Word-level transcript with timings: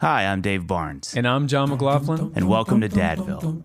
Hi, 0.00 0.24
I'm 0.24 0.40
Dave 0.40 0.66
Barnes, 0.66 1.14
And 1.14 1.28
I'm 1.28 1.46
Jon 1.46 1.68
McLaughlin. 1.68 2.32
and 2.34 2.48
welcome 2.48 2.80
to 2.80 2.88
Dadville. 2.88 3.62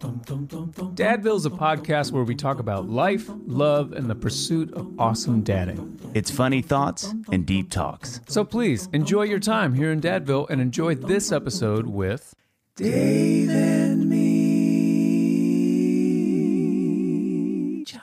Dadville 0.94 1.38
is 1.38 1.46
a 1.46 1.50
podcast 1.50 2.12
where 2.12 2.26
we 2.26 2.36
talk 2.36 2.60
about 2.60 2.90
life, 2.90 3.30
love, 3.48 3.94
and 3.94 4.10
the 4.10 4.16
pursuit 4.16 4.74
of 4.74 5.00
awesome 5.00 5.44
dadding. 5.44 5.98
It's 6.14 6.30
funny 6.30 6.62
thoughts 6.62 7.14
and 7.32 7.46
deep 7.46 7.72
talks. 7.72 8.20
So 8.28 8.44
please 8.44 8.90
enjoy 8.92 9.24
your 9.24 9.40
time 9.40 9.76
here 9.76 9.94
in 9.94 10.02
Dadville 10.02 10.50
and 10.50 10.60
enjoy 10.60 10.96
this 10.96 11.32
episode 11.32 11.88
with 11.88 12.36
Dave 12.76 13.50
and 13.50 14.10
me. 14.10 14.26
Jon. 17.86 18.02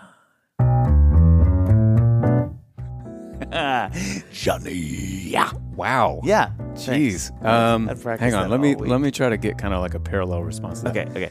Johnny. 4.33 4.73
Yeah. 4.73 5.53
Wow. 5.77 6.21
Yeah. 6.25 6.51
Jeez. 6.75 7.31
Um, 7.45 7.89
hang 8.19 8.35
on. 8.35 8.51
Let 8.51 8.61
me 8.61 8.75
let 8.75 9.01
me 9.01 9.11
try 9.11 9.29
to 9.29 9.37
get 9.37 9.59
kind 9.59 9.75
of 9.75 9.81
like 9.81 9.95
a 9.95 10.01
parallel 10.01 10.43
response. 10.43 10.81
To 10.81 10.91
that. 10.91 10.97
Okay. 11.09 11.11
Okay. 11.27 11.31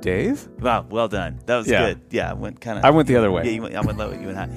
Dave. 0.00 0.48
Wow. 0.60 0.86
Well 0.88 1.08
done. 1.08 1.40
That 1.46 1.56
was 1.58 1.68
Yeah. 1.68 1.88
good. 1.88 2.00
Yeah. 2.10 2.30
I 2.30 2.34
went 2.34 2.60
kind 2.60 2.78
of. 2.78 2.84
I 2.84 2.90
went 2.90 3.06
the 3.08 3.16
other 3.16 3.30
way. 3.30 3.44
Yeah. 3.44 3.50
You 3.50 3.62
went, 3.62 3.74
I 3.76 3.80
went 3.80 3.98
low. 3.98 4.10
You 4.12 4.26
went 4.28 4.36
high. 4.38 4.48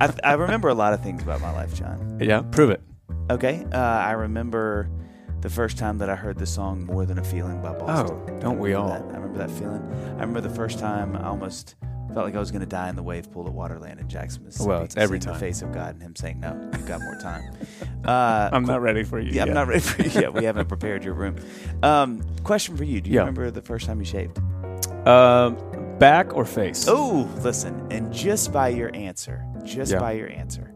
I, 0.00 0.12
I 0.24 0.32
remember 0.34 0.68
a 0.68 0.74
lot 0.74 0.92
of 0.94 1.02
things 1.02 1.22
about 1.22 1.40
my 1.40 1.52
life, 1.52 1.74
Jon. 1.74 2.18
Yeah. 2.20 2.42
Prove 2.50 2.70
it. 2.70 2.80
Okay. 3.30 3.64
Uh, 3.72 3.76
I 3.78 4.12
remember 4.12 4.88
the 5.40 5.50
first 5.50 5.78
time 5.78 5.98
that 5.98 6.08
I 6.10 6.16
heard 6.16 6.38
the 6.38 6.46
song 6.46 6.84
"More 6.86 7.04
Than 7.06 7.18
a 7.18 7.24
Feeling" 7.24 7.60
by 7.62 7.72
Boston. 7.74 8.18
Oh, 8.28 8.38
don't 8.40 8.58
we 8.58 8.74
all? 8.74 8.88
that. 8.88 9.02
I 9.02 9.18
remember 9.18 9.38
that 9.38 9.50
feeling. 9.50 9.82
I 10.16 10.20
remember 10.20 10.40
the 10.40 10.50
first 10.50 10.78
time 10.78 11.14
I 11.16 11.26
almost 11.28 11.74
felt 12.14 12.26
like 12.26 12.34
I 12.34 12.38
was 12.38 12.50
going 12.50 12.60
to 12.60 12.66
die 12.66 12.88
in 12.88 12.96
the 12.96 13.02
wave 13.02 13.30
pool 13.32 13.46
at 13.46 13.52
Waterland 13.52 14.00
in 14.00 14.08
Jackson, 14.08 14.44
Mississippi. 14.44 14.68
Well, 14.68 14.82
it's 14.82 14.96
every 14.96 15.18
time. 15.18 15.34
The 15.34 15.40
face 15.40 15.62
of 15.62 15.72
God 15.72 15.94
and 15.94 16.02
Him 16.02 16.16
saying, 16.16 16.40
"No, 16.40 16.52
you've 16.72 16.86
got 16.86 17.00
more 17.00 17.18
time." 17.20 17.52
Uh, 18.04 18.48
I'm 18.52 18.64
not 18.64 18.80
ready 18.80 19.02
for 19.02 19.18
you. 19.18 19.32
Yeah, 19.32 19.42
I'm 19.42 19.52
not 19.52 19.66
ready 19.66 19.80
for 19.80 20.00
you 20.02 20.08
yet. 20.10 20.32
We 20.32 20.44
haven't 20.44 20.66
prepared 20.74 21.04
your 21.04 21.12
room. 21.14 21.36
Um, 21.82 22.22
question 22.44 22.76
for 22.76 22.84
you: 22.84 23.00
Do 23.02 23.10
you 23.10 23.16
Yeah. 23.16 23.20
remember 23.22 23.50
the 23.50 23.60
first 23.60 23.86
time 23.86 23.98
you 23.98 24.04
shaved? 24.06 24.38
Um, 25.06 25.58
back 25.98 26.34
or 26.34 26.44
face? 26.44 26.86
Oh, 26.88 27.28
listen, 27.42 27.86
and 27.90 28.12
just 28.12 28.52
by 28.52 28.68
your 28.68 28.94
answer, 28.94 29.44
just 29.64 29.92
Yeah. 29.92 29.98
by 29.98 30.12
your 30.12 30.30
answer, 30.30 30.67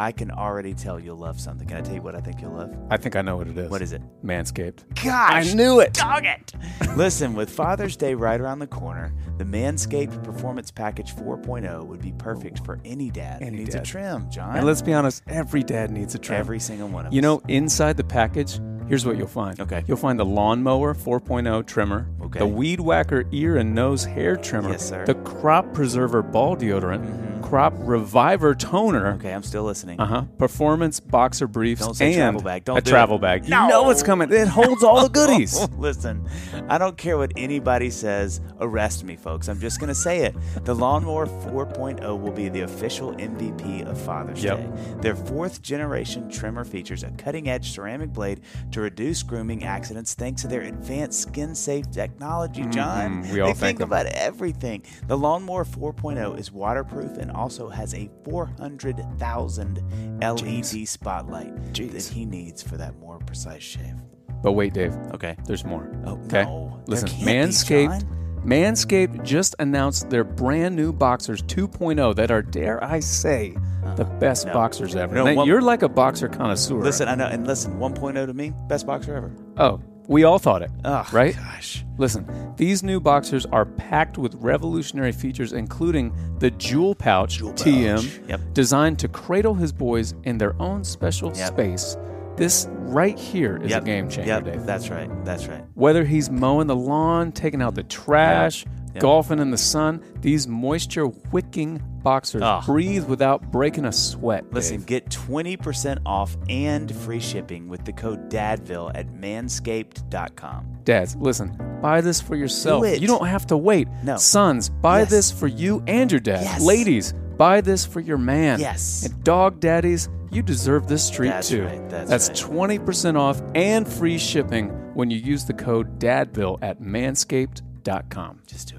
I 0.00 0.12
can 0.12 0.30
already 0.30 0.74
tell 0.74 1.00
you'll 1.00 1.16
love 1.16 1.40
something. 1.40 1.66
Can 1.66 1.76
I 1.76 1.80
tell 1.80 1.94
you 1.94 2.02
what 2.02 2.14
I 2.14 2.20
think 2.20 2.40
you'll 2.40 2.52
love? 2.52 2.72
I 2.88 2.96
think 2.96 3.16
I 3.16 3.22
know 3.22 3.36
what 3.36 3.48
it 3.48 3.58
is. 3.58 3.68
What 3.70 3.82
is 3.82 3.92
it? 3.92 4.00
Manscaped. 4.24 4.84
Gosh, 5.02 5.50
I 5.50 5.54
knew 5.54 5.80
it. 5.80 5.92
Dog 5.94 6.24
it. 6.24 6.52
Listen, 6.96 7.34
with 7.34 7.50
Father's 7.50 7.96
Day 7.96 8.14
right 8.14 8.40
around 8.40 8.60
the 8.60 8.66
corner, 8.68 9.12
the 9.38 9.44
Manscaped 9.44 10.22
Performance 10.22 10.70
Package 10.70 11.14
4.0 11.16 11.84
would 11.86 12.00
be 12.00 12.12
perfect 12.12 12.64
for 12.64 12.78
any 12.84 13.10
dad 13.10 13.42
Any 13.42 13.50
who 13.50 13.56
needs 13.64 13.74
dad. 13.74 13.82
a 13.82 13.86
trim, 13.86 14.30
Jon. 14.30 14.56
And 14.56 14.64
let's 14.66 14.82
be 14.82 14.92
honest, 14.94 15.22
every 15.26 15.62
dad 15.64 15.90
needs 15.90 16.14
a 16.14 16.18
trim. 16.18 16.38
Every 16.38 16.60
single 16.60 16.88
one 16.88 17.06
of 17.06 17.10
them. 17.12 17.14
You 17.14 17.20
us. 17.20 17.22
know, 17.22 17.42
inside 17.48 17.96
the 17.96 18.04
package, 18.04 18.60
here's 18.88 19.04
what 19.04 19.16
you'll 19.18 19.26
find. 19.26 19.58
Okay. 19.60 19.82
You'll 19.88 19.96
find 19.96 20.18
the 20.18 20.24
lawnmower 20.24 20.94
4.0 20.94 21.66
trimmer, 21.66 22.08
Okay. 22.22 22.38
the 22.38 22.46
weed 22.46 22.78
whacker 22.80 23.24
ear 23.32 23.56
and 23.56 23.74
nose 23.74 24.04
hair 24.04 24.36
trimmer, 24.36 24.70
Yes, 24.70 24.88
sir. 24.88 25.04
Mm-hmm. 25.04 25.24
the 25.24 25.30
crop 25.30 25.72
preserver 25.74 26.22
ball 26.22 26.56
deodorant, 26.56 27.37
crop 27.48 27.72
reviver 27.78 28.54
toner. 28.54 29.14
Okay, 29.14 29.32
I'm 29.32 29.42
still 29.42 29.64
listening. 29.64 29.98
Uh 30.00 30.06
huh. 30.06 30.22
Performance 30.38 31.00
boxer 31.00 31.46
briefs 31.46 31.80
Don't 31.82 31.94
say 31.94 32.06
and 32.12 32.16
travel 32.16 32.40
bag. 32.42 32.64
Don't 32.64 32.78
a 32.78 32.80
do 32.80 32.90
travel 32.90 33.16
it. 33.16 33.22
bag. 33.22 33.48
No. 33.48 33.62
You 33.64 33.68
know 33.70 33.82
what's 33.84 34.02
coming. 34.02 34.32
It 34.32 34.48
holds 34.48 34.82
all 34.82 35.02
the 35.02 35.08
goodies. 35.08 35.68
Listen, 35.78 36.28
I 36.68 36.78
don't 36.78 36.96
care 36.96 37.16
what 37.18 37.32
anybody 37.36 37.90
says. 37.90 38.40
Arrest 38.60 39.04
me, 39.04 39.16
folks. 39.16 39.48
I'm 39.48 39.60
just 39.60 39.80
going 39.80 39.88
to 39.88 39.94
say 39.94 40.20
it. 40.20 40.34
The 40.64 40.74
Lawnmower 40.74 41.26
4.0 41.26 42.20
will 42.20 42.32
be 42.32 42.48
the 42.48 42.60
official 42.62 43.12
MVP 43.14 43.86
of 43.88 44.00
Father's 44.00 44.42
Yep. 44.42 44.58
Day. 44.58 44.68
Their 45.00 45.16
fourth 45.16 45.62
generation 45.62 46.30
trimmer 46.30 46.64
features 46.64 47.02
a 47.02 47.10
cutting 47.12 47.48
edge 47.48 47.70
ceramic 47.72 48.12
blade 48.12 48.42
to 48.72 48.80
reduce 48.80 49.22
grooming 49.22 49.64
accidents 49.64 50.14
thanks 50.14 50.42
to 50.42 50.48
their 50.48 50.62
advanced 50.62 51.20
skin 51.22 51.54
safe 51.54 51.90
technology, 51.90 52.64
Jon. 52.66 53.22
Mhm, 53.24 53.32
we 53.32 53.40
all 53.40 53.48
they 53.48 53.52
thank 53.54 53.58
think 53.58 53.78
them. 53.78 53.88
about 53.88 54.06
everything. 54.06 54.82
The 55.06 55.16
Lawnmower 55.16 55.64
4.0 55.64 56.38
is 56.38 56.52
waterproof 56.52 57.16
and 57.18 57.30
also 57.38 57.68
has 57.68 57.94
a 57.94 58.10
400,000 58.24 60.20
LED 60.20 60.86
spotlight 60.88 61.54
Jeez. 61.72 61.92
that 61.92 62.04
he 62.04 62.24
needs 62.24 62.62
for 62.62 62.76
that 62.76 62.98
more 62.98 63.18
precise 63.20 63.62
shave. 63.62 63.94
But 64.42 64.52
wait, 64.52 64.72
Dave. 64.74 64.94
Okay. 65.14 65.36
There's 65.46 65.64
more. 65.64 65.90
Oh, 66.04 66.12
Okay. 66.26 66.44
no. 66.44 66.80
There 66.86 66.94
Listen, 66.96 67.08
can't 67.08 67.24
be, 67.26 67.32
Manscaped. 67.32 68.00
Jon. 68.02 68.14
Manscaped 68.44 69.24
just 69.24 69.54
announced 69.58 70.10
their 70.10 70.22
brand 70.24 70.76
new 70.76 70.92
boxers 70.92 71.42
2.0 71.42 72.14
that 72.14 72.30
are, 72.30 72.40
dare 72.42 72.82
I 72.82 73.00
say, 73.00 73.56
the 73.96 74.04
uh, 74.06 74.18
best 74.20 74.46
no. 74.46 74.52
boxers 74.52 74.94
ever. 74.94 75.14
No, 75.14 75.34
one- 75.34 75.46
you're 75.46 75.60
like 75.60 75.82
a 75.82 75.88
boxer 75.88 76.28
connoisseur. 76.28 76.78
Listen, 76.80 77.08
I 77.08 77.14
know, 77.16 77.26
and 77.26 77.46
listen, 77.46 77.78
1.0 77.78 78.26
to 78.26 78.32
me, 78.34 78.52
best 78.68 78.86
boxer 78.86 79.16
ever. 79.16 79.32
Oh, 79.56 79.80
we 80.08 80.24
all 80.24 80.38
thought 80.40 80.62
it. 80.62 80.70
Oh, 80.84 81.06
right? 81.12 81.36
Gosh. 81.36 81.84
Listen, 81.98 82.26
these 82.56 82.82
new 82.82 82.98
boxers 83.00 83.46
are 83.46 83.64
packed 83.64 84.18
with 84.18 84.34
revolutionary 84.36 85.12
features, 85.12 85.52
including 85.52 86.12
the 86.38 86.50
Jewel 86.52 86.94
Pouch, 86.94 87.38
TM, 87.56 88.28
Yep. 88.28 88.40
designed 88.52 88.98
to 89.00 89.08
cradle 89.08 89.54
his 89.54 89.72
boys 89.72 90.14
in 90.24 90.38
their 90.38 90.60
own 90.60 90.82
special 90.84 91.32
Yep. 91.36 91.46
space. 91.48 91.96
This 92.36 92.68
right 92.72 93.18
here 93.18 93.56
is 93.62 93.70
Yep. 93.70 93.82
a 93.82 93.84
game 93.84 94.08
changer, 94.08 94.28
Yep. 94.28 94.44
Dave. 94.44 94.64
That's 94.66 94.90
right. 94.90 95.10
That's 95.24 95.48
right. 95.48 95.64
Whether 95.74 96.04
he's 96.04 96.30
mowing 96.30 96.68
the 96.68 96.76
lawn, 96.76 97.32
taking 97.32 97.60
out 97.60 97.74
the 97.74 97.82
trash, 97.82 98.64
Yep. 98.98 99.02
golfing 99.02 99.38
in 99.38 99.50
the 99.50 99.56
sun, 99.58 100.02
these 100.20 100.46
moisture 100.48 101.06
wicking 101.32 101.82
boxers 102.02 102.42
Ugh. 102.42 102.64
breathe 102.66 103.04
without 103.06 103.50
breaking 103.50 103.84
a 103.84 103.92
sweat. 103.92 104.44
Listen, 104.52 104.78
Dave. 104.78 104.86
get 104.86 105.10
20% 105.10 105.98
off 106.06 106.36
and 106.48 106.94
free 106.94 107.20
shipping 107.20 107.68
with 107.68 107.84
the 107.84 107.92
code 107.92 108.28
DADVILLE 108.28 108.92
at 108.94 109.08
manscaped.com. 109.08 110.78
Dads, 110.84 111.16
listen, 111.16 111.56
buy 111.82 112.00
this 112.00 112.20
for 112.20 112.34
yourself. 112.36 112.84
it. 112.84 113.00
You 113.00 113.06
don't 113.08 113.26
have 113.26 113.46
to 113.48 113.56
wait. 113.56 113.88
No. 114.02 114.16
Sons, 114.16 114.68
buy 114.68 115.00
Yes. 115.00 115.10
this 115.10 115.30
for 115.32 115.46
you 115.46 115.82
and 115.86 116.10
your 116.10 116.20
dad. 116.20 116.42
Yes. 116.42 116.62
Ladies, 116.64 117.12
buy 117.36 117.60
this 117.60 117.84
for 117.84 118.00
your 118.00 118.18
man. 118.18 118.58
Yes. 118.60 119.04
And 119.04 119.22
dog 119.24 119.60
daddies, 119.60 120.08
you 120.30 120.42
deserve 120.42 120.86
this 120.88 121.10
treat 121.10 121.28
That's 121.28 121.48
too. 121.48 121.64
right, 121.64 121.88
that's 121.90 122.28
right. 122.28 122.36
20% 122.36 123.16
off 123.18 123.40
and 123.54 123.86
free 123.88 124.18
shipping 124.18 124.68
when 124.94 125.10
you 125.10 125.18
use 125.18 125.44
the 125.44 125.54
code 125.54 125.98
DADVILLE 125.98 126.58
at 126.62 126.80
manscaped.com. 126.80 128.40
Just 128.46 128.68
do 128.68 128.76
it. 128.76 128.77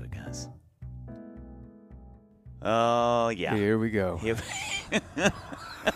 Oh, 2.61 3.29
yeah. 3.29 3.55
Here 3.55 3.77
we 3.77 3.89
go. 3.89 4.17
Here- 4.17 4.37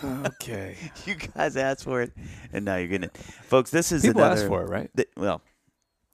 Okay. 0.02 0.76
you 1.06 1.14
guys 1.14 1.56
asked 1.56 1.84
for 1.84 2.02
it, 2.02 2.12
and 2.52 2.64
now 2.64 2.76
you're 2.76 2.88
getting 2.88 3.04
it. 3.08 3.16
Folks, 3.16 3.70
this 3.70 3.92
is 3.92 4.02
People 4.02 4.22
another. 4.22 4.40
asked 4.40 4.48
for 4.48 4.62
it, 4.62 4.68
right? 4.68 4.90
th- 4.96 5.08
well, 5.16 5.40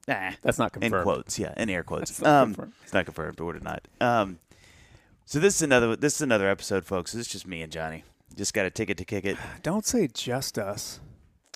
nah. 0.07 0.31
That's 0.43 0.59
not 0.59 0.73
confirmed. 0.73 0.83
in 0.85 0.91
confirmed. 0.91 1.03
quotes, 1.03 1.39
yeah, 1.39 1.53
in 1.57 1.69
air 1.69 1.83
quotes. 1.83 2.11
That's 2.11 2.21
not 2.21 2.29
um, 2.43 2.53
confirmed. 2.53 2.73
it's 2.83 2.93
not 2.93 3.05
confirmed, 3.05 3.37
but 3.37 3.45
we're 3.45 3.59
not. 3.59 3.87
Um, 3.99 4.39
so 5.25 5.39
this 5.39 5.55
is 5.55 5.61
another. 5.61 5.95
This 5.95 6.15
is 6.15 6.21
another 6.21 6.49
episode, 6.49 6.85
folks. 6.85 7.15
Is 7.15 7.27
just 7.27 7.47
me 7.47 7.61
and 7.61 7.71
Johnny. 7.71 8.03
Just 8.35 8.53
got 8.53 8.65
a 8.65 8.69
ticket 8.69 8.97
to 8.97 9.05
kick 9.05 9.25
it. 9.25 9.37
Don't 9.63 9.85
say 9.85 10.07
just 10.07 10.57
us. 10.59 10.99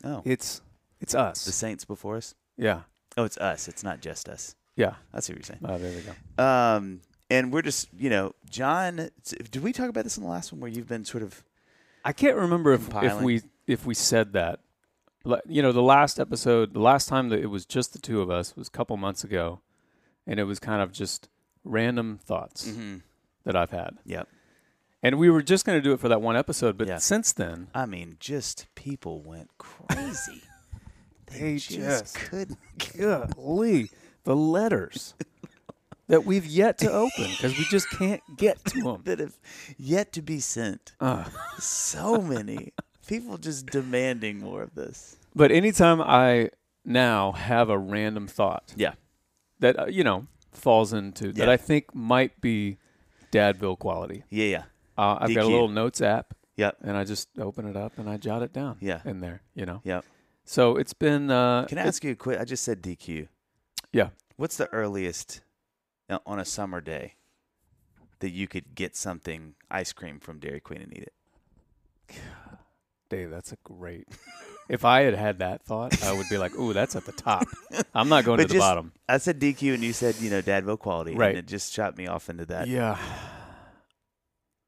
Oh, 0.04 0.22
It's 0.26 0.62
it's 1.02 1.14
us. 1.14 1.44
the 1.46 1.50
us. 1.50 1.56
Saints 1.56 1.86
before 1.86 2.16
us. 2.18 2.34
Yeah. 2.58 2.82
Oh, 3.18 3.24
it's 3.26 3.38
us. 3.38 3.68
It's 3.68 3.84
not 3.84 4.02
just 4.02 4.28
us. 4.30 4.56
Yeah. 4.76 4.96
That's 5.14 5.30
what 5.30 5.38
you're 5.38 5.44
saying. 5.44 5.60
Oh, 5.64 5.78
there 5.78 5.94
we 5.96 6.02
go. 6.02 6.44
Um, 6.44 7.02
and 7.30 7.52
we're 7.52 7.62
just, 7.62 7.88
you 7.98 8.10
know, 8.10 8.34
Jon. 8.50 9.10
Did 9.52 9.64
we 9.64 9.74
talk 9.74 9.90
about 9.90 10.04
this 10.04 10.18
in 10.18 10.24
the 10.24 10.30
last 10.30 10.52
one 10.52 10.62
where 10.62 10.70
you've 10.72 10.88
been 10.88 11.06
sort 11.06 11.24
of? 11.24 11.44
I 12.04 12.14
can't 12.14 12.36
remember 12.36 12.74
if, 12.74 12.88
if 12.96 13.22
we 13.22 13.42
if 13.68 13.86
we 13.86 13.94
said 13.94 14.34
that. 14.34 14.60
You 15.48 15.64
know, 15.64 15.72
the 15.72 15.82
last 15.82 16.20
episode, 16.20 16.74
the 16.74 16.80
last 16.82 17.10
time 17.10 17.30
that 17.30 17.40
it 17.40 17.48
was 17.48 17.66
just 17.66 17.94
the 17.94 18.00
two 18.00 18.22
of 18.22 18.30
us 18.30 18.56
was 18.56 18.68
a 18.68 18.72
couple 18.72 18.96
months 18.96 19.24
ago, 19.24 19.62
and 20.28 20.40
it 20.40 20.44
was 20.44 20.60
kind 20.60 20.84
of 20.84 20.92
just 20.92 21.30
random 21.64 22.20
thoughts 22.24 22.68
Mm-hmm. 22.68 22.98
that 23.44 23.56
I've 23.56 23.72
had. 23.72 23.98
Yep. 24.06 24.28
And 25.02 25.18
we 25.18 25.32
were 25.32 25.42
just 25.42 25.66
going 25.66 25.78
to 25.80 25.82
do 25.84 25.94
it 25.94 26.00
for 26.00 26.10
that 26.10 26.22
one 26.22 26.36
episode, 26.38 26.78
but 26.78 26.88
Yeah. 26.88 26.98
since 26.98 27.34
then, 27.34 27.68
I 27.74 27.88
mean, 27.88 28.18
just 28.20 28.68
people 28.76 29.20
went 29.22 29.50
crazy. 29.58 30.44
they, 31.26 31.40
They 31.40 31.56
just, 31.58 31.72
just- 31.72 32.16
couldn't. 32.16 32.60
golly, 32.96 33.90
the 34.26 34.36
letters 34.36 35.16
that 36.08 36.26
we've 36.26 36.46
yet 36.46 36.78
to 36.80 36.92
open 36.92 37.26
because 37.32 37.58
we 37.58 37.66
just 37.66 37.90
can't 37.90 38.22
get 38.38 38.64
to 38.66 38.82
them. 38.84 39.02
that 39.06 39.20
have 39.20 39.38
yet 39.78 40.14
to 40.14 40.22
be 40.22 40.40
sent. 40.40 40.94
So 41.60 42.22
many 42.22 42.74
people 43.08 43.38
just 43.38 43.68
demanding 43.68 44.40
more 44.40 44.64
of 44.64 44.76
this. 44.76 45.18
but 45.36 45.52
anytime 45.52 46.02
I 46.02 46.50
now 46.84 47.32
have 47.32 47.70
a 47.70 47.78
random 47.78 48.28
thought 48.28 48.74
Yeah. 48.76 48.94
that 49.60 49.80
uh, 49.80 49.86
you 49.88 50.04
know 50.04 50.28
falls 50.52 50.94
into 50.94 51.32
that 51.34 51.50
I 51.50 51.58
think 51.58 51.94
might 51.94 52.40
be 52.42 52.78
Dadville 53.32 53.78
quality. 53.78 54.24
Yeah. 54.30 54.46
Yeah. 54.46 54.64
Uh, 54.98 55.18
I've 55.22 55.34
got 55.36 55.44
a 55.44 55.48
little 55.48 55.68
notes 55.68 56.00
app, 56.02 56.34
Yep. 56.56 56.78
and 56.84 56.96
I 56.96 57.04
just 57.04 57.28
open 57.38 57.68
it 57.68 57.76
up 57.76 57.98
and 57.98 58.10
I 58.10 58.16
jot 58.18 58.42
it 58.44 58.54
down. 58.54 58.78
Yeah. 58.80 59.02
in 59.04 59.20
there, 59.20 59.42
you 59.54 59.66
know. 59.66 59.82
Yep. 59.84 60.06
So 60.46 60.78
it's 60.78 60.94
been. 60.94 61.30
Uh, 61.30 61.66
Can 61.66 61.78
I 61.80 61.82
ask 61.82 62.04
you 62.04 62.12
a 62.12 62.16
quick? 62.16 62.40
I 62.40 62.46
just 62.46 62.64
said 62.64 62.82
DQ. 62.82 63.28
Yeah. 63.92 64.10
What's 64.38 64.56
the 64.58 64.72
earliest 64.72 65.42
uh, 65.42 65.45
on 66.26 66.40
a 66.40 66.46
summer 66.46 66.82
day 66.82 67.14
that 68.20 68.30
you 68.30 68.48
could 68.48 68.76
get 68.76 68.96
something 68.96 69.56
ice 69.70 69.92
cream 69.94 70.20
from 70.20 70.40
Dairy 70.40 70.60
Queen 70.60 70.82
and 70.82 70.94
eat 70.96 71.04
it? 71.04 71.14
Dave, 73.10 73.30
that's 73.30 73.52
a 73.52 73.58
great, 73.64 74.08
if 74.68 74.84
I 74.84 75.02
had 75.02 75.14
had 75.14 75.38
that 75.40 75.64
thought, 75.64 76.02
I 76.04 76.12
would 76.12 76.28
be 76.28 76.40
like, 76.40 76.56
"Ooh, 76.58 76.74
that's 76.74 76.96
at 76.96 77.06
the 77.06 77.12
top. 77.12 77.46
I'm 77.94 78.10
not 78.10 78.26
going 78.26 78.38
But 78.38 78.44
to 78.44 78.48
the 78.48 78.54
just- 78.56 78.64
bottom." 78.64 78.94
I 79.08 79.20
said 79.20 79.40
DQ 79.40 79.76
and 79.76 79.84
you 79.84 79.94
said, 79.94 80.16
you 80.20 80.32
know, 80.32 80.42
Dadville 80.42 80.80
quality. 80.80 81.14
Right. 81.14 81.30
And 81.30 81.38
it 81.38 81.46
just 81.48 81.72
shot 81.72 81.96
me 81.98 82.08
off 82.08 82.30
into 82.30 82.46
that 82.48 82.68
Yeah. 82.68 82.98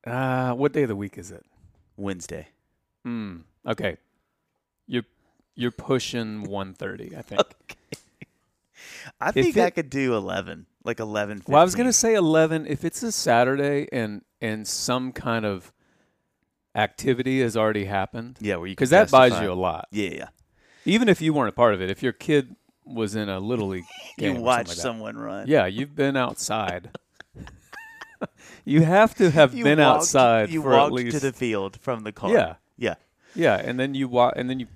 Uh, 0.05 0.53
what 0.53 0.71
day 0.73 0.83
of 0.83 0.89
the 0.89 0.95
week 0.95 1.17
is 1.17 1.31
it? 1.31 1.43
Wednesday. 1.97 2.47
Hmm. 3.03 3.37
Okay. 3.67 3.97
You're 4.85 5.03
you're 5.55 5.71
pushing 5.71 6.43
130, 6.43 7.17
I 7.17 7.21
think. 7.23 7.41
I 9.21 9.31
think 9.31 9.57
I 9.57 9.69
could 9.69 9.89
do 9.89 10.15
11, 10.15 10.65
like 10.83 10.99
11. 10.99 11.43
Well, 11.47 11.59
I 11.61 11.63
was 11.63 11.75
gonna 11.75 11.93
say 11.93 12.13
11 12.15 12.65
if 12.67 12.83
it's 12.85 13.01
a 13.03 13.11
Saturday 13.11 13.87
and 13.91 14.21
and 14.41 14.67
some 14.67 15.11
kind 15.11 15.45
of 15.45 15.71
activity 16.75 17.41
has 17.41 17.57
already 17.57 17.85
happened 17.85 18.37
Yeah, 18.39 18.57
where 18.57 18.67
you 18.67 18.73
because 18.73 18.91
that 18.91 19.09
buys 19.11 19.39
you 19.41 19.51
a 19.51 19.53
lot. 19.55 19.87
Yeah, 19.91 20.09
yeah. 20.11 20.27
Even 20.85 21.09
if 21.09 21.21
you 21.21 21.33
weren't 21.33 21.49
a 21.49 21.53
part 21.53 21.73
of 21.73 21.81
it, 21.81 21.89
if 21.89 22.01
your 22.03 22.13
kid 22.13 22.55
was 22.85 23.15
in 23.15 23.27
a 23.29 23.39
little 23.39 23.67
league 23.69 23.83
game, 24.17 24.35
You 24.35 24.41
or 24.41 24.43
watch 24.43 24.67
something 24.67 24.69
like 24.69 24.75
that. 24.75 24.81
someone 24.81 25.17
run. 25.17 25.47
Yeah, 25.47 25.65
you've 25.65 25.95
been 25.95 26.15
outside. 26.15 26.91
you 28.65 28.81
have 28.83 29.15
to 29.15 29.29
have 29.31 29.53
You 29.53 29.63
been 29.63 29.79
walked- 29.79 29.97
outside 30.01 30.49
You 30.49 30.61
for 30.61 30.71
walked 30.71 30.87
at 30.87 30.93
least 30.93 31.17
to 31.17 31.19
the 31.25 31.33
field 31.33 31.79
from 31.79 32.03
the 32.03 32.11
car. 32.11 32.31
Yeah. 32.31 32.55
Yeah. 32.77 32.95
Yeah, 33.35 33.55
and 33.55 33.79
then 33.79 33.93
you 33.93 34.07
walk, 34.07 34.33
and 34.35 34.49
then 34.49 34.59
you 34.59 34.67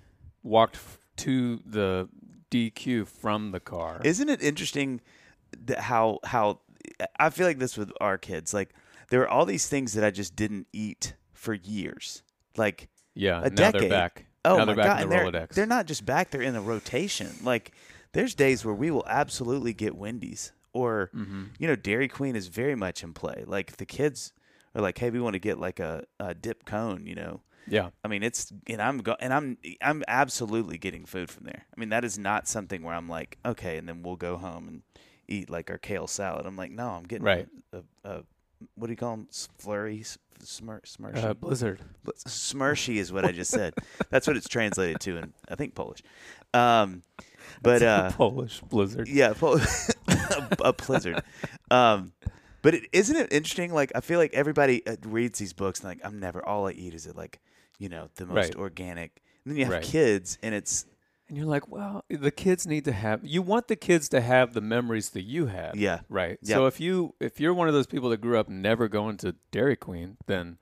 walked 0.43 0.75
f- 0.75 0.99
to 1.17 1.59
the 1.65 2.09
DQ 2.51 3.07
from 3.07 3.51
the 3.51 3.59
car. 3.59 4.01
Isn't 4.03 4.29
it 4.29 4.43
interesting 4.43 5.01
that 5.65 5.79
how 5.79 6.19
how 6.23 6.59
I 7.19 7.29
feel 7.29 7.47
like 7.47 7.59
this 7.59 7.77
with 7.77 7.91
our 7.99 8.17
kids. 8.17 8.53
Like 8.53 8.73
there 9.09 9.21
are 9.21 9.27
all 9.27 9.45
these 9.45 9.67
things 9.67 9.93
that 9.93 10.03
I 10.03 10.11
just 10.11 10.35
didn't 10.35 10.67
eat 10.73 11.15
for 11.33 11.53
years. 11.53 12.23
Like 12.57 12.89
yeah, 13.13 13.41
a 13.43 13.49
decade. 13.49 13.81
they're 13.83 13.89
back. 13.89 14.25
oh 14.45 14.57
now 14.57 14.65
my 14.65 14.65
they're 14.65 14.75
back 14.75 14.85
god, 14.85 15.03
in 15.03 15.09
the 15.09 15.31
they're, 15.31 15.47
they're 15.47 15.65
not 15.65 15.85
just 15.85 16.05
back; 16.05 16.31
they're 16.31 16.41
in 16.41 16.55
a 16.55 16.61
rotation. 16.61 17.29
Like 17.43 17.71
there's 18.13 18.35
days 18.35 18.65
where 18.65 18.75
we 18.75 18.91
will 18.91 19.05
absolutely 19.07 19.73
get 19.73 19.95
Wendy's 19.95 20.51
or 20.73 21.09
mm-hmm. 21.15 21.45
you 21.59 21.67
know 21.67 21.75
Dairy 21.75 22.07
Queen 22.07 22.35
is 22.35 22.47
very 22.47 22.75
much 22.75 23.03
in 23.03 23.13
play. 23.13 23.43
Like 23.45 23.77
the 23.77 23.85
kids 23.85 24.33
are 24.75 24.81
like, 24.81 24.97
hey, 24.97 25.09
we 25.09 25.19
want 25.19 25.33
to 25.33 25.39
get 25.39 25.59
like 25.59 25.79
a, 25.79 26.05
a 26.19 26.33
dip 26.33 26.65
cone, 26.65 27.05
you 27.05 27.15
know. 27.15 27.41
Yeah, 27.67 27.89
I 28.03 28.07
mean, 28.07 28.23
it's 28.23 28.51
and 28.67 28.81
I'm 28.81 28.97
go, 28.99 29.15
and 29.19 29.33
I'm 29.33 29.57
I'm 29.81 30.03
absolutely 30.07 30.77
getting 30.77 31.05
food 31.05 31.29
from 31.29 31.45
there. 31.45 31.65
I 31.75 31.79
mean, 31.79 31.89
that 31.89 32.03
is 32.03 32.17
not 32.17 32.47
something 32.47 32.83
where 32.83 32.95
I'm 32.95 33.07
like, 33.07 33.37
okay, 33.45 33.77
and 33.77 33.87
then 33.87 34.01
we'll 34.03 34.15
go 34.15 34.37
home 34.37 34.67
and 34.67 34.81
eat 35.27 35.49
like 35.49 35.69
our 35.69 35.77
kale 35.77 36.07
salad. 36.07 36.45
I'm 36.45 36.57
like, 36.57 36.71
no, 36.71 36.89
I'm 36.89 37.03
getting 37.03 37.25
Right. 37.25 37.47
A, 37.71 37.83
a, 38.03 38.23
what 38.75 38.87
do 38.87 38.91
you 38.93 38.97
call 38.97 39.15
them? 39.15 39.27
Flurries, 39.59 40.17
smir, 40.43 40.81
smirshi. 40.81 41.23
uh, 41.23 41.33
Blizzard. 41.33 41.79
Bl- 42.03 42.11
Smirshi 42.27 42.97
is 42.97 43.11
what 43.13 43.25
I 43.25 43.31
just 43.31 43.51
said. 43.51 43.73
That's 44.09 44.27
what 44.27 44.35
it's 44.37 44.49
translated 44.49 44.99
to 45.01 45.17
in 45.17 45.33
I 45.47 45.55
think 45.55 45.73
Polish. 45.75 46.01
Um, 46.53 47.03
but 47.61 47.81
uh, 47.83 48.11
Polish 48.11 48.59
Blizzard. 48.61 49.07
yeah, 49.07 49.33
Pol- 49.33 49.61
a 50.59 50.73
blizzard. 50.73 51.23
Um, 51.69 52.11
but 52.61 52.73
it, 52.75 52.83
isn't 52.91 53.15
it 53.15 53.31
interesting? 53.31 53.73
Like 53.73 53.91
I 53.95 54.01
feel 54.01 54.19
like 54.19 54.33
everybody 54.33 54.85
uh, 54.87 54.95
reads 55.05 55.39
these 55.39 55.53
books 55.53 55.79
and 55.81 55.89
like 55.89 55.99
I'm 56.03 56.19
never 56.19 56.45
all 56.45 56.67
I 56.67 56.71
eat 56.71 56.93
is 56.93 57.05
it 57.07 57.15
like 57.15 57.39
you 57.79 57.89
know 57.89 58.09
the 58.15 58.25
most 58.25 58.35
Right. 58.35 58.55
organic. 58.55 59.21
And 59.43 59.51
then 59.51 59.57
you 59.57 59.65
have 59.65 59.73
Right. 59.73 59.83
kids 59.83 60.37
and 60.43 60.53
it's 60.53 60.85
And 61.27 61.37
you're 61.37 61.47
like, 61.47 61.67
well, 61.69 62.03
the 62.09 62.29
kids 62.31 62.67
need 62.67 62.85
to 62.85 62.91
have. 62.91 63.21
You 63.23 63.41
want 63.41 63.67
the 63.69 63.75
kids 63.77 64.09
to 64.09 64.19
have 64.21 64.53
the 64.53 64.61
memories 64.61 65.09
that 65.11 65.23
you 65.23 65.45
had. 65.47 65.75
yeah 65.75 66.01
Right. 66.09 66.37
Yep. 66.41 66.55
So 66.55 66.65
if 66.67 66.79
you 66.79 67.15
if 67.19 67.39
you're 67.39 67.53
one 67.53 67.67
of 67.67 67.73
those 67.73 67.87
people 67.87 68.09
that 68.09 68.21
grew 68.21 68.37
up 68.37 68.49
never 68.49 68.87
going 68.87 69.17
to 69.17 69.35
Dairy 69.51 69.75
Queen, 69.75 70.17
then 70.27 70.57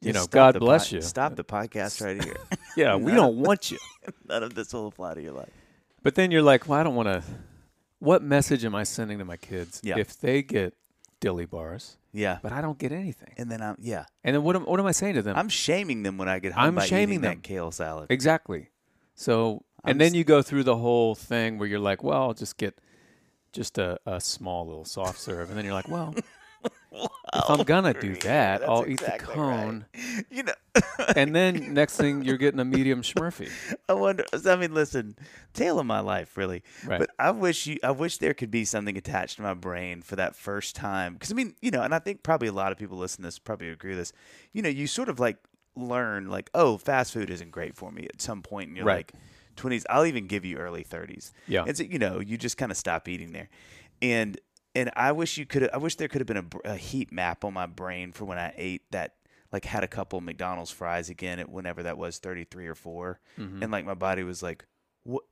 you 0.00 0.12
Just 0.12 0.32
know, 0.32 0.38
God 0.40 0.60
bless 0.60 0.84
pod- 0.86 0.92
you. 0.92 1.02
Stop 1.02 1.34
the 1.36 1.42
podcast 1.44 2.00
right 2.04 2.22
here. 2.22 2.36
Yeah, 2.76 2.94
we 2.94 3.10
don't 3.10 3.38
want 3.38 3.72
you. 3.72 3.78
None 4.28 4.44
of 4.44 4.54
this 4.54 4.72
will 4.72 4.86
apply 4.86 5.14
to 5.14 5.20
your 5.22 5.32
life. 5.32 5.50
But 6.04 6.14
then 6.14 6.30
you're 6.30 6.42
like, 6.42 6.68
well, 6.68 6.78
I 6.78 6.84
don't 6.84 6.94
want 6.94 7.08
to. 7.08 7.24
What 7.98 8.22
message 8.22 8.64
am 8.64 8.76
I 8.76 8.84
sending 8.84 9.18
to 9.18 9.24
my 9.24 9.36
kids 9.36 9.80
Yeah. 9.82 9.98
if 9.98 10.16
they 10.20 10.42
get 10.42 10.74
dilly 11.20 11.46
bars, 11.46 11.96
Yeah. 12.12 12.38
but 12.42 12.52
I 12.52 12.60
don't 12.60 12.78
get 12.78 12.92
anything? 12.92 13.34
And 13.36 13.50
then 13.50 13.60
I'm 13.62 13.76
yeah. 13.80 14.04
And 14.24 14.34
then 14.34 14.42
what 14.42 14.56
am 14.56 14.62
what 14.64 14.78
am 14.80 14.86
I 14.86 14.92
saying 14.92 15.14
to 15.14 15.22
them? 15.22 15.36
I'm 15.36 15.48
shaming 15.48 16.02
them 16.02 16.18
when 16.18 16.28
I 16.28 16.38
get 16.38 16.52
home 16.52 16.64
I'm 16.64 16.74
by 16.76 16.86
shaming 16.86 17.20
them. 17.20 17.34
that 17.36 17.42
kale 17.42 17.70
salad. 17.70 18.06
exactly. 18.10 18.70
So 19.14 19.64
I'm 19.84 19.92
and 19.92 20.00
then 20.00 20.14
you 20.14 20.24
go 20.24 20.42
through 20.42 20.64
the 20.64 20.76
whole 20.76 21.14
thing 21.14 21.58
where 21.58 21.68
you're 21.68 21.78
like, 21.80 22.02
well, 22.04 22.22
I'll 22.22 22.34
just 22.34 22.56
get 22.56 22.78
just 23.52 23.78
a, 23.78 23.98
a 24.06 24.20
small 24.20 24.66
little 24.66 24.84
soft 24.84 25.18
serve, 25.18 25.48
and 25.48 25.56
then 25.58 25.64
you're 25.64 25.74
like, 25.74 25.88
well, 25.88 26.14
if 26.92 27.50
I'm 27.50 27.62
gonna 27.62 27.94
do 27.94 28.14
that, 28.16 28.62
I'll 28.68 28.86
eat 28.86 28.98
the 29.00 29.04
exactly 29.06 29.28
right. 29.28 29.34
cone, 29.34 29.86
You 30.30 30.42
know, 30.44 30.52
and 31.16 31.34
then 31.34 31.74
next 31.74 31.96
thing 31.96 32.24
you're 32.24 32.36
getting 32.36 32.60
a 32.60 32.64
medium 32.64 33.02
Smurfy. 33.02 33.50
I 33.88 33.92
wonder. 33.92 34.24
I 34.46 34.56
mean, 34.56 34.74
listen, 34.74 35.16
tale 35.54 35.78
of 35.78 35.86
my 35.86 36.00
life, 36.00 36.36
really. 36.36 36.62
Right. 36.86 36.98
But 36.98 37.10
I 37.18 37.30
wish 37.30 37.66
you. 37.66 37.78
I 37.82 37.90
wish 37.90 38.18
there 38.18 38.34
could 38.34 38.50
be 38.50 38.64
something 38.64 38.96
attached 38.96 39.36
to 39.36 39.42
my 39.42 39.54
brain 39.54 40.02
for 40.02 40.16
that 40.16 40.34
first 40.34 40.74
time. 40.76 41.14
Because 41.14 41.30
I 41.30 41.34
mean, 41.34 41.54
you 41.60 41.70
know, 41.70 41.82
and 41.82 41.94
I 41.94 41.98
think 41.98 42.22
probably 42.22 42.48
a 42.48 42.52
lot 42.52 42.72
of 42.72 42.78
people 42.78 42.96
listening 42.98 43.24
to 43.24 43.26
this 43.28 43.38
probably 43.38 43.68
agree 43.70 43.90
with 43.90 43.98
this. 44.00 44.12
You 44.52 44.62
know, 44.62 44.68
you 44.68 44.86
sort 44.86 45.08
of 45.08 45.20
like 45.20 45.36
learn 45.76 46.28
like, 46.28 46.50
oh, 46.54 46.78
fast 46.78 47.12
food 47.12 47.30
isn't 47.30 47.50
great 47.50 47.76
for 47.76 47.92
me 47.92 48.04
at 48.12 48.20
some 48.20 48.42
point 48.42 48.70
in 48.70 48.76
your 48.76 48.84
Right. 48.84 48.96
like 48.96 49.12
twenties. 49.56 49.84
I'll 49.90 50.06
even 50.06 50.26
give 50.26 50.44
you 50.44 50.56
early 50.56 50.82
thirties. 50.82 51.32
Yeah. 51.46 51.64
And 51.66 51.76
so 51.76 51.84
you 51.84 51.98
know, 51.98 52.20
you 52.20 52.36
just 52.36 52.56
kind 52.56 52.72
of 52.72 52.78
stop 52.78 53.08
eating 53.08 53.32
there, 53.32 53.48
and 54.02 54.38
and 54.78 54.90
I 54.96 55.12
wish 55.12 55.36
you 55.38 55.46
could. 55.46 55.68
I 55.72 55.78
wish 55.78 55.96
there 55.96 56.08
could 56.08 56.20
have 56.20 56.26
been 56.26 56.48
a, 56.64 56.70
a 56.72 56.76
heat 56.76 57.12
map 57.12 57.44
on 57.44 57.52
my 57.54 57.66
brain 57.66 58.12
for 58.12 58.24
when 58.24 58.38
I 58.38 58.52
ate 58.56 58.82
that. 58.92 59.14
Like 59.50 59.64
had 59.64 59.82
a 59.82 59.88
couple 59.88 60.20
McDonald's 60.20 60.70
fries 60.70 61.08
again 61.08 61.38
at 61.38 61.48
whenever 61.48 61.82
that 61.84 61.96
was 61.96 62.18
thirty 62.18 62.44
three 62.44 62.66
or 62.66 62.74
4 62.74 63.18
Mhm. 63.38 63.62
and 63.62 63.72
like 63.72 63.86
my 63.86 63.94
body 63.94 64.22
was 64.22 64.42
like, 64.42 64.66
"What? 65.04 65.24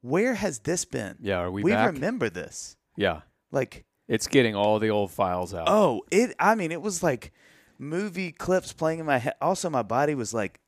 Where 0.00 0.32
has 0.34 0.60
this 0.60 0.86
been? 0.86 1.16
Yeah, 1.20 1.40
are 1.40 1.50
we, 1.50 1.62
we 1.62 1.72
back? 1.72 1.92
remember 1.92 2.30
this. 2.30 2.76
yeah, 2.96 3.20
Like, 3.52 3.84
it's 4.08 4.26
getting 4.28 4.54
all 4.54 4.78
the 4.78 4.88
old 4.88 5.10
files 5.10 5.52
out. 5.52 5.66
oh, 5.68 6.02
it. 6.10 6.34
I 6.40 6.54
mean, 6.54 6.72
it 6.72 6.80
was 6.80 7.02
like 7.02 7.32
movie 7.78 8.32
clips 8.32 8.72
playing 8.72 8.98
in 8.98 9.04
my 9.04 9.18
head. 9.18 9.34
Also, 9.42 9.68
my 9.68 9.82
body 9.82 10.14
was 10.14 10.32
like, 10.32 10.60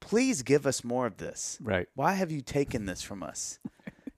please 0.00 0.42
give 0.42 0.66
us 0.66 0.82
more 0.82 1.04
of 1.04 1.18
this. 1.18 1.58
Right. 1.60 1.86
Why 1.96 2.14
have 2.14 2.30
you 2.30 2.40
taken 2.40 2.86
this 2.86 3.02
from 3.02 3.22
us? 3.22 3.58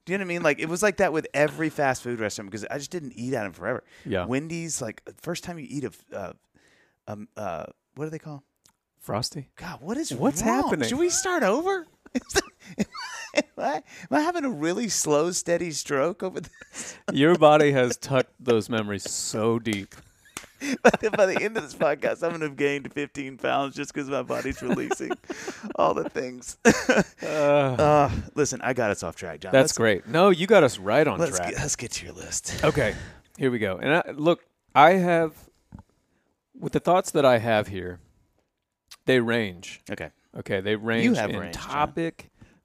Do 0.05 0.13
you 0.13 0.17
know 0.17 0.23
what 0.23 0.27
I 0.27 0.33
mean? 0.33 0.43
Like, 0.43 0.59
it 0.59 0.67
was 0.67 0.81
like 0.81 0.97
that 0.97 1.13
with 1.13 1.27
every 1.33 1.69
fast 1.69 2.01
food 2.01 2.19
restaurant 2.19 2.49
because 2.49 2.65
I 2.71 2.77
just 2.77 2.91
didn't 2.91 3.13
eat 3.15 3.33
at 3.33 3.43
them 3.43 3.53
forever. 3.53 3.83
Yeah. 4.05 4.25
Wendy's, 4.25 4.81
like, 4.81 5.03
first 5.21 5.43
time 5.43 5.59
you 5.59 5.67
eat 5.69 5.83
a, 5.83 5.91
uh, 6.15 6.33
um, 7.07 7.27
uh, 7.37 7.65
what 7.95 8.05
do 8.05 8.09
they 8.11 8.19
call? 8.19 8.35
'em? 8.35 8.41
Frosty. 8.99 9.49
God, 9.55 9.81
what 9.81 9.97
is 9.97 10.13
What's 10.13 10.41
wrong? 10.43 10.63
happening? 10.63 10.87
Should 10.89 10.99
we 10.99 11.09
start 11.09 11.43
over? 11.43 11.87
am, 13.35 13.43
I, 13.57 13.75
am 13.75 13.81
I 14.11 14.19
having 14.21 14.45
a 14.45 14.49
really 14.49 14.89
slow, 14.89 15.31
steady 15.31 15.71
stroke 15.71 16.21
over 16.23 16.39
this? 16.41 16.97
Your 17.11 17.35
body 17.35 17.71
has 17.71 17.97
tucked 17.97 18.33
those 18.39 18.69
memories 18.69 19.09
so 19.09 19.57
deep. 19.59 19.95
by, 20.83 20.91
the, 20.99 21.11
by 21.11 21.25
the 21.25 21.41
end 21.41 21.57
of 21.57 21.63
this 21.63 21.73
podcast, 21.73 22.23
I'm 22.23 22.29
going 22.29 22.41
to 22.41 22.47
have 22.47 22.57
gained 22.57 22.91
15 22.93 23.37
pounds 23.37 23.75
just 23.75 23.93
because 23.93 24.09
my 24.09 24.21
body's 24.21 24.61
releasing 24.61 25.11
all 25.75 25.93
the 25.93 26.09
things. 26.09 26.57
Uh, 27.23 27.75
uh, 27.77 28.11
listen, 28.33 28.59
I 28.61 28.73
got 28.73 28.89
us 28.89 29.03
off 29.03 29.15
track, 29.15 29.41
Jon. 29.41 29.51
that's 29.51 29.69
let's, 29.69 29.77
great. 29.77 30.07
No, 30.07 30.31
you 30.31 30.47
got 30.47 30.63
us 30.63 30.79
right 30.79 31.07
on 31.07 31.19
Let's 31.19 31.37
track. 31.37 31.51
get, 31.51 31.59
let's 31.59 31.75
get 31.75 31.91
to 31.91 32.05
your 32.05 32.15
list. 32.15 32.63
Okay, 32.63 32.95
here 33.37 33.51
we 33.51 33.59
go. 33.59 33.77
And 33.77 33.93
I, 33.93 34.11
look, 34.11 34.43
I 34.73 34.93
have 34.93 35.33
with 36.59 36.73
the 36.73 36.79
thoughts 36.79 37.11
that 37.11 37.25
I 37.25 37.37
have 37.37 37.67
here, 37.67 37.99
they 39.05 39.19
range. 39.19 39.81
Okay. 39.89 40.09
Okay, 40.37 40.61
they 40.61 40.75
range 40.75 41.05
you 41.05 41.13
have 41.13 41.29
in 41.29 41.39
range, 41.39 41.55
Jon. 41.55 42.11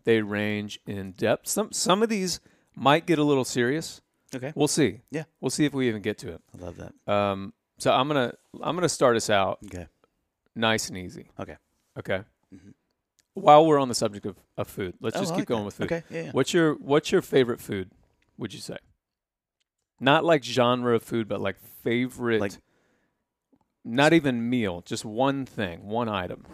They 0.05 0.23
range 0.23 0.81
in 0.87 1.12
depth. 1.12 1.49
Some 1.49 1.73
some 1.73 2.03
of 2.03 2.09
these 2.09 2.41
might 2.75 3.07
get 3.07 3.19
a 3.19 3.25
little 3.25 3.45
serious. 3.45 4.00
Okay. 4.35 4.53
We'll 4.55 4.69
see. 4.69 5.00
Yeah. 5.11 5.25
we'll 5.41 5.50
see 5.50 5.65
if 5.65 5.75
we 5.75 5.88
even 5.88 6.03
get 6.03 6.19
to 6.19 6.33
it. 6.33 6.41
I 6.55 6.65
love 6.65 6.76
that. 6.76 7.12
Um, 7.12 7.53
so 7.78 7.92
I'm 7.92 8.09
gonna 8.09 8.33
I'm 8.62 8.75
gonna 8.76 8.88
start 8.88 9.16
us 9.16 9.30
out 9.30 9.59
Okay. 9.66 9.87
nice 10.54 10.88
and 10.88 10.99
easy. 10.99 11.30
Okay. 11.38 11.56
Okay. 11.99 12.23
Mhm. 12.54 12.75
While 13.35 13.66
we're 13.66 13.78
on 13.78 13.88
the 13.88 13.95
subject 13.95 14.25
of, 14.26 14.37
of 14.56 14.66
food, 14.68 14.95
let's 15.00 15.16
Oh, 15.16 15.21
just 15.21 15.33
I 15.33 15.37
keep 15.37 15.40
like 15.40 15.49
going 15.49 15.61
that. 15.61 15.66
with 15.66 15.75
food. 15.75 15.85
Okay. 15.92 16.02
Yeah. 16.11 16.23
yeah. 16.25 16.30
What's 16.33 16.54
your 16.54 16.75
What's 16.75 17.12
your 17.12 17.23
favorite 17.23 17.61
food? 17.61 17.90
Would 18.38 18.52
you 18.54 18.61
say? 18.61 18.78
Not 20.00 20.25
like 20.25 20.45
genre 20.45 20.95
of 20.95 21.02
food, 21.02 21.28
but 21.28 21.40
like 21.40 21.59
favorite. 21.83 22.40
Like- 22.40 22.52
not 23.85 24.12
even 24.12 24.50
meal, 24.50 24.83
just 24.85 25.04
one 25.04 25.47
thing, 25.47 25.87
one 25.87 26.09
item. 26.09 26.45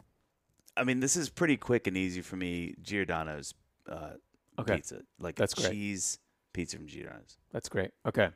I 0.77 0.85
mean, 0.85 1.01
this 1.01 1.17
is 1.17 1.31
pretty 1.31 1.57
quick 1.57 1.87
and 1.87 1.97
easy 1.97 2.21
for 2.21 2.37
me. 2.37 2.75
Giordano's 2.83 3.55
uh, 3.89 4.13
Okay, 4.59 4.77
pizza, 4.77 5.01
like 5.19 5.37
That's 5.37 5.55
a 5.55 5.63
great. 5.63 5.73
cheese 5.73 6.19
pizza 6.53 6.77
from 6.77 6.87
Giordano's. 6.87 7.39
that's 7.51 7.71
great. 7.71 7.91
Okay, 8.07 8.29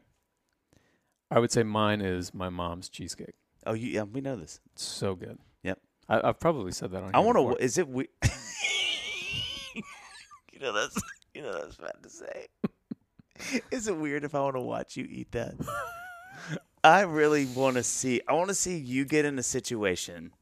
I 1.30 1.38
would 1.40 1.50
say 1.50 1.62
mine 1.62 2.00
is 2.00 2.33
my 2.33 2.49
mom's 2.49 2.88
cheesecake. 2.88 3.35
Oh, 3.66 3.73
you, 3.75 3.88
yeah, 3.88 4.02
we 4.02 4.21
know 4.21 4.37
this. 4.37 4.61
It's 4.73 4.85
so 4.85 5.14
good. 5.14 5.38
Yep. 5.64 5.80
I, 6.09 6.28
I've 6.28 6.38
probably 6.40 6.73
said 6.73 6.92
that 6.92 7.02
on. 7.02 7.11
I 7.14 7.18
want 7.18 7.37
to. 7.37 7.62
Is 7.62 7.78
it 7.78 7.88
we? 7.88 8.09
you 9.75 10.61
know 10.61 10.73
that's 10.73 10.97
you 11.35 11.42
know 11.42 11.52
that's 11.52 11.76
bad 11.76 11.95
to 12.02 12.09
say. 12.11 12.47
Is 13.71 13.87
it 13.87 13.97
weird 13.97 14.25
if 14.25 14.35
I 14.35 14.40
want 14.40 14.56
to 14.56 14.61
watch 14.62 14.97
you 14.97 15.06
eat 15.11 15.33
that? 15.33 15.54
I 16.85 17.00
really 17.02 17.47
want 17.47 17.76
to 17.76 17.83
see. 17.83 18.21
I 18.28 18.33
want 18.33 18.49
to 18.49 18.54
see 18.54 18.78
you 18.78 19.04
get 19.04 19.25
in 19.25 19.38
a 19.38 19.42
situation, 19.42 20.33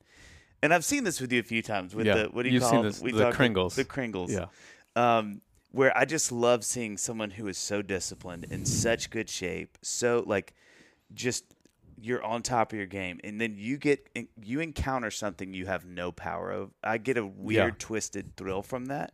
and 0.62 0.72
I've 0.74 0.84
seen 0.84 1.02
this 1.04 1.20
with 1.20 1.32
you 1.32 1.40
a 1.40 1.44
few 1.44 1.62
times 1.62 1.94
with 1.94 2.06
Yeah, 2.06 2.14
the 2.14 2.24
what 2.26 2.42
do 2.44 2.50
you 2.50 2.60
call 2.60 2.82
this- 2.82 3.00
We 3.00 3.12
the 3.12 3.30
Kringles. 3.32 3.74
The 3.74 3.84
Kringles. 3.84 4.30
Yeah. 4.30 4.46
um, 4.94 5.40
where 5.72 5.96
I 5.96 6.04
just 6.04 6.30
love 6.30 6.64
seeing 6.64 6.96
someone 6.96 7.32
who 7.32 7.48
is 7.48 7.58
so 7.58 7.82
disciplined, 7.82 8.46
in 8.48 8.64
such 8.64 9.10
good 9.10 9.28
shape, 9.28 9.76
so 9.82 10.22
like 10.24 10.54
just 11.14 11.44
you're 12.00 12.22
on 12.22 12.42
top 12.42 12.72
of 12.72 12.76
your 12.76 12.86
game, 12.86 13.20
and 13.24 13.40
then 13.40 13.54
you 13.56 13.76
get 13.78 14.08
you 14.42 14.60
encounter 14.60 15.10
something 15.10 15.54
you 15.54 15.66
have 15.66 15.86
no 15.86 16.12
power 16.12 16.50
of. 16.50 16.70
I 16.82 16.98
get 16.98 17.16
a 17.16 17.24
weird, 17.26 17.78
twisted 17.78 18.36
thrill 18.36 18.62
from 18.62 18.86
that. 18.86 19.12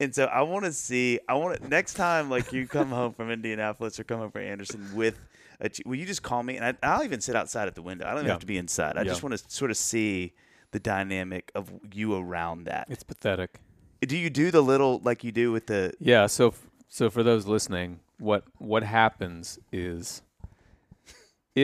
And 0.00 0.14
so 0.14 0.24
I 0.26 0.42
want 0.42 0.64
to 0.64 0.72
see. 0.72 1.18
I 1.28 1.34
want 1.34 1.60
to 1.60 1.68
next 1.68 1.94
time, 1.94 2.30
like 2.30 2.52
you 2.52 2.66
come 2.66 2.88
home 2.90 3.12
from 3.12 3.30
Indianapolis 3.30 3.98
or 4.00 4.04
come 4.04 4.18
home 4.20 4.30
from 4.30 4.42
Anderson 4.42 4.88
with. 4.94 5.18
A, 5.60 5.68
will 5.84 5.96
you 5.96 6.06
just 6.06 6.22
call 6.22 6.40
me 6.44 6.56
and 6.56 6.64
I, 6.64 6.74
I'll 6.88 7.02
even 7.02 7.20
sit 7.20 7.34
outside 7.34 7.66
at 7.66 7.74
the 7.74 7.82
window. 7.82 8.06
I 8.06 8.14
don't 8.14 8.24
Yeah. 8.24 8.30
have 8.30 8.38
to 8.40 8.46
be 8.46 8.56
inside. 8.58 8.96
I 8.96 9.00
Yeah. 9.00 9.08
just 9.08 9.24
want 9.24 9.36
to 9.36 9.42
sort 9.50 9.72
of 9.72 9.76
see 9.76 10.32
the 10.70 10.78
dynamic 10.78 11.50
of 11.56 11.72
you 11.92 12.14
around 12.14 12.66
that. 12.66 12.86
It's 12.88 13.02
pathetic. 13.02 13.58
Do 14.02 14.16
you 14.16 14.30
do 14.30 14.52
the 14.52 14.60
little 14.62 15.00
like 15.02 15.24
you 15.24 15.32
do 15.32 15.50
with 15.50 15.66
the 15.66 15.94
Yeah. 15.98 16.26
So 16.28 16.48
f- 16.48 16.68
so 16.86 17.10
for 17.10 17.24
those 17.24 17.46
listening, 17.46 17.98
what 18.18 18.44
what 18.58 18.84
happens 18.84 19.58
is 19.72 20.22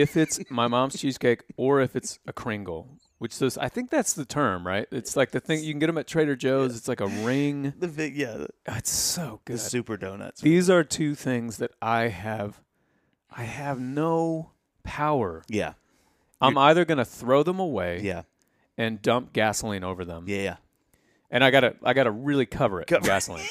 if 0.01 0.17
it's 0.17 0.39
my 0.49 0.67
mom's 0.67 0.99
cheesecake 0.99 1.43
or 1.57 1.81
if 1.81 1.95
it's 1.95 2.19
a 2.27 2.33
Kringle, 2.33 2.87
which 3.17 3.37
those 3.39 3.57
I 3.57 3.69
think 3.69 3.89
that's 3.89 4.13
the 4.13 4.25
term, 4.25 4.65
right? 4.65 4.87
It's 4.91 5.15
like 5.15 5.31
the 5.31 5.39
thing 5.39 5.63
you 5.63 5.71
can 5.73 5.79
get 5.79 5.87
them 5.87 5.97
at 5.97 6.07
Trader 6.07 6.35
Joe's. 6.35 6.75
It's 6.75 6.87
like 6.87 7.01
a 7.01 7.07
ring. 7.07 7.73
the 7.79 7.87
big 7.87 8.15
yeah 8.15 8.33
the, 8.33 8.47
Oh, 8.67 8.75
it's 8.75 8.89
so 8.91 9.41
the 9.45 9.53
good. 9.53 9.59
super 9.59 9.97
donuts? 9.97 10.41
These 10.41 10.69
are 10.69 10.83
two 10.83 11.15
things 11.15 11.57
that 11.57 11.71
I 11.81 12.09
have. 12.09 12.61
I 13.37 13.43
have 13.43 13.79
no 13.79 14.51
power. 14.83 15.43
Yeah, 15.49 15.73
I'm 16.41 16.57
either 16.57 16.85
gonna 16.85 17.05
throw 17.05 17.43
them 17.43 17.59
away 17.59 18.01
yeah, 18.01 18.23
and 18.77 19.01
dump 19.01 19.33
gasoline 19.33 19.83
over 19.83 20.05
them, 20.05 20.25
yeah, 20.27 20.41
yeah. 20.41 20.55
and 21.31 21.43
I 21.43 21.51
gotta 21.51 21.75
I 21.83 21.93
gotta 21.93 22.11
really 22.11 22.45
cover 22.45 22.77
it 22.81 22.89
with 22.89 23.01
Cover- 23.01 23.05
gasoline 23.07 23.45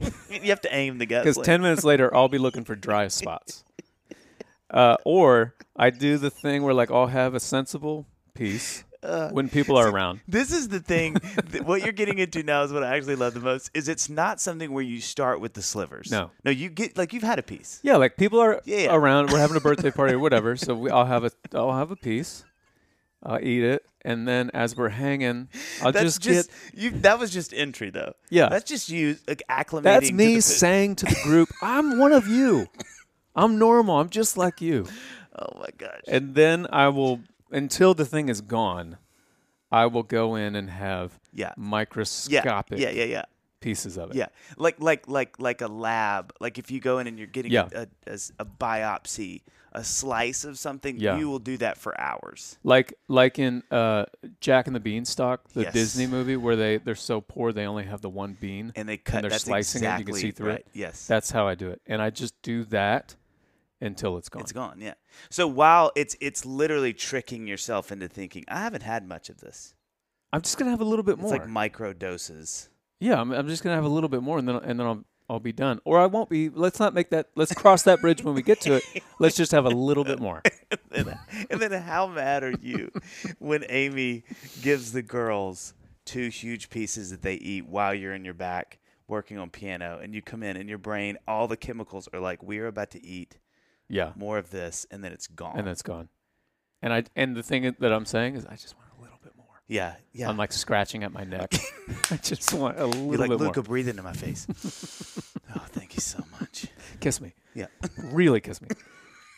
You 0.30 0.50
have 0.50 0.60
to 0.62 0.74
aim 0.74 0.98
the 0.98 1.06
gas. 1.12 1.24
because 1.24 1.38
ten 1.44 1.62
minutes 1.62 1.82
later 1.84 2.14
I'll 2.14 2.28
be 2.28 2.38
looking 2.38 2.64
for 2.64 2.74
dry 2.76 3.08
spots. 3.08 3.64
Uh, 4.74 4.96
or 5.04 5.54
I 5.76 5.90
do 5.90 6.18
the 6.18 6.30
thing 6.30 6.64
where 6.64 6.74
like 6.74 6.90
I'll 6.90 7.06
have 7.06 7.32
a 7.34 7.40
sensible 7.40 8.06
piece 8.34 8.82
Uh, 9.04 9.28
when 9.30 9.48
people 9.48 9.76
are 9.76 9.88
around. 9.88 10.20
This 10.26 10.50
is 10.52 10.68
the 10.68 10.80
thing. 10.80 11.14
th- 11.52 11.62
what 11.62 11.82
you're 11.84 11.92
getting 11.92 12.18
into 12.18 12.42
now 12.42 12.64
is 12.64 12.72
what 12.72 12.82
I 12.82 12.96
actually 12.96 13.14
love 13.16 13.34
the 13.34 13.40
most. 13.40 13.70
Is 13.72 13.86
it's 13.88 14.08
not 14.08 14.40
something 14.40 14.72
where 14.72 14.82
you 14.82 15.00
start 15.00 15.40
with 15.40 15.52
the 15.54 15.62
slivers. 15.62 16.10
No. 16.10 16.30
no. 16.44 16.50
You 16.50 16.68
get 16.70 16.98
like 16.98 17.12
you've 17.12 17.22
had 17.22 17.38
a 17.38 17.42
piece. 17.42 17.78
Yeah, 17.84 17.96
like 17.98 18.16
people 18.16 18.40
are 18.40 18.60
Yeah, 18.64 18.78
yeah. 18.78 18.94
around. 18.96 19.30
We're 19.30 19.38
having 19.38 19.56
a 19.56 19.60
birthday 19.60 19.90
party 20.00 20.14
or 20.14 20.18
whatever, 20.18 20.56
so 20.56 20.74
we, 20.74 20.90
I'll 20.90 21.06
have 21.06 21.22
a 21.24 21.30
I'll 21.54 21.76
have 21.76 21.90
a 21.92 21.96
piece. 21.96 22.44
I'll 23.26 23.42
eat 23.42 23.62
it, 23.64 23.86
and 24.04 24.28
then 24.28 24.50
as 24.52 24.76
we're 24.76 24.90
hanging, 24.90 25.48
I'll 25.82 25.92
That's 25.92 26.18
just, 26.18 26.22
just, 26.22 26.50
get 26.50 26.82
you. 26.82 26.90
That 27.00 27.18
was 27.18 27.30
just 27.30 27.54
entry 27.54 27.88
though. 27.90 28.12
Yeah. 28.28 28.48
that's 28.50 28.68
just 28.68 28.90
you 28.90 29.16
like 29.28 29.42
acclimating. 29.48 29.82
That's 29.84 30.08
to 30.08 30.12
me 30.14 30.34
the 30.34 30.42
saying 30.42 30.96
to 30.96 31.06
the 31.06 31.16
group, 31.22 31.48
I'm 31.62 31.98
one 31.98 32.12
of 32.12 32.26
you. 32.26 32.66
I'm 33.34 33.58
normal. 33.58 33.98
I'm 34.00 34.08
just 34.10 34.36
like 34.36 34.60
you. 34.60 34.86
Oh 35.36 35.58
my 35.58 35.68
gosh. 35.76 36.00
And 36.06 36.34
then 36.34 36.66
I 36.70 36.88
will, 36.88 37.20
until 37.50 37.94
the 37.94 38.04
thing 38.04 38.28
is 38.28 38.40
gone, 38.40 38.98
I 39.72 39.86
will 39.86 40.04
go 40.04 40.36
in 40.36 40.54
and 40.54 40.70
have 40.70 41.18
yeah. 41.32 41.46
Yeah. 41.48 41.52
microscopic 41.56 42.78
Yeah. 42.78 42.90
Yeah. 42.90 43.04
Yeah. 43.04 43.24
pieces 43.60 43.96
of 43.98 44.10
it. 44.10 44.16
Yeah, 44.16 44.26
like 44.56 44.76
like 44.78 45.08
like 45.08 45.40
like 45.40 45.60
a 45.62 45.66
lab. 45.68 46.32
Like 46.38 46.58
if 46.58 46.70
you 46.70 46.78
go 46.80 46.98
in 46.98 47.06
and 47.08 47.18
you're 47.18 47.26
getting 47.26 47.50
Yeah. 47.50 47.68
a, 47.74 47.86
a, 48.06 48.18
a 48.38 48.44
biopsy, 48.44 49.40
a 49.72 49.82
slice 49.82 50.44
of 50.44 50.58
something, 50.58 50.98
Yeah. 50.98 51.16
you 51.18 51.28
will 51.28 51.38
do 51.40 51.56
that 51.56 51.78
for 51.78 51.98
hours. 52.00 52.58
Like 52.62 52.94
like 53.08 53.38
in 53.40 53.62
uh, 53.72 54.04
Jack 54.40 54.66
and 54.68 54.76
the 54.76 54.80
Beanstalk, 54.80 55.48
the 55.54 55.62
Yes. 55.62 55.72
Disney 55.72 56.06
movie, 56.06 56.36
where 56.36 56.54
they 56.56 56.76
they're 56.76 56.94
so 56.94 57.20
poor 57.20 57.52
they 57.52 57.64
only 57.66 57.84
have 57.84 58.00
the 58.02 58.10
one 58.10 58.36
bean. 58.40 58.72
And 58.76 58.88
they 58.88 58.98
cut. 58.98 59.22
they're 59.22 59.30
that's 59.30 59.44
slicing 59.44 59.82
it, 59.82 59.98
you 59.98 60.04
can 60.04 60.14
see 60.14 60.30
through 60.30 60.50
it. 60.50 60.66
Yes, 60.74 61.06
That's 61.08 61.30
how 61.32 61.48
I 61.48 61.54
do 61.56 61.70
it, 61.70 61.80
and 61.86 62.00
I 62.02 62.10
just 62.10 62.40
do 62.42 62.64
that 62.66 63.16
until 63.84 64.16
it's 64.16 64.28
gone. 64.28 64.42
it's 64.42 64.52
gone. 64.52 64.80
Yeah. 64.80 64.94
So 65.30 65.46
while 65.46 65.92
it's 65.94 66.16
it's 66.20 66.44
literally 66.44 66.92
tricking 66.92 67.46
yourself 67.46 67.92
into 67.92 68.08
thinking, 68.08 68.44
I 68.48 68.60
haven't 68.60 68.82
had 68.82 69.06
much 69.06 69.28
of 69.28 69.38
this. 69.40 69.74
I'm 70.32 70.42
just 70.42 70.58
gonna 70.58 70.70
have 70.70 70.80
a 70.80 70.84
little 70.84 71.04
bit 71.04 71.14
It's 71.14 71.22
more. 71.22 71.32
like 71.32 71.48
micro 71.48 71.92
doses. 71.92 72.68
Yeah, 73.00 73.20
I'm, 73.20 73.32
I'm 73.32 73.48
just 73.48 73.62
gonna 73.62 73.76
have 73.76 73.84
a 73.84 73.88
little 73.88 74.08
bit 74.08 74.22
more, 74.22 74.38
and 74.38 74.48
then 74.48 74.56
and 74.56 74.80
then 74.80 74.86
I'll 74.86 75.04
I'll 75.28 75.40
be 75.40 75.52
done, 75.52 75.80
or 75.84 75.98
I 76.00 76.06
won't 76.06 76.28
be. 76.28 76.48
Let's 76.48 76.78
not 76.80 76.92
make 76.94 77.10
that. 77.10 77.28
Let's 77.34 77.54
cross 77.54 77.82
that 77.84 78.00
bridge 78.00 78.22
when 78.22 78.34
we 78.34 78.42
get 78.42 78.60
to 78.62 78.74
it. 78.74 78.84
Let's 79.18 79.36
just 79.36 79.52
have 79.52 79.64
a 79.64 79.70
little 79.70 80.04
bit 80.04 80.20
more. 80.20 80.42
and, 80.92 81.06
then, 81.06 81.18
and 81.50 81.60
then 81.60 81.72
how 81.82 82.06
mad 82.06 82.42
are 82.42 82.54
you 82.60 82.90
when 83.38 83.64
Amy 83.68 84.24
gives 84.60 84.92
the 84.92 85.02
girls 85.02 85.74
two 86.04 86.28
huge 86.28 86.68
pieces 86.68 87.10
that 87.10 87.22
they 87.22 87.34
eat 87.34 87.66
while 87.66 87.94
you're 87.94 88.12
in 88.14 88.24
your 88.24 88.34
back 88.34 88.78
working 89.08 89.38
on 89.38 89.48
piano 89.50 89.98
and 90.02 90.14
you 90.14 90.20
come 90.20 90.42
in 90.42 90.56
and 90.56 90.68
your 90.68 90.78
brain 90.78 91.16
all 91.28 91.46
the 91.48 91.56
chemicals 91.56 92.08
are 92.12 92.20
like 92.20 92.42
we're 92.42 92.66
about 92.66 92.90
to 92.90 93.04
eat 93.04 93.38
Yeah, 93.88 94.12
more 94.16 94.38
of 94.38 94.50
this 94.50 94.86
and 94.90 95.04
then 95.04 95.12
it's 95.12 95.26
gone. 95.26 95.58
and 95.58 95.68
it's 95.68 95.82
gone. 95.82 96.08
And 96.82 96.92
I 96.92 97.04
and 97.16 97.36
the 97.36 97.42
thing 97.42 97.74
that 97.78 97.92
I'm 97.92 98.06
saying 98.06 98.36
is, 98.36 98.44
I 98.46 98.56
just 98.56 98.74
want 98.76 98.88
a 98.98 99.02
little 99.02 99.18
bit 99.22 99.32
more. 99.36 99.46
yeah, 99.68 99.94
yeah. 100.12 100.28
I'm 100.28 100.36
like 100.36 100.52
scratching 100.52 101.02
at 101.04 101.12
my 101.12 101.24
neck. 101.24 101.54
I 102.10 102.16
just 102.16 102.52
want 102.52 102.78
a 102.78 102.86
little 102.86 103.06
you're 103.08 103.16
like 103.18 103.30
bit 103.30 103.40
Luca, 103.40 103.60
more. 103.60 103.64
breathe 103.64 103.88
into 103.88 104.02
my 104.02 104.12
face. 104.12 104.46
oh, 105.56 105.64
thank 105.68 105.94
you 105.94 106.00
so 106.00 106.22
much. 106.40 106.66
Kiss 107.00 107.20
me, 107.20 107.34
Yeah. 107.54 107.66
really 108.02 108.40
kiss 108.40 108.60
me. 108.60 108.68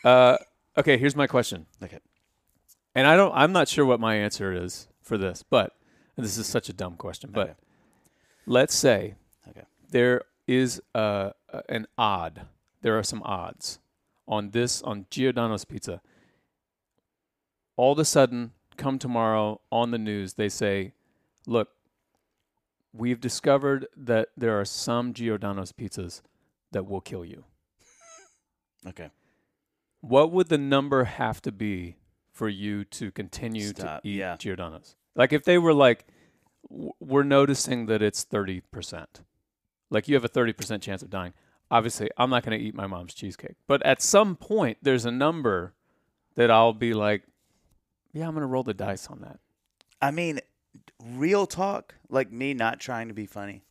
Uh, 0.03 0.37
okay, 0.77 0.97
here's 0.97 1.15
my 1.15 1.27
question, 1.27 1.65
Okay. 1.83 1.99
and 2.95 3.07
I 3.07 3.15
don't. 3.15 3.33
I'm 3.35 3.51
not 3.51 3.67
sure 3.67 3.85
what 3.85 3.99
my 3.99 4.15
answer 4.15 4.53
is 4.53 4.87
for 5.01 5.17
this, 5.17 5.43
but 5.43 5.73
this 6.17 6.37
is 6.37 6.47
such 6.47 6.67
a 6.69 6.73
dumb 6.73 6.95
question. 6.95 7.31
But 7.33 7.49
Okay. 7.49 7.53
let's 8.45 8.75
say 8.75 9.15
Okay. 9.49 9.63
there 9.89 10.21
is 10.47 10.81
a- 10.95 11.33
an 11.69 11.87
odd. 11.97 12.47
There 12.81 12.97
are 12.97 13.03
some 13.03 13.21
odds 13.23 13.79
on 14.27 14.51
this 14.51 14.81
on 14.81 15.05
Giordano's 15.09 15.65
pizza. 15.65 16.01
All 17.75 17.93
of 17.93 17.99
a 17.99 18.05
sudden, 18.05 18.51
come 18.75 18.99
tomorrow 18.99 19.61
on 19.71 19.91
the 19.91 19.97
news, 19.97 20.33
they 20.33 20.49
say, 20.49 20.93
"Look, 21.45 21.69
we've 22.93 23.19
discovered 23.19 23.87
that 23.95 24.29
there 24.35 24.59
are 24.59 24.65
some 24.65 25.13
Giordano's 25.13 25.71
pizzas 25.71 26.21
that 26.71 26.85
will 26.87 27.01
kill 27.01 27.25
you." 27.25 27.45
Okay. 28.85 29.09
What 30.01 30.31
would 30.31 30.47
the 30.47 30.57
number 30.57 31.03
have 31.03 31.41
to 31.41 31.51
be 31.51 31.97
for 32.31 32.47
you 32.47 32.85
to 32.85 33.11
continue 33.11 33.69
Stop, 33.69 34.03
to 34.03 34.07
eat 34.07 34.19
yeah. 34.19 34.37
Giordano's? 34.37 34.95
Like 35.15 35.33
if 35.33 35.43
they 35.43 35.57
were 35.57 35.73
like, 35.73 36.05
we're 36.69 37.23
noticing 37.23 37.87
that 37.87 38.01
it's 38.01 38.23
thirty 38.23 38.61
percent. 38.71 39.23
Like 39.89 40.07
you 40.07 40.15
have 40.15 40.23
a 40.23 40.29
thirty 40.29 40.53
percent 40.53 40.83
chance 40.83 41.01
of 41.01 41.09
dying. 41.09 41.33
Obviously, 41.69 42.09
I'm 42.17 42.29
not 42.29 42.43
going 42.43 42.57
to 42.57 42.63
eat 42.65 42.73
my 42.75 42.87
mom's 42.87 43.13
cheesecake, 43.13 43.55
but 43.67 43.85
at 43.85 44.01
some 44.01 44.35
point, 44.35 44.77
there's 44.81 45.05
a 45.05 45.11
number 45.11 45.73
that 46.35 46.49
I'll 46.49 46.73
be 46.73 46.93
like, 46.93 47.23
yeah, 48.13 48.25
I'm 48.27 48.33
going 48.33 48.41
to 48.41 48.47
roll 48.47 48.63
the 48.63 48.73
dice 48.73 49.07
on 49.07 49.19
that. 49.21 49.39
I 50.01 50.11
mean, 50.11 50.39
real 51.03 51.45
talk, 51.45 51.95
like 52.09 52.31
me 52.31 52.53
not 52.53 52.79
trying 52.79 53.09
to 53.09 53.13
be 53.13 53.25
funny. 53.25 53.63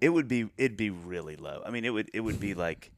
It 0.00 0.08
would 0.08 0.26
be 0.26 0.48
it'd 0.58 0.76
be 0.76 0.90
really 0.90 1.36
low. 1.36 1.62
I 1.64 1.70
mean, 1.70 1.84
it 1.84 1.90
would 1.90 2.10
it 2.12 2.20
would 2.20 2.40
be 2.40 2.54
like 2.54 2.90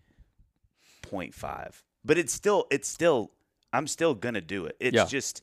0.5. 1.03 1.83
But 2.05 2.17
it's 2.17 2.33
still 2.33 2.67
it's 2.71 2.89
still 2.89 3.31
I'm 3.73 3.87
still 3.87 4.15
going 4.15 4.35
to 4.35 4.41
do 4.41 4.65
it. 4.65 4.77
It's 4.81 4.95
Yeah. 4.95 5.05
just 5.05 5.43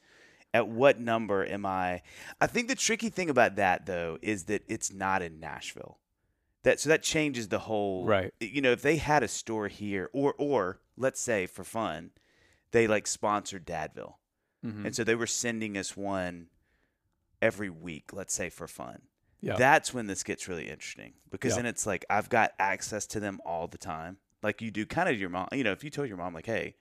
at 0.54 0.68
what 0.68 1.00
number 1.00 1.46
am 1.46 1.66
I 1.66 2.02
I 2.40 2.48
think 2.48 2.68
the 2.68 2.76
tricky 2.76 3.10
thing 3.10 3.30
about 3.30 3.58
that 3.58 3.86
though 3.86 4.18
is 4.24 4.46
that 4.46 4.64
it's 4.68 4.92
not 4.92 5.22
in 5.22 5.40
Nashville. 5.40 6.00
That 6.64 6.80
so 6.80 6.90
that 6.90 7.02
changes 7.04 7.48
the 7.48 7.60
whole 7.60 8.06
Right. 8.06 8.34
You 8.40 8.62
know, 8.62 8.72
if 8.72 8.82
they 8.82 8.98
had 8.98 9.24
a 9.24 9.28
store 9.28 9.68
here 9.68 10.10
or 10.14 10.36
or 10.38 10.80
let's 10.96 11.20
say 11.20 11.48
for 11.48 11.64
fun, 11.64 12.12
they 12.72 12.88
like 12.88 13.08
sponsored 13.08 13.66
Dadville. 13.66 14.16
Mhm. 14.66 14.86
And 14.86 14.96
so 14.96 15.04
they 15.04 15.16
were 15.16 15.26
sending 15.28 15.76
us 15.78 15.98
one 15.98 16.48
every 17.42 17.70
week, 17.70 18.14
let's 18.14 18.34
say 18.34 18.50
for 18.50 18.68
fun. 18.68 19.02
Yeah. 19.42 19.56
That's 19.58 19.92
when 19.92 20.06
this 20.06 20.24
gets 20.24 20.48
really 20.48 20.70
interesting 20.70 21.14
because 21.32 21.54
Yeah. 21.54 21.58
then 21.58 21.66
it's 21.66 21.88
like 21.88 22.06
I've 22.12 22.30
got 22.30 22.54
access 22.60 23.08
to 23.08 23.20
them 23.20 23.42
all 23.44 23.68
the 23.68 23.80
time. 23.80 24.18
Like 24.44 24.62
you 24.62 24.70
do 24.70 24.86
kind 24.86 25.10
of 25.10 25.20
your 25.20 25.30
mom, 25.30 25.48
you 25.52 25.64
know, 25.64 25.72
if 25.72 25.84
you 25.84 25.90
told 25.90 26.08
your 26.08 26.18
mom 26.18 26.34
like, 26.36 26.46
"Hey, 26.46 26.76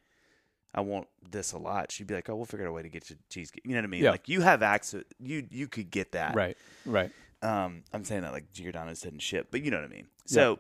I 0.74 0.82
want 0.82 1.08
this 1.22 1.52
a 1.52 1.58
lot." 1.58 1.90
She'd 1.90 2.06
be 2.06 2.14
like, 2.14 2.28
"Oh, 2.28 2.36
we'll 2.36 2.44
figure 2.44 2.66
out 2.66 2.70
a 2.70 2.72
way 2.72 2.82
to 2.82 2.88
get 2.90 3.08
you 3.08 3.16
cheesecake." 3.30 3.62
You 3.64 3.70
know 3.72 3.78
what 3.78 3.84
I 3.84 3.88
mean? 3.88 4.04
Yeah. 4.04 4.10
Like 4.10 4.28
you 4.28 4.42
have 4.42 4.62
access 4.62 5.04
you 5.18 5.46
you 5.50 5.68
could 5.68 5.90
get 5.90 6.12
that. 6.12 6.34
right. 6.34 6.56
Right. 6.84 7.10
Um 7.42 7.84
I'm 7.92 8.04
saying 8.04 8.22
that 8.22 8.32
like 8.32 8.52
Giordano's 8.52 9.00
didn't 9.00 9.20
ship, 9.20 9.48
but 9.50 9.62
you 9.62 9.70
know 9.70 9.78
what 9.78 9.86
I 9.90 9.94
mean. 9.94 10.06
So 10.26 10.58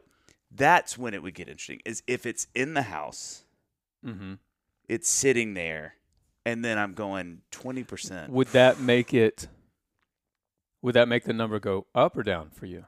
that's 0.50 0.98
when 0.98 1.14
it 1.14 1.22
would 1.22 1.34
get 1.34 1.48
interesting. 1.48 1.80
Is 1.84 2.02
if 2.06 2.26
it's 2.26 2.46
in 2.54 2.74
the 2.74 2.82
house, 2.82 3.44
Mm-hmm. 4.04 4.34
it's 4.88 5.08
sitting 5.10 5.52
there, 5.54 5.94
and 6.46 6.64
then 6.64 6.78
I'm 6.78 6.94
going 6.94 7.42
20%. 7.52 8.30
Would 8.30 8.48
that 8.48 8.80
make 8.80 9.12
it? 9.12 9.46
Would 10.82 10.94
that 10.94 11.06
make 11.06 11.24
the 11.24 11.34
number 11.34 11.58
go 11.60 11.86
up 11.94 12.16
or 12.16 12.22
down 12.22 12.48
for 12.50 12.64
you? 12.64 12.86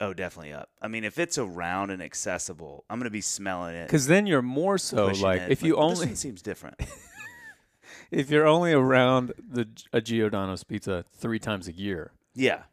Oh, 0.00 0.12
definitely 0.12 0.52
up. 0.52 0.68
I 0.82 0.88
mean, 0.88 1.02
if 1.02 1.18
it's 1.18 1.38
around 1.38 1.90
and 1.90 2.02
accessible, 2.02 2.84
I'm 2.90 2.98
gonna 2.98 3.08
be 3.08 3.22
smelling 3.22 3.74
it. 3.74 3.86
Because 3.86 4.06
then 4.06 4.26
you're 4.26 4.42
more 4.42 4.76
so 4.76 5.06
like 5.06 5.40
it, 5.40 5.50
if 5.52 5.62
you 5.62 5.76
like, 5.76 5.88
this 5.90 5.98
only 6.00 6.06
one 6.08 6.16
seems 6.16 6.42
different. 6.42 6.78
if 8.10 8.28
you're 8.30 8.46
only 8.46 8.72
around 8.72 9.32
the 9.38 9.66
a 9.92 10.00
Giordano's 10.02 10.62
pizza 10.64 11.04
three 11.16 11.38
times 11.38 11.68
a 11.68 11.72
year, 11.72 12.12
Yeah. 12.34 12.64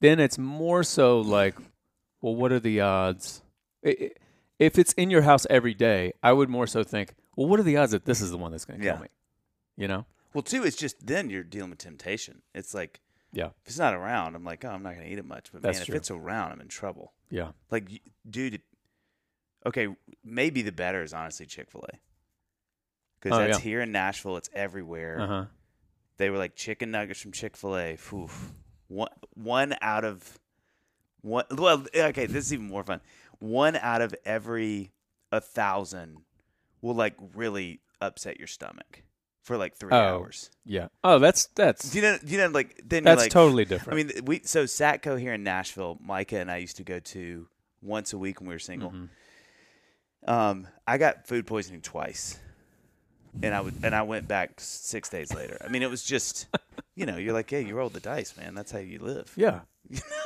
Then 0.00 0.20
it's 0.20 0.38
more 0.38 0.82
so 0.82 1.20
like, 1.20 1.56
well, 2.20 2.34
what 2.34 2.52
are 2.52 2.60
the 2.60 2.80
odds? 2.80 3.42
If 3.82 4.78
it's 4.78 4.92
in 4.94 5.10
your 5.10 5.22
house 5.22 5.46
every 5.50 5.74
day, 5.74 6.12
I 6.22 6.32
would 6.32 6.48
more 6.48 6.66
so 6.66 6.82
think, 6.82 7.14
well, 7.36 7.46
what 7.48 7.60
are 7.60 7.64
the 7.64 7.76
odds 7.76 7.92
that 7.92 8.04
this 8.04 8.20
is 8.20 8.30
the 8.30 8.38
one 8.38 8.50
that's 8.50 8.64
going 8.64 8.80
to 8.80 8.84
Yeah. 8.86 8.92
kill 8.92 9.02
me? 9.02 9.08
You 9.76 9.88
know? 9.88 10.06
Well, 10.32 10.42
too, 10.42 10.64
it's 10.64 10.76
just 10.76 11.06
then 11.06 11.30
you're 11.30 11.44
dealing 11.44 11.70
with 11.70 11.78
temptation. 11.78 12.42
It's 12.54 12.74
like 12.74 13.00
Yeah. 13.32 13.46
if 13.62 13.66
it's 13.68 13.78
not 13.78 13.94
around, 13.94 14.34
I'm 14.34 14.44
like, 14.44 14.64
oh, 14.64 14.70
I'm 14.70 14.82
not 14.82 14.94
going 14.94 15.06
to 15.06 15.12
eat 15.12 15.18
it 15.18 15.24
much. 15.24 15.50
But 15.52 15.62
That's 15.62 15.78
man, 15.78 15.86
true. 15.86 15.94
if 15.94 15.98
it's 16.00 16.10
around, 16.10 16.52
I'm 16.52 16.60
in 16.60 16.68
trouble. 16.68 17.12
Yeah. 17.30 17.52
Like, 17.70 17.88
y- 17.90 18.00
dude, 18.28 18.60
okay, 19.66 19.88
maybe 20.24 20.62
the 20.62 20.72
better 20.72 21.02
is 21.02 21.12
honestly 21.12 21.44
Chick 21.46 21.70
Fil 21.70 21.84
A 21.92 21.98
because 23.20 23.36
Oh, 23.38 23.42
that's 23.42 23.58
yeah. 23.58 23.62
here 23.64 23.80
in 23.82 23.92
Nashville. 23.92 24.36
It's 24.36 24.50
everywhere. 24.54 25.20
Uh 25.20 25.26
huh. 25.26 25.44
They 26.18 26.30
were 26.30 26.38
like 26.38 26.54
chicken 26.56 26.90
nuggets 26.90 27.20
from 27.20 27.32
Chick 27.32 27.56
Fil 27.56 27.76
A. 27.76 27.96
One 28.88 29.08
one 29.34 29.74
out 29.80 30.04
of 30.04 30.38
one. 31.22 31.44
Well, 31.50 31.84
okay, 31.94 32.26
this 32.26 32.46
is 32.46 32.52
even 32.52 32.66
more 32.68 32.84
fun. 32.84 33.00
One 33.38 33.76
out 33.76 34.00
of 34.02 34.14
every 34.24 34.92
a 35.32 35.40
thousand 35.40 36.18
will 36.80 36.94
like 36.94 37.14
really 37.34 37.80
upset 38.00 38.38
your 38.38 38.46
stomach 38.46 39.02
for 39.42 39.56
like 39.56 39.76
three 39.76 39.92
Oh. 39.92 39.96
hours. 39.96 40.50
Yeah. 40.64 40.88
Oh, 41.02 41.18
that's 41.18 41.46
that's 41.54 41.90
Do 41.90 41.98
you 41.98 42.02
know? 42.02 42.18
Do 42.24 42.32
you 42.32 42.38
know? 42.38 42.48
Like 42.48 42.80
then 42.84 43.04
that's 43.04 43.22
like, 43.22 43.30
totally 43.30 43.64
different. 43.64 43.98
I 43.98 44.02
mean, 44.02 44.24
we 44.24 44.40
so 44.44 44.64
Satco 44.64 45.18
here 45.18 45.32
in 45.34 45.42
Nashville, 45.42 45.98
Micah 46.00 46.38
and 46.38 46.50
I 46.50 46.58
used 46.58 46.76
to 46.76 46.84
go 46.84 46.98
to 47.00 47.48
once 47.82 48.12
a 48.12 48.18
week 48.18 48.40
when 48.40 48.48
we 48.48 48.54
were 48.54 48.58
single. 48.60 48.90
Mhm. 48.90 49.08
Um, 50.26 50.66
I 50.86 50.98
got 50.98 51.26
food 51.28 51.46
poisoning 51.46 51.80
twice, 51.82 52.38
and 53.42 53.54
I 53.54 53.60
would 53.60 53.74
and 53.84 53.94
I 53.94 54.02
went 54.02 54.26
back 54.26 54.54
six 54.60 55.08
days 55.08 55.32
later. 55.32 55.56
I 55.64 55.68
mean, 55.68 55.82
it 55.82 55.90
was 55.90 56.02
just, 56.02 56.46
you 56.96 57.06
know, 57.06 57.16
you're 57.18 57.32
like, 57.34 57.48
hey, 57.50 57.62
you 57.64 57.74
rolled 57.76 57.92
the 57.92 58.00
dice, 58.00 58.36
man. 58.36 58.54
That's 58.54 58.72
how 58.72 58.78
you 58.80 58.98
live. 58.98 59.32
yeah. 59.36 59.60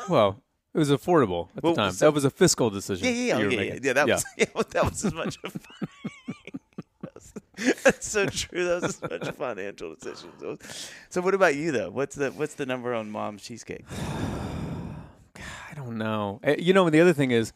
well, 0.09 0.41
it 0.73 0.79
was 0.79 0.91
affordable 0.91 1.49
at 1.57 1.63
Well, 1.63 1.75
the 1.75 1.83
time. 1.83 1.93
so- 1.93 2.07
that 2.07 2.13
was 2.15 2.25
a 2.25 2.31
fiscal 2.31 2.71
decision. 2.71 3.07
Yeah, 3.09 3.13
yeah, 3.13 3.19
yeah, 3.21 3.35
yeah, 3.37 3.43
yeah, 3.51 3.57
making. 3.59 3.85
yeah. 3.85 3.93
That 3.93 4.09
was 4.09 4.25
yeah, 4.39 4.45
well, 4.55 4.65
that 4.71 4.85
was 4.89 5.05
as 5.05 5.13
much 5.13 5.37
a 5.45 5.51
fun. 5.51 5.89
That's 7.85 8.09
so 8.09 8.25
true. 8.27 8.65
That 8.65 8.83
was 8.83 9.03
as 9.03 9.11
much 9.11 9.29
a 9.29 9.33
financial 9.47 9.95
decision. 9.95 10.31
So, 10.41 10.59
so 11.11 11.21
what 11.21 11.35
about 11.35 11.57
you 11.57 11.73
though? 11.73 11.91
What's 11.91 12.15
the 12.17 12.31
what's 12.31 12.55
the 12.55 12.65
number 12.65 12.95
on 12.95 13.11
mom's 13.11 13.43
cheesecake? 13.43 13.85
I 15.37 15.75
don't 15.75 15.99
know. 15.99 16.41
Eh, 16.43 16.57
You 16.59 16.73
know, 16.73 16.89
the 16.89 17.01
other 17.01 17.13
thing 17.13 17.31
is 17.33 17.53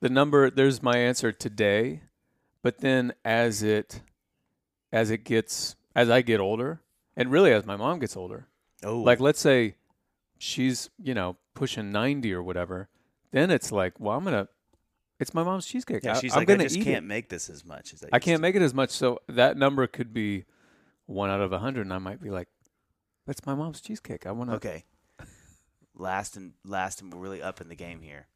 the 0.00 0.08
number. 0.08 0.48
There's 0.50 0.82
my 0.82 0.96
answer 0.96 1.32
today, 1.32 2.02
but 2.62 2.78
then 2.78 3.14
as 3.24 3.62
it 3.64 4.02
as 4.92 5.10
it 5.10 5.24
gets 5.24 5.74
as 5.96 6.08
I 6.08 6.22
get 6.22 6.38
older, 6.38 6.80
and 7.16 7.30
really 7.30 7.52
as 7.52 7.64
my 7.66 7.76
mom 7.76 7.98
gets 7.98 8.16
older, 8.16 8.46
Oh, 8.84 9.00
like 9.00 9.20
let's 9.20 9.40
say 9.40 9.76
she's 10.38 10.90
you 11.02 11.14
know 11.14 11.36
pushing 11.54 11.92
ninety 11.92 12.32
or 12.32 12.42
whatever, 12.42 12.88
then 13.30 13.50
it's 13.50 13.70
like, 13.72 13.98
well, 14.00 14.16
I'm 14.16 14.24
gonna. 14.24 14.48
It's 15.20 15.34
my 15.34 15.44
mom's 15.44 15.66
cheesecake. 15.66 16.02
yeah, 16.02 16.16
I, 16.16 16.20
she's 16.20 16.32
I'm 16.32 16.40
like, 16.40 16.48
gonna 16.48 16.64
I 16.64 16.66
just 16.66 16.76
can't 16.82 17.04
it. 17.04 17.08
make 17.08 17.28
this 17.28 17.48
as 17.48 17.64
much 17.64 17.92
as 17.94 18.02
I. 18.02 18.08
I 18.14 18.18
can't 18.18 18.38
to." 18.38 18.42
make 18.42 18.56
it 18.56 18.62
as 18.62 18.74
much, 18.74 18.90
so 18.90 19.20
that 19.28 19.56
number 19.56 19.86
could 19.86 20.12
be 20.12 20.44
one 21.06 21.30
out 21.30 21.40
of 21.40 21.52
a 21.52 21.58
hundred, 21.60 21.82
and 21.82 21.92
I 21.92 21.98
might 21.98 22.20
be 22.20 22.30
like, 22.30 22.48
"That's 23.26 23.44
my 23.46 23.54
mom's 23.54 23.80
cheesecake. 23.80 24.26
I 24.26 24.32
want 24.32 24.50
to." 24.50 24.56
Okay. 24.56 24.84
Last 25.94 26.36
and 26.36 26.54
last 26.64 27.02
and 27.02 27.12
we're 27.12 27.20
really 27.20 27.42
up 27.42 27.60
in 27.60 27.68
the 27.68 27.74
game 27.76 28.00
here. 28.00 28.26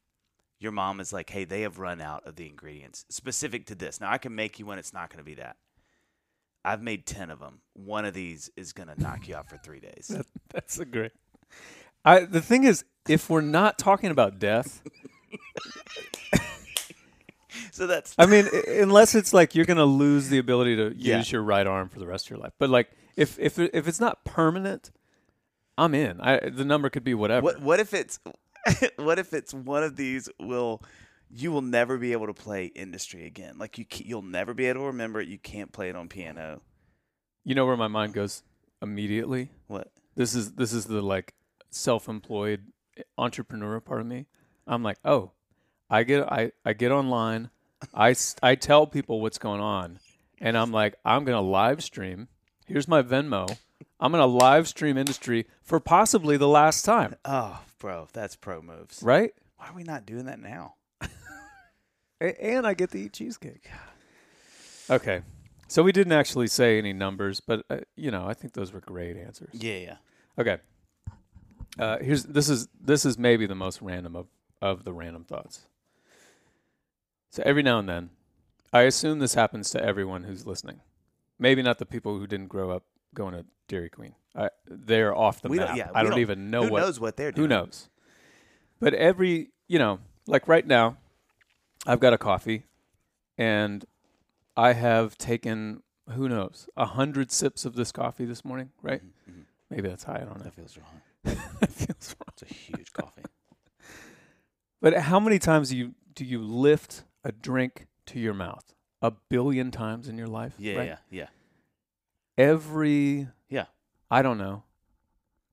Your 0.60 0.72
mom 0.72 1.00
is 1.00 1.12
like, 1.12 1.30
hey, 1.30 1.44
they 1.44 1.62
have 1.62 1.78
run 1.78 2.00
out 2.00 2.26
of 2.26 2.36
the 2.36 2.46
ingredients 2.46 3.04
specific 3.08 3.66
to 3.66 3.74
this. 3.74 4.00
Now 4.00 4.10
I 4.10 4.18
can 4.18 4.34
make 4.34 4.58
you 4.58 4.66
one. 4.66 4.78
It's 4.78 4.92
not 4.92 5.08
going 5.10 5.18
to 5.18 5.24
be 5.24 5.34
that. 5.34 5.56
I've 6.66 6.82
made 6.82 7.06
ten 7.06 7.30
of 7.30 7.38
them. 7.38 7.60
One 7.74 8.04
of 8.04 8.12
these 8.12 8.50
is 8.56 8.72
going 8.72 8.88
to 8.88 9.00
knock 9.00 9.28
you 9.28 9.36
out 9.36 9.48
for 9.48 9.56
three 9.56 9.80
days. 9.80 10.08
That, 10.08 10.26
that's 10.52 10.78
a 10.78 10.84
great. 10.84 11.12
I 12.04 12.20
the 12.20 12.40
thing 12.42 12.64
is, 12.64 12.84
if 13.08 13.30
we're 13.30 13.40
not 13.40 13.78
talking 13.78 14.10
about 14.10 14.38
death, 14.38 14.82
So 17.72 17.86
that's 17.86 18.14
I 18.18 18.26
mean, 18.26 18.46
unless 18.68 19.14
it's 19.14 19.32
like 19.34 19.54
you're 19.54 19.64
gonna 19.66 19.84
lose 19.84 20.28
the 20.28 20.38
ability 20.38 20.76
to 20.76 20.94
Yeah. 20.96 21.18
use 21.18 21.30
your 21.30 21.42
right 21.42 21.66
arm 21.66 21.88
for 21.88 21.98
the 21.98 22.06
rest 22.06 22.26
of 22.26 22.30
your 22.30 22.38
life. 22.38 22.52
But 22.58 22.70
like, 22.70 22.90
if 23.16 23.38
if 23.38 23.58
if 23.58 23.86
it's 23.88 24.00
not 24.00 24.24
permanent, 24.24 24.90
I'm 25.78 25.94
in. 25.94 26.20
I 26.20 26.48
the 26.50 26.64
number 26.64 26.88
could 26.90 27.04
be 27.04 27.14
whatever. 27.14 27.44
what. 27.44 27.60
What 27.60 27.80
if 27.80 27.92
it's 27.94 28.18
what 28.96 29.18
if 29.18 29.32
it's 29.34 29.52
one 29.54 29.82
of 29.82 29.96
these 29.96 30.28
will 30.40 30.82
you 31.30 31.50
will 31.52 31.62
never 31.62 31.98
be 31.98 32.12
able 32.12 32.26
to 32.26 32.34
play 32.34 32.66
industry 32.66 33.26
again. 33.26 33.58
Like 33.58 33.78
you, 33.78 33.84
you'll 33.96 34.22
never 34.22 34.54
be 34.54 34.66
able 34.66 34.80
to 34.82 34.86
remember 34.86 35.20
it. 35.20 35.28
You 35.28 35.38
can't 35.38 35.72
play 35.72 35.88
it 35.88 35.96
on 35.96 36.08
piano. 36.08 36.60
You 37.44 37.54
know 37.54 37.66
where 37.66 37.76
my 37.76 37.88
mind 37.88 38.12
goes 38.14 38.42
immediately. 38.82 39.50
What? 39.66 39.92
This 40.14 40.34
is 40.34 40.52
this 40.52 40.72
is 40.72 40.86
the 40.86 41.02
like 41.02 41.34
self-employed 41.70 42.62
entrepreneur 43.18 43.80
part 43.80 44.00
of 44.00 44.06
me. 44.06 44.26
I'm 44.66 44.82
like, 44.82 44.98
oh, 45.04 45.32
I 45.90 46.02
get 46.02 46.30
I 46.30 46.52
I 46.64 46.72
get 46.72 46.90
online, 46.90 47.50
I 47.94 48.14
I 48.42 48.54
tell 48.54 48.86
people 48.86 49.20
what's 49.20 49.38
going 49.38 49.60
on, 49.60 49.98
and 50.40 50.56
I'm 50.56 50.72
like, 50.72 50.96
I'm 51.04 51.24
gonna 51.24 51.40
live 51.40 51.82
stream. 51.84 52.28
Here's 52.66 52.88
my 52.88 53.02
Venmo. 53.02 53.56
I'm 54.00 54.10
gonna 54.10 54.26
live 54.26 54.66
stream 54.68 54.96
industry 54.98 55.46
for 55.62 55.78
possibly 55.80 56.36
the 56.36 56.48
last 56.48 56.84
time, 56.84 57.14
Oh, 57.24 57.62
bro, 57.78 58.08
that's 58.12 58.34
pro 58.36 58.60
moves. 58.62 59.02
right? 59.02 59.32
Why 59.56 59.68
are 59.68 59.74
we 59.74 59.84
not 59.84 60.04
doing 60.06 60.24
that 60.26 60.40
now? 60.40 60.74
A- 62.20 62.44
and 62.44 62.66
I 62.66 62.74
get 62.74 62.90
to 62.92 62.98
eat 62.98 63.12
cheesecake. 63.12 63.68
Okay, 64.88 65.22
so 65.68 65.82
we 65.82 65.92
didn't 65.92 66.12
actually 66.12 66.46
say 66.46 66.78
any 66.78 66.92
numbers, 66.92 67.40
but 67.40 67.64
uh, 67.70 67.78
you 67.96 68.10
know, 68.10 68.26
I 68.26 68.34
think 68.34 68.52
those 68.54 68.72
were 68.72 68.80
great 68.80 69.16
answers. 69.16 69.50
Yeah, 69.52 69.76
yeah. 69.76 69.96
Okay. 70.38 70.58
Uh, 71.78 71.98
here's 71.98 72.24
this 72.24 72.48
is 72.48 72.68
this 72.80 73.04
is 73.04 73.18
maybe 73.18 73.46
the 73.46 73.54
most 73.54 73.82
random 73.82 74.16
of, 74.16 74.26
of 74.62 74.84
the 74.84 74.92
random 74.92 75.24
thoughts. 75.24 75.66
So 77.30 77.42
every 77.44 77.62
now 77.62 77.78
and 77.78 77.88
then, 77.88 78.10
I 78.72 78.82
assume 78.82 79.18
this 79.18 79.34
happens 79.34 79.70
to 79.70 79.82
everyone 79.82 80.24
who's 80.24 80.46
listening. 80.46 80.80
Maybe 81.38 81.62
not 81.62 81.78
the 81.78 81.84
people 81.86 82.18
who 82.18 82.26
didn't 82.26 82.46
grow 82.48 82.70
up 82.70 82.84
going 83.12 83.34
to 83.34 83.44
Dairy 83.68 83.90
Queen. 83.90 84.14
I, 84.34 84.48
they're 84.66 85.14
off 85.14 85.42
the 85.42 85.48
We 85.48 85.58
don't- 85.58 85.76
yeah, 85.76 85.90
I 85.94 86.02
don't, 86.02 86.12
don't- 86.12 86.20
even 86.20 86.50
know 86.50 86.64
Who 86.64 86.70
what. 86.72 86.80
knows 86.80 86.98
what 87.00 87.16
they're 87.16 87.32
doing? 87.32 87.50
Who 87.50 87.54
knows? 87.54 87.88
But 88.80 88.94
every 88.94 89.50
you 89.68 89.78
know, 89.78 89.98
like 90.26 90.48
right 90.48 90.66
now, 90.66 90.96
I've 91.86 92.00
got 92.00 92.12
a 92.12 92.18
coffee, 92.18 92.66
and 93.38 93.84
I 94.56 94.72
have 94.72 95.16
taken 95.18 95.82
who 96.10 96.28
knows 96.28 96.68
a 96.76 96.86
hundred 96.86 97.30
sips 97.32 97.64
of 97.64 97.74
this 97.74 97.92
coffee 97.92 98.24
this 98.24 98.44
morning. 98.44 98.70
Right? 98.82 99.02
Mhm, 99.02 99.32
mhm. 99.32 99.44
Maybe 99.70 99.88
that's 99.88 100.04
high. 100.04 100.16
I 100.22 100.24
don't 100.24 100.38
know. 100.38 100.44
That 100.44 100.54
feels 100.54 100.76
wrong. 100.78 101.00
That 101.60 101.72
feels 101.72 102.14
wrong. 102.18 102.32
It's 102.32 102.42
a 102.42 102.54
huge 102.54 102.92
coffee. 102.92 103.22
But 104.80 104.94
how 104.98 105.18
many 105.18 105.38
times 105.38 105.70
do 105.70 105.76
you 105.76 105.94
do 106.14 106.24
you 106.24 106.40
lift 106.42 107.04
a 107.24 107.32
drink 107.32 107.86
to 108.06 108.20
your 108.20 108.34
mouth? 108.34 108.74
A 109.02 109.10
billion 109.10 109.70
times 109.70 110.06
in 110.08 110.16
your 110.18 110.26
life? 110.28 110.54
Yeah, 110.58 110.76
right? 110.76 110.86
yeah, 110.86 110.98
yeah. 111.10 111.28
Every 112.38 113.28
Yeah. 113.48 113.66
I 114.10 114.22
don't 114.22 114.38
know. 114.38 114.64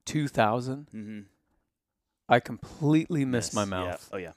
Two 0.05 0.27
thousand. 0.27 0.89
Mm-hmm. 0.93 1.21
I 2.29 2.39
completely 2.39 3.25
miss 3.25 3.53
my 3.53 3.61
Yeah. 3.61 3.65
mouth 3.65 4.09
Oh 4.11 4.17
yeah. 4.17 4.33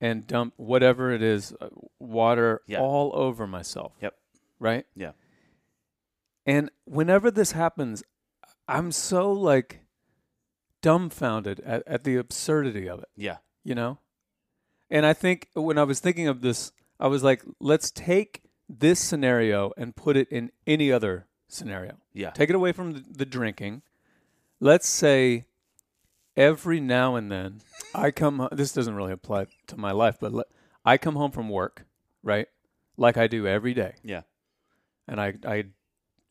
And 0.00 0.26
dump 0.26 0.54
whatever 0.56 1.10
it 1.10 1.22
is, 1.22 1.54
uh, 1.60 1.68
water 1.98 2.60
Yeah. 2.66 2.80
all 2.80 3.12
over 3.14 3.46
myself. 3.46 3.92
Yep. 4.00 4.14
Right. 4.58 4.86
Yeah. 4.94 5.12
And 6.44 6.70
whenever 6.84 7.30
this 7.30 7.52
happens, 7.52 8.02
I'm 8.68 8.92
so 8.92 9.32
like 9.32 9.80
dumbfounded 10.82 11.60
at, 11.60 11.82
at 11.86 12.04
the 12.04 12.16
absurdity 12.16 12.88
of 12.88 13.00
it. 13.00 13.08
Yeah. 13.16 13.38
you 13.64 13.74
know? 13.74 13.98
And 14.90 15.04
I 15.04 15.12
think 15.12 15.48
when 15.54 15.78
I 15.78 15.82
was 15.82 15.98
thinking 15.98 16.28
of 16.28 16.40
this, 16.42 16.70
I 17.00 17.08
was 17.08 17.24
like, 17.24 17.42
let's 17.58 17.90
take 17.90 18.42
this 18.68 19.00
scenario 19.00 19.72
and 19.76 19.96
put 19.96 20.16
it 20.16 20.28
in 20.30 20.52
any 20.66 20.92
other 20.92 21.26
scenario. 21.48 21.96
Yeah. 22.12 22.30
Take 22.30 22.50
it 22.50 22.54
away 22.54 22.70
from 22.72 22.92
the, 22.92 23.04
the 23.10 23.26
drinking. 23.26 23.82
Let's 24.60 24.88
say 24.88 25.46
every 26.36 26.80
now 26.80 27.16
and 27.16 27.30
then 27.30 27.60
I 27.94 28.10
come 28.10 28.48
this 28.52 28.72
doesn't 28.72 28.94
really 28.94 29.12
apply 29.12 29.46
to 29.68 29.76
my 29.76 29.92
life, 29.92 30.16
but 30.20 30.32
le- 30.32 30.44
I 30.84 30.98
come 30.98 31.16
home 31.16 31.30
from 31.32 31.48
work, 31.48 31.86
right? 32.22 32.48
Like 32.96 33.16
I 33.16 33.26
do 33.26 33.46
every 33.46 33.74
day. 33.74 33.94
Yeah. 34.02 34.22
And 35.08 35.20
I 35.20 35.34
I 35.46 35.64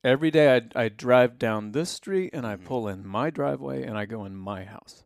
every 0.03 0.31
day 0.31 0.55
I 0.57 0.83
I 0.85 0.89
drive 0.89 1.37
down 1.39 1.71
this 1.71 1.89
street 1.89 2.31
and 2.33 2.45
I 2.45 2.55
Mhm. 2.55 2.65
pull 2.65 2.87
in 2.87 3.05
my 3.05 3.29
driveway 3.29 3.83
and 3.83 3.97
I 3.97 4.05
go 4.05 4.25
in 4.25 4.35
my 4.35 4.65
house. 4.65 5.03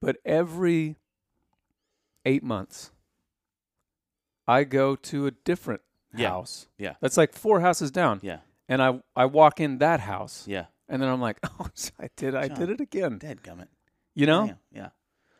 But 0.00 0.16
every 0.24 0.96
8 2.24 2.42
months 2.42 2.90
I 4.46 4.64
go 4.64 4.96
to 4.96 5.26
a 5.26 5.30
different 5.30 5.82
Yeah. 6.14 6.30
house. 6.30 6.66
Yeah. 6.78 6.94
That's 7.00 7.16
like 7.16 7.32
four 7.34 7.60
houses 7.60 7.90
down. 7.90 8.20
Yeah. 8.22 8.40
And 8.68 8.82
I 8.82 9.02
I 9.16 9.26
walk 9.26 9.60
in 9.60 9.78
that 9.78 10.00
house 10.00 10.46
Yeah. 10.48 10.66
and 10.88 11.00
then 11.02 11.08
I'm 11.08 11.20
like, 11.20 11.38
"Oh, 11.60 11.68
I 11.98 12.08
did 12.16 12.34
I 12.34 12.48
did 12.48 12.68
it 12.70 12.80
again." 12.80 13.18
Dead 13.18 13.42
gummit. 13.42 13.68
You 14.14 14.26
know? 14.26 14.46
Damn. 14.46 14.56
Yeah. 14.72 14.88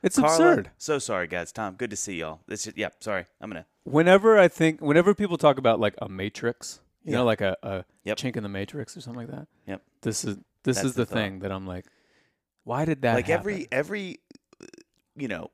It's 0.03 0.19
Carla, 0.19 0.33
absurd. 0.35 0.71
So 0.79 0.99
sorry, 0.99 1.27
guys. 1.29 1.53
Tom, 1.53 1.75
good 1.75 1.91
to 1.91 1.97
see 1.97 2.17
y'all. 2.17 2.41
This 2.49 2.67
is, 2.67 2.75
yeah. 2.77 2.89
Sorry. 3.01 3.27
I'm 3.41 3.51
gonna. 3.51 3.67
Whenever 3.85 4.39
I 4.39 4.49
think 4.49 4.81
whenever 4.81 5.15
people 5.15 5.39
talk 5.39 5.59
about 5.59 5.79
like 5.81 5.95
a 6.03 6.09
matrix, 6.09 6.81
You 7.05 7.13
Yeah. 7.13 7.19
know, 7.19 7.25
like 7.25 7.41
a, 7.41 7.57
a 7.63 7.85
Yep. 8.05 8.17
chink 8.19 8.37
in 8.37 8.43
the 8.43 8.49
matrix 8.49 8.97
or 8.97 9.01
something 9.01 9.27
like 9.27 9.31
that. 9.37 9.47
Yep. 9.67 9.83
This 10.03 10.25
is 10.25 10.37
this 10.65 10.77
That's 10.77 10.87
is 10.89 10.95
the, 10.95 11.05
the 11.05 11.15
thing 11.15 11.41
that 11.41 11.53
I'm 11.53 11.67
like, 11.67 11.87
why 12.65 12.85
did 12.85 13.03
that 13.03 13.15
like 13.15 13.27
happen? 13.27 13.41
every 13.41 13.69
every 13.71 14.21
uh, 14.61 14.67
you 15.17 15.29
know 15.29 15.51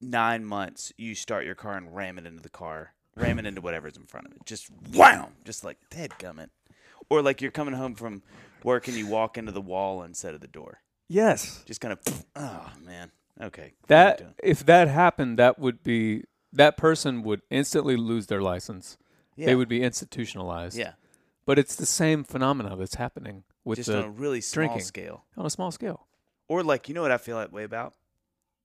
nine 0.00 0.44
months 0.44 0.92
you 0.96 1.14
start 1.14 1.44
your 1.44 1.54
car 1.54 1.76
and 1.76 1.94
ram 1.94 2.18
it 2.18 2.26
into 2.26 2.42
the 2.42 2.48
car 2.48 2.92
ram 3.16 3.38
it 3.38 3.46
into 3.46 3.60
whatever's 3.60 3.96
in 3.96 4.04
front 4.04 4.26
of 4.26 4.32
it 4.32 4.38
just 4.44 4.68
wham 4.94 5.28
just 5.44 5.64
like 5.64 5.78
dead 5.90 6.10
gummit 6.18 6.50
or 7.08 7.22
like 7.22 7.40
you're 7.40 7.50
coming 7.50 7.74
home 7.74 7.94
from 7.94 8.22
work 8.62 8.88
and 8.88 8.96
you 8.96 9.06
walk 9.06 9.38
into 9.38 9.52
the 9.52 9.60
wall 9.60 10.02
instead 10.02 10.34
of 10.34 10.40
the 10.40 10.46
door 10.46 10.80
yes 11.08 11.62
just 11.66 11.80
kind 11.80 11.92
of 11.92 12.00
oh 12.34 12.70
man 12.84 13.10
okay 13.40 13.72
what 13.86 13.90
am 13.96 14.06
I 14.06 14.10
that 14.10 14.22
if 14.42 14.64
that 14.66 14.88
happened, 14.88 15.38
that 15.38 15.58
would 15.58 15.82
be 15.82 16.24
that 16.52 16.76
person 16.76 17.22
would 17.22 17.42
instantly 17.50 17.96
lose 17.96 18.26
their 18.28 18.40
license. 18.40 18.96
yeah. 19.36 19.46
They 19.46 19.54
would 19.54 19.68
be 19.68 19.82
institutionalized. 19.82 20.76
yeah 20.78 20.92
But 21.44 21.58
it's 21.58 21.76
the 21.76 21.86
same 21.86 22.24
phenomena 22.24 22.76
that's 22.76 22.94
happening 22.94 23.44
with 23.64 23.76
just 23.76 23.88
the 23.90 23.98
on 23.98 24.04
a 24.04 24.10
really 24.10 24.40
small 24.40 24.66
drinking. 24.66 24.82
scale 24.84 25.24
on 25.36 25.44
a 25.46 25.50
small 25.50 25.70
scale. 25.70 26.06
Or 26.48 26.62
like, 26.62 26.88
you 26.88 26.94
know 26.94 27.02
what 27.02 27.10
I 27.10 27.18
feel 27.18 27.38
that 27.38 27.52
way 27.52 27.64
about? 27.64 27.94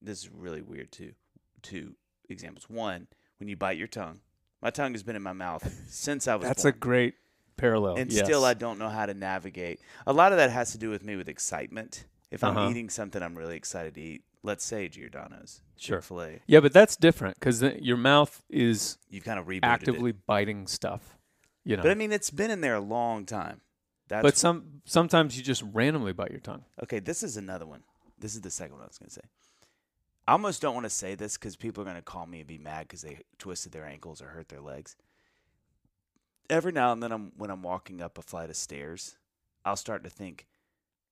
This 0.02 0.20
is 0.24 0.30
really 0.32 0.62
weird 0.62 0.92
too. 0.92 1.14
Two 1.64 1.96
examples. 2.30 2.70
One, 2.70 3.08
when 3.40 3.50
you 3.50 3.58
bite 3.58 3.78
your 3.78 3.88
tongue. 3.88 4.20
My 4.62 4.70
tongue 4.70 4.94
has 4.94 5.02
been 5.04 5.16
in 5.16 5.24
my 5.24 5.34
mouth 5.34 5.68
since 5.90 6.28
I 6.28 6.36
was 6.36 6.48
That's 6.48 6.66
a 6.66 6.72
great 6.72 7.16
parallel. 7.58 7.96
and 7.98 8.12
yes. 8.12 8.24
still 8.24 8.46
I 8.46 8.54
don't 8.54 8.78
know 8.80 8.90
how 8.90 9.06
to 9.08 9.14
navigate. 9.16 9.80
A 10.08 10.14
lot 10.14 10.32
of 10.32 10.38
that 10.38 10.52
has 10.52 10.72
to 10.72 10.78
do 10.78 10.90
with 10.92 11.04
me 11.04 11.16
with 11.16 11.28
excitement. 11.28 12.06
If 12.32 12.44
I'm 12.44 12.58
Uh-huh. 12.58 12.70
eating 12.70 12.90
something 12.90 13.22
I'm 13.22 13.38
really 13.38 13.58
excited 13.58 13.94
to 13.96 14.02
eat, 14.02 14.24
let's 14.42 14.64
say 14.64 14.88
Giordano's, 14.88 15.62
Sure. 15.78 15.98
Chick-fil-A, 16.00 16.40
Yeah, 16.48 16.62
but 16.62 16.72
that's 16.74 16.96
different 16.96 17.36
because 17.40 17.62
your 17.62 17.98
mouth 17.98 18.42
is 18.50 18.98
you've 19.10 19.24
kind 19.26 19.38
of 19.40 19.46
rebooted 19.48 19.60
actively 19.64 20.12
it. 20.12 20.26
biting 20.26 20.66
stuff. 20.68 21.18
You 21.64 21.76
know, 21.78 21.84
But 21.84 21.92
I 21.92 21.96
mean, 21.96 22.12
it's 22.12 22.32
been 22.32 22.50
in 22.50 22.62
there 22.62 22.74
a 22.76 22.80
long 22.80 23.26
time. 23.26 23.62
That's 24.08 24.24
but 24.24 24.36
some 24.38 24.82
sometimes 24.86 25.38
you 25.38 25.44
just 25.44 25.64
randomly 25.72 26.12
bite 26.14 26.32
your 26.32 26.40
tongue. 26.40 26.66
Okay, 26.84 27.00
this 27.00 27.22
is 27.24 27.38
another 27.38 27.66
one. 27.66 27.84
This 28.18 28.34
is 28.36 28.42
the 28.42 28.50
second 28.50 28.76
one 28.76 28.84
I 28.84 28.88
was 28.88 28.98
going 28.98 29.10
to 29.10 29.14
say. 29.16 29.22
I 30.28 30.34
almost 30.34 30.62
don't 30.62 30.74
want 30.74 30.86
to 30.86 30.90
say 30.90 31.16
this 31.16 31.38
because 31.38 31.56
people 31.56 31.82
are 31.82 31.86
going 31.86 31.96
to 31.98 32.02
call 32.02 32.26
me 32.26 32.40
and 32.40 32.48
be 32.48 32.58
mad 32.58 32.88
because 32.88 33.02
they 33.02 33.20
twisted 33.40 33.72
their 33.72 33.86
ankles 33.86 34.22
or 34.22 34.28
hurt 34.28 34.50
their 34.50 34.62
legs. 34.62 34.96
Every 36.50 36.72
now 36.72 36.92
and 36.92 37.02
then, 37.02 37.12
I'm, 37.12 37.32
when 37.38 37.50
I'm 37.50 37.64
walking 37.64 38.02
up 38.02 38.18
a 38.18 38.22
flight 38.22 38.50
of 38.50 38.56
stairs, 38.56 39.18
I'll 39.66 39.76
start 39.78 40.04
to 40.04 40.10
think, 40.10 40.46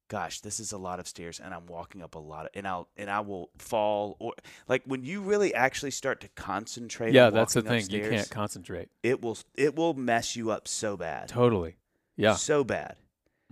"Gosh, 0.10 0.42
this 0.42 0.60
is 0.60 0.74
a 0.74 0.78
lot 0.78 1.00
of 1.00 1.08
stairs," 1.08 1.40
and 1.40 1.54
I'm 1.54 1.66
walking 1.68 2.02
up 2.04 2.16
a 2.16 2.20
lot, 2.20 2.46
of, 2.48 2.52
and 2.54 2.68
I'll 2.68 2.90
and 2.98 3.10
I 3.10 3.22
will 3.22 3.50
fall 3.58 4.18
or 4.20 4.34
like 4.68 4.84
when 4.86 5.06
you 5.06 5.22
really 5.22 5.54
actually 5.56 5.92
start 5.92 6.20
to 6.22 6.28
concentrate. 6.36 7.14
yeah, 7.14 7.30
that's 7.30 7.54
the 7.54 7.62
thing. 7.62 7.90
You 7.90 8.02
can't 8.10 8.30
concentrate. 8.30 8.90
It 9.04 9.22
will 9.22 9.38
it 9.56 9.76
will 9.76 9.94
mess 9.94 10.36
you 10.36 10.52
up 10.52 10.68
so 10.68 10.98
bad 10.98 11.30
Totally. 11.30 11.76
Yeah. 12.18 12.36
so 12.36 12.66
bad. 12.66 12.98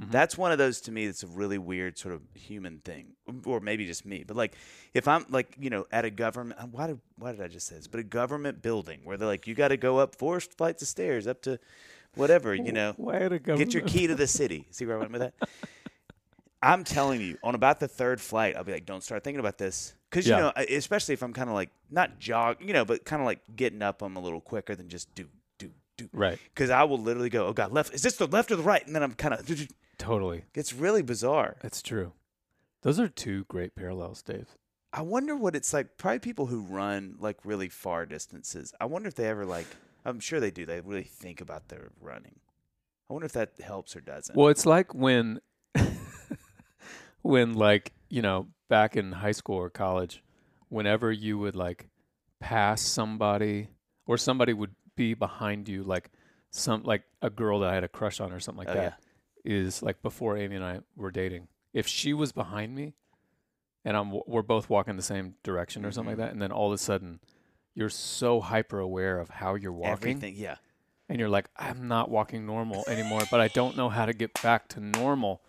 Mhm. 0.01 0.11
That's 0.11 0.37
one 0.37 0.51
of 0.51 0.59
those 0.59 0.79
to 0.81 0.91
me 0.91 1.07
that's 1.07 1.23
a 1.23 1.27
really 1.27 1.57
weird 1.57 1.97
sort 1.97 2.13
of 2.13 2.21
human 2.35 2.79
thing, 2.81 3.13
or 3.45 3.59
maybe 3.59 3.85
just 3.87 4.05
me. 4.05 4.23
But 4.27 4.37
like, 4.37 4.53
if 4.93 5.07
I'm 5.07 5.25
like, 5.29 5.55
you 5.59 5.71
know, 5.71 5.87
at 5.91 6.05
a 6.05 6.11
government, 6.11 6.59
why 6.71 6.85
did 6.87 6.99
why 7.17 7.31
did 7.31 7.41
I 7.41 7.47
just 7.47 7.65
say 7.67 7.77
this? 7.77 7.87
But 7.87 8.01
a 8.01 8.03
government 8.03 8.61
building 8.61 8.99
where 9.05 9.17
they're 9.17 9.27
like, 9.27 9.47
you 9.47 9.55
got 9.55 9.69
to 9.69 9.77
go 9.77 9.97
up 9.97 10.13
four 10.15 10.39
flights 10.39 10.83
of 10.83 10.87
stairs 10.87 11.25
up 11.25 11.41
to 11.43 11.57
whatever, 12.13 12.53
you 12.53 12.71
know, 12.71 12.93
Why 12.97 13.27
to 13.27 13.39
go? 13.39 13.57
get 13.57 13.73
your 13.73 13.83
key 13.83 14.05
to 14.07 14.13
the 14.15 14.27
city. 14.41 14.67
See 14.69 14.85
where 14.85 14.97
I 14.97 14.99
went 14.99 15.11
with 15.13 15.21
that? 15.21 15.33
I'm 16.61 16.83
telling 16.83 17.21
you, 17.21 17.37
on 17.43 17.53
about 17.55 17.79
the 17.79 17.87
third 17.87 18.19
flight, 18.19 18.55
I'll 18.55 18.63
be 18.63 18.71
like, 18.71 18.85
don't 18.85 19.03
start 19.03 19.23
thinking 19.23 19.39
about 19.39 19.57
this. 19.57 19.93
Because, 20.09 20.27
Yeah. 20.27 20.37
you 20.37 20.41
know, 20.43 20.51
especially 20.75 21.13
if 21.13 21.21
I'm 21.21 21.33
kind 21.33 21.49
of 21.49 21.55
like, 21.55 21.69
not 21.91 22.19
jog, 22.19 22.57
you 22.61 22.73
know, 22.73 22.83
but 22.85 23.05
kind 23.05 23.21
of 23.21 23.25
like 23.25 23.39
getting 23.55 23.81
up, 23.81 24.01
I'm 24.01 24.15
a 24.15 24.19
little 24.19 24.41
quicker 24.41 24.75
than 24.75 24.89
just 24.89 25.13
do, 25.13 25.27
do, 25.59 25.69
do. 25.97 26.09
Right. 26.13 26.39
Because 26.53 26.69
I 26.69 26.83
will 26.83 26.97
literally 26.97 27.29
go, 27.29 27.45
oh, 27.47 27.53
God, 27.53 27.71
left. 27.71 27.93
Is 27.93 28.01
this 28.01 28.15
the 28.17 28.27
left 28.27 28.49
or 28.51 28.55
the 28.55 28.63
right? 28.63 28.85
And 28.85 28.95
then 28.95 29.03
I'm 29.03 29.13
kind 29.13 29.33
of, 29.33 29.67
Totally. 29.97 30.45
it's 30.55 30.73
really 30.73 31.01
bizarre. 31.03 31.57
That's 31.61 31.81
true. 31.81 32.13
Those 32.81 32.99
are 32.99 33.07
two 33.07 33.43
great 33.45 33.75
parallels, 33.75 34.21
Dave. 34.23 34.47
I 34.93 35.01
wonder 35.01 35.35
what 35.35 35.55
it's 35.55 35.73
like. 35.73 35.97
Probably 35.97 36.19
people 36.19 36.45
who 36.47 36.61
run 36.61 37.17
like 37.19 37.37
really 37.43 37.69
far 37.69 38.05
distances. 38.05 38.73
I 38.79 38.85
wonder 38.85 39.09
if 39.09 39.15
they 39.15 39.25
ever 39.27 39.45
like. 39.45 39.67
I'm 40.05 40.19
sure 40.21 40.39
they 40.39 40.51
do. 40.51 40.65
They 40.65 40.79
really 40.79 41.03
think 41.03 41.41
about 41.41 41.67
their 41.67 41.89
running. 42.01 42.39
I 43.09 43.13
wonder 43.13 43.25
if 43.25 43.33
that 43.33 43.51
helps 43.61 43.95
or 43.95 43.99
doesn't. 44.01 44.35
Well, 44.37 44.47
it's 44.47 44.65
like 44.65 44.93
when, 44.95 45.41
when 47.27 47.53
like 47.53 47.91
you 48.09 48.21
know, 48.21 48.47
back 48.69 48.95
in 48.95 49.11
high 49.11 49.31
school 49.33 49.57
or 49.57 49.69
college, 49.69 50.23
whenever 50.69 51.11
you 51.11 51.37
would 51.37 51.55
like 51.55 51.89
pass 52.39 52.81
somebody 52.81 53.67
or 54.05 54.17
somebody 54.17 54.53
would 54.53 54.73
be 54.95 55.13
behind 55.13 55.67
you, 55.67 55.83
like 55.83 56.09
some 56.51 56.83
like 56.83 57.03
a 57.21 57.29
girl 57.29 57.59
that 57.59 57.69
I 57.69 57.73
had 57.75 57.83
a 57.83 57.89
crush 57.89 58.19
on 58.21 58.31
or 58.31 58.39
something 58.39 58.65
like 58.65 58.75
Oh, 58.75 58.79
that, 58.79 58.99
is 59.43 59.83
like 59.83 60.01
before 60.01 60.37
Amy 60.37 60.55
and 60.55 60.63
I 60.63 60.79
were 60.95 61.11
dating. 61.11 61.47
If 61.73 61.85
she 61.87 62.13
was 62.13 62.31
behind 62.31 62.73
me, 62.75 62.93
and 63.83 63.97
I'm 63.97 64.13
we're 64.25 64.41
both 64.41 64.69
walking 64.69 64.95
the 64.95 65.01
same 65.03 65.35
direction 65.43 65.85
or 65.85 65.91
something 65.91 66.15
Mhm. 66.15 66.19
like 66.19 66.27
that, 66.27 66.33
and 66.33 66.41
then 66.41 66.51
all 66.51 66.67
of 66.67 66.73
a 66.73 66.77
sudden. 66.77 67.19
You're 67.75 67.89
so 67.89 68.41
hyper 68.41 68.79
aware 68.79 69.19
of 69.19 69.29
how 69.29 69.53
you're 69.53 69.71
walking, 69.71 69.91
Everything. 69.91 70.35
Yeah. 70.35 70.55
and 71.09 71.19
you're 71.19 71.29
like, 71.29 71.47
I'm 71.55 71.87
not 71.87 72.09
walking 72.09 72.43
normal 72.47 72.83
anymore, 72.87 73.21
but 73.29 73.39
I 73.39 73.49
don't 73.49 73.77
know 73.77 73.87
how 73.89 74.07
to 74.07 74.13
get 74.13 74.41
back 74.41 74.67
to 74.69 74.79
normal. 74.79 75.43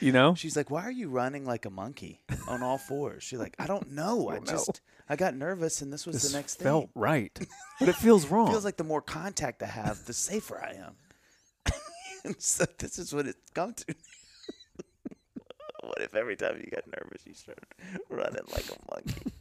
You 0.00 0.12
know? 0.12 0.34
She's 0.34 0.56
like, 0.56 0.70
"Why 0.70 0.82
are 0.82 0.90
you 0.90 1.08
running 1.08 1.44
like 1.44 1.64
a 1.64 1.70
monkey 1.70 2.22
on 2.48 2.62
all 2.62 2.78
fours?" 2.78 3.22
She's 3.22 3.38
like, 3.38 3.54
"I 3.58 3.66
don't 3.66 3.90
know. 3.92 4.28
I 4.28 4.34
don't 4.36 4.46
know. 4.46 4.52
just 4.52 4.80
I 5.08 5.16
got 5.16 5.34
nervous, 5.34 5.82
and 5.82 5.92
this 5.92 6.06
was 6.06 6.22
This 6.22 6.30
the 6.32 6.38
next 6.38 6.56
felt 6.56 6.84
thing. 6.84 6.88
Felt 6.88 6.90
right, 6.94 7.38
but 7.78 7.88
it 7.88 7.96
feels 7.96 8.26
wrong. 8.26 8.48
It 8.48 8.52
Feels 8.52 8.64
like 8.64 8.76
the 8.76 8.84
more 8.84 9.02
contact 9.02 9.62
I 9.62 9.66
have, 9.66 10.04
the 10.06 10.12
safer 10.12 10.60
I 10.62 10.74
am." 10.74 10.94
and 12.24 12.40
so 12.40 12.64
this 12.78 12.98
is 12.98 13.14
what 13.14 13.26
it's 13.26 13.38
come 13.54 13.74
to. 13.74 13.94
what 15.82 16.00
if 16.00 16.14
every 16.14 16.36
time 16.36 16.60
you 16.64 16.70
got 16.70 16.84
nervous, 16.86 17.26
you 17.26 17.34
started 17.34 17.64
running 18.08 18.42
like 18.52 18.64
a 18.70 18.78
monkey? 18.94 19.32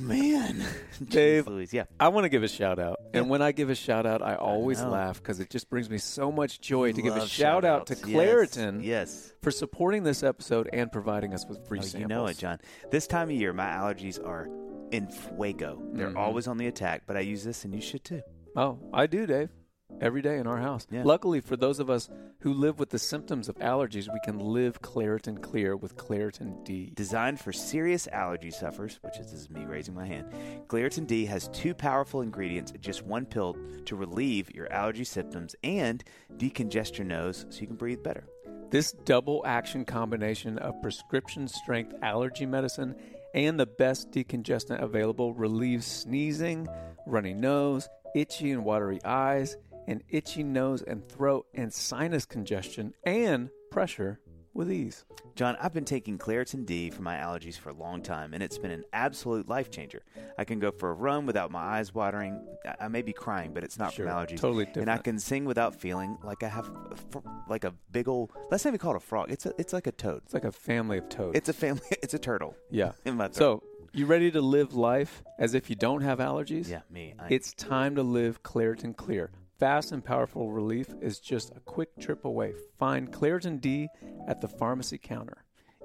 Man, 0.00 0.64
Dave, 1.08 1.44
Jeez 1.44 1.48
Louise, 1.48 1.72
yeah. 1.72 1.84
I 2.00 2.08
want 2.08 2.24
to 2.24 2.28
give 2.28 2.42
a 2.42 2.48
shout 2.48 2.78
out, 2.78 2.98
and 3.14 3.28
when 3.28 3.42
I 3.42 3.52
give 3.52 3.70
a 3.70 3.74
shout 3.74 4.06
out, 4.06 4.22
I 4.22 4.34
always 4.36 4.80
know. 4.80 4.90
laugh 4.90 5.22
because 5.22 5.38
it 5.40 5.50
just 5.50 5.68
brings 5.70 5.88
me 5.90 5.98
so 5.98 6.32
much 6.32 6.60
joy 6.60 6.92
to 6.92 7.02
give 7.02 7.14
a 7.14 7.20
Love 7.20 7.28
shout 7.28 7.64
out 7.64 7.86
to 7.86 7.94
shout-outs. 7.94 8.08
Yes, 8.10 8.16
Claritin 8.56 8.84
Yes. 8.84 9.32
for 9.42 9.50
supporting 9.50 10.02
this 10.02 10.22
episode 10.22 10.68
and 10.72 10.90
providing 10.90 11.34
us 11.34 11.46
with 11.48 11.66
free 11.68 11.78
Oh, 11.78 11.82
samples. 11.82 12.00
you 12.00 12.08
know 12.08 12.26
it, 12.26 12.38
Jon. 12.38 12.58
This 12.90 13.06
time 13.06 13.28
of 13.30 13.36
year, 13.36 13.52
my 13.52 13.66
allergies 13.66 14.24
are 14.24 14.48
in 14.90 15.08
fuego. 15.08 15.80
They're 15.92 16.10
Mhm. 16.10 16.16
always 16.16 16.46
on 16.46 16.56
the 16.58 16.66
attack, 16.66 17.02
but 17.06 17.16
I 17.16 17.20
use 17.20 17.44
this, 17.44 17.64
and 17.64 17.74
you 17.74 17.80
should 17.80 18.04
too. 18.04 18.22
Oh, 18.56 18.78
I 18.92 19.06
do, 19.06 19.26
Dave. 19.26 19.50
Every 20.00 20.22
day 20.22 20.38
in 20.38 20.46
our 20.46 20.58
house. 20.58 20.86
Yeah. 20.90 21.02
Luckily, 21.04 21.40
for 21.40 21.56
those 21.56 21.78
of 21.78 21.88
us 21.88 22.10
who 22.40 22.52
live 22.52 22.78
with 22.78 22.90
the 22.90 22.98
symptoms 22.98 23.48
of 23.48 23.56
allergies, 23.58 24.12
we 24.12 24.18
can 24.24 24.38
live 24.38 24.82
Claritin 24.82 25.40
Clear 25.40 25.76
with 25.76 25.96
Claritin 25.96 26.64
D. 26.64 26.90
Designed 26.94 27.38
for 27.38 27.52
serious 27.52 28.08
allergy 28.08 28.50
sufferers, 28.50 28.98
which 29.02 29.18
is, 29.18 29.30
this 29.30 29.42
is 29.42 29.50
me 29.50 29.64
raising 29.64 29.94
my 29.94 30.06
hand, 30.06 30.26
Claritin 30.66 31.06
D 31.06 31.24
has 31.26 31.48
two 31.48 31.72
powerful 31.72 32.20
ingredients 32.20 32.72
in 32.72 32.80
just 32.80 33.02
one 33.02 33.26
pill 33.26 33.56
to 33.84 33.94
relieve 33.94 34.52
your 34.52 34.72
allergy 34.72 35.04
symptoms 35.04 35.54
and 35.62 36.02
decongest 36.36 36.98
your 36.98 37.06
nose 37.06 37.46
so 37.50 37.60
you 37.60 37.68
can 37.68 37.76
breathe 37.76 38.02
better. 38.02 38.24
This 38.70 38.92
double 38.92 39.42
action 39.46 39.84
combination 39.84 40.58
of 40.58 40.80
prescription 40.80 41.46
strength 41.46 41.94
allergy 42.02 42.46
medicine 42.46 42.96
and 43.34 43.60
the 43.60 43.66
best 43.66 44.10
decongestant 44.10 44.82
available 44.82 45.34
relieves 45.34 45.86
sneezing, 45.86 46.66
runny 47.06 47.34
nose, 47.34 47.88
itchy 48.14 48.50
and 48.50 48.64
watery 48.64 48.98
eyes, 49.04 49.56
and 49.86 50.02
itchy 50.08 50.42
nose 50.42 50.82
and 50.82 51.06
throat 51.08 51.46
and 51.54 51.72
sinus 51.72 52.24
congestion 52.24 52.94
and 53.04 53.50
pressure 53.70 54.18
with 54.54 54.70
ease. 54.70 55.06
Jon, 55.34 55.56
I've 55.62 55.72
been 55.72 55.86
taking 55.86 56.18
Claritin 56.18 56.66
D 56.66 56.90
for 56.90 57.00
my 57.00 57.16
allergies 57.16 57.56
for 57.56 57.70
a 57.70 57.72
long 57.72 58.02
time, 58.02 58.34
and 58.34 58.42
it's 58.42 58.58
been 58.58 58.70
an 58.70 58.84
absolute 58.92 59.48
life 59.48 59.70
changer. 59.70 60.02
I 60.36 60.44
can 60.44 60.58
go 60.58 60.70
for 60.70 60.90
a 60.90 60.92
run 60.92 61.24
without 61.24 61.50
my 61.50 61.58
eyes 61.60 61.94
watering. 61.94 62.46
I- 62.78 62.88
may 62.88 63.00
be 63.00 63.14
crying, 63.14 63.54
but 63.54 63.64
it's 63.64 63.78
not 63.78 63.94
Sure, 63.94 64.04
from 64.06 64.14
allergies. 64.14 64.40
totally 64.40 64.66
different. 64.66 64.88
And 64.88 64.90
I 64.90 64.98
can 64.98 65.18
sing 65.18 65.46
without 65.46 65.74
feeling 65.74 66.18
like 66.22 66.42
I 66.42 66.48
have 66.48 66.68
a 66.68 67.22
like 67.48 67.64
a 67.64 67.72
big 67.90 68.08
old. 68.08 68.30
Let's 68.50 68.62
not 68.66 68.70
even 68.72 68.78
call 68.78 68.92
it 68.92 68.98
a 68.98 69.00
frog. 69.00 69.30
It's 69.30 69.46
a, 69.46 69.54
it's 69.56 69.72
like 69.72 69.86
a 69.86 69.92
toad. 69.92 70.20
It's 70.26 70.34
like 70.34 70.44
a 70.44 70.52
family 70.52 70.98
of 70.98 71.08
toads. 71.08 71.38
It's 71.38 71.48
a 71.48 71.54
family. 71.54 71.80
It's 72.02 72.12
a 72.12 72.18
turtle 72.18 72.54
yeah. 72.70 72.92
in 73.06 73.16
my 73.16 73.28
throat. 73.28 73.36
So, 73.36 73.62
you 73.94 74.04
ready 74.04 74.30
to 74.32 74.42
live 74.42 74.74
life 74.74 75.22
as 75.38 75.54
if 75.54 75.70
you 75.70 75.76
don't 75.76 76.02
have 76.02 76.18
allergies? 76.18 76.68
yeah, 76.68 76.80
me. 76.90 77.14
I, 77.18 77.28
It's 77.30 77.54
time 77.54 77.94
to 77.96 78.02
live 78.02 78.42
Claritin 78.42 78.94
Clear. 78.96 79.30
Fast 79.62 79.92
and 79.92 80.04
powerful 80.04 80.50
relief 80.50 80.88
is 81.00 81.20
just 81.20 81.52
a 81.54 81.60
quick 81.60 81.96
trip 82.00 82.24
away. 82.24 82.52
Find 82.80 83.12
Claritin 83.12 83.60
D 83.60 83.86
at 84.26 84.40
the 84.40 84.48
pharmacy 84.48 84.98
counter. 84.98 85.44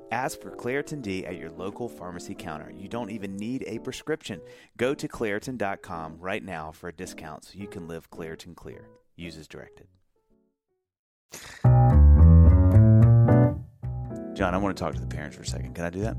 Ask 0.10 0.42
for 0.42 0.50
Claritin 0.50 1.04
D 1.04 1.28
at 1.28 1.38
your 1.38 1.52
local 1.52 1.88
pharmacy 1.88 2.34
counter. 2.34 2.74
You 2.76 2.88
don't 2.88 3.12
even 3.12 3.38
need 3.38 3.64
a 3.68 3.78
prescription. 3.78 4.42
Go 4.78 4.96
to 4.96 5.08
Claritin.com 5.08 6.18
right 6.18 6.44
now 6.44 6.72
for 6.72 6.88
a 6.88 6.92
discount 6.92 7.44
so 7.46 7.52
you 7.54 7.68
can 7.68 7.88
live 7.88 8.10
Claritin 8.10 8.56
Clear. 8.56 8.90
Use 9.16 9.38
as 9.38 9.48
directed. 9.48 9.86
Jon, 14.34 14.56
I 14.56 14.58
want 14.58 14.76
to 14.76 14.84
talk 14.84 14.96
to 14.96 15.00
the 15.00 15.06
parents 15.06 15.36
for 15.36 15.44
a 15.44 15.46
second. 15.46 15.76
Can 15.76 15.86
I 15.86 15.92
do 15.92 16.00
that? 16.00 16.18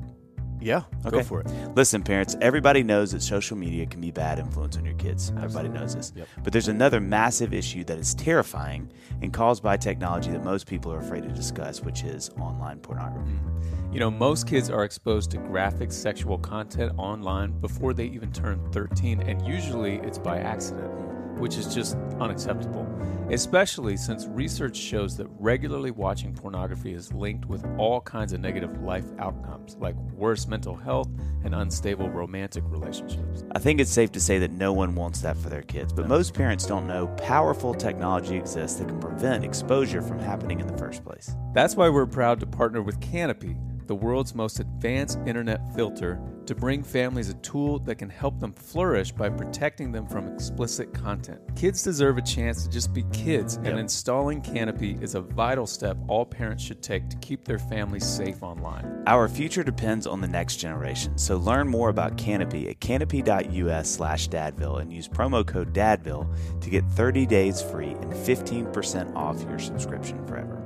Yeah, 0.61 0.83
go 1.09 1.23
for 1.23 1.40
it. 1.40 1.47
Listen, 1.75 2.03
parents, 2.03 2.37
everybody 2.40 2.83
knows 2.83 3.12
that 3.12 3.23
social 3.23 3.57
media 3.57 3.87
can 3.87 4.01
be 4.01 4.11
bad 4.11 4.38
influence 4.38 4.77
on 4.77 4.85
your 4.85 4.94
kids. 4.94 5.31
Everybody 5.37 5.68
knows 5.68 5.94
this. 5.94 6.12
Yep. 6.16 6.29
But 6.42 6.53
there's 6.53 6.68
another 6.68 7.01
massive 7.01 7.55
issue 7.55 7.85
that 7.85 7.99
is 7.99 8.14
terrifying 8.14 8.90
and 9.23 9.33
caused 9.33 9.62
by 9.62 9.77
technology 9.77 10.31
that 10.31 10.44
most 10.44 10.66
people 10.66 10.92
are 10.92 10.99
afraid 10.99 11.23
to 11.23 11.29
discuss, 11.31 11.81
which 11.83 12.03
is 12.03 12.31
online 12.40 12.79
pornography. 12.81 13.31
Mm. 13.31 13.94
You 13.94 14.01
know, 14.01 14.11
most 14.11 14.47
kids 14.47 14.68
are 14.68 14.85
exposed 14.85 15.31
to 15.31 15.38
graphic 15.38 15.92
sexual 15.92 16.38
content 16.38 16.92
online 16.99 17.59
before 17.61 17.94
they 17.94 18.07
even 18.07 18.33
turn 18.33 18.61
13, 18.73 19.23
and 19.23 19.47
usually 19.47 19.97
it's 19.99 20.18
by 20.18 20.38
accident, 20.38 20.92
mm. 20.92 21.17
Which 21.38 21.57
is 21.57 21.74
just 21.74 21.96
unacceptable. 22.20 22.87
Especially 23.31 23.96
since 23.96 24.27
research 24.27 24.77
shows 24.77 25.16
that 25.16 25.27
regularly 25.38 25.90
watching 25.90 26.35
pornography 26.35 26.94
is 26.94 27.12
linked 27.12 27.46
with 27.46 27.64
all 27.77 28.01
kinds 28.01 28.33
of 28.33 28.40
negative 28.40 28.83
life 28.83 29.05
outcomes, 29.18 29.77
like 29.79 29.94
worse 30.12 30.46
mental 30.46 30.74
health 30.74 31.09
and 31.44 31.55
unstable 31.55 32.09
romantic 32.09 32.64
relationships. 32.68 33.44
I 33.53 33.59
think 33.59 33.81
it's 33.81 33.90
safe 33.90 34.12
to 34.12 34.20
say 34.20 34.38
that 34.38 34.53
no 34.53 34.72
one 34.72 34.94
wants 34.94 35.20
that 35.20 35.37
for 35.37 35.51
their 35.51 35.62
kids, 35.62 35.92
but 35.92 36.09
most 36.09 36.33
parents 36.33 36.66
don't 36.66 36.87
know 36.87 37.07
powerful 37.18 37.74
technology 37.74 38.37
exists 38.37 38.79
that 38.79 38.88
can 38.88 38.98
prevent 38.98 39.44
exposure 39.44 40.01
from 40.01 40.18
happening 40.18 40.61
in 40.61 40.66
the 40.66 40.79
first 40.79 41.05
place. 41.05 41.35
That's 41.53 41.77
why 41.77 41.90
we're 41.90 42.07
proud 42.07 42.40
to 42.40 42.46
partner 42.46 42.81
with 42.83 43.01
Canopy, 43.01 43.57
the 43.88 43.94
world's 43.96 44.35
most 44.35 44.61
advanced 44.61 45.18
internet 45.27 45.61
filter, 45.74 46.20
to 46.46 46.55
bring 46.55 46.83
families 46.83 47.29
a 47.29 47.35
tool 47.35 47.79
that 47.81 47.96
can 47.96 48.09
help 48.09 48.40
them 48.40 48.53
flourish 48.55 49.12
by 49.12 49.29
protecting 49.29 49.92
them 49.92 50.07
from 50.07 50.29
explicit 50.33 50.94
content. 50.94 51.38
Kids 51.57 51.83
deserve 51.83 52.16
a 52.16 52.22
chance 52.22 52.64
to 52.64 52.70
just 52.70 52.94
be 52.94 53.05
kids, 53.12 53.57
and 53.57 53.66
Yep. 53.66 53.79
installing 53.79 54.40
Canopy 54.40 54.96
is 55.03 55.14
a 55.14 55.20
vital 55.20 55.66
step 55.66 55.98
all 56.07 56.24
parents 56.24 56.62
should 56.62 56.83
take 56.83 57.09
to 57.11 57.16
keep 57.18 57.44
their 57.44 57.59
families 57.59 58.07
safe 58.07 58.42
online. 58.42 59.03
Our 59.07 59.29
future 59.29 59.62
depends 59.62 60.07
on 60.07 60.22
the 60.22 60.29
next 60.29 60.57
generation, 60.57 61.18
so 61.18 61.37
learn 61.37 61.68
more 61.68 61.90
about 61.90 62.16
Canopy 62.16 62.68
at 62.70 62.81
canopy.us 62.81 63.90
slash 63.90 64.29
dadville 64.29 64.81
and 64.81 64.90
use 64.92 65.09
promo 65.09 65.46
code 65.46 65.74
dadville 65.74 66.27
to 66.62 66.70
get 66.70 66.85
30 66.92 67.27
days 67.27 67.61
free 67.61 67.90
and 67.90 68.12
15% 68.12 69.14
off 69.14 69.42
your 69.42 69.59
subscription 69.59 70.27
forever. 70.27 70.58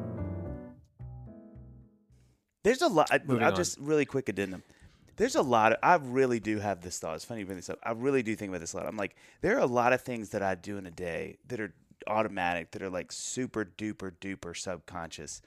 There's 2.63 2.83
a 2.83 2.89
lot. 2.89 3.09
I- 3.11 3.21
Moving 3.25 3.43
I'll 3.45 3.51
on. 3.51 3.57
just 3.57 3.79
really 3.79 4.05
quick 4.05 4.29
addendum. 4.29 4.63
There's 5.17 5.35
a 5.37 5.43
lot. 5.43 5.73
Of, 5.73 5.79
I 5.83 5.97
really 5.97 6.41
do 6.41 6.59
have 6.59 6.81
this 6.81 6.99
thought. 6.99 7.15
It's 7.17 7.25
funny 7.25 7.41
you 7.41 7.47
bring 7.47 7.57
this 7.59 7.69
up. 7.71 7.79
I 7.83 7.93
really 7.93 8.23
do 8.23 8.35
think 8.35 8.49
about 8.51 8.61
this 8.61 8.73
a 8.73 8.79
lot. 8.79 8.87
I'm 8.87 8.97
like, 8.97 9.15
there 9.43 9.57
are 9.57 9.61
a 9.61 9.67
lot 9.67 9.93
of 9.93 10.01
things 10.01 10.31
that 10.31 10.43
I 10.43 10.55
do 10.55 10.79
in 10.79 10.87
a 10.87 10.91
day 10.91 11.37
that 11.49 11.61
are 11.61 11.73
automatic, 12.07 12.71
that 12.73 12.83
are 12.83 12.89
like 12.91 13.13
super 13.13 13.65
duper 13.65 14.13
duper 14.21 14.57
subconscious. 14.57 15.43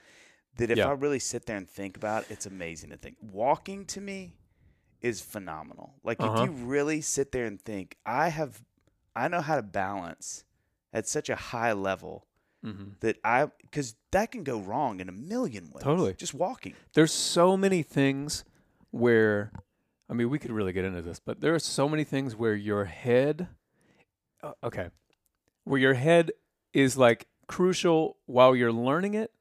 That 0.58 0.70
if 0.72 0.78
Yeah. 0.78 0.88
I 0.88 0.92
really 0.94 1.20
sit 1.20 1.46
there 1.48 1.58
and 1.58 1.68
think 1.70 1.98
about, 1.98 2.30
it's 2.30 2.46
amazing 2.46 2.92
to 2.92 2.98
think. 2.98 3.18
Walking 3.22 3.86
to 3.88 4.00
me 4.02 4.34
is 5.02 5.20
phenomenal. 5.20 5.96
Like 6.04 6.22
Uh-huh. 6.22 6.44
if 6.44 6.50
you 6.50 6.56
really 6.56 7.02
sit 7.02 7.32
there 7.32 7.46
and 7.46 7.60
think, 7.60 7.98
I 8.06 8.30
have, 8.30 8.64
I 9.16 9.28
know 9.28 9.42
how 9.42 9.56
to 9.56 9.64
balance 9.64 10.44
at 10.94 11.08
such 11.08 11.28
a 11.30 11.36
high 11.36 11.74
level 11.74 12.26
Mm-hmm. 12.66 12.84
that 13.02 13.18
I, 13.24 13.46
because 13.62 13.96
that 14.12 14.32
can 14.32 14.44
go 14.44 14.60
wrong 14.60 15.00
in 15.00 15.08
a 15.08 15.12
million 15.12 15.70
ways. 15.72 15.84
Totally. 15.84 16.16
Just 16.16 16.34
walking. 16.34 16.74
There's 16.94 17.14
so 17.14 17.56
many 17.56 17.84
things 17.84 18.44
where, 18.90 19.52
I 20.10 20.14
mean, 20.14 20.32
we 20.32 20.40
could 20.40 20.52
really 20.52 20.74
get 20.74 20.84
into 20.84 21.04
this, 21.04 21.20
but 21.20 21.42
there 21.42 21.54
are 21.54 21.60
so 21.60 21.88
many 21.88 22.04
things 22.04 22.36
where 22.36 22.56
your 22.56 22.86
head, 22.86 23.48
uh, 24.42 24.54
okay, 24.64 24.90
where 25.64 25.80
your 25.80 25.94
head 25.94 26.32
is 26.74 26.98
like 26.98 27.28
crucial 27.48 28.18
while 28.26 28.56
you're 28.56 28.74
learning 28.74 29.14
it, 29.14 29.32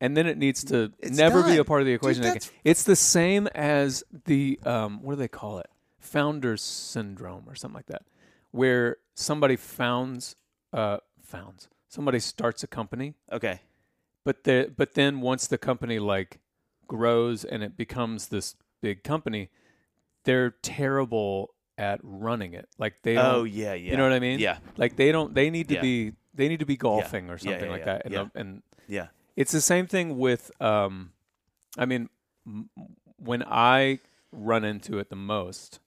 and 0.00 0.16
then 0.16 0.26
it 0.26 0.38
needs 0.38 0.64
to 0.64 0.92
It's 0.98 1.16
never 1.16 1.42
be 1.42 1.56
a 1.56 1.64
part 1.64 1.80
of 1.80 1.86
the 1.86 1.92
Dude, 1.92 2.00
equation 2.00 2.24
again. 2.24 2.40
It's 2.62 2.84
the 2.84 2.96
same 2.96 3.48
as 3.48 4.04
the 4.26 4.60
um, 4.64 5.02
what 5.02 5.14
do 5.14 5.16
they 5.16 5.28
call 5.28 5.58
it? 5.58 5.68
Founders 5.98 6.62
syndrome 6.62 7.44
or 7.48 7.54
something 7.54 7.74
like 7.74 7.86
that, 7.86 8.02
where 8.50 8.96
somebody 9.14 9.56
founds, 9.56 10.36
uh, 10.72 10.98
founds, 11.22 11.68
somebody 11.90 12.18
starts 12.20 12.62
a 12.62 12.66
company 12.66 13.12
Okay. 13.30 13.60
but 14.24 14.44
the 14.44 14.72
but 14.74 14.94
then 14.94 15.20
once 15.20 15.46
the 15.46 15.58
company 15.58 15.98
like 15.98 16.38
grows 16.86 17.44
and 17.44 17.62
it 17.62 17.76
becomes 17.76 18.28
this 18.28 18.56
big 18.80 19.04
company, 19.04 19.50
they're 20.24 20.50
terrible 20.62 21.54
at 21.78 22.00
running 22.02 22.52
it. 22.54 22.68
Like 22.78 22.94
they 23.02 23.16
Oh 23.18 23.44
yeah, 23.44 23.74
yeah. 23.74 23.90
you 23.92 23.96
know 23.96 24.02
what 24.04 24.12
I 24.12 24.18
mean? 24.20 24.38
Yeah, 24.40 24.58
Like 24.76 24.96
they 24.96 25.12
don't. 25.12 25.34
They 25.34 25.50
need 25.50 25.68
to 25.68 25.74
Yeah. 25.74 25.80
be. 25.82 26.12
They 26.34 26.48
need 26.48 26.60
to 26.60 26.66
be 26.66 26.76
golfing 26.76 27.28
or 27.30 27.38
something 27.38 27.64
yeah, 27.66 27.70
like 27.70 27.80
yeah, 27.80 27.84
that. 27.86 28.04
And, 28.06 28.14
yeah. 28.14 28.24
the- 28.32 28.40
and 28.40 28.62
yeah. 28.88 29.06
it's 29.36 29.52
the 29.52 29.60
same 29.60 29.86
thing 29.86 30.18
with. 30.18 30.50
Um, 30.60 31.12
I 31.78 31.84
mean, 31.86 32.08
m- 32.46 32.70
when 33.18 33.42
I 33.46 34.00
run 34.32 34.64
into 34.64 34.98
it 34.98 35.10
the 35.10 35.16
most 35.16 35.80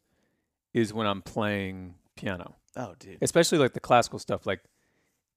is 0.73 0.93
when 0.93 1.07
I'm 1.07 1.21
playing 1.21 1.95
piano 2.15 2.55
Oh, 2.75 2.93
dude. 2.99 3.17
especially 3.21 3.57
like 3.57 3.73
the 3.73 3.79
classical 3.79 4.19
stuff 4.19 4.45
like 4.45 4.61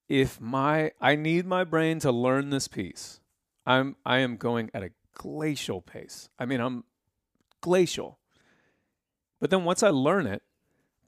if 0.09 0.40
my 0.40 0.90
i 1.01 1.16
need 1.16 1.47
my 1.47 1.64
brain 1.64 1.99
to 1.99 2.12
learn 2.12 2.51
this 2.51 2.69
piece 2.69 3.21
i'm 3.66 3.97
i 4.05 4.19
am 4.19 4.37
going 4.37 4.71
at 4.73 4.83
a 4.83 4.90
glacial 5.14 5.81
pace 5.81 6.29
i 6.38 6.45
mean 6.45 6.61
i'm 6.61 6.85
glacial 7.61 8.19
but 9.40 9.51
then 9.51 9.64
once 9.64 9.83
i 9.83 9.88
learn 9.90 10.27
it 10.27 10.42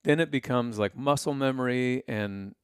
then 0.02 0.18
it 0.20 0.30
becomes 0.30 0.78
like 0.78 0.96
muscle 0.96 1.34
memory 1.34 2.02
and 2.08 2.54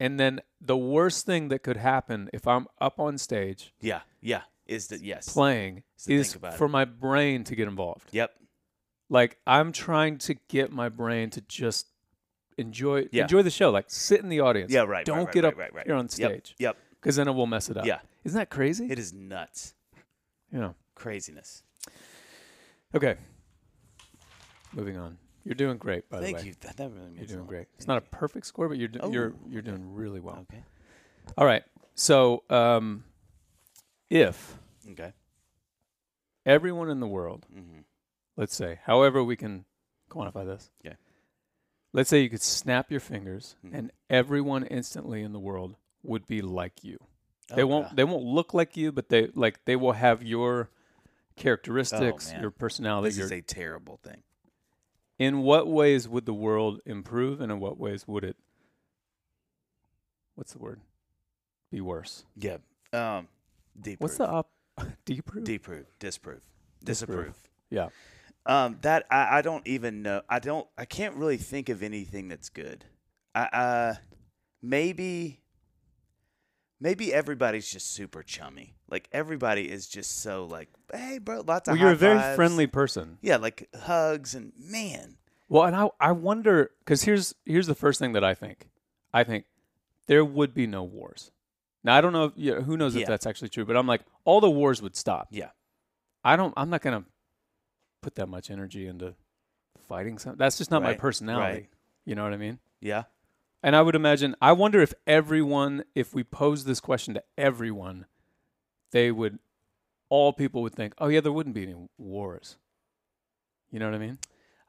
and 0.00 0.18
then 0.18 0.40
the 0.60 0.76
worst 0.76 1.26
thing 1.26 1.48
that 1.48 1.60
could 1.62 1.76
happen 1.76 2.28
if 2.32 2.46
i'm 2.46 2.66
up 2.80 2.98
on 2.98 3.18
stage 3.18 3.72
Yeah, 3.80 4.00
yeah. 4.20 4.42
Is 4.66 4.86
that 4.88 5.02
yes? 5.02 5.30
playing 5.30 5.82
So 5.96 6.10
is 6.12 6.34
about 6.34 6.54
it. 6.54 6.56
for 6.56 6.68
my 6.68 6.84
brain 6.86 7.44
to 7.44 7.54
get 7.54 7.68
involved 7.68 8.08
Yep. 8.12 8.30
like 9.10 9.38
i'm 9.46 9.72
trying 9.72 10.16
to 10.18 10.34
get 10.48 10.72
my 10.72 10.88
brain 10.88 11.30
to 11.30 11.40
just 11.42 11.88
enjoy 12.58 13.08
Yeah. 13.12 13.22
enjoy 13.22 13.42
the 13.42 13.50
show 13.50 13.70
like 13.70 13.86
sit 13.88 14.20
in 14.20 14.28
the 14.28 14.40
audience 14.40 14.72
Yeah. 14.72 14.82
Right. 14.82 15.04
don't 15.04 15.24
right, 15.24 15.32
get 15.32 15.44
right, 15.44 15.52
up 15.52 15.58
right, 15.58 15.74
right. 15.74 15.86
here 15.86 15.94
on 15.94 16.08
stage 16.08 16.54
Yep. 16.58 16.76
because 17.00 17.16
then 17.16 17.28
it 17.28 17.32
will 17.32 17.46
mess 17.46 17.68
it 17.70 17.76
up 17.76 17.84
Yeah. 17.86 18.00
isn't 18.24 18.38
that 18.38 18.50
crazy 18.50 18.90
It 18.90 18.98
is 18.98 19.12
nuts. 19.12 19.74
yeah 20.52 20.72
Craziness. 20.94 21.62
okay 22.94 23.16
moving 24.72 24.96
on 24.96 25.18
you're 25.44 25.54
doing 25.54 25.76
great 25.76 26.08
by 26.08 26.20
Thank 26.20 26.26
the 26.28 26.32
way 26.34 26.38
Thank 26.42 26.46
you. 26.46 26.54
That, 26.68 26.76
that 26.78 26.90
really 26.90 27.10
means 27.10 27.28
you're 27.30 27.38
doing 27.38 27.46
great 27.48 27.66
it's 27.76 27.86
not 27.86 27.98
a 27.98 28.00
perfect 28.02 28.46
score 28.46 28.68
but 28.68 28.78
you're 28.78 28.88
do- 28.88 29.00
you're 29.10 29.34
Oh, 29.34 29.48
you're 29.48 29.60
okay. 29.60 29.70
doing 29.70 29.94
really 29.94 30.20
well 30.20 30.46
Okay. 30.50 30.62
all 31.36 31.46
right 31.46 31.62
so 31.94 32.42
um 32.50 33.04
if 34.10 34.56
Okay. 34.90 35.12
everyone 36.46 36.90
in 36.90 37.00
the 37.00 37.06
world 37.08 37.46
Mm-hmm. 37.54 37.80
let's 38.36 38.54
say 38.54 38.80
however 38.84 39.22
we 39.24 39.36
can 39.36 39.64
quantify 40.10 40.44
this 40.46 40.70
Yeah. 40.82 40.94
Let's 41.94 42.10
say 42.10 42.20
you 42.20 42.28
could 42.28 42.42
snap 42.42 42.90
your 42.90 43.00
fingers 43.00 43.56
Mhm. 43.64 43.70
and 43.72 43.90
everyone 44.10 44.64
instantly 44.64 45.22
in 45.22 45.32
the 45.32 45.38
world 45.40 45.76
would 46.02 46.26
be 46.26 46.42
like 46.42 46.84
you 46.84 46.98
they 47.54 47.62
Oh, 47.62 47.66
won't 47.66 47.86
God. 47.88 47.96
they 47.96 48.04
won't 48.04 48.24
look 48.24 48.52
like 48.52 48.76
you 48.76 48.92
but 48.92 49.08
they 49.08 49.28
like 49.28 49.64
they 49.64 49.76
will 49.76 49.92
have 49.92 50.22
your 50.22 50.68
characteristics 51.36 52.32
Oh, 52.36 52.40
your 52.40 52.50
personality 52.50 53.08
This 53.08 53.16
your 53.18 53.26
is 53.26 53.32
a 53.32 53.40
terrible 53.42 53.96
thing. 54.02 54.22
in 55.18 55.40
what 55.42 55.66
ways 55.68 56.06
would 56.08 56.26
the 56.26 56.34
world 56.34 56.80
improve 56.84 57.40
and 57.40 57.50
in 57.52 57.58
what 57.60 57.78
ways 57.78 58.06
would 58.08 58.24
it 58.24 58.36
what's 60.34 60.52
the 60.52 60.58
word 60.58 60.80
be 61.70 61.80
worse 61.80 62.24
Yeah. 62.36 62.58
Um. 62.92 63.28
Deprove. 63.80 64.00
what's 64.00 64.16
the 64.18 64.28
up 64.28 64.50
deprove 65.04 65.44
Deprove. 65.44 65.86
Disprove. 65.98 66.40
Disprove. 66.82 66.84
Disapprove. 66.84 67.48
yeah 67.70 67.88
Um. 68.46 68.78
That 68.82 69.06
I, 69.10 69.38
I 69.38 69.42
don't 69.42 69.66
even 69.66 70.02
know. 70.02 70.22
I 70.28 70.38
don't. 70.38 70.66
I 70.76 70.84
can't 70.84 71.16
really 71.16 71.36
think 71.38 71.68
of 71.68 71.82
anything 71.82 72.28
that's 72.28 72.48
good. 72.48 72.84
I. 73.34 73.42
Uh. 73.44 73.94
Maybe. 74.62 75.40
Maybe 76.80 77.14
everybody's 77.14 77.70
just 77.70 77.92
super 77.92 78.22
chummy. 78.22 78.74
Like 78.90 79.08
everybody 79.12 79.70
is 79.70 79.88
just 79.88 80.20
so 80.22 80.44
like, 80.44 80.68
hey, 80.92 81.18
bro, 81.18 81.40
lots 81.46 81.68
of. 81.68 81.72
well 81.74 81.80
you're 81.82 81.92
a 81.92 81.96
very 81.96 82.18
fives. 82.18 82.36
friendly 82.36 82.66
person 82.66 83.18
Yeah, 83.22 83.36
like 83.36 83.68
hugs 83.74 84.34
and 84.34 84.52
man. 84.58 85.16
well 85.48 85.64
and 85.64 85.74
i 85.76 85.88
i 86.00 86.12
wonder 86.12 86.70
cuz 86.84 87.02
here's 87.02 87.34
here's 87.46 87.66
the 87.66 87.74
first 87.74 87.98
thing 87.98 88.12
that 88.12 88.24
i 88.24 88.34
think 88.34 88.68
i 89.12 89.24
think 89.24 89.44
there 90.06 90.24
would 90.24 90.52
be 90.54 90.66
no 90.66 90.82
wars 90.82 91.32
now 91.82 91.94
i 91.96 92.00
don't 92.00 92.12
know 92.12 92.26
if, 92.26 92.32
yeah, 92.36 92.60
who 92.60 92.76
knows 92.76 92.94
Yeah. 92.94 93.02
if 93.02 93.08
that's 93.08 93.26
actually 93.26 93.48
true 93.50 93.64
but 93.64 93.76
i'm 93.76 93.86
like 93.86 94.02
all 94.24 94.40
the 94.40 94.50
wars 94.50 94.80
would 94.82 94.96
stop 94.96 95.28
Yeah. 95.30 95.50
i 96.24 96.36
don't 96.36 96.52
i'm 96.56 96.70
not 96.70 96.82
going 96.82 97.02
to 97.02 97.08
put 98.04 98.14
that 98.16 98.28
much 98.28 98.50
energy 98.50 98.86
into 98.86 99.14
fighting 99.88 100.18
something 100.18 100.38
that's 100.38 100.58
just 100.58 100.70
not 100.70 100.82
my 100.82 100.94
personality 100.94 101.54
right. 101.60 101.68
you 102.04 102.14
know 102.14 102.24
what 102.24 102.32
i 102.32 102.36
mean 102.36 102.58
Yeah. 102.80 103.04
And 103.62 103.74
I 103.74 103.80
would 103.80 103.94
imagine, 103.94 104.36
I 104.42 104.52
wonder 104.52 104.82
if 104.82 104.92
everyone, 105.06 105.84
if 105.94 106.14
we 106.14 106.22
pose 106.22 106.64
this 106.64 106.80
question 106.80 107.14
to 107.14 107.22
everyone, 107.38 108.04
they 108.90 109.10
would, 109.10 109.38
all 110.10 110.34
people 110.34 110.60
would 110.60 110.74
think, 110.74 110.92
oh, 110.98 111.08
yeah, 111.08 111.22
there 111.22 111.32
wouldn't 111.32 111.54
be 111.54 111.62
any 111.62 111.76
wars. 111.96 112.58
You 113.70 113.78
know 113.78 113.86
what 113.86 113.94
I 113.94 113.98
mean? 113.98 114.18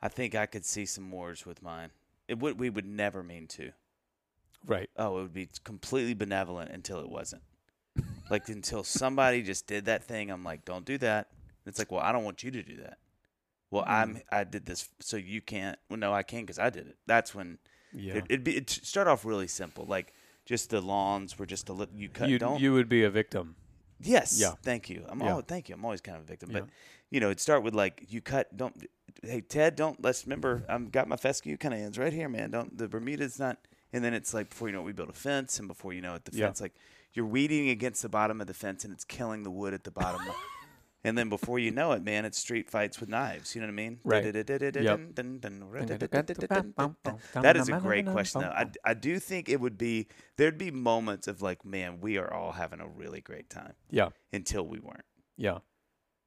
I 0.01 0.07
think 0.07 0.33
I 0.33 0.45
could 0.45 0.63
see 0.63 0.85
some 0.85 1.11
wars 1.11 1.45
with 1.45 1.61
mine. 1.61 1.89
It 2.29 2.39
would. 2.39 2.57
We 2.57 2.69
would 2.69 2.85
never 2.85 3.21
mean 3.21 3.47
to. 3.47 3.73
Right. 4.65 4.89
Oh, 4.95 5.19
it 5.19 5.21
would 5.23 5.33
be 5.33 5.49
completely 5.65 6.13
benevolent 6.13 6.71
until 6.71 7.01
it 7.01 7.09
wasn't. 7.09 7.43
like 8.29 8.47
until 8.47 8.85
somebody 8.85 9.41
just 9.43 9.67
did 9.67 9.83
that 9.85 10.05
thing. 10.05 10.31
I'm 10.31 10.45
like, 10.45 10.63
don't 10.63 10.85
do 10.85 10.97
that. 10.99 11.27
It's 11.65 11.79
like, 11.79 11.91
well, 11.91 12.01
I 12.01 12.13
don't 12.13 12.23
want 12.23 12.43
you 12.43 12.51
to 12.51 12.63
do 12.63 12.77
that. 12.77 12.97
Well, 13.75 13.83
I'm 13.87 14.21
I 14.31 14.43
did 14.43 14.65
this, 14.65 14.89
so 14.99 15.17
you 15.17 15.41
can't. 15.41 15.77
Well, 15.89 15.99
no, 15.99 16.13
I 16.13 16.23
can 16.23 16.41
because 16.41 16.59
I 16.59 16.69
did 16.69 16.87
it. 16.87 16.97
That's 17.07 17.33
when 17.35 17.57
Yeah. 17.93 18.15
it, 18.15 18.25
it'd 18.29 18.43
be 18.43 18.57
it 18.57 18.69
start 18.69 19.07
off 19.07 19.25
really 19.25 19.47
simple, 19.47 19.85
like 19.85 20.13
just 20.45 20.69
the 20.69 20.81
lawns 20.81 21.37
were 21.39 21.45
just 21.45 21.69
a 21.69 21.73
little 21.73 21.95
you 21.95 22.09
cut. 22.09 22.29
you 22.29 22.37
don't 22.39 22.59
you 22.61 22.73
would 22.73 22.89
be 22.89 23.03
a 23.03 23.09
victim. 23.09 23.55
Yes. 23.99 24.37
Yeah. 24.39 24.51
Thank 24.61 24.89
you. 24.89 25.05
I'm 25.09 25.21
Yeah. 25.21 25.35
oh, 25.37 25.41
thank 25.41 25.69
you. 25.69 25.75
I'm 25.75 25.85
always 25.85 26.01
kind 26.01 26.17
of 26.17 26.23
a 26.23 26.27
victim, 26.27 26.51
Yeah. 26.51 26.61
but 26.61 26.69
you 27.09 27.19
know, 27.19 27.27
it'd 27.27 27.39
start 27.39 27.63
with 27.63 27.73
like 27.73 28.05
you 28.09 28.21
cut. 28.21 28.55
Don't. 28.55 28.75
Hey 29.23 29.41
Ted, 29.41 29.75
don't. 29.75 30.03
Let's 30.03 30.25
remember. 30.25 30.63
I've 30.67 30.91
got 30.91 31.07
my 31.07 31.15
fescue 31.15 31.55
kind 31.57 31.73
of 31.73 31.79
ends 31.79 31.97
right 31.97 32.11
here, 32.13 32.27
man. 32.29 32.51
Don't 32.51 32.77
the 32.77 32.87
Bermuda's 32.87 33.39
not. 33.39 33.57
And 33.93 34.03
then 34.03 34.13
it's 34.13 34.33
like 34.33 34.49
before 34.49 34.67
you 34.67 34.73
know 34.73 34.81
it, 34.81 34.85
we 34.85 34.91
build 34.91 35.09
a 35.09 35.13
fence, 35.13 35.57
and 35.59 35.67
before 35.67 35.93
you 35.93 36.01
know 36.01 36.15
it, 36.15 36.25
the 36.25 36.35
Yeah. 36.37 36.47
fence 36.47 36.59
like 36.61 36.73
you're 37.13 37.25
weeding 37.25 37.69
against 37.69 38.01
the 38.01 38.09
bottom 38.09 38.41
of 38.41 38.47
the 38.47 38.53
fence, 38.53 38.83
and 38.83 38.93
it's 38.93 39.05
killing 39.05 39.43
the 39.43 39.51
wood 39.51 39.73
at 39.73 39.85
the 39.85 39.91
bottom. 39.91 40.19
And 41.05 41.17
then 41.17 41.29
before 41.29 41.59
you 41.59 41.71
know 41.71 41.91
it, 41.93 42.03
man, 42.03 42.25
it's 42.25 42.37
street 42.37 42.69
fights 42.69 42.99
with 42.99 43.07
knives. 43.09 43.55
You 43.55 43.61
know 43.61 43.67
what 43.67 43.73
I 43.73 43.75
mean? 43.75 43.99
Right. 44.03 44.23
That 47.33 47.55
is 47.57 47.69
a 47.69 47.79
great 47.79 48.05
question, 48.07 48.41
though. 48.41 48.47
I, 48.49 48.65
I 48.83 48.93
do 48.93 49.19
think 49.19 49.49
it 49.49 49.59
would 49.59 49.77
be 49.77 50.07
there'd 50.37 50.57
be 50.57 50.71
moments 50.71 51.27
of 51.27 51.41
like, 51.41 51.63
man, 51.65 51.99
we 52.01 52.17
are 52.17 52.31
all 52.33 52.51
having 52.51 52.79
a 52.79 52.87
really 52.87 53.21
great 53.21 53.49
time 53.49 53.73
Yeah. 53.89 54.09
until 54.33 54.67
we 54.67 54.79
weren't, 54.79 55.05
Yeah. 55.37 55.59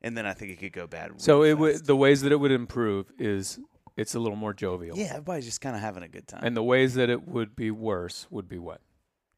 and 0.03 0.17
then 0.17 0.27
I 0.27 0.33
think 0.33 0.53
it 0.53 0.57
could 0.61 0.73
go 0.73 0.87
bad. 0.87 1.21
So 1.21 1.43
it 1.43 1.59
would 1.59 1.85
the 1.87 1.97
ways 1.97 2.23
that 2.23 2.33
it 2.33 2.37
would 2.37 2.53
improve 2.53 3.11
is 3.19 3.59
it's 3.97 4.15
a 4.15 4.21
little 4.21 4.37
more 4.37 4.55
jovial. 4.55 4.97
yeah, 4.97 5.07
everybody's 5.11 5.45
just 5.45 5.61
kind 5.61 5.75
of 5.75 5.83
having 5.83 6.03
a 6.03 6.09
good 6.09 6.29
time. 6.29 6.41
And 6.45 6.57
the 6.57 6.63
ways 6.63 6.95
that 6.95 7.11
it 7.11 7.27
would 7.27 7.57
be 7.57 7.71
worse 7.71 8.27
would 8.31 8.49
be 8.49 8.59
what? 8.59 8.81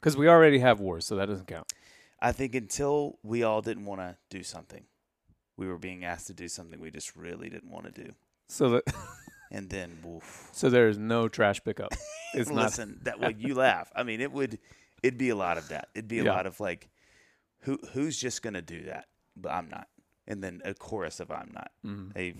Because 0.00 0.16
we 0.16 0.29
already 0.29 0.59
have 0.59 0.81
wars, 0.81 1.07
so 1.07 1.16
that 1.16 1.26
doesn't 1.26 1.46
count. 1.46 1.72
I 2.22 2.33
think 2.33 2.55
until 2.55 3.18
we 3.22 3.42
all 3.42 3.62
didn't 3.62 3.87
want 3.87 4.00
to 4.03 4.16
do 4.29 4.42
something, 4.42 4.85
we 5.61 5.68
were 5.68 5.79
being 5.79 6.05
asked 6.05 6.27
to 6.27 6.35
do 6.35 6.49
something 6.49 6.81
we 6.81 6.90
just 6.90 7.14
really 7.14 7.49
didn't 7.51 7.70
want 7.70 7.85
to 7.94 8.05
do, 8.05 8.12
So 8.49 8.70
that 8.70 8.85
and 9.53 9.68
then 9.70 9.99
woof. 10.03 10.49
so 10.53 10.70
there's 10.70 10.99
no 10.99 11.29
trash 11.29 11.62
pickup. 11.62 11.92
It's 12.33 12.49
not. 12.49 12.66
Listen, 12.66 13.01
that 13.03 13.18
way 13.18 13.35
you 13.37 13.55
laugh. 13.57 13.90
I 13.94 14.05
mean, 14.05 14.20
it 14.20 14.31
would, 14.31 14.59
it'd 15.03 15.18
be 15.18 15.31
a 15.31 15.35
lot 15.37 15.59
of 15.59 15.66
that. 15.70 15.88
It'd 15.96 16.07
be 16.07 16.20
a 16.20 16.25
Yeah. 16.25 16.33
lot 16.35 16.46
of 16.46 16.61
like, 16.61 16.88
who 17.62 17.77
who's 17.92 18.16
just 18.16 18.40
gonna 18.42 18.62
do 18.62 18.85
that? 18.85 19.07
But 19.37 19.51
I'm 19.51 19.68
not. 19.68 19.88
And 20.29 20.40
then 20.44 20.62
a 20.64 20.73
chorus 20.73 21.18
of 21.18 21.31
I'm 21.33 21.51
not. 21.53 21.73
Mhm. 21.85 22.12
A 22.16 22.35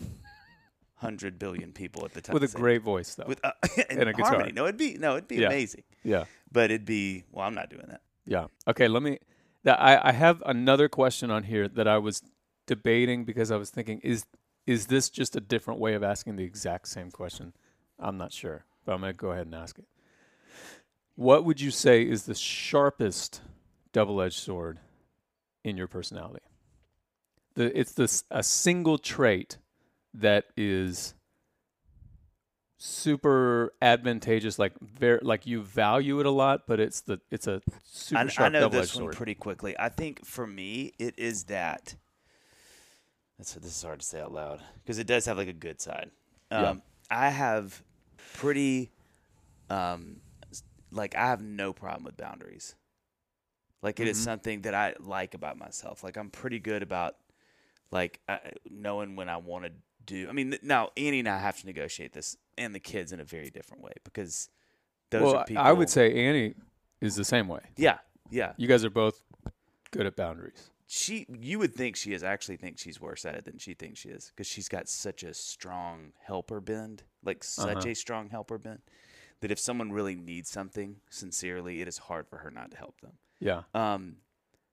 hundred 0.95 1.39
billion 1.39 1.73
people 1.73 2.05
at 2.05 2.13
the 2.15 2.21
time 2.21 2.35
With 2.35 2.45
a 2.55 2.57
great 2.57 2.83
voice 2.83 3.15
though. 3.17 3.25
with 3.27 3.41
uh, 3.45 3.53
and, 3.91 3.99
and 4.01 4.09
a 4.11 4.13
guitar. 4.13 4.31
harmony. 4.35 4.53
No, 4.53 4.65
it'd 4.65 4.77
be 4.77 4.95
no, 4.99 5.13
it'd 5.17 5.29
be 5.29 5.37
Yeah. 5.37 5.49
amazing. 5.49 5.83
yeah. 6.05 6.25
But 6.53 6.71
it'd 6.71 6.85
be 6.87 7.25
well, 7.33 7.47
I'm 7.47 7.55
not 7.55 7.69
doing 7.71 7.87
that. 7.89 8.03
Yeah. 8.27 8.47
Okay. 8.69 8.87
Let 8.89 9.03
me. 9.03 9.19
That 9.65 9.81
I 9.81 10.11
I 10.11 10.13
have 10.13 10.41
another 10.47 10.89
question 10.89 11.31
on 11.33 11.43
here 11.43 11.67
that 11.69 11.89
I 11.89 11.99
was 11.99 12.23
debating 12.71 13.25
because 13.25 13.51
I 13.51 13.57
was 13.57 13.69
thinking 13.69 13.99
is 14.05 14.25
is 14.65 14.87
this 14.87 15.11
just 15.11 15.35
a 15.35 15.41
different 15.41 15.81
way 15.81 15.95
of 15.95 16.05
asking 16.05 16.37
the 16.37 16.45
exact 16.45 16.87
same 16.87 17.11
question? 17.11 17.53
I'm 17.99 18.17
not 18.17 18.33
sure, 18.33 18.65
but 18.85 18.93
I'm 18.93 19.01
gonna 19.01 19.13
go 19.13 19.33
ahead 19.33 19.47
and 19.47 19.57
ask 19.57 19.77
it. 19.77 19.87
What 21.17 21.45
would 21.45 21.61
you 21.61 21.73
say 21.73 22.03
is 22.03 22.25
the 22.25 22.35
sharpest 22.35 23.43
double-edged 23.93 24.39
sword 24.39 24.79
in 25.65 25.77
your 25.77 25.89
personality? 25.89 26.45
The 27.55 27.77
it's 27.77 27.93
this 27.93 28.23
a 28.31 28.45
single 28.45 28.97
trait 28.97 29.59
that 30.15 30.45
is 30.57 31.15
super 32.79 33.75
advantageous 33.83 34.59
like 34.59 34.73
very 34.81 35.19
like 35.23 35.47
you 35.47 35.61
value 35.61 36.19
it 36.19 36.25
a 36.25 36.31
lot 36.31 36.63
but 36.67 36.81
it's 36.81 37.03
the 37.03 37.21
it's 37.31 37.47
a 37.47 37.61
super 37.85 38.23
I, 38.23 38.27
sharp 38.29 38.47
I 38.47 38.49
know 38.49 38.61
double-edged 38.61 38.85
this 38.85 38.95
one 38.95 39.03
sword 39.03 39.17
pretty 39.17 39.35
quickly. 39.35 39.75
I 39.79 39.89
think 39.89 40.25
for 40.25 40.47
me, 40.47 40.93
it 40.99 41.19
is 41.19 41.45
that. 41.45 41.97
That's 43.41 43.55
this 43.55 43.75
is 43.75 43.83
hard 43.83 44.01
to 44.01 44.07
say 44.07 44.21
out 44.21 44.33
loud 44.35 44.61
because 44.83 44.99
it 44.99 45.07
does 45.07 45.25
have 45.25 45.39
like 45.39 45.49
a 45.49 45.55
good 45.55 45.81
side. 45.81 46.11
Um, 46.51 46.63
Yeah. 46.63 46.75
I 47.11 47.31
have 47.31 47.83
pretty, 48.35 48.91
um, 49.71 50.21
like 50.91 51.15
I 51.15 51.27
have 51.29 51.41
no 51.41 51.73
problem 51.73 52.05
with 52.05 52.19
boundaries. 52.19 52.75
Like 53.81 53.99
it 53.99 54.09
is 54.09 54.19
Mhm. 54.19 54.25
something 54.25 54.61
that 54.63 54.75
I 54.75 54.95
like 55.01 55.33
about 55.33 55.57
myself. 55.57 56.05
Like 56.05 56.19
I'm 56.19 56.29
pretty 56.29 56.59
good 56.59 56.83
about, 56.83 57.17
like 57.91 58.21
I, 58.29 58.53
knowing 58.71 59.17
when 59.17 59.31
I 59.31 59.39
want 59.39 59.65
to 59.65 59.73
do. 60.05 60.29
I 60.29 60.33
mean, 60.33 60.59
now 60.61 60.91
Annie 60.99 61.21
and 61.21 61.29
I 61.29 61.39
have 61.39 61.59
to 61.61 61.67
negotiate 61.67 62.13
this, 62.13 62.37
and 62.59 62.75
the 62.75 62.81
kids 62.81 63.11
in 63.11 63.21
a 63.21 63.25
very 63.25 63.49
different 63.49 63.83
way 63.83 63.93
because 64.05 64.51
those 65.09 65.23
well 65.23 65.37
are 65.37 65.45
people. 65.47 65.63
i 65.65 65.73
would 65.73 65.89
say 65.89 66.13
annie 66.29 66.55
is 67.01 67.17
the 67.17 67.25
same 67.25 67.49
way 67.49 67.61
yeah, 67.77 67.99
yeah. 68.31 68.53
you 68.59 68.69
guys 68.69 68.85
are 68.85 68.91
both 68.91 69.23
good 69.93 70.05
at 70.07 70.15
boundaries 70.15 70.71
she 70.93 71.25
you 71.41 71.59
would 71.61 71.73
think 71.75 71.95
she 71.95 72.13
is 72.13 72.25
actually 72.25 72.57
think 72.57 72.77
she's 72.77 73.01
worse 73.01 73.25
at 73.25 73.37
it 73.37 73.45
than 73.45 73.59
she 73.59 73.75
thinks 73.75 74.01
she 74.01 74.09
is 74.09 74.33
because 74.35 74.49
she's 74.49 74.69
got 74.69 74.89
such 74.89 75.23
a 75.23 75.33
strong 75.33 76.13
helper 76.27 76.61
bend 76.61 77.05
like 77.25 77.45
such 77.45 77.77
Uh-huh. 77.79 77.89
a 77.91 77.95
strong 77.95 78.29
helper 78.29 78.59
bend 78.59 78.81
that 79.41 79.53
if 79.53 79.59
someone 79.59 79.93
really 79.93 80.17
needs 80.17 80.51
something 80.51 80.97
sincerely 81.09 81.81
it 81.81 81.87
is 81.87 81.99
hard 81.99 82.27
for 82.29 82.39
her 82.39 82.51
not 82.51 82.73
to 82.73 82.77
help 82.77 83.01
them. 83.03 83.13
Yeah. 83.39 83.63
Um 83.73 84.17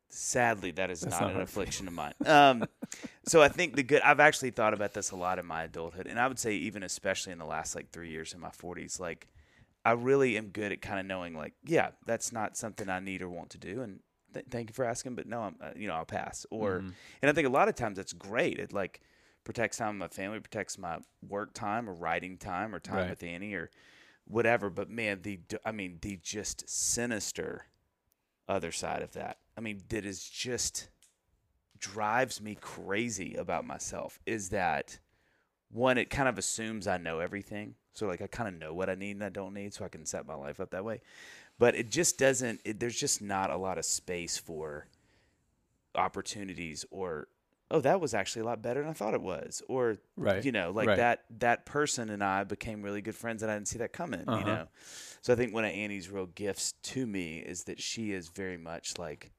sadly 0.10 0.71
that 0.71 0.89
is 0.89 1.06
not, 1.06 1.21
not 1.21 1.36
an 1.36 1.41
affliction 1.41 1.88
of 1.88 1.93
mine. 1.93 2.13
Um 2.25 2.67
so 3.25 3.41
i 3.41 3.47
think 3.49 3.75
the 3.75 3.84
good 3.84 4.01
i've 4.01 4.19
actually 4.19 4.51
thought 4.51 4.73
about 4.73 4.93
this 4.93 5.12
a 5.12 5.15
lot 5.15 5.38
in 5.39 5.45
my 5.45 5.63
adulthood 5.63 6.08
and 6.08 6.19
i 6.19 6.27
would 6.27 6.39
say 6.39 6.53
even 6.56 6.82
especially 6.84 7.34
in 7.34 7.39
the 7.39 7.45
last 7.45 7.75
like 7.75 7.91
three 7.91 8.10
years 8.10 8.34
in 8.34 8.39
my 8.39 8.49
40s 8.49 8.99
like 8.99 9.27
i 9.86 9.91
really 9.91 10.38
am 10.38 10.47
good 10.47 10.71
at 10.71 10.82
kind 10.82 10.99
of 10.99 11.06
knowing 11.06 11.36
like 11.36 11.53
yeah 11.65 11.89
that's 12.06 12.32
not 12.32 12.58
something 12.58 12.89
i 12.89 12.99
need 12.99 13.21
or 13.21 13.30
want 13.30 13.49
to 13.51 13.58
do 13.58 13.82
and 13.82 13.99
th- 14.34 14.46
thank 14.50 14.70
you 14.70 14.74
for 14.74 14.86
asking 14.86 15.16
but 15.16 15.28
no 15.28 15.42
i'm 15.42 15.56
uh, 15.62 15.70
you 15.76 15.88
know 15.88 15.94
i'll 15.96 16.06
pass 16.06 16.46
or 16.52 16.80
Mhm. 16.82 16.94
and 17.22 17.30
i 17.30 17.34
think 17.34 17.48
a 17.48 17.52
lot 17.52 17.68
of 17.70 17.76
times 17.76 17.98
that's 17.98 18.13
great 18.13 18.60
it 18.60 18.74
like 18.74 19.02
protects 19.44 19.78
time 19.78 19.98
with 20.00 20.00
my 20.00 20.08
family 20.13 20.40
protects 20.40 20.78
my 20.78 21.00
work 21.28 21.54
time 21.54 21.90
or 21.90 21.94
writing 21.94 22.38
time 22.38 22.74
or 22.76 22.80
time 22.80 22.96
Right. 22.98 23.10
with 23.10 23.24
annie 23.24 23.54
or 23.54 23.70
whatever 24.26 24.70
but 24.70 24.90
man 24.90 25.22
the 25.22 25.40
I 25.66 25.72
mean 25.72 26.00
the 26.02 26.18
just 26.18 26.70
sinister 26.70 27.68
other 28.50 28.72
side 28.72 29.02
of 29.02 29.12
that. 29.13 29.40
I 29.58 29.62
mean, 29.62 29.84
that 29.90 30.06
is 30.06 30.24
just 30.24 30.88
drives 31.80 32.42
me 32.42 32.56
crazy 32.60 33.36
about 33.36 33.66
myself 33.66 34.20
is 34.26 34.50
that 34.50 35.00
one, 35.70 35.98
it 35.98 36.10
kind 36.10 36.30
of 36.30 36.38
assumes 36.38 36.88
I 36.88 36.98
know 36.98 37.20
everything. 37.20 37.76
So 37.94 38.08
like 38.08 38.22
I 38.22 38.28
kind 38.28 38.48
of 38.48 38.60
know 38.60 38.74
what 38.74 38.90
I 38.90 38.96
need 38.96 39.12
and 39.18 39.24
I 39.24 39.30
don't 39.30 39.54
need, 39.54 39.74
so 39.74 39.84
I 39.84 39.90
can 39.90 40.06
set 40.06 40.26
my 40.26 40.36
life 40.36 40.60
up 40.60 40.72
that 40.72 40.86
way. 40.86 41.02
But 41.60 41.76
it 41.76 41.89
just 41.89 42.17
doesn't. 42.20 42.62
It, 42.65 42.80
there's 42.80 43.00
just 43.00 43.22
not 43.22 43.50
a 43.50 43.58
lot 43.58 43.78
of 43.78 43.86
space 43.86 44.38
for 44.38 44.88
opportunities 45.96 46.86
or 46.91 47.28
oh 47.72 47.82
that 47.82 48.00
was 48.00 48.13
actually 48.13 48.43
a 48.43 48.46
lot 48.46 48.62
better 48.62 48.82
than 48.82 48.89
I 48.89 48.93
thought 48.93 49.13
it 49.15 49.22
was 49.22 49.62
or 49.67 49.98
right 50.15 50.43
you 50.46 50.52
know 50.52 50.72
like 50.72 50.88
Right. 50.89 50.98
that 50.98 51.24
that 51.39 51.65
person 51.65 52.10
and 52.12 52.24
i 52.24 52.43
became 52.43 52.84
really 52.84 53.02
good 53.02 53.15
friends 53.15 53.41
and 53.41 53.52
i 53.52 53.56
didn't 53.56 53.67
see 53.67 53.80
that 53.80 53.93
coming 53.93 54.24
Uh-huh. 54.28 54.38
you 54.39 54.46
know 54.46 54.67
so 55.22 55.34
i 55.34 55.36
think 55.36 55.54
one 55.54 55.65
of 55.65 55.72
annie's 55.72 56.10
real 56.10 56.28
gifts 56.28 56.74
to 56.84 57.08
me 57.08 57.39
is 57.39 57.63
that 57.63 57.82
she 57.82 58.12
is 58.12 58.30
very 58.30 58.58
much 58.58 59.00
like 59.00 59.32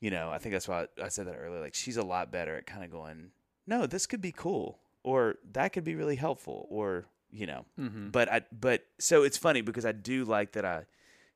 you 0.00 0.10
know 0.10 0.30
i 0.30 0.36
think 0.38 0.52
that's 0.52 0.68
why 0.68 0.86
i 1.02 1.08
said 1.08 1.26
that 1.26 1.36
earlier 1.36 1.60
like 1.60 1.74
she's 1.74 1.96
a 1.96 2.04
lot 2.04 2.30
better 2.30 2.56
at 2.56 2.66
kind 2.66 2.84
of 2.84 2.90
going 2.90 3.30
no 3.66 3.86
this 3.86 4.04
could 4.06 4.20
be 4.20 4.32
cool 4.32 4.78
or 5.02 5.36
that 5.52 5.72
could 5.72 5.84
be 5.84 5.94
really 5.94 6.16
helpful 6.16 6.66
or 6.70 7.06
you 7.32 7.46
know 7.46 7.64
mm-hmm. 7.80 8.10
but 8.10 8.30
I 8.30 8.42
but 8.52 8.84
so 8.98 9.22
it's 9.24 9.38
funny 9.38 9.62
because 9.62 9.84
I 9.86 9.92
do 9.92 10.24
like 10.24 10.52
that 10.52 10.64
I 10.66 10.84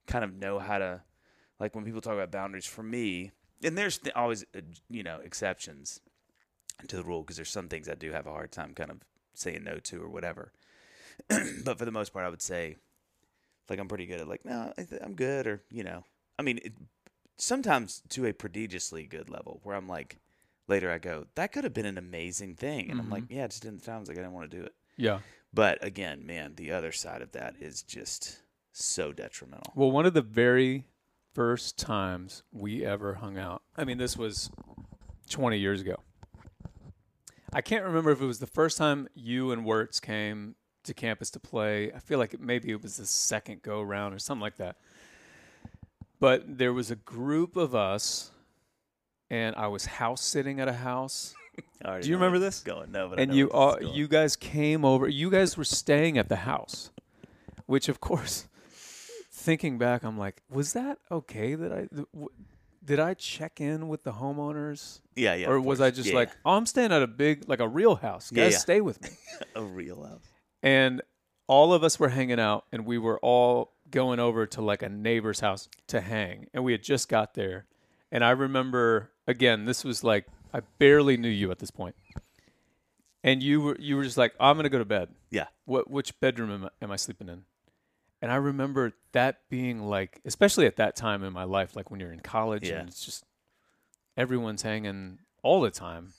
kind 0.09 0.25
of 0.25 0.35
know 0.35 0.59
how 0.59 0.79
to 0.79 1.03
like 1.61 1.75
when 1.75 1.85
people 1.85 2.01
talk 2.01 2.15
about 2.15 2.33
boundaries 2.33 2.67
for 2.67 2.83
me 2.83 3.31
and 3.63 3.77
there's 3.77 3.99
th- 3.99 4.15
always 4.15 4.45
uh, 4.57 4.61
you 4.89 5.03
know 5.03 5.21
exceptions 5.23 6.01
to 6.87 6.97
the 6.97 7.03
rule 7.05 7.23
because 7.23 7.37
there's 7.37 7.51
some 7.51 7.69
things 7.69 7.89
I 7.89 7.95
do 7.95 8.13
have 8.13 8.27
a 8.27 8.33
hard 8.33 8.53
time 8.53 8.75
kind 8.75 8.91
of 8.91 8.99
saying 9.35 9.65
no 9.65 9.79
to 9.79 10.03
or 10.03 10.09
whatever. 10.09 10.53
But 11.65 11.79
for 11.79 11.85
the 11.85 11.91
most 11.93 12.13
part 12.13 12.25
I 12.25 12.29
would 12.29 12.43
say 12.43 12.77
like 13.69 13.79
I'm 13.79 13.89
pretty 13.89 14.07
good 14.07 14.21
at 14.21 14.29
like 14.29 14.45
no 14.45 14.73
I 14.77 14.83
th- 14.83 15.03
I'm 15.05 15.15
good 15.15 15.47
or 15.47 15.63
you 15.71 15.85
know. 15.85 16.05
I 16.39 16.43
mean 16.43 16.59
it, 16.63 16.73
sometimes 17.37 18.03
to 18.11 18.27
a 18.27 18.33
prodigiously 18.33 19.07
good 19.07 19.29
level 19.29 19.61
where 19.63 19.77
I'm 19.77 19.89
like 19.89 20.19
later 20.69 20.91
I 20.91 20.99
go 20.99 21.27
that 21.35 21.53
could 21.53 21.65
have 21.65 21.75
been 21.75 21.87
an 21.87 21.99
amazing 21.99 22.55
thing. 22.55 22.91
And 22.91 23.01
I'm 23.01 23.11
like 23.11 23.25
yeah 23.29 23.45
it 23.45 23.51
just 23.51 23.63
the 23.63 23.71
times 23.73 24.09
like 24.09 24.17
I 24.17 24.23
didn't 24.23 24.35
want 24.35 24.51
to 24.51 24.57
do 24.57 24.65
it. 24.65 24.75
Yeah. 24.97 25.21
But 25.53 25.83
again, 25.83 26.27
man, 26.27 26.55
the 26.57 26.73
other 26.73 26.93
side 26.93 27.23
of 27.23 27.33
that 27.33 27.55
is 27.59 27.83
just 27.83 28.41
so 28.73 29.13
detrimental. 29.13 29.73
well 29.75 29.91
one 29.91 30.07
of 30.07 30.15
the 30.15 30.23
very 30.23 30.85
first 31.35 31.79
times 31.79 32.43
we 32.53 32.85
ever 32.85 33.15
hung 33.15 33.39
out 33.39 33.63
i 33.77 33.85
mean 33.85 33.99
this 33.99 34.17
was 34.17 34.51
20 35.31 35.59
years 35.59 35.81
ago 35.81 35.97
i 37.53 37.61
can't 37.61 37.85
remember 37.85 38.11
if 38.11 38.21
it 38.21 38.27
was 38.27 38.39
the 38.39 38.47
first 38.47 38.79
time 38.79 39.09
you 39.15 39.53
and 39.53 39.65
wirtz 39.65 40.01
came 40.01 40.55
to 40.85 40.95
campus 40.95 41.31
to 41.31 41.41
play 41.41 41.93
i 41.93 41.99
feel 41.99 42.19
like 42.19 42.35
it, 42.35 42.41
maybe 42.41 42.71
it 42.71 42.83
was 42.83 42.97
the 42.97 43.07
second 43.07 43.63
go 43.63 43.83
round 43.83 44.15
or 44.15 44.19
something 44.19 44.43
like 44.43 44.57
that 44.57 44.77
but 46.21 46.59
there 46.59 46.73
was 46.73 46.91
a 46.91 46.97
group 46.97 47.57
of 47.57 47.75
us 47.75 48.31
and 49.31 49.55
i 49.57 49.67
was 49.67 49.87
house 49.87 50.23
sitting 50.23 50.61
at 50.61 50.69
a 50.69 50.73
house 50.75 51.35
Do 51.85 52.09
you 52.09 52.15
remember 52.15 52.39
this? 52.39 52.61
Going 52.61 52.93
no, 52.93 53.09
but 53.09 53.19
and 53.19 53.35
you 53.35 53.51
all 53.51 53.73
this 53.73 53.81
is 53.81 53.87
going. 53.87 53.99
you 53.99 54.09
guys 54.09 54.37
came 54.37 54.85
over 54.85 55.09
you 55.09 55.29
guys 55.29 55.57
were 55.57 55.65
staying 55.65 56.17
at 56.17 56.29
the 56.29 56.37
house 56.37 56.93
which 57.67 57.89
of 57.89 58.01
course 58.01 58.47
thinking 59.49 59.79
back 59.79 60.03
i'm 60.05 60.19
like 60.19 60.43
was 60.51 60.75
that 60.75 60.99
okay 61.11 61.55
that 61.55 61.73
i 61.73 61.89
did 62.85 63.01
I 63.01 63.13
check 63.13 63.61
in 63.61 63.89
with 63.89 64.03
the 64.03 64.13
homeowners, 64.13 65.01
Yeah, 65.15 65.35
yeah. 65.35 65.49
or 65.49 65.61
was 65.61 65.79
course. 65.79 65.89
I 65.89 65.91
just 65.91 66.09
Yeah, 66.09 66.15
like, 66.15 66.31
oh, 66.47 66.53
I'm 66.53 66.65
staying 66.65 66.91
at 66.91 67.03
a 67.03 67.07
big, 67.07 67.47
like 67.47 67.61
a 67.61 67.69
real 67.69 67.97
house. 67.97 68.31
Yeah, 68.33 68.45
Guys, 68.45 68.53
yeah. 68.55 68.59
stay 68.61 68.81
with 68.81 69.03
me. 69.03 69.11
a 69.55 69.63
real 69.63 70.03
house? 70.05 70.23
and 70.63 71.03
all 71.49 71.75
of 71.75 71.85
us 71.85 71.99
were 72.01 72.09
hanging 72.09 72.41
out 72.41 72.65
and 72.73 72.87
we 72.87 72.97
were 72.97 73.19
all 73.21 73.73
going 73.91 74.21
over 74.21 74.47
to 74.47 74.63
like 74.63 74.83
a 74.83 74.89
neighbor's 74.89 75.41
house 75.41 75.69
to 75.89 76.01
hang 76.01 76.47
and 76.55 76.65
we 76.65 76.73
had 76.73 76.83
just 76.83 77.09
got 77.11 77.35
there 77.35 77.67
and 78.11 78.25
i 78.25 78.31
remember 78.31 79.11
again 79.27 79.65
this 79.67 79.85
was 79.85 80.03
like 80.03 80.25
i 80.55 80.61
barely 80.79 81.17
knew 81.19 81.29
you 81.29 81.51
at 81.51 81.59
this 81.59 81.71
point 81.71 81.95
and 83.23 83.43
you 83.43 83.61
were 83.61 83.77
you 83.79 83.97
were 83.97 84.05
just 84.05 84.17
like 84.19 84.35
oh, 84.41 84.47
i'm 84.51 84.57
gonna 84.57 84.69
go 84.69 84.79
to 84.79 84.85
bed 84.85 85.09
Yeah. 85.31 85.47
what 85.65 85.91
which 85.91 86.19
bedroom 86.21 86.51
am 86.51 86.65
I, 86.65 86.71
am 86.83 86.91
I 86.91 86.97
sleeping 86.97 87.29
in 87.29 87.43
and 88.23 88.31
i 88.33 88.37
remember 88.37 88.93
that 89.13 89.41
being 89.49 89.81
like 89.83 90.21
especially 90.25 90.67
at 90.67 90.77
that 90.77 90.97
time 90.97 91.23
in 91.25 91.33
my 91.33 91.45
life 91.45 91.75
like 91.77 91.91
when 91.91 92.01
you're 92.01 92.13
in 92.13 92.21
college 92.21 92.69
Yeah. 92.69 92.81
and 92.81 92.89
it's 92.89 93.05
just 93.05 93.25
everyone's 94.17 94.63
hanging 94.63 95.19
all 95.43 95.61
the 95.61 95.71
time 95.71 96.13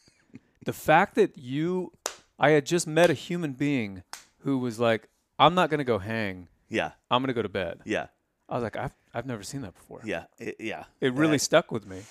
the 0.66 0.74
fact 0.74 1.16
that 1.16 1.38
you 1.38 1.92
i 2.40 2.52
had 2.52 2.66
just 2.66 2.88
met 2.88 3.10
a 3.10 3.14
human 3.14 3.54
being 3.54 4.04
who 4.40 4.58
was 4.58 4.80
like 4.80 5.08
i'm 5.38 5.54
not 5.56 5.70
going 5.70 5.80
to 5.80 5.84
go 5.84 6.00
hang 6.00 6.48
Yeah, 6.70 6.92
i'm 7.12 7.22
going 7.22 7.28
to 7.28 7.34
go 7.34 7.42
to 7.42 7.50
bed 7.50 7.80
yeah, 7.86 8.08
i 8.48 8.56
was 8.56 8.64
like 8.64 8.76
i've, 8.78 8.94
I've 9.14 9.26
never 9.26 9.44
seen 9.44 9.62
that 9.62 9.74
before 9.74 10.02
yeah, 10.06 10.26
it, 10.38 10.56
yeah. 10.60 10.86
it 11.02 11.14
really 11.14 11.34
That- 11.38 11.40
stuck 11.44 11.72
with 11.72 11.86
me 11.88 12.02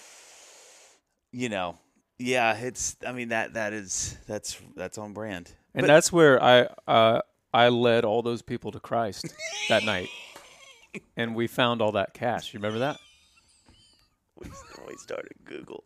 you 1.30 1.50
know, 1.50 1.76
yeah. 2.18 2.56
It's. 2.56 2.96
I 3.06 3.12
mean 3.12 3.28
that 3.28 3.52
that 3.54 3.72
is 3.74 4.16
that's 4.26 4.58
that's 4.74 4.96
on 4.96 5.12
brand. 5.12 5.50
and 5.74 5.82
But- 5.82 5.88
that's 5.88 6.10
where 6.10 6.42
i 6.42 6.66
uh, 6.86 7.20
i 7.58 7.68
led 7.68 8.04
all 8.04 8.22
those 8.22 8.42
people 8.42 8.70
to 8.72 8.80
christ 8.80 9.26
that 9.68 9.84
night 9.84 10.08
and 11.16 11.34
we 11.34 11.46
found 11.46 11.80
all 11.82 11.92
that 11.92 12.14
cash 12.14 12.52
you 12.52 12.58
remember 12.58 12.78
that 12.80 12.96
we, 14.40 14.48
we 14.86 14.94
started 14.96 15.32
Google. 15.44 15.82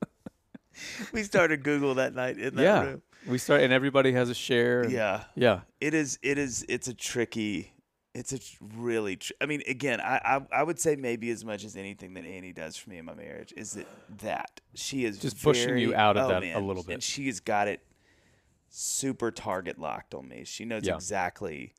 we 1.13 1.23
started 1.23 1.63
Google 1.65 1.95
that 1.95 2.15
night 2.15 2.39
in 2.39 2.55
that 2.57 2.63
yeah 2.63 2.83
room. 2.85 3.03
we 3.27 3.39
start 3.39 3.63
and 3.63 3.73
everybody 3.73 4.13
has 4.13 4.29
a 4.31 4.35
share 4.35 4.83
and- 4.83 4.93
Yeah, 4.93 5.25
yeah 5.35 5.61
it 5.81 5.95
is. 5.95 6.19
It 6.23 6.39
is. 6.39 6.65
It's 6.69 6.87
a 6.89 6.95
tricky. 6.95 7.73
It's 8.15 8.33
a 8.35 8.39
really. 8.77 9.17
Tr- 9.17 9.33
I 9.41 9.47
mean, 9.47 9.63
again, 9.67 10.01
I, 10.03 10.21
I 10.53 10.61
I 10.61 10.63
would 10.63 10.79
say 10.79 10.97
maybe 10.97 11.31
as 11.31 11.45
much 11.47 11.65
as 11.65 11.77
anything 11.77 12.13
that 12.15 12.25
Annie 12.27 12.53
does 12.53 12.77
for 12.77 12.91
me 12.91 12.99
in 12.99 13.07
my 13.07 13.15
marriage 13.15 13.55
is 13.57 13.73
that 13.73 13.87
that 14.19 14.61
she 14.75 15.05
is 15.07 15.19
Just 15.19 15.43
pushing 15.43 15.79
you 15.79 15.95
out 15.95 16.17
of 16.19 16.27
oh, 16.27 16.29
that 16.41 16.43
a 16.43 16.61
little 16.61 16.83
bit. 16.83 16.93
and 16.95 17.03
she 17.03 17.27
has 17.27 17.41
got 17.41 17.69
it 17.69 17.81
super 18.75 19.31
target 19.31 19.79
locked 19.79 20.15
on 20.15 20.29
me. 20.29 20.45
She 20.45 20.65
knows 20.65 20.87
Yeah. 20.87 20.95
exactly 20.95 21.75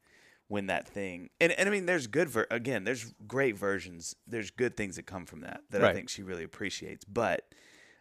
when 0.50 0.68
that 0.68 0.88
thing 0.88 1.30
and, 1.42 1.52
and 1.54 1.68
I 1.68 1.72
mean 1.72 1.88
there's 1.88 2.06
good 2.06 2.30
ver- 2.30 2.46
again 2.52 2.84
there's 2.84 3.14
great 3.26 3.58
versions 3.58 4.16
there's 4.28 4.52
good 4.52 4.78
things 4.78 4.98
that 4.98 5.08
come 5.08 5.26
from 5.26 5.40
that 5.42 5.62
that 5.72 5.82
I 5.84 5.94
think 5.94 6.10
she 6.10 6.22
really 6.22 6.44
appreciates 6.44 7.06
but 7.06 7.48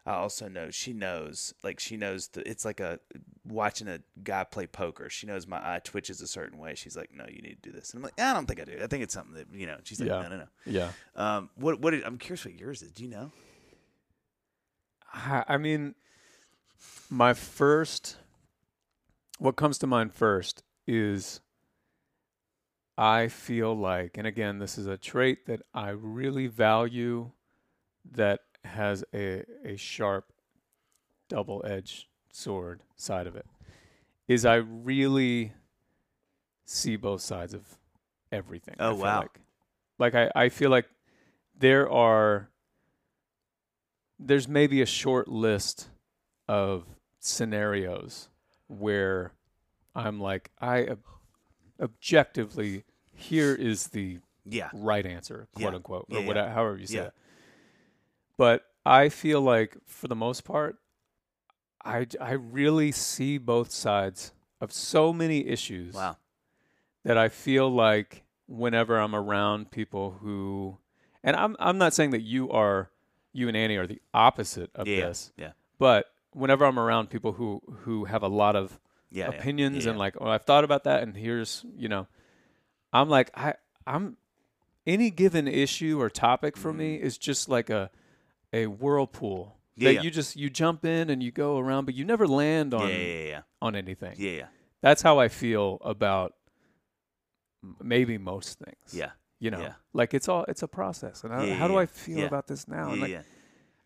I 0.04 0.14
also 0.14 0.48
know 0.48 0.70
she 0.70 0.92
knows 0.92 1.54
like 1.62 1.80
she 1.80 1.96
knows 1.96 2.28
the, 2.28 2.46
it's 2.46 2.66
like 2.66 2.80
a 2.80 2.98
watching 3.48 3.88
a 3.88 4.00
guy 4.22 4.44
play 4.44 4.66
poker 4.66 5.08
she 5.08 5.26
knows 5.26 5.46
my 5.46 5.56
eye 5.58 5.80
twitches 5.82 6.20
a 6.20 6.26
certain 6.26 6.58
way 6.58 6.74
she's 6.74 6.96
like 6.96 7.10
no 7.14 7.24
you 7.26 7.40
need 7.40 7.62
to 7.62 7.70
do 7.70 7.72
this 7.72 7.94
and 7.94 8.00
I'm 8.00 8.02
like 8.02 8.20
I 8.20 8.34
don't 8.34 8.46
think 8.46 8.60
I 8.60 8.64
do 8.64 8.78
I 8.82 8.86
think 8.86 9.02
it's 9.04 9.14
something 9.14 9.34
that 9.34 9.46
you 9.54 9.66
know 9.66 9.78
she's 9.84 10.00
like 10.00 10.08
Yeah. 10.10 10.22
no 10.22 10.28
no 10.28 10.36
no 10.38 10.48
yeah 10.66 10.90
um 11.14 11.48
what 11.54 11.80
what 11.80 11.94
is, 11.94 12.02
I'm 12.04 12.18
curious 12.18 12.44
what 12.44 12.58
yours 12.58 12.82
is 12.82 12.90
do 12.90 13.04
you 13.04 13.08
know 13.08 13.30
I 15.14 15.44
I 15.48 15.56
mean, 15.58 15.94
my 17.08 17.34
first, 17.34 18.16
what 19.42 19.56
comes 19.56 19.76
to 19.76 19.88
mind 19.88 20.14
first 20.14 20.62
is 20.86 21.40
I 22.96 23.26
feel 23.26 23.76
like, 23.76 24.16
and 24.16 24.24
again, 24.24 24.60
this 24.60 24.78
is 24.78 24.86
a 24.86 24.96
trait 24.96 25.46
that 25.46 25.62
I 25.74 25.88
really 25.90 26.46
value 26.46 27.32
that 28.12 28.40
has 28.64 29.02
a, 29.12 29.42
a 29.64 29.76
sharp 29.76 30.32
double 31.28 31.60
edged 31.66 32.06
sword 32.30 32.82
side 32.94 33.26
of 33.26 33.34
it, 33.34 33.46
is 34.28 34.44
I 34.44 34.56
really 34.56 35.54
see 36.64 36.94
both 36.94 37.20
sides 37.20 37.52
of 37.52 37.62
everything. 38.30 38.76
Oh, 38.78 38.94
wow. 38.94 39.22
Like, 39.22 39.40
like 39.98 40.14
I, 40.14 40.44
I 40.44 40.48
feel 40.50 40.70
like 40.70 40.86
there 41.58 41.90
are 41.90 42.48
there's 44.20 44.46
maybe 44.46 44.80
a 44.82 44.86
short 44.86 45.26
list 45.26 45.88
of 46.46 46.84
scenarios 47.18 48.28
where 48.72 49.32
I'm 49.94 50.20
like, 50.20 50.50
I 50.60 50.86
ob- 50.86 51.04
objectively, 51.80 52.84
here 53.14 53.54
is 53.54 53.88
the 53.88 54.18
yeah 54.44 54.70
right 54.72 55.04
answer, 55.06 55.48
quote 55.54 55.70
Yeah. 55.72 55.76
unquote, 55.76 56.06
or 56.10 56.20
yeah. 56.20 56.26
whatever, 56.26 56.50
however 56.50 56.78
you 56.78 56.86
say 56.86 56.98
it. 56.98 57.14
But 58.36 58.64
I 58.84 59.08
feel 59.08 59.40
like, 59.40 59.76
for 59.86 60.08
the 60.08 60.16
most 60.16 60.44
part, 60.44 60.76
I, 61.84 62.06
I 62.20 62.32
really 62.32 62.90
see 62.92 63.38
both 63.38 63.70
sides 63.70 64.32
of 64.60 64.72
so 64.72 65.12
many 65.12 65.46
issues 65.46 65.94
wow 65.94 66.16
that 67.04 67.18
I 67.18 67.28
feel 67.28 67.68
like 67.68 68.22
whenever 68.46 68.96
I'm 68.98 69.14
around 69.14 69.70
people 69.72 70.18
who, 70.20 70.78
and 71.24 71.34
I'm 71.36 71.56
I'm 71.58 71.78
not 71.78 71.94
saying 71.94 72.10
that 72.10 72.22
you 72.22 72.50
are, 72.50 72.90
you 73.32 73.48
and 73.48 73.56
Annie 73.56 73.76
are 73.76 73.86
the 73.86 74.00
opposite 74.14 74.70
of 74.74 74.86
this, 74.86 75.32
yeah 75.36 75.52
but 75.78 76.06
whenever 76.32 76.64
I'm 76.64 76.78
around 76.78 77.10
people 77.10 77.32
who 77.32 77.62
who 77.84 78.04
have 78.06 78.22
a 78.22 78.28
lot 78.28 78.56
of 78.56 78.78
yeah 79.10 79.28
opinions 79.28 79.84
yeah, 79.84 79.90
and 79.90 79.98
like, 79.98 80.16
oh, 80.20 80.28
I've 80.28 80.44
thought 80.44 80.64
about 80.64 80.84
that, 80.84 81.02
and 81.02 81.16
here's 81.16 81.64
you 81.76 81.88
know, 81.88 82.06
I'm 82.92 83.08
like 83.08 83.30
I 83.36 83.54
I'm 83.86 84.16
any 84.86 85.10
given 85.10 85.46
issue 85.48 86.00
or 86.00 86.10
topic 86.10 86.56
for 86.56 86.72
me 86.72 86.98
mm. 86.98 87.02
is 87.02 87.18
just 87.18 87.48
like 87.48 87.70
a 87.70 87.90
a 88.52 88.66
whirlpool 88.66 89.56
Yeah, 89.76 89.92
that 89.92 90.04
you 90.04 90.10
just 90.10 90.36
you 90.36 90.50
jump 90.50 90.84
in 90.84 91.08
and 91.10 91.22
you 91.22 91.30
go 91.30 91.58
around, 91.58 91.84
but 91.86 91.94
you 91.94 92.04
never 92.04 92.26
land 92.26 92.74
on 92.74 92.88
yeah 92.88 92.96
yeah 92.96 93.24
yeah 93.24 93.40
on 93.60 93.76
anything. 93.76 94.14
yeah 94.18 94.30
yeah 94.30 94.46
That's 94.80 95.02
how 95.02 95.18
I 95.20 95.28
feel 95.28 95.78
about 95.82 96.34
maybe 97.80 98.18
most 98.18 98.58
things. 98.58 98.92
yeah 98.92 99.10
You 99.38 99.50
know, 99.50 99.72
like 99.92 100.14
it's 100.14 100.28
all 100.28 100.44
it's 100.48 100.62
a 100.62 100.68
process. 100.68 101.24
And 101.24 101.32
I, 101.34 101.54
how 101.54 101.68
do 101.68 101.76
I 101.76 101.86
feel 101.86 102.24
about 102.26 102.46
this 102.46 102.66
now? 102.68 102.86
yeah, 102.86 102.92
And 102.92 103.00
like, 103.00 103.10
yeah. 103.10 103.22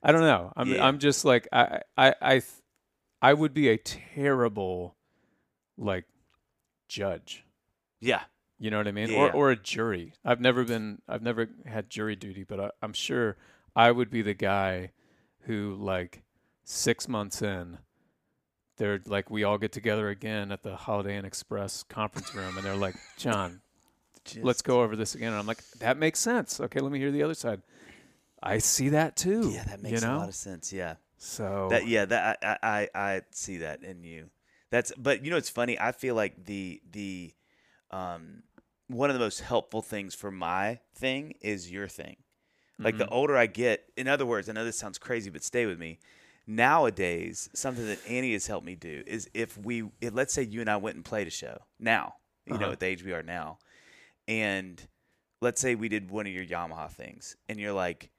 I 0.07 0.12
don't 0.12 0.20
know. 0.22 0.52
I'm 0.57 0.72
Yeah. 0.72 0.86
I'm 0.86 0.98
just 1.00 1.24
like 1.24 1.48
I 1.52 1.82
I 1.98 2.14
I 2.22 2.42
I 3.20 3.34
would 3.34 3.52
be 3.52 3.68
a 3.68 3.76
terrible 3.76 4.96
like 5.76 6.04
judge. 6.88 7.44
yeah 8.00 8.22
You 8.61 8.70
know 8.70 8.78
what 8.78 8.86
I 8.86 8.92
mean? 8.92 9.11
Yeah, 9.11 9.16
or 9.16 9.32
or 9.32 9.50
a 9.50 9.57
jury. 9.57 10.12
I've 10.24 10.40
never 10.40 10.64
been 10.64 11.02
I've 11.09 11.22
never 11.22 11.48
had 11.66 11.90
jury 11.90 12.14
duty, 12.14 12.44
but 12.44 12.61
I, 12.61 12.70
I'm 12.80 12.92
sure 12.92 13.36
I 13.74 13.90
would 13.90 14.09
be 14.09 14.22
the 14.22 14.34
guy 14.34 14.92
who 15.40 15.74
like 15.74 16.22
6 16.62 17.09
months 17.09 17.42
in 17.42 17.78
they're 18.76 19.00
like 19.07 19.28
we 19.28 19.42
all 19.42 19.59
get 19.59 19.72
together 19.72 20.09
again 20.09 20.52
at 20.52 20.62
the 20.62 20.76
Holiday 20.76 21.16
Inn 21.16 21.24
Express 21.24 21.82
conference 21.82 22.32
room 22.34 22.57
and 22.57 22.64
they're 22.64 22.76
like, 22.76 22.94
"Jon, 23.16 23.61
let's 24.42 24.62
go 24.62 24.82
over 24.82 24.94
this 24.94 25.14
again." 25.14 25.32
And 25.32 25.38
I'm 25.40 25.46
like, 25.46 25.62
"That 25.80 25.96
makes 25.96 26.20
sense. 26.20 26.61
Okay, 26.61 26.80
let 26.80 26.92
me 26.92 26.98
hear 26.98 27.11
the 27.11 27.22
other 27.22 27.34
side." 27.34 27.62
I 28.47 28.59
see 28.59 28.90
that 28.90 29.16
too. 29.16 29.51
Yeah, 29.53 29.64
that 29.64 29.82
makes 29.82 30.03
you 30.03 30.09
know? 30.09 30.16
a 30.16 30.18
lot 30.20 30.28
of 30.28 30.34
sense. 30.34 30.72
Yeah. 30.72 30.97
So 31.18 31.66
That 31.70 31.86
yeah, 31.86 32.05
that 32.05 32.38
I, 32.42 32.59
I 32.62 32.88
I 32.94 33.22
see 33.32 33.59
that 33.59 33.82
in 33.82 34.05
you. 34.05 34.30
That's 34.70 34.92
but 34.97 35.24
you 35.24 35.30
know 35.30 35.36
it's 35.36 35.51
funny. 35.51 35.78
I 35.78 35.92
feel 35.92 36.14
like 36.14 36.44
the 36.44 36.80
the 36.90 37.32
um 37.90 38.42
one 38.88 39.11
of 39.11 39.14
the 39.14 39.20
most 39.20 39.40
helpful 39.40 39.82
things 39.82 40.14
for 40.14 40.30
my 40.30 40.78
thing 40.94 41.34
is 41.40 41.70
your 41.70 41.88
thing. 41.88 42.16
Like 42.84 42.99
the 42.99 43.05
Mhm. 43.07 43.12
older 43.12 43.36
I 43.36 43.47
get, 43.47 43.84
in 43.97 44.07
other 44.07 44.26
words, 44.26 44.49
I 44.49 44.53
know 44.53 44.64
this 44.64 44.78
sounds 44.78 44.99
crazy, 44.99 45.30
but 45.30 45.42
stay 45.42 45.66
with 45.66 45.78
me. 45.78 45.99
Nowadays, 46.47 47.49
something 47.55 47.86
that 47.86 47.99
Annie 48.07 48.34
has 48.34 48.47
helped 48.47 48.64
me 48.66 48.76
do 48.76 49.03
is 49.07 49.28
if 49.34 49.59
we, 49.59 49.88
if, 50.01 50.14
let's 50.14 50.32
say 50.32 50.42
you 50.42 50.61
and 50.61 50.70
I 50.70 50.76
went 50.76 50.94
and 50.94 51.05
played 51.05 51.26
a 51.26 51.30
show 51.30 51.59
now, 51.80 52.14
you 52.44 52.59
know, 52.59 52.66
Uh-huh. 52.66 52.72
at 52.72 52.80
the 52.80 52.86
age 52.86 53.03
we 53.03 53.12
are 53.12 53.22
now, 53.24 53.59
and 54.28 54.80
let's 55.40 55.61
say 55.61 55.74
we 55.74 55.88
did 55.88 56.11
one 56.11 56.26
of 56.26 56.32
your 56.32 56.44
Yamaha 56.44 56.90
things, 56.90 57.36
and 57.49 57.59
you're 57.59 57.72
like, 57.72 58.11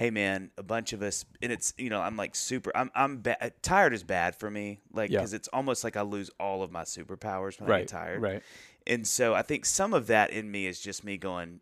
hey 0.00 0.08
man, 0.10 0.50
a 0.56 0.62
bunch 0.62 0.94
of 0.94 1.02
us, 1.02 1.26
and 1.42 1.52
it's 1.52 1.74
you 1.76 1.90
know 1.90 2.00
I'm 2.00 2.16
like 2.16 2.34
super, 2.34 2.72
I'm 2.74 2.90
I'm 2.94 3.20
ba- 3.20 3.52
tired 3.60 3.92
is 3.92 4.02
bad 4.02 4.34
for 4.34 4.50
me, 4.50 4.80
like 4.94 5.10
Yeah. 5.10 5.18
because 5.18 5.34
it's 5.34 5.46
almost 5.48 5.84
like 5.84 5.94
I 5.94 6.00
lose 6.00 6.30
all 6.40 6.62
of 6.62 6.72
my 6.72 6.84
superpowers 6.84 7.60
when 7.60 7.70
I 7.70 7.80
get 7.80 7.88
tired, 7.88 8.22
right. 8.22 8.42
and 8.86 9.06
so 9.06 9.34
I 9.34 9.42
think 9.42 9.66
some 9.66 9.92
of 9.92 10.06
that 10.06 10.30
in 10.30 10.50
me 10.50 10.66
is 10.66 10.80
just 10.80 11.04
me 11.04 11.18
going, 11.18 11.60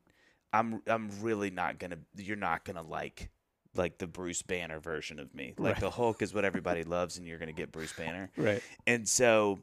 I'm 0.52 0.80
I'm 0.86 1.10
really 1.20 1.50
not 1.50 1.80
gonna, 1.80 1.98
you're 2.16 2.36
not 2.36 2.64
gonna 2.64 2.82
like 2.84 3.28
like 3.74 3.98
the 3.98 4.06
Bruce 4.06 4.42
Banner 4.42 4.78
version 4.78 5.18
of 5.18 5.34
me, 5.34 5.54
like 5.58 5.72
Right. 5.74 5.80
the 5.80 5.90
Hulk 5.90 6.22
is 6.22 6.32
what 6.32 6.44
everybody 6.44 6.84
loves, 6.84 7.18
and 7.18 7.26
you're 7.26 7.38
gonna 7.38 7.50
get 7.52 7.72
Bruce 7.72 7.92
Banner, 7.92 8.30
Right. 8.36 8.62
and 8.86 9.08
so 9.08 9.58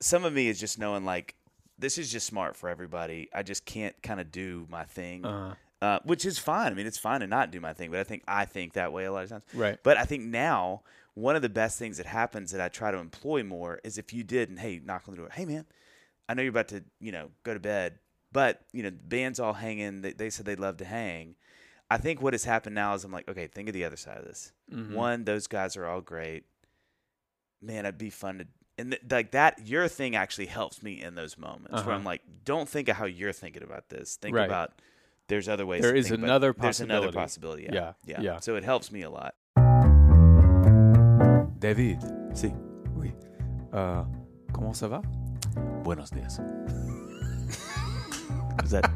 some 0.00 0.26
of 0.26 0.32
me 0.34 0.48
is 0.48 0.60
just 0.60 0.78
knowing 0.78 1.06
like 1.06 1.36
this 1.78 1.96
is 1.96 2.12
just 2.12 2.26
smart 2.26 2.54
for 2.56 2.68
everybody. 2.68 3.30
I 3.34 3.42
just 3.42 3.64
can't 3.64 3.96
kind 4.02 4.20
of 4.20 4.30
do 4.30 4.66
my 4.68 4.84
thing, 4.84 5.24
Uh, 5.24 5.54
uh, 5.82 5.98
which 6.04 6.24
is 6.26 6.38
fine. 6.38 6.72
I 6.72 6.74
mean, 6.74 6.86
it's 6.86 6.98
fine 6.98 7.20
to 7.20 7.26
not 7.26 7.50
do 7.50 7.60
my 7.60 7.72
thing, 7.72 7.90
but 7.90 8.00
I 8.00 8.04
think 8.04 8.22
I 8.28 8.44
think 8.44 8.74
that 8.74 8.92
way 8.92 9.04
a 9.04 9.12
lot 9.12 9.24
of 9.24 9.30
times. 9.30 9.44
right. 9.54 9.78
But 9.82 9.96
I 9.96 10.04
think 10.04 10.24
now 10.24 10.82
one 11.14 11.36
of 11.36 11.42
the 11.42 11.48
best 11.48 11.78
things 11.78 11.96
that 11.96 12.06
happens 12.06 12.52
that 12.52 12.60
I 12.60 12.68
try 12.68 12.90
to 12.90 12.98
employ 12.98 13.42
more 13.42 13.80
is 13.84 13.98
if 13.98 14.12
you 14.12 14.22
did 14.24 14.48
and 14.48 14.58
hey, 14.58 14.80
knock 14.84 15.04
on 15.08 15.14
the 15.14 15.20
door, 15.20 15.30
hey 15.32 15.44
man, 15.44 15.64
I 16.28 16.34
know 16.34 16.42
you're 16.42 16.50
about 16.50 16.68
to 16.68 16.84
you 17.00 17.12
know 17.12 17.30
go 17.44 17.54
to 17.54 17.60
bed, 17.60 17.98
but 18.32 18.60
you 18.72 18.82
know 18.82 18.90
the 18.90 18.96
band's 18.96 19.40
all 19.40 19.54
hanging. 19.54 20.02
They, 20.02 20.12
they 20.12 20.30
said 20.30 20.46
they'd 20.46 20.60
love 20.60 20.76
to 20.78 20.84
hang. 20.84 21.34
I 21.90 21.96
think 21.98 22.22
what 22.22 22.34
has 22.34 22.44
happened 22.44 22.74
now 22.76 22.94
is 22.94 23.02
I'm 23.02 23.10
like, 23.10 23.28
okay, 23.28 23.48
think 23.48 23.68
of 23.68 23.74
the 23.74 23.84
other 23.84 23.96
side 23.96 24.18
of 24.18 24.24
this. 24.24 24.52
Mhm. 24.72 24.92
One, 24.92 25.24
those 25.24 25.46
guys 25.48 25.76
are 25.76 25.86
all 25.86 26.00
great. 26.00 26.44
Man, 27.62 27.84
it'd 27.84 27.98
be 27.98 28.10
fun 28.10 28.38
to 28.38 28.46
and 28.78 28.92
th- 28.92 29.02
like 29.10 29.32
that. 29.32 29.66
Your 29.66 29.88
thing 29.88 30.14
actually 30.16 30.46
helps 30.46 30.82
me 30.82 31.02
in 31.02 31.14
those 31.14 31.36
moments 31.36 31.72
where 31.72 31.80
Uh-huh. 31.80 31.90
I'm 31.92 32.04
like, 32.04 32.22
don't 32.44 32.68
think 32.68 32.88
of 32.88 32.96
how 32.96 33.04
you're 33.04 33.32
thinking 33.32 33.62
about 33.62 33.88
this. 33.90 34.16
Think 34.16 34.36
Right. 34.36 34.46
about 34.46 34.72
there's 35.30 35.48
other 35.48 35.64
ways. 35.64 35.80
There 35.82 35.92
to 35.92 35.98
is 35.98 36.08
think 36.08 36.18
about- 36.18 36.28
another 36.28 36.54
There's 36.58 36.80
another 36.80 37.12
possibility. 37.12 37.64
possibility. 37.64 37.68
Yeah. 37.72 37.92
Yeah, 38.04 38.16
yeah, 38.18 38.32
yeah. 38.34 38.40
So 38.40 38.56
it 38.56 38.64
helps 38.64 38.90
me 38.92 39.02
a 39.02 39.10
lot. 39.10 39.34
David, 41.58 41.98
See, 42.34 42.52
oui. 42.96 43.12
Uh, 43.72 44.04
comment 44.52 44.74
ça 44.74 44.88
va? 44.88 45.02
buenos 45.82 46.10
dias. 46.10 46.38
Is 48.64 48.70
that? 48.70 48.90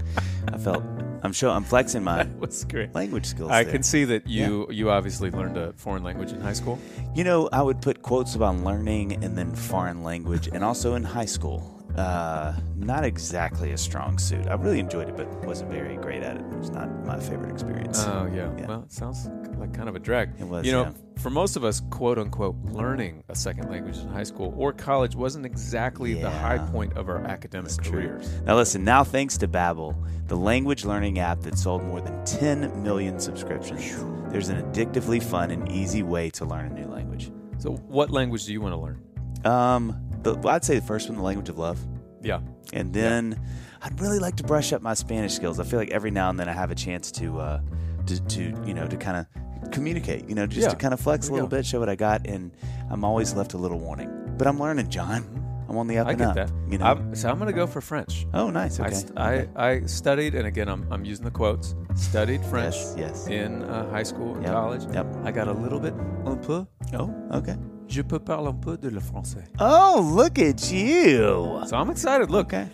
I 0.53 0.59
felt. 0.59 0.83
I'm 1.23 1.33
sure. 1.33 1.51
I'm 1.51 1.65
flexing 1.65 2.05
my 2.05 2.17
That 2.25 2.39
was 2.39 2.65
great. 2.65 2.95
language 2.95 3.27
skills. 3.27 3.51
I 3.51 3.65
there. 3.65 3.73
can 3.73 3.83
see 3.83 4.05
that 4.05 4.27
you 4.27 4.67
you 4.71 4.91
obviously 4.91 5.31
learned 5.31 5.57
a 5.57 5.73
foreign 5.75 6.03
language 6.03 6.33
in 6.33 6.41
high 6.41 6.53
school. 6.55 6.79
You 7.15 7.25
know, 7.25 7.49
I 7.53 7.63
would 7.63 7.81
put 7.81 8.03
quotes 8.03 8.35
about 8.35 8.57
learning 8.59 9.25
and 9.25 9.37
then 9.37 9.55
foreign 9.55 10.03
language, 10.03 10.49
and 10.53 10.63
also 10.65 10.95
in 10.95 11.05
high 11.05 11.25
school. 11.27 11.84
Uh, 11.97 12.53
not 12.77 13.05
exactly 13.05 13.71
a 13.73 13.79
strong 13.79 14.19
suit. 14.19 14.47
I 14.49 14.55
really 14.55 14.81
enjoyed 14.81 15.09
it, 15.09 15.17
but 15.17 15.29
wasn't 15.45 15.71
very 15.71 15.97
great 15.97 16.23
at 16.23 16.37
it. 16.37 16.41
It 16.41 16.59
was 16.59 16.71
not 16.71 16.89
my 17.07 17.21
favorite 17.21 17.51
experience. 17.53 18.05
Oh 18.05 18.29
yeah. 18.35 18.51
Yeah. 18.59 18.67
Well, 18.67 18.83
it 18.83 18.93
sounds 18.93 19.29
like 19.59 19.73
kind 19.73 19.89
of 19.89 19.95
a 19.95 20.01
drag. 20.01 20.31
It 20.41 20.45
was, 20.49 20.67
You 20.67 20.73
know, 20.73 20.83
yeah. 20.83 20.93
for 21.23 21.31
most 21.31 21.55
of 21.55 21.63
us, 21.63 21.81
quote 21.91 22.19
unquote, 22.19 22.57
learning 22.65 23.23
a 23.29 23.37
second 23.37 23.71
language 23.71 23.99
in 23.99 24.09
high 24.09 24.25
school 24.25 24.53
or 24.57 24.73
college 24.73 25.15
wasn't 25.15 25.47
exactly 25.47 26.15
the 26.15 26.31
high 26.31 26.59
point 26.59 26.95
of 26.97 27.09
our 27.09 27.21
academic 27.25 27.71
That's 27.71 27.89
true. 27.89 28.03
careers. 28.09 28.29
Now, 28.43 28.57
listen, 28.57 28.83
now 28.85 29.05
thanks 29.05 29.39
to 29.39 29.47
Babbel, 29.47 29.95
the 30.27 30.37
language 30.37 30.85
learning 30.85 31.21
app 31.21 31.43
that 31.43 31.57
sold 31.57 31.85
more 31.85 32.01
than 32.01 32.25
10 32.25 32.83
million 32.83 33.21
subscriptions, 33.21 33.95
there's 34.33 34.49
an 34.49 34.61
addictively 34.73 35.23
fun 35.23 35.53
and 35.53 35.71
easy 35.71 36.03
way 36.03 36.29
to 36.31 36.45
learn 36.45 36.67
a 36.67 36.75
new 36.75 36.87
language. 36.89 37.31
So, 37.59 37.71
what 37.87 38.11
language 38.11 38.47
do 38.47 38.53
you 38.53 38.61
want 38.61 38.73
to 38.73 38.79
learn? 38.79 39.01
Um, 39.45 40.04
the, 40.25 40.49
I'd 40.49 40.65
say 40.65 40.79
the 40.79 40.85
first 40.87 41.09
one, 41.09 41.17
the 41.19 41.23
language 41.25 41.49
of 41.49 41.59
love. 41.59 41.79
Yeah. 42.23 42.41
And 42.73 42.93
then 42.93 43.39
I'd 43.83 44.01
really 44.01 44.19
like 44.19 44.37
to 44.37 44.43
brush 44.45 44.73
up 44.73 44.83
my 44.83 44.95
Spanish 44.95 45.35
skills. 45.35 45.61
I 45.61 45.65
feel 45.65 45.79
like 45.79 45.91
every 45.91 46.11
now 46.11 46.31
and 46.31 46.39
then 46.41 46.49
I 46.49 46.53
have 46.53 46.71
a 46.71 46.75
chance 46.75 47.13
to, 47.13 47.39
uh, 47.41 47.61
to, 48.07 48.21
to 48.27 48.43
you 48.67 48.75
know, 48.75 48.87
to 48.89 48.97
kind 48.97 49.19
of 49.19 49.71
communicate, 49.73 50.29
you 50.29 50.35
know, 50.35 50.47
just 50.47 50.63
Yeah. 50.63 50.69
to 50.71 50.77
kind 50.77 50.93
of 50.95 51.01
flex 51.01 51.29
a 51.29 51.33
little 51.33 51.47
go. 51.49 51.57
bit, 51.59 51.67
show 51.67 51.79
what 51.81 51.89
I 51.89 51.95
got. 51.97 52.27
And 52.27 52.51
I'm 52.91 53.05
always 53.05 53.35
left 53.35 53.55
a 53.55 53.59
little 53.59 53.79
wanting. 53.79 54.11
But 54.39 54.47
I'm 54.47 54.59
learning, 54.59 54.91
Jon. 54.91 55.41
I'm 55.69 55.79
on 55.79 55.87
the 55.87 55.99
up 55.99 56.07
I 56.07 56.11
and 56.11 56.19
get 56.19 56.29
up. 56.29 56.35
that. 56.35 56.51
You 56.69 56.79
know? 56.79 56.85
I'm, 56.87 57.15
so 57.15 57.29
I'm 57.31 57.37
going 57.39 57.47
to 57.49 57.55
go 57.55 57.67
for 57.67 57.81
French. 57.81 58.27
oh, 58.35 58.51
nice. 58.51 58.79
I, 58.81 58.87
Okay. 58.89 59.49
I, 59.57 59.69
I 59.71 59.81
studied, 59.87 60.35
and 60.35 60.47
again, 60.47 60.69
I'm, 60.69 60.87
I'm 60.93 61.05
using 61.05 61.25
the 61.25 61.31
quotes, 61.31 61.75
studied 61.95 62.45
French 62.45 62.75
Yes. 62.75 62.95
Yes. 62.99 63.27
in 63.29 63.63
uh, 63.65 63.89
high 63.91 64.03
school 64.03 64.35
and 64.35 64.43
Yep, 64.45 64.53
college. 64.53 64.85
yep. 64.93 65.07
I 65.25 65.31
got 65.33 65.49
a 65.49 65.53
little 65.53 65.81
bit, 65.81 65.95
un 66.27 66.39
peu. 66.39 66.67
Oh, 66.93 67.13
okay. 67.33 67.57
Je 67.89 68.03
peux 68.03 68.19
parler 68.19 68.49
un 68.49 68.55
peu 68.55 68.77
de 68.77 68.89
le 68.89 69.01
français. 69.01 69.45
Oh, 69.61 70.01
look 70.17 70.39
at 70.39 70.71
you. 70.73 71.61
So 71.67 71.77
I'm 71.77 71.91
excited. 71.91 72.31
Look, 72.31 72.47
Okay. 72.53 72.67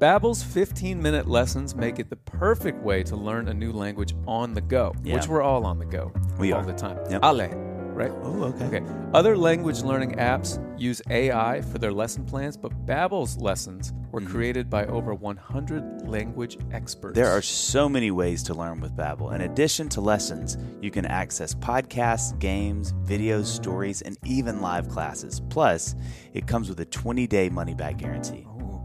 Babbel's 0.00 0.42
15-minute 0.42 1.28
lessons 1.28 1.74
make 1.76 1.98
it 2.00 2.10
the 2.10 2.16
perfect 2.16 2.82
way 2.82 3.02
to 3.04 3.14
learn 3.16 3.48
a 3.48 3.54
new 3.54 3.72
language 3.72 4.14
on 4.26 4.52
the 4.52 4.60
go, 4.60 4.92
Yeah. 5.04 5.14
which 5.14 5.28
we're 5.28 5.40
all 5.42 5.64
on 5.64 5.78
the 5.78 5.86
go 5.86 6.10
We 6.38 6.52
all 6.52 6.60
are. 6.60 6.66
the 6.66 6.72
time. 6.72 6.98
Yep. 7.08 7.22
Ale, 7.24 7.48
right? 7.94 8.12
Oh, 8.22 8.44
okay. 8.44 8.64
Okay. 8.66 8.82
Other 9.12 9.36
language 9.36 9.82
learning 9.82 10.16
apps 10.16 10.58
use 10.78 11.00
AI 11.10 11.62
for 11.62 11.78
their 11.78 11.92
lesson 11.92 12.24
plans, 12.24 12.56
but 12.56 12.72
Babbel's 12.86 13.38
lessons 13.38 13.92
were 14.10 14.20
created 14.20 14.68
by 14.68 14.84
over 14.86 15.14
100 15.14 16.08
language 16.08 16.58
experts. 16.72 17.16
Mm-hmm. 17.16 17.24
There 17.24 17.30
are 17.30 17.42
so 17.42 17.88
many 17.88 18.10
ways 18.10 18.42
to 18.44 18.54
learn 18.54 18.80
with 18.80 18.96
Babbel. 18.96 19.34
In 19.34 19.42
addition 19.42 19.88
to 19.90 20.00
lessons, 20.00 20.58
you 20.80 20.90
can 20.90 21.06
access 21.06 21.54
podcasts, 21.54 22.38
games, 22.38 22.92
videos, 23.04 23.46
stories, 23.46 24.02
and 24.02 24.18
even 24.24 24.60
live 24.60 24.88
classes. 24.88 25.40
Plus, 25.48 25.94
it 26.32 26.46
comes 26.46 26.68
with 26.68 26.80
a 26.80 26.86
20-day 26.86 27.48
money-back 27.48 27.98
guarantee. 27.98 28.46
Oh. 28.48 28.84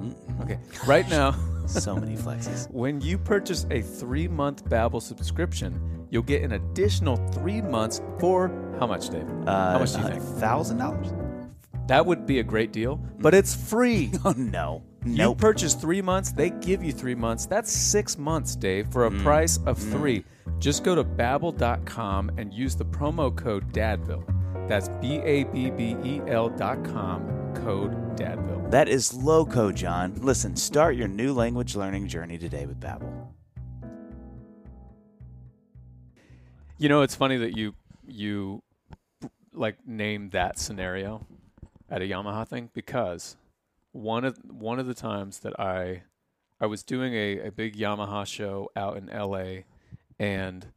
Mm-mm. 0.00 0.42
Okay. 0.42 0.58
Right 0.86 1.08
now, 1.08 1.34
So 1.78 1.94
many 1.94 2.16
flexes. 2.16 2.68
when 2.72 3.00
you 3.00 3.16
purchase 3.16 3.64
a 3.70 3.80
three-month 3.80 4.64
Babbel 4.64 5.00
subscription, 5.00 5.99
you'll 6.10 6.22
get 6.22 6.42
an 6.42 6.52
additional 6.52 7.16
three 7.32 7.62
months 7.62 8.00
for 8.18 8.50
how 8.78 8.86
much, 8.86 9.08
Dave? 9.10 9.28
Uh, 9.46 9.72
how 9.72 9.78
much 9.78 9.92
do 9.94 10.00
you 10.00 10.08
think? 10.08 10.22
Thousand 10.38 10.78
dollars? 10.78 11.12
That 11.86 12.04
would 12.06 12.24
be 12.26 12.38
a 12.38 12.42
great 12.44 12.72
deal, 12.72 12.96
but 13.18 13.34
it's 13.34 13.54
free. 13.54 14.10
Oh 14.24 14.32
no, 14.36 14.82
You 15.04 15.16
nope. 15.16 15.38
purchase 15.38 15.74
three 15.74 16.00
months, 16.02 16.30
they 16.32 16.50
give 16.50 16.84
you 16.84 16.92
three 16.92 17.14
months. 17.16 17.46
That's 17.46 17.70
six 17.72 18.16
months, 18.18 18.54
Dave, 18.54 18.88
for 18.92 19.06
a 19.06 19.10
Mm. 19.10 19.22
price 19.22 19.58
of 19.66 19.76
three. 19.78 20.24
Just 20.58 20.84
go 20.84 20.94
to 20.94 21.02
babbel.com 21.02 22.30
and 22.38 22.52
use 22.52 22.76
the 22.76 22.84
promo 22.84 23.34
code 23.34 23.72
DADVILLE. 23.72 24.24
That's 24.68 24.88
B 25.00 25.16
A 25.24 25.44
B 25.44 25.70
B 25.70 25.96
E 26.04 26.20
L 26.28 26.48
dot 26.48 26.84
com, 26.84 27.22
code 27.54 28.16
DADVILLE. 28.16 28.68
that 28.70 28.88
is 28.88 29.12
loco, 29.14 29.72
Jon. 29.72 30.14
Listen, 30.20 30.54
start 30.54 30.94
your 30.94 31.08
new 31.08 31.32
language 31.32 31.74
learning 31.74 32.06
journey 32.06 32.38
today 32.38 32.66
with 32.66 32.78
Babbel. 32.78 33.19
You 36.80 36.88
know, 36.88 37.02
it's 37.02 37.14
funny 37.14 37.36
that 37.36 37.58
you 37.58 37.74
you 38.08 38.62
like 39.52 39.86
named 39.86 40.30
that 40.30 40.58
scenario 40.58 41.26
at 41.90 42.00
a 42.00 42.06
Yamaha 42.06 42.48
thing 42.48 42.70
because 42.72 43.36
one 43.92 44.24
of 44.24 44.38
one 44.50 44.78
of 44.78 44.86
the 44.86 44.94
times 44.94 45.40
that 45.40 45.60
I 45.60 46.04
I 46.58 46.64
was 46.64 46.82
doing 46.82 47.12
a, 47.12 47.48
a 47.48 47.50
big 47.52 47.76
Yamaha 47.76 48.26
show 48.26 48.70
out 48.74 48.96
in 48.96 49.08
LA 49.08 49.64
and 50.18 50.68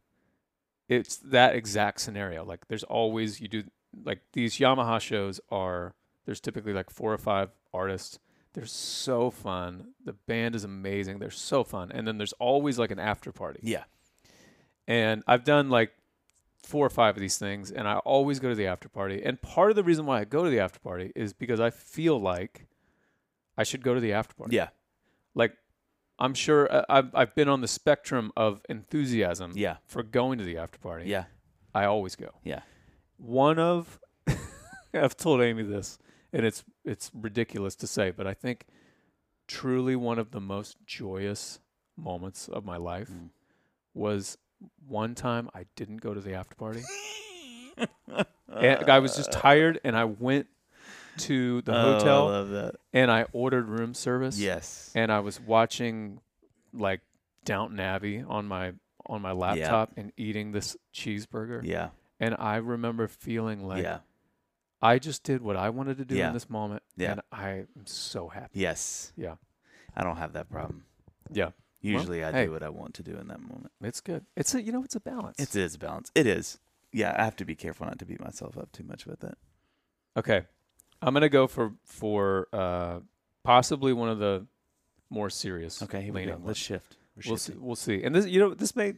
it's 0.90 1.16
that 1.16 1.56
exact 1.56 2.02
scenario. 2.02 2.44
Like 2.44 2.68
there's 2.68 2.84
always 2.84 3.40
you 3.40 3.48
do 3.48 3.64
like 4.04 4.20
these 4.34 4.58
Yamaha 4.58 5.00
shows 5.00 5.40
are 5.50 5.94
there's 6.26 6.38
typically 6.38 6.74
like 6.74 6.90
four 6.90 7.14
or 7.14 7.18
five 7.18 7.48
artists. 7.72 8.18
They're 8.52 8.66
so 8.66 9.30
fun. 9.30 9.94
The 10.04 10.12
band 10.12 10.54
is 10.54 10.64
amazing. 10.64 11.18
They're 11.18 11.30
so 11.30 11.64
fun. 11.64 11.90
And 11.90 12.06
then 12.06 12.18
there's 12.18 12.34
always 12.34 12.78
like 12.78 12.90
an 12.90 12.98
after 12.98 13.32
party. 13.32 13.60
Yeah. 13.62 13.84
And 14.86 15.22
I've 15.26 15.44
done 15.44 15.70
like 15.70 15.92
four 16.62 16.84
or 16.86 16.90
five 16.90 17.16
of 17.16 17.20
these 17.20 17.36
things, 17.38 17.70
and 17.70 17.86
I 17.88 17.96
always 17.98 18.38
go 18.40 18.48
to 18.48 18.54
the 18.54 18.66
after 18.66 18.88
party. 18.88 19.22
And 19.24 19.40
part 19.40 19.70
of 19.70 19.76
the 19.76 19.82
reason 19.84 20.06
why 20.06 20.20
I 20.20 20.24
go 20.24 20.44
to 20.44 20.50
the 20.50 20.60
after 20.60 20.78
party 20.80 21.12
is 21.14 21.32
because 21.32 21.60
I 21.60 21.70
feel 21.70 22.18
like 22.20 22.66
I 23.56 23.62
should 23.64 23.82
go 23.82 23.94
to 23.94 24.00
the 24.00 24.12
after 24.12 24.34
party. 24.34 24.56
Yeah. 24.56 24.68
Like, 25.34 25.54
I'm 26.18 26.34
sure 26.34 26.72
uh, 26.72 26.84
I've, 26.88 27.14
I've 27.14 27.34
been 27.34 27.48
on 27.48 27.60
the 27.60 27.68
spectrum 27.68 28.32
of 28.36 28.60
enthusiasm 28.68 29.52
Yeah. 29.54 29.76
for 29.86 30.02
going 30.02 30.38
to 30.38 30.44
the 30.44 30.58
after 30.58 30.78
party. 30.78 31.06
Yeah. 31.08 31.24
I 31.74 31.84
always 31.86 32.14
go. 32.16 32.30
Yeah. 32.44 32.60
One 33.16 33.58
of, 33.58 33.98
I've 34.94 35.16
told 35.16 35.40
Amy 35.40 35.62
this, 35.64 35.98
and 36.32 36.44
it's 36.46 36.64
it's 36.84 37.10
ridiculous 37.14 37.74
to 37.76 37.86
say, 37.86 38.10
but 38.10 38.26
I 38.26 38.34
think 38.34 38.66
truly 39.46 39.96
one 39.96 40.18
of 40.18 40.30
the 40.30 40.40
most 40.40 40.76
joyous 40.86 41.58
moments 41.96 42.48
of 42.48 42.64
my 42.64 42.76
life 42.76 43.08
Mm. 43.10 43.28
was 43.92 44.36
one 44.86 45.14
time 45.14 45.48
I 45.54 45.66
didn't 45.76 45.98
go 45.98 46.14
to 46.14 46.20
the 46.20 46.34
after 46.34 46.54
party. 46.56 46.82
and 48.48 48.90
I 48.90 48.98
was 49.00 49.16
just 49.16 49.32
tired, 49.32 49.80
and 49.84 49.96
I 49.96 50.04
went 50.04 50.46
to 51.18 51.62
the 51.62 51.72
Oh, 51.72 51.76
I 51.76 51.98
hotel 51.98 52.24
love 52.26 52.48
that. 52.50 52.74
and 52.92 53.10
I 53.10 53.26
ordered 53.32 53.68
room 53.68 53.94
service. 53.94 54.38
Yes. 54.38 54.90
And 54.94 55.12
I 55.12 55.20
was 55.20 55.40
watching 55.40 56.20
like 56.72 57.00
Downton 57.44 57.78
Abbey 57.80 58.24
on 58.26 58.46
my 58.46 58.72
on 59.06 59.20
my 59.22 59.32
laptop 59.32 59.92
and 59.96 60.12
eating 60.16 60.52
this 60.52 60.76
cheeseburger. 60.94 61.60
Yeah. 61.64 61.90
And 62.18 62.34
I 62.38 62.56
remember 62.56 63.06
feeling 63.06 63.66
like 63.66 63.82
yeah. 63.82 63.98
I 64.82 64.98
just 64.98 65.22
did 65.22 65.40
what 65.42 65.56
I 65.56 65.70
wanted 65.70 65.98
to 65.98 66.04
do 66.04 66.16
Yeah. 66.16 66.28
in 66.28 66.34
this 66.34 66.48
moment. 66.50 66.82
Yeah. 66.96 67.12
And 67.12 67.20
I 67.30 67.48
am 67.50 67.86
so 67.86 68.28
happy. 68.28 68.60
Yes. 68.60 69.12
Yeah. 69.16 69.34
I 69.96 70.02
don't 70.04 70.16
have 70.16 70.32
that 70.32 70.48
problem. 70.50 70.84
Yeah. 71.30 71.50
Usually 71.84 72.24
I 72.24 72.32
hey. 72.32 72.46
do 72.46 72.52
what 72.52 72.62
I 72.62 72.68
want 72.70 72.94
to 72.94 73.02
do 73.02 73.12
in 73.12 73.28
that 73.28 73.40
moment. 73.40 73.70
It's 73.82 74.00
good. 74.00 74.24
It's 74.36 74.54
a 74.54 74.62
you 74.62 74.72
know, 74.72 74.82
it's 74.84 74.94
a 74.94 75.00
balance. 75.00 75.38
It 75.38 75.54
is 75.54 75.74
a 75.74 75.78
balance. 75.78 76.10
It 76.14 76.26
is. 76.26 76.58
Yeah, 76.92 77.14
I 77.18 77.24
have 77.24 77.36
to 77.36 77.44
be 77.44 77.54
careful 77.54 77.86
not 77.86 77.98
to 77.98 78.06
beat 78.06 78.20
myself 78.20 78.56
up 78.56 78.72
too 78.72 78.84
much 78.84 79.04
with 79.06 79.20
that. 79.20 79.36
Okay. 80.16 80.42
I'm 81.02 81.12
gonna 81.12 81.28
go 81.28 81.46
for 81.46 81.74
for 81.84 82.48
uh 82.52 83.00
possibly 83.42 83.92
one 83.92 84.08
of 84.08 84.18
the 84.18 84.46
more 85.10 85.28
serious. 85.30 85.82
Okay, 85.82 86.02
here 86.02 86.12
we 86.12 86.24
go. 86.24 86.40
Let's 86.42 86.58
shift. 86.58 86.96
We're 87.16 87.30
We'll 87.30 87.38
see. 87.38 87.52
We'll 87.56 87.76
see. 87.76 88.02
And 88.02 88.14
this, 88.14 88.26
you 88.26 88.40
know, 88.40 88.54
this 88.54 88.74
may 88.74 88.94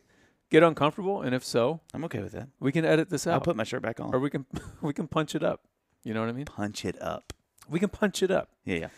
get 0.50 0.62
uncomfortable, 0.62 1.22
and 1.22 1.34
if 1.34 1.44
so, 1.44 1.80
I'm 1.92 2.04
okay 2.04 2.20
with 2.20 2.32
that. 2.32 2.48
we 2.60 2.72
can 2.72 2.84
edit 2.84 3.10
this 3.10 3.26
out. 3.26 3.34
I'll 3.34 3.40
put 3.40 3.56
my 3.56 3.64
shirt 3.64 3.82
back 3.82 4.00
on. 4.00 4.14
or 4.14 4.20
we 4.20 4.30
can 4.30 4.46
we 4.80 4.92
can 4.92 5.08
punch 5.08 5.34
it 5.34 5.42
up. 5.42 5.62
You 6.04 6.14
know 6.14 6.20
what 6.20 6.28
I 6.28 6.32
mean? 6.32 6.44
Punch 6.46 6.84
it 6.84 7.00
up. 7.02 7.32
We 7.68 7.80
can 7.80 7.88
punch 7.88 8.22
it 8.22 8.30
up. 8.30 8.50
Yeah, 8.64 8.88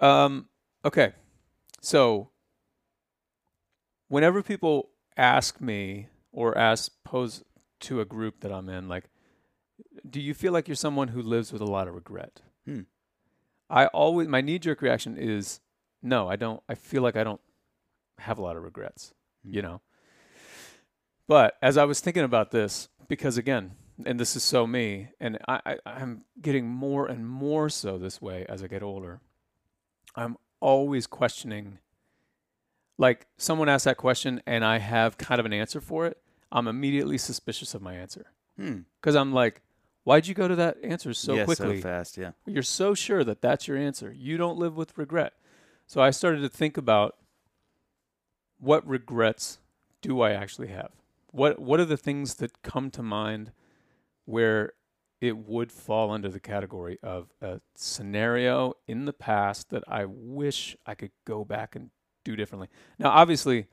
yeah. 0.00 0.24
Um. 0.24 0.48
Okay. 0.84 1.12
So, 1.80 2.30
whenever 4.14 4.44
people 4.44 4.90
ask 5.16 5.60
me 5.60 6.06
or 6.30 6.56
ask 6.56 6.92
pose 7.02 7.42
to 7.80 8.00
a 8.00 8.04
group 8.04 8.42
that 8.42 8.52
I'm 8.52 8.68
in, 8.68 8.88
like, 8.88 9.10
do 10.08 10.20
you 10.20 10.34
feel 10.34 10.52
like 10.52 10.68
you're 10.68 10.76
someone 10.76 11.08
who 11.08 11.20
lives 11.20 11.52
with 11.52 11.60
a 11.60 11.66
lot 11.66 11.88
of 11.88 11.96
regret? 11.96 12.40
Hmm. 12.64 12.82
I 13.68 13.86
always 13.86 14.28
my 14.28 14.40
knee 14.40 14.60
jerk 14.60 14.82
reaction 14.82 15.16
is 15.18 15.58
no, 16.00 16.28
I 16.28 16.36
don't. 16.36 16.62
I 16.68 16.76
feel 16.76 17.02
like 17.02 17.16
I 17.16 17.24
don't 17.24 17.40
have 18.18 18.38
a 18.38 18.42
lot 18.42 18.56
of 18.56 18.62
regrets. 18.62 19.12
Hmm. 19.44 19.54
You 19.54 19.62
know, 19.62 19.80
But 21.26 21.56
as 21.60 21.76
I 21.76 21.84
was 21.84 21.98
thinking 21.98 22.22
about 22.22 22.52
this, 22.52 22.88
because 23.08 23.36
again, 23.36 23.72
and 24.06 24.20
this 24.20 24.36
is 24.36 24.44
so 24.44 24.64
me, 24.64 25.08
and 25.18 25.38
I, 25.48 25.60
I, 25.66 25.76
I'm 25.84 26.24
getting 26.40 26.68
more 26.68 27.06
and 27.08 27.28
more 27.28 27.68
so 27.68 27.98
this 27.98 28.22
way 28.22 28.46
as 28.48 28.62
I 28.62 28.68
get 28.68 28.84
older. 28.84 29.20
I'm 30.14 30.36
always 30.60 31.08
questioning. 31.08 31.78
Like 32.98 33.26
someone 33.38 33.68
asks 33.68 33.84
that 33.84 33.96
question, 33.96 34.40
and 34.46 34.64
I 34.64 34.78
have 34.78 35.18
kind 35.18 35.40
of 35.40 35.46
an 35.46 35.52
answer 35.52 35.80
for 35.80 36.06
it. 36.06 36.18
I'm 36.52 36.68
immediately 36.68 37.18
suspicious 37.18 37.74
of 37.74 37.82
my 37.82 37.94
answer 37.94 38.26
Hmm. 38.56 38.80
because 39.00 39.16
I'm 39.16 39.32
like, 39.32 39.62
"Why'd 40.04 40.26
you 40.28 40.34
go 40.34 40.46
to 40.46 40.54
that 40.56 40.76
answer 40.84 41.12
so 41.12 41.34
yeah, 41.34 41.44
quickly? 41.44 41.78
so 41.78 41.82
fast. 41.82 42.16
Yeah. 42.16 42.32
You're 42.46 42.62
so 42.62 42.94
sure 42.94 43.24
that 43.24 43.40
that's 43.40 43.66
your 43.66 43.76
answer. 43.76 44.12
You 44.12 44.36
don't 44.36 44.58
live 44.58 44.76
with 44.76 44.96
regret." 44.96 45.32
So 45.86 46.00
I 46.00 46.10
started 46.10 46.40
to 46.42 46.48
think 46.48 46.76
about 46.76 47.16
what 48.58 48.86
regrets 48.86 49.58
do 50.00 50.20
I 50.20 50.32
actually 50.32 50.68
have? 50.68 50.92
What 51.32 51.58
what 51.58 51.80
are 51.80 51.84
the 51.84 51.96
things 51.96 52.36
that 52.36 52.62
come 52.62 52.90
to 52.92 53.02
mind 53.02 53.50
where 54.24 54.72
it 55.20 55.36
would 55.38 55.72
fall 55.72 56.10
under 56.10 56.28
the 56.28 56.40
category 56.40 56.98
of 57.02 57.32
a 57.40 57.60
scenario 57.74 58.74
in 58.86 59.04
the 59.06 59.12
past 59.12 59.70
that 59.70 59.82
I 59.88 60.04
wish 60.04 60.76
I 60.86 60.94
could 60.94 61.12
go 61.24 61.44
back 61.44 61.74
and 61.74 61.90
do 62.24 62.36
differently. 62.36 62.68
Now, 62.98 63.10
obviously, 63.10 63.66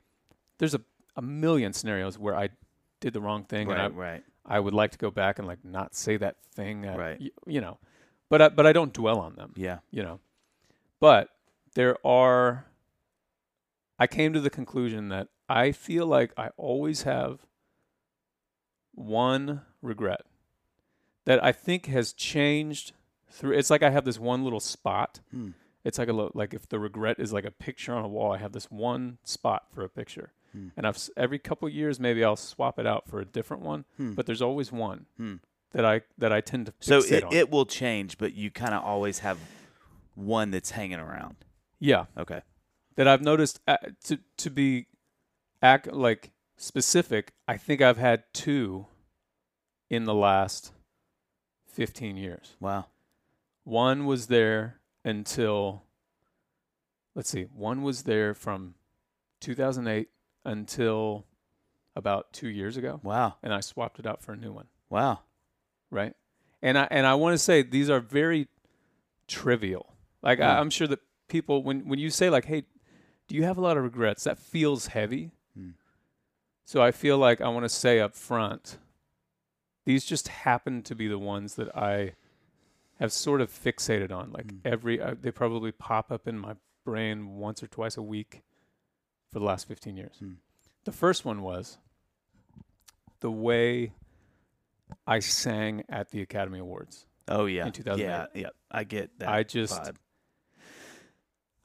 there's 0.58 0.74
a, 0.74 0.80
a 1.16 1.22
million 1.22 1.72
scenarios 1.72 2.18
where 2.18 2.34
I 2.36 2.50
did 3.00 3.12
the 3.14 3.20
wrong 3.20 3.44
thing 3.44 3.68
Right. 3.68 3.80
and 3.80 3.96
right. 3.96 4.22
I, 4.46 4.56
I 4.56 4.60
would 4.60 4.74
like 4.74 4.90
to 4.92 4.98
go 4.98 5.10
back 5.10 5.38
and 5.38 5.48
like 5.48 5.64
not 5.64 5.94
say 5.94 6.16
that 6.18 6.36
thing, 6.54 6.86
uh, 6.86 6.96
Right. 6.96 7.18
y- 7.20 7.30
you 7.46 7.60
know, 7.60 7.78
but 8.28 8.40
I, 8.42 8.48
but 8.50 8.66
I 8.66 8.72
don't 8.72 8.92
dwell 8.92 9.18
on 9.20 9.34
them 9.34 9.52
Yeah. 9.56 9.78
you 9.90 10.02
know. 10.02 10.20
But 11.00 11.28
there 11.74 11.96
are 12.06 12.66
I 13.98 14.06
came 14.06 14.32
to 14.32 14.40
the 14.40 14.50
conclusion 14.50 15.08
that 15.08 15.28
I 15.48 15.72
feel 15.72 16.06
like 16.06 16.32
I 16.36 16.50
always 16.56 17.02
have 17.02 17.40
one 18.94 19.62
regret 19.80 20.22
that 21.24 21.42
I 21.42 21.52
think 21.52 21.86
has 21.86 22.12
changed 22.12 22.92
through 23.30 23.52
it's 23.56 23.70
like 23.70 23.82
I 23.82 23.90
have 23.90 24.04
this 24.04 24.18
one 24.18 24.44
little 24.44 24.60
spot. 24.60 25.20
Hmm. 25.30 25.50
It's 25.84 25.98
like 25.98 26.08
a 26.08 26.12
lo- 26.12 26.30
like 26.34 26.54
if 26.54 26.68
the 26.68 26.78
regret 26.78 27.18
is 27.18 27.32
like 27.32 27.44
a 27.44 27.50
picture 27.50 27.92
on 27.94 28.04
a 28.04 28.08
wall, 28.08 28.32
I 28.32 28.38
have 28.38 28.52
this 28.52 28.70
one 28.70 29.18
spot 29.24 29.64
for 29.74 29.82
a 29.84 29.88
picture. 29.88 30.32
Hmm. 30.52 30.68
And 30.76 30.86
I've 30.86 30.98
every 31.16 31.38
couple 31.38 31.68
years 31.68 31.98
maybe 31.98 32.22
I'll 32.24 32.36
swap 32.36 32.78
it 32.78 32.86
out 32.86 33.08
for 33.08 33.20
a 33.20 33.24
different 33.24 33.62
one, 33.62 33.84
Hmm. 33.96 34.12
but 34.12 34.26
there's 34.26 34.42
always 34.42 34.70
one 34.70 35.06
Hmm. 35.16 35.36
that 35.72 35.84
I 35.84 36.02
that 36.18 36.32
I 36.32 36.40
tend 36.40 36.66
to 36.66 36.74
So 36.80 36.98
it, 36.98 37.24
on. 37.24 37.32
it 37.32 37.50
will 37.50 37.66
change, 37.66 38.18
but 38.18 38.34
you 38.34 38.50
kind 38.50 38.74
of 38.74 38.82
always 38.84 39.20
have 39.20 39.38
one 40.14 40.50
that's 40.50 40.70
hanging 40.72 40.98
around. 41.00 41.36
yeah. 41.80 42.06
Okay. 42.16 42.42
that 42.96 43.08
I've 43.08 43.22
noticed 43.22 43.58
uh, 43.66 43.78
to 44.04 44.18
to 44.36 44.50
be 44.50 44.86
act 45.62 45.86
like 45.90 46.32
specific. 46.58 47.32
I 47.48 47.56
think 47.56 47.80
I've 47.80 47.96
had 47.96 48.24
two 48.34 48.86
in 49.88 50.04
the 50.04 50.14
last 50.14 50.72
fifteen 51.66 52.16
years. 52.18 52.54
Wow. 52.60 52.86
One 53.64 54.04
was 54.04 54.26
there 54.26 54.78
until 55.04 55.82
let's 57.14 57.28
see, 57.30 57.42
one 57.54 57.82
was 57.82 58.02
there 58.04 58.34
from 58.34 58.74
2008 59.40 60.08
until 60.44 61.26
about 61.94 62.32
two 62.32 62.48
years 62.48 62.76
ago, 62.76 63.00
Wow. 63.02 63.34
and 63.42 63.52
I 63.52 63.60
swapped 63.60 63.98
it 63.98 64.06
out 64.06 64.22
for 64.22 64.32
a 64.32 64.36
new 64.36 64.52
one. 64.52 64.66
Wow. 64.88 65.20
right? 65.90 66.14
And 66.62 66.78
I 66.78 66.88
and 66.90 67.06
I 67.06 67.14
want 67.16 67.34
to 67.34 67.38
say 67.38 67.62
these 67.62 67.90
are 67.90 68.00
very 68.00 68.48
trivial. 69.28 69.94
Like 70.22 70.38
I, 70.40 70.44
Yeah. 70.44 70.60
I'm 70.60 70.70
sure 70.70 70.86
that 70.86 71.00
people 71.28 71.62
when 71.62 71.86
when 71.88 71.98
you 71.98 72.08
say 72.10 72.30
like, 72.30 72.44
"Hey, 72.46 72.64
do 73.28 73.34
you 73.34 73.42
have 73.44 73.58
a 73.58 73.60
lot 73.60 73.76
of 73.76 73.82
regrets?" 73.82 74.24
That 74.24 74.38
feels 74.38 74.86
heavy. 74.88 75.32
Hmm. 75.56 75.70
So 76.64 76.80
I 76.82 76.92
feel 76.92 77.18
like 77.18 77.40
I 77.40 77.48
want 77.48 77.64
to 77.64 77.68
say 77.68 77.98
up 78.00 78.14
front, 78.14 78.78
these 79.84 80.04
just 80.04 80.28
happen 80.28 80.82
to 80.84 80.94
be 80.94 81.08
the 81.08 81.18
ones 81.18 81.56
that 81.56 81.76
I 81.76 82.14
have 82.98 83.12
sort 83.12 83.40
of 83.40 83.50
fixated 83.50 84.12
on. 84.12 84.32
Like 84.32 84.50
Hmm. 84.50 84.58
every, 84.64 85.00
uh, 85.00 85.14
they 85.20 85.30
probably 85.30 85.72
pop 85.72 86.10
up 86.12 86.26
in 86.28 86.38
my 86.38 86.54
brain 86.84 87.36
once 87.36 87.62
or 87.62 87.66
twice 87.66 87.96
a 87.96 88.02
week 88.02 88.42
for 89.32 89.38
the 89.38 89.44
last 89.44 89.66
15 89.68 89.96
years. 89.96 90.16
Hmm. 90.18 90.34
The 90.84 90.92
first 90.92 91.24
one 91.24 91.42
was 91.42 91.78
the 93.20 93.30
way 93.30 93.92
I 95.06 95.20
sang 95.20 95.84
at 95.88 96.10
the 96.10 96.20
Academy 96.22 96.58
Awards. 96.58 97.06
Oh 97.28 97.46
yeah. 97.46 97.66
In 97.66 97.72
2008. 97.72 98.04
Yeah. 98.04 98.26
Yeah. 98.42 98.48
I 98.70 98.84
get 98.84 99.18
that. 99.20 99.28
I 99.28 99.42
just, 99.42 99.80
vibe. 99.82 99.96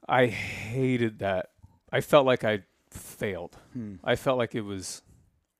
I 0.08 0.26
hated 0.26 1.18
that. 1.18 1.50
I 1.92 2.00
felt 2.00 2.26
like 2.26 2.44
I 2.44 2.62
failed. 2.90 3.56
Hmm. 3.72 3.96
I 4.02 4.16
felt 4.16 4.38
like 4.38 4.54
it 4.54 4.62
was 4.62 5.02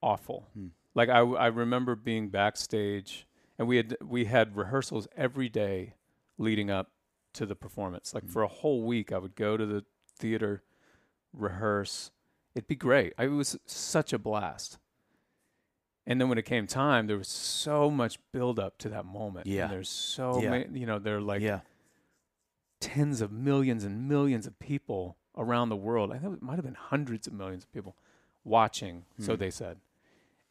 awful. 0.02 0.46
Hmm. 0.54 0.68
Like 0.94 1.08
I, 1.10 1.18
I 1.20 1.46
remember 1.48 1.94
being 1.94 2.28
backstage, 2.30 3.26
and 3.58 3.66
we 3.68 3.76
had 3.76 3.96
we 4.04 4.26
had 4.26 4.56
rehearsals 4.56 5.08
every 5.16 5.48
day 5.48 5.94
leading 6.38 6.70
up 6.70 6.92
to 7.34 7.44
the 7.46 7.54
performance. 7.56 8.14
Like 8.14 8.24
Hmm. 8.24 8.30
for 8.30 8.42
a 8.42 8.48
whole 8.48 8.82
week, 8.82 9.12
I 9.12 9.18
would 9.18 9.34
go 9.36 9.56
to 9.56 9.66
the 9.66 9.84
theater, 10.16 10.62
rehearse. 11.32 12.10
It'd 12.54 12.66
be 12.68 12.76
great. 12.76 13.12
I, 13.18 13.24
it 13.24 13.28
was 13.28 13.58
such 13.66 14.12
a 14.12 14.18
blast. 14.18 14.78
And 16.06 16.18
then 16.20 16.28
when 16.30 16.38
it 16.38 16.46
came 16.46 16.66
time, 16.66 17.06
there 17.06 17.18
was 17.18 17.28
so 17.28 17.90
much 17.90 18.18
build 18.32 18.58
up 18.58 18.78
to 18.78 18.88
that 18.88 19.04
moment. 19.04 19.46
Yeah. 19.46 19.64
And 19.64 19.72
there's 19.72 19.90
so 19.90 20.40
Yeah. 20.40 20.50
many, 20.50 20.78
you 20.80 20.86
know, 20.86 20.98
they're 20.98 21.20
like 21.20 21.42
yeah. 21.42 21.60
tens 22.80 23.20
of 23.20 23.30
millions 23.30 23.84
and 23.84 24.08
millions 24.08 24.46
of 24.46 24.58
people 24.58 25.16
around 25.36 25.68
the 25.68 25.76
world. 25.76 26.10
I 26.12 26.18
think 26.18 26.34
it 26.34 26.42
might 26.42 26.56
have 26.56 26.64
been 26.64 26.74
hundreds 26.74 27.26
of 27.26 27.32
millions 27.34 27.64
of 27.64 27.72
people 27.72 27.94
watching, 28.44 29.04
so 29.18 29.34
Hmm. 29.34 29.38
they 29.40 29.50
said. 29.50 29.80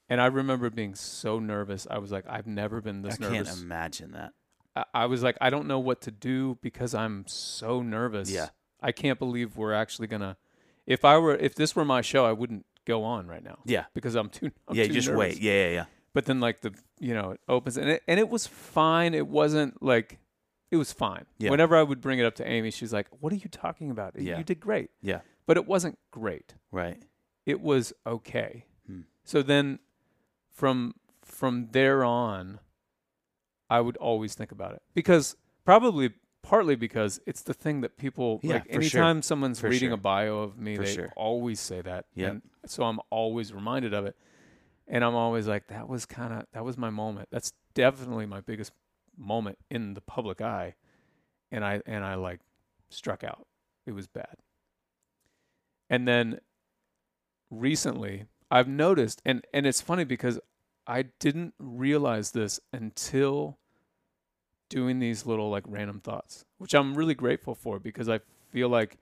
And 0.10 0.22
I 0.22 0.28
remember 0.28 0.70
being 0.70 0.96
so 0.96 1.40
nervous. 1.40 1.86
I 1.90 1.98
was 1.98 2.12
like, 2.12 2.26
I've 2.30 2.48
never 2.48 2.80
been 2.82 3.02
this 3.02 3.20
nervous. 3.20 3.48
I 3.50 3.52
can't 3.52 3.62
imagine 3.62 4.12
that. 4.14 4.34
I, 4.76 4.84
I 4.94 5.06
was 5.08 5.22
like, 5.24 5.38
I 5.42 5.50
don't 5.50 5.68
know 5.68 5.80
what 5.80 6.02
to 6.02 6.12
do 6.12 6.58
because 6.62 6.96
I'm 6.96 7.26
so 7.28 7.82
nervous. 7.82 8.32
Yeah. 8.32 8.50
I 8.82 8.92
can't 8.92 9.20
believe 9.20 9.58
we're 9.58 9.74
actually 9.74 10.08
gonna. 10.08 10.38
If 10.86 11.04
I 11.04 11.18
were, 11.18 11.36
if 11.36 11.56
this 11.56 11.76
were 11.76 11.84
my 11.84 12.02
show, 12.02 12.26
I 12.26 12.32
wouldn't 12.32 12.66
go 12.86 13.04
on 13.04 13.28
right 13.28 13.44
now 13.44 13.60
Yeah. 13.66 13.86
because 13.94 14.16
I'm 14.16 14.30
too. 14.30 14.52
I'm 14.68 14.76
yeah. 14.76 14.88
too 14.88 14.94
Just 14.94 15.08
nervous. 15.10 15.20
wait. 15.20 15.42
Yeah. 15.42 15.54
Yeah. 15.66 15.70
Yeah. 15.72 15.86
But 16.14 16.26
then, 16.26 16.40
like 16.40 16.62
the, 16.62 16.74
you 17.00 17.14
know, 17.14 17.32
it 17.32 17.42
opens 17.50 17.78
and 17.78 17.90
it 17.90 18.04
and 18.08 18.20
it 18.20 18.30
was 18.30 18.48
fine. 18.48 19.14
It 19.14 19.28
wasn't 19.28 19.84
like, 19.84 20.20
it 20.72 20.78
was 20.78 20.92
fine. 20.94 21.26
Yeah. 21.38 21.50
Whenever 21.52 21.76
I 21.76 21.84
would 21.84 22.00
bring 22.02 22.18
it 22.20 22.26
up 22.26 22.36
to 22.36 22.48
Amy, 22.48 22.72
she's 22.72 22.94
like, 22.94 23.08
"What 23.20 23.34
are 23.34 23.36
you 23.36 23.50
talking 23.50 23.92
about? 23.92 24.20
Yeah. 24.20 24.38
You 24.38 24.44
did 24.44 24.60
great." 24.60 24.90
Yeah. 25.02 25.20
But 25.46 25.58
it 25.58 25.68
wasn't 25.68 26.00
great. 26.12 26.56
Right. 26.72 27.02
It 27.46 27.62
was 27.62 27.94
okay. 28.06 28.66
Hmm. 28.88 29.02
So 29.24 29.42
then, 29.42 29.80
from 30.58 30.96
from 31.24 31.68
there 31.72 32.04
on, 32.04 32.60
I 33.70 33.80
would 33.80 33.96
always 33.98 34.34
think 34.34 34.52
about 34.52 34.74
it 34.74 34.82
because 34.96 35.36
probably 35.64 36.12
partly 36.42 36.76
because 36.76 37.20
it's 37.28 37.44
the 37.44 37.54
thing 37.54 37.82
that 37.82 37.96
people 37.98 38.40
Yeah, 38.42 38.56
like. 38.56 38.64
for 38.66 38.82
sure. 38.82 39.02
Anytime 39.02 39.22
someone's 39.22 39.60
For 39.60 39.70
reading 39.70 39.90
sure. 39.90 39.96
a 39.96 39.98
bio 39.98 40.40
of 40.40 40.58
me, 40.58 40.76
For 40.78 40.84
they 40.84 40.94
sure. 40.96 41.14
always 41.16 41.60
say 41.60 41.82
that. 41.82 42.06
Yep. 42.16 42.32
And 42.32 42.42
so 42.66 42.84
I'm 42.84 43.00
always 43.12 43.54
reminded 43.54 43.94
of 43.94 44.06
it, 44.06 44.16
and 44.88 45.04
I'm 45.04 45.14
always 45.14 45.48
like, 45.48 45.68
that 45.68 45.88
was 45.88 46.06
kind 46.08 46.34
of 46.34 46.46
that 46.54 46.64
was 46.66 46.76
my 46.78 46.90
moment. 46.90 47.28
That's 47.32 47.54
definitely 47.76 48.26
my 48.26 48.42
biggest 48.42 48.72
moment 49.16 49.60
in 49.70 49.94
the 49.94 50.02
public 50.02 50.42
eye, 50.42 50.74
and 51.52 51.64
I 51.64 51.82
and 51.86 52.04
I 52.04 52.16
like 52.16 52.40
struck 52.90 53.24
out. 53.24 53.46
It 53.86 53.92
was 53.92 54.08
bad. 54.08 54.38
And 55.90 56.08
then 56.08 56.40
recently 57.52 58.26
I've 58.50 58.68
noticed 58.68 59.22
and 59.26 59.46
and 59.54 59.66
it's 59.66 59.82
funny 59.82 60.04
because 60.04 60.40
I 60.86 61.04
didn't 61.20 61.54
realize 61.60 62.32
this 62.32 62.60
until 62.72 63.58
doing 64.70 65.00
these 65.00 65.26
little 65.26 65.50
like 65.50 65.64
random 65.68 66.00
thoughts, 66.00 66.46
which 66.58 66.74
I'm 66.74 66.96
really 66.96 67.16
grateful 67.16 67.56
for 67.56 67.80
because 67.80 68.08
I 68.10 68.20
feel 68.52 68.70
like 68.70 68.98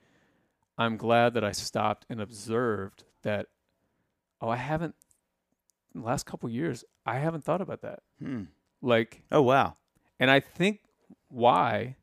I'm 0.77 0.97
glad 0.97 1.33
that 1.35 1.43
I 1.43 1.51
stopped 1.51 2.05
and 2.09 2.19
observed 2.21 3.03
that 3.23 3.47
oh 4.41 4.49
I 4.49 4.57
haven't 4.57 4.95
in 5.93 6.01
the 6.01 6.07
last 6.07 6.25
couple 6.25 6.49
years 6.49 6.83
I 7.05 7.15
haven't 7.19 7.43
thought 7.45 7.61
about 7.61 7.81
that. 7.81 7.99
Hmm. 8.19 8.43
Like 8.81 9.23
Oh 9.31 9.41
wow. 9.41 9.77
and 10.19 10.29
I 10.31 10.39
think 10.39 10.81
why 11.29 11.95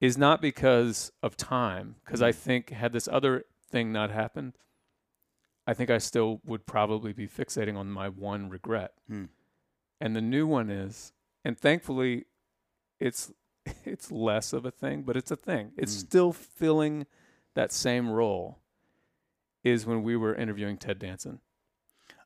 is 0.00 0.18
not 0.18 0.42
because 0.42 1.10
of 1.22 1.36
time, 1.36 1.96
because 2.04 2.20
I 2.20 2.30
think 2.32 2.70
had 2.70 2.92
this 2.92 3.08
other 3.10 3.44
thing 3.70 3.92
not 3.92 4.10
happened, 4.10 4.52
I 5.66 5.74
think 5.74 5.90
I 5.90 5.98
still 5.98 6.40
would 6.46 6.64
probably 6.66 7.12
be 7.12 7.26
fixating 7.26 7.76
on 7.76 7.90
my 7.90 8.08
one 8.08 8.48
regret. 8.48 8.92
Hmm. 9.08 9.24
And 10.00 10.14
the 10.14 10.20
new 10.20 10.46
one 10.46 10.70
is, 10.70 11.12
and 11.44 11.58
thankfully, 11.58 12.26
it's 13.00 13.32
it's 13.84 14.10
less 14.12 14.52
of 14.52 14.64
a 14.64 14.70
thing, 14.70 15.02
but 15.02 15.16
it's 15.16 15.30
a 15.30 15.36
thing. 15.36 15.72
It's 15.76 15.94
Hmm. 15.94 16.06
still 16.06 16.32
filling 16.32 17.06
that 17.54 17.72
same 17.72 18.10
role. 18.10 18.58
Is 19.64 19.84
when 19.84 20.04
we 20.04 20.16
were 20.16 20.32
interviewing 20.34 20.76
Ted 20.76 21.00
Danson. 21.00 21.40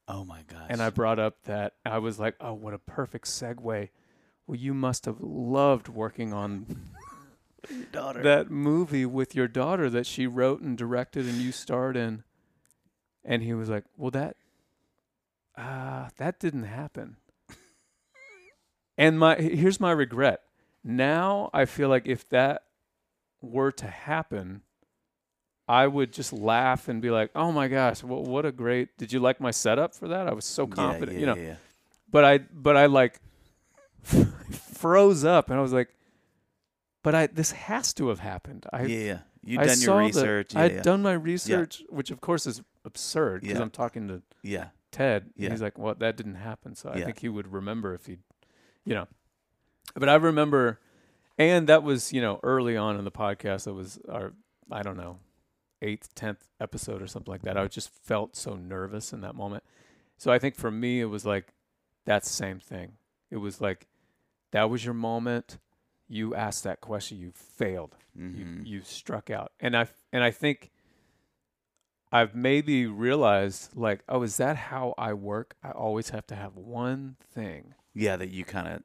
Oh 0.06 0.24
my 0.24 0.42
gosh. 0.46 0.66
And 0.68 0.82
I 0.82 0.90
brought 0.90 1.18
up 1.18 1.44
that 1.44 1.74
I 1.86 1.96
was 1.98 2.18
like, 2.18 2.34
oh, 2.40 2.52
what 2.52 2.74
a 2.74 2.78
perfect 2.78 3.24
segue. 3.26 3.88
Well, 4.46 4.56
you 4.58 4.74
must 4.74 5.06
have 5.06 5.20
loved 5.20 5.88
working 5.88 6.34
on 6.34 6.66
daughter. 7.92 8.22
that 8.22 8.50
movie 8.50 9.06
with 9.06 9.34
your 9.34 9.48
daughter 9.48 9.88
that 9.88 10.04
she 10.04 10.26
wrote 10.26 10.60
and 10.60 10.76
directed 10.76 11.26
and 11.26 11.36
you 11.36 11.50
starred 11.52 11.96
in. 11.96 12.24
And 13.24 13.42
he 13.42 13.52
was 13.52 13.68
like, 13.68 13.84
well, 13.96 14.10
that 14.12 14.36
ah, 15.56 16.08
that 16.16 16.38
didn't 16.38 16.64
happen. 16.64 17.16
and 18.98 19.18
my 19.18 19.36
here's 19.36 19.80
my 19.80 19.92
regret. 19.92 20.40
Now 20.82 21.50
I 21.52 21.66
feel 21.66 21.88
like 21.88 22.06
if 22.06 22.28
that 22.30 22.62
were 23.42 23.72
to 23.72 23.86
happen, 23.86 24.62
I 25.68 25.86
would 25.86 26.12
just 26.12 26.32
laugh 26.32 26.88
and 26.88 27.00
be 27.00 27.10
like, 27.10 27.30
"Oh 27.34 27.52
my 27.52 27.68
gosh, 27.68 28.02
what 28.02 28.22
what 28.22 28.46
a 28.46 28.52
great! 28.52 28.96
Did 28.96 29.12
you 29.12 29.20
like 29.20 29.40
my 29.40 29.50
setup 29.50 29.94
for 29.94 30.08
that? 30.08 30.26
I 30.26 30.32
was 30.32 30.44
so 30.44 30.66
confident, 30.66 31.12
yeah, 31.18 31.26
yeah, 31.26 31.34
you 31.34 31.42
know." 31.42 31.48
yeah. 31.50 31.54
But 32.10 32.24
I 32.24 32.38
but 32.38 32.76
I 32.76 32.86
like 32.86 33.20
froze 34.02 35.24
up 35.24 35.50
and 35.50 35.58
I 35.58 35.62
was 35.62 35.72
like, 35.72 35.94
"But 37.02 37.14
I 37.14 37.26
this 37.28 37.52
has 37.52 37.92
to 37.94 38.08
have 38.08 38.20
happened." 38.20 38.66
I 38.72 38.86
yeah. 38.86 39.18
You've 39.42 39.60
I 39.60 39.66
done 39.66 39.80
your 39.80 39.98
research. 39.98 40.54
Yeah, 40.54 40.60
had 40.62 40.82
done 40.82 41.02
my 41.02 41.12
research, 41.12 41.82
which 41.88 42.10
of 42.10 42.20
course 42.20 42.46
is 42.46 42.62
absurd 42.84 43.40
because 43.42 43.56
Yeah. 43.56 43.62
I'm 43.62 43.70
talking 43.70 44.08
to 44.08 44.22
yeah. 44.42 44.68
Ted. 44.90 45.22
and 45.22 45.32
Yeah. 45.36 45.50
He's 45.50 45.62
like, 45.62 45.78
"Well, 45.78 45.94
that 45.94 46.16
didn't 46.16 46.34
happen." 46.36 46.74
So 46.74 46.90
I 46.90 46.98
Yeah. 46.98 47.04
think 47.06 47.20
he 47.20 47.28
would 47.28 47.52
remember 47.52 47.94
if 47.94 48.06
he, 48.06 48.18
you 48.84 48.94
know. 48.94 49.06
But 49.94 50.08
I 50.08 50.14
remember, 50.16 50.78
and 51.38 51.68
that 51.68 51.82
was 51.82 52.12
you 52.12 52.20
know 52.20 52.38
early 52.42 52.76
on 52.76 52.98
in 52.98 53.04
the 53.04 53.10
podcast. 53.10 53.64
That 53.64 53.74
was 53.74 53.98
our 54.08 54.32
I 54.70 54.82
don't 54.82 54.96
know 54.96 55.18
eighth, 55.82 56.14
tenth 56.14 56.46
episode 56.60 57.00
or 57.00 57.06
something 57.06 57.30
like 57.32 57.42
that. 57.42 57.56
I 57.56 57.66
just 57.66 57.88
felt 57.88 58.36
so 58.36 58.54
nervous 58.54 59.12
in 59.14 59.22
that 59.22 59.34
moment. 59.34 59.64
So 60.18 60.30
I 60.30 60.38
think 60.38 60.54
for 60.54 60.70
me, 60.70 61.00
it 61.00 61.06
was 61.06 61.24
like 61.24 61.54
that 62.04 62.26
same 62.26 62.60
thing. 62.60 62.98
It 63.30 63.38
was 63.38 63.60
like 63.62 63.86
that 64.50 64.68
was 64.68 64.84
your 64.84 64.92
moment. 64.94 65.58
You 66.12 66.34
asked 66.34 66.64
that 66.64 66.80
question. 66.80 67.18
You 67.18 67.30
failed 67.32 67.96
Mhm. 68.18 68.36
you 68.66 68.74
you 68.78 68.80
struck 68.82 69.30
out 69.30 69.52
and 69.60 69.76
i 69.76 69.86
and 70.12 70.24
i 70.24 70.32
think 70.32 70.72
i've 72.10 72.34
maybe 72.34 72.84
realized 72.86 73.76
like 73.76 74.02
oh 74.08 74.22
is 74.24 74.36
that 74.38 74.56
how 74.56 74.94
i 74.98 75.12
work 75.12 75.54
i 75.62 75.70
always 75.70 76.10
have 76.10 76.26
to 76.26 76.34
have 76.34 76.56
one 76.56 77.14
thing 77.32 77.74
yeah, 77.94 78.16
that 78.16 78.28
you 78.30 78.44
kind 78.44 78.66
of 78.66 78.82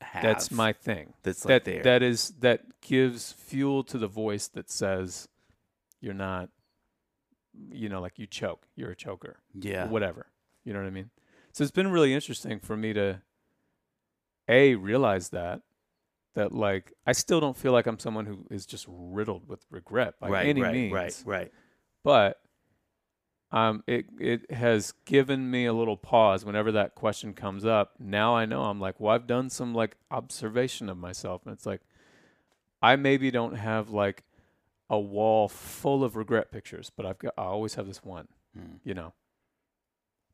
have. 0.00 0.22
that's 0.22 0.52
my 0.52 0.72
thing 0.72 1.12
That's 1.24 1.42
that 1.42 1.64
there. 1.64 1.82
that 1.82 2.04
is 2.04 2.30
that 2.38 2.80
gives 2.80 3.32
fuel 3.32 3.82
to 3.84 3.98
the 3.98 4.06
voice 4.06 4.46
that 4.48 4.70
says 4.70 5.26
you're 6.00 6.14
not 6.14 6.48
you 7.72 7.88
know 7.88 8.00
like 8.00 8.16
you 8.16 8.26
choke 8.28 8.68
you're 8.76 8.92
a 8.92 8.96
choker 8.96 9.38
yeah. 9.54 9.88
whatever 9.88 10.26
you 10.64 10.72
know 10.72 10.78
what 10.78 10.86
i 10.86 10.90
mean 10.90 11.10
so 11.52 11.62
it's 11.64 11.72
been 11.72 11.90
really 11.90 12.14
interesting 12.14 12.60
for 12.60 12.76
me 12.76 12.92
to 12.92 13.20
a 14.48 14.76
realize 14.76 15.30
that 15.30 15.62
that 16.38 16.52
like 16.52 16.92
i 17.06 17.12
still 17.12 17.40
don't 17.40 17.56
feel 17.56 17.72
like 17.72 17.86
i'm 17.86 17.98
someone 17.98 18.24
who 18.26 18.46
is 18.50 18.64
just 18.64 18.86
riddled 18.88 19.48
with 19.48 19.64
regret 19.70 20.14
by 20.20 20.28
right, 20.28 20.46
any 20.46 20.62
right, 20.62 20.72
means 20.72 20.92
right, 20.92 21.22
right. 21.26 21.52
but 22.02 22.40
um 23.50 23.82
it 23.86 24.06
it 24.18 24.50
has 24.50 24.92
given 25.04 25.50
me 25.50 25.66
a 25.66 25.72
little 25.72 25.96
pause 25.96 26.44
whenever 26.44 26.72
that 26.72 26.94
question 26.94 27.32
comes 27.34 27.64
up 27.64 27.92
now 27.98 28.34
i 28.36 28.44
know 28.46 28.62
i'm 28.62 28.80
like 28.80 28.98
well 29.00 29.14
i've 29.14 29.26
done 29.26 29.50
some 29.50 29.74
like 29.74 29.96
observation 30.10 30.88
of 30.88 30.96
myself 30.96 31.42
and 31.44 31.52
it's 31.52 31.66
like 31.66 31.80
i 32.82 32.94
maybe 32.96 33.30
don't 33.30 33.56
have 33.56 33.90
like 33.90 34.22
a 34.90 34.98
wall 34.98 35.48
full 35.48 36.04
of 36.04 36.16
regret 36.16 36.50
pictures 36.50 36.90
but 36.96 37.04
i've 37.04 37.18
got 37.18 37.32
i 37.36 37.42
always 37.42 37.74
have 37.74 37.86
this 37.86 38.04
one 38.04 38.28
Mm. 38.56 38.80
you 38.82 38.94
know. 38.94 39.12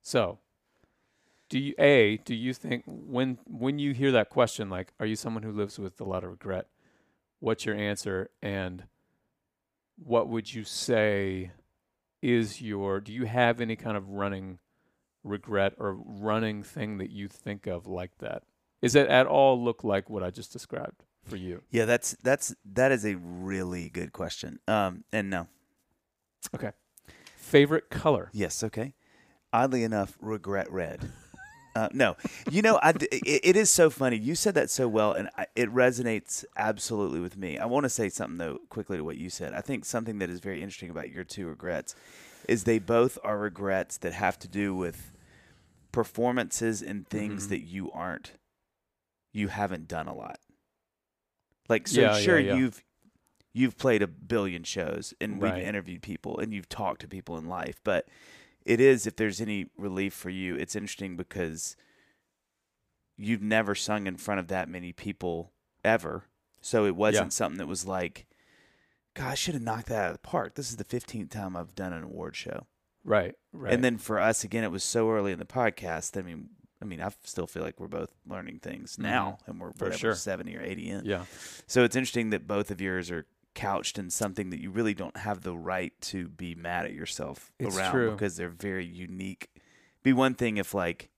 So, 0.03 0.39
do 1.55 1.61
you 1.61 1.75
a 1.79 2.17
do 2.25 2.35
you 2.35 2.53
think 2.53 2.83
when 2.85 3.39
when 3.47 3.79
you 3.79 3.95
hear 3.95 4.11
that 4.11 4.29
question 4.29 4.69
like 4.69 4.93
are 4.99 5.07
you 5.07 5.15
someone 5.15 5.45
who 5.45 5.53
lives 5.53 5.79
with 5.79 6.01
a 6.01 6.05
lot 6.05 6.25
of 6.25 6.31
regret? 6.31 6.67
What's 7.39 7.65
your 7.65 7.77
answer 7.77 8.31
and 8.43 8.83
what 9.97 10.29
would 10.29 10.53
you 10.53 10.65
say 10.65 11.53
is 12.21 12.61
your 12.61 13.01
do 13.01 13.13
you 13.13 13.27
have 13.27 13.61
any 13.61 13.77
kind 13.77 13.97
of 13.97 14.09
running 14.09 14.59
regret 15.23 15.75
or 15.79 15.95
running 15.95 16.65
thing 16.65 16.99
that 16.99 17.11
you 17.11 17.29
think 17.29 17.69
of 17.69 17.87
like 17.87 18.19
that? 18.19 18.43
Is 18.83 18.97
it 18.97 19.07
at 19.07 19.29
all 19.29 19.63
look 19.63 19.85
like 19.85 20.11
what 20.11 20.25
I 20.25 20.31
just 20.31 20.53
described 20.53 21.05
for 21.23 21.37
you? 21.37 21.63
Yeah, 21.71 21.85
that's 21.85 22.17
that's 22.25 22.53
that 22.73 22.91
is 22.91 23.07
a 23.07 23.15
really 23.15 23.91
good 23.91 24.13
question. 24.13 24.59
Um, 24.67 25.05
and 25.13 25.31
no, 25.31 25.47
Okay. 26.53 26.73
Favorite 27.37 27.91
color? 27.91 28.31
yes, 28.33 28.65
okay. 28.65 28.95
Oddly 29.53 29.85
enough, 29.85 30.19
regret 30.21 30.69
red. 30.73 31.13
Uh, 31.75 31.89
no, 31.93 32.17
you 32.51 32.63
know, 32.63 32.79
I 32.83 32.91
it, 32.91 33.41
it 33.43 33.57
is 33.57 33.69
so 33.71 33.91
funny. 33.91 34.17
You 34.17 34.35
said 34.37 34.55
that 34.55 34.71
so 34.71 34.87
well, 34.87 35.13
and 35.13 35.29
I, 35.37 35.47
it 35.57 35.69
resonates 35.75 36.45
absolutely 36.57 37.19
with 37.21 37.37
me. 37.37 37.59
I 37.59 37.67
want 37.67 37.83
to 37.85 37.91
say 37.91 38.09
something 38.09 38.39
though, 38.39 38.59
quickly 38.69 38.97
to 38.99 39.03
what 39.05 39.17
you 39.19 39.29
said. 39.29 39.53
I 39.55 39.61
think 39.61 39.85
something 39.85 40.19
that 40.21 40.31
is 40.31 40.39
very 40.41 40.59
interesting 40.63 40.91
about 40.91 41.11
your 41.11 41.25
two 41.25 41.49
regrets 41.49 41.97
is 42.49 42.63
they 42.65 42.79
both 42.79 43.19
are 43.25 43.39
regrets 43.39 43.97
that 43.99 44.13
have 44.13 44.39
to 44.41 44.49
do 44.49 44.75
with 44.75 45.11
performances 45.91 46.83
and 46.83 47.09
things 47.09 47.47
Mhm. 47.47 47.51
that 47.51 47.61
you 47.61 47.91
aren't, 47.93 48.33
you 49.33 49.49
haven't 49.49 49.89
done 49.89 50.07
a 50.09 50.15
lot. 50.15 50.39
Like, 51.69 51.89
so 51.89 52.01
Yeah, 52.01 52.13
yeah, 52.17 52.21
sure, 52.21 52.39
yeah. 52.39 52.57
you've 52.57 52.83
you've 53.57 53.79
played 53.79 54.03
a 54.03 54.07
billion 54.09 54.65
shows 54.65 55.15
and 55.21 55.41
Right. 55.41 55.55
we've 55.55 55.63
interviewed 55.65 56.03
people 56.03 56.39
and 56.41 56.53
you've 56.53 56.69
talked 56.69 57.01
to 57.03 57.09
people 57.09 57.39
in 57.39 57.47
life, 57.49 57.81
but 57.85 58.09
it 58.65 58.81
is 58.81 59.07
if 59.07 59.17
there's 59.17 59.41
any 59.41 59.67
relief 59.77 60.15
for 60.15 60.31
you, 60.31 60.57
it's 60.57 60.75
interesting 60.77 61.17
because 61.17 61.77
you've 63.17 63.43
never 63.43 63.75
sung 63.75 64.07
in 64.07 64.17
front 64.17 64.41
of 64.41 64.49
that 64.49 64.69
many 64.69 64.93
people 64.93 65.53
ever. 65.85 66.25
So 66.61 66.87
it 66.87 66.97
wasn't 66.97 67.33
something 67.33 67.59
that 67.59 67.67
was 67.67 67.87
like, 67.87 68.27
God, 69.15 69.29
I 69.29 69.35
should 69.35 69.55
have 69.55 69.63
knocked 69.63 69.87
that 69.89 70.03
out 70.05 70.11
of 70.11 70.15
the 70.15 70.19
park. 70.29 70.55
This 70.55 70.71
is 70.71 70.77
the 70.77 70.85
15th 70.85 71.31
time 71.31 71.57
I've 71.57 71.75
done 71.75 71.93
an 71.93 72.03
award 72.03 72.35
show. 72.35 72.67
Right, 73.05 73.35
right. 73.53 73.73
And 73.73 73.85
then 73.85 73.99
for 73.99 74.19
us, 74.19 74.45
again, 74.45 74.65
it 74.65 74.71
was 74.73 74.83
so 74.83 75.11
early 75.11 75.31
in 75.31 75.39
the 75.39 75.45
podcast. 75.45 76.19
I 76.19 76.23
mean, 76.23 76.49
I 76.83 76.87
mean, 76.87 77.03
I 77.03 77.11
still 77.23 77.47
feel 77.47 77.63
like 77.63 77.79
we're 77.79 77.87
both 77.87 78.13
learning 78.27 78.61
things 78.61 78.99
now, 78.99 79.39
and 79.47 79.61
we're 79.61 79.69
Mm-hmm. 79.69 79.79
For 79.79 79.85
whatever, 79.85 79.99
sure. 79.99 80.15
seventy 80.15 80.57
or 80.57 80.63
eighty 80.63 80.89
in. 80.89 81.05
yeah. 81.05 81.25
So 81.67 81.85
it's 81.85 81.97
interesting 81.97 82.31
that 82.31 82.47
both 82.47 82.71
of 82.71 82.81
yours 82.81 83.11
are 83.11 83.27
couched 83.55 83.99
in 83.99 84.11
something 84.11 84.51
that 84.51 84.61
you 84.61 84.71
really 84.71 84.95
don't 84.95 85.17
have 85.19 85.43
the 85.43 85.57
right 85.57 85.93
to 86.01 86.29
be 86.29 86.55
mad 86.55 86.85
at 86.87 86.93
yourself 86.93 87.53
It's 87.59 87.77
around 87.77 87.93
true. 87.93 88.11
because 88.13 88.37
they're 88.37 88.49
very 88.49 88.85
unique. 88.87 89.51
Be 90.03 90.13
one 90.13 90.35
thing 90.35 90.57
if 90.57 90.75
like, 90.75 91.09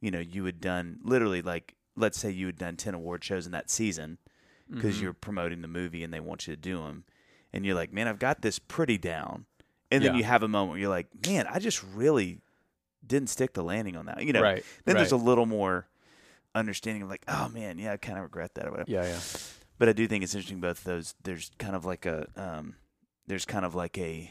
you 0.00 0.10
know, 0.10 0.20
you 0.20 0.44
had 0.44 0.60
done 0.60 0.98
literally 1.02 1.42
like 1.42 1.74
let's 1.96 2.18
say 2.18 2.30
you 2.30 2.46
had 2.46 2.56
done 2.56 2.76
10 2.76 2.94
award 2.94 3.22
shows 3.22 3.44
in 3.46 3.52
that 3.52 3.68
season 3.70 4.18
because 4.70 4.96
Mhm. 4.98 5.02
you're 5.02 5.12
promoting 5.12 5.60
the 5.60 5.68
movie 5.68 6.02
and 6.02 6.12
they 6.14 6.20
want 6.20 6.46
you 6.46 6.54
to 6.54 6.60
do 6.60 6.78
them 6.78 7.04
and 7.52 7.66
you're 7.66 7.74
like, 7.74 7.92
"Man, 7.92 8.08
I've 8.08 8.18
got 8.18 8.40
this 8.40 8.58
pretty 8.58 8.96
down." 8.96 9.44
And 9.90 10.02
then 10.02 10.12
Yeah. 10.14 10.18
you 10.18 10.24
have 10.24 10.42
a 10.42 10.48
moment 10.48 10.70
where 10.70 10.78
you're 10.78 10.88
like, 10.88 11.08
"Man, 11.26 11.46
I 11.46 11.58
just 11.58 11.82
really 11.82 12.40
didn't 13.06 13.28
stick 13.28 13.52
the 13.52 13.62
landing 13.62 13.94
on 13.96 14.06
that." 14.06 14.24
You 14.24 14.32
know, 14.32 14.40
right. 14.40 14.64
then 14.86 14.94
right. 14.94 15.00
there's 15.00 15.12
a 15.12 15.16
little 15.18 15.44
more 15.44 15.86
understanding 16.54 17.02
of 17.02 17.10
like, 17.10 17.24
"Oh 17.28 17.48
man, 17.50 17.78
yeah, 17.78 17.92
I 17.92 17.96
kind 17.98 18.16
of 18.16 18.22
regret 18.24 18.54
that 18.54 18.66
or 18.66 18.70
whatever." 18.70 18.90
yeah, 18.90 19.04
yeah. 19.04 19.20
But 19.78 19.88
I 19.88 19.92
do 19.92 20.06
think 20.06 20.22
it's 20.22 20.34
interesting 20.34 20.60
both 20.60 20.84
those. 20.84 21.14
There's 21.22 21.50
kind 21.58 21.74
of 21.74 21.84
like 21.84 22.06
a 22.06 22.26
um, 22.36 22.74
there's 23.26 23.44
kind 23.44 23.64
of 23.64 23.74
like 23.74 23.98
a 23.98 24.30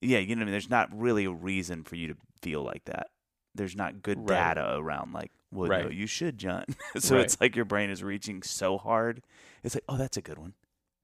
yeah, 0.00 0.18
you 0.18 0.34
know 0.36 0.40
what 0.40 0.42
I 0.42 0.44
mean. 0.46 0.52
There's 0.52 0.70
not 0.70 0.88
really 0.92 1.24
a 1.24 1.30
reason 1.30 1.82
for 1.84 1.96
you 1.96 2.08
to 2.08 2.16
feel 2.42 2.62
like 2.62 2.84
that. 2.86 3.08
There's 3.54 3.76
not 3.76 4.02
good 4.02 4.18
Right. 4.18 4.54
data 4.54 4.74
around 4.76 5.12
like, 5.12 5.30
well, 5.52 5.68
no, 5.70 5.88
you 5.88 6.06
should, 6.06 6.36
Jon. 6.38 6.64
so 6.98 7.16
Right. 7.16 7.24
it's 7.24 7.40
like 7.40 7.54
your 7.56 7.64
brain 7.64 7.88
is 7.90 8.02
reaching 8.02 8.42
so 8.42 8.76
hard. 8.78 9.22
It's 9.62 9.74
like, 9.76 9.84
oh, 9.88 9.96
that's 9.96 10.16
a 10.16 10.22
good 10.22 10.38
one 10.38 10.54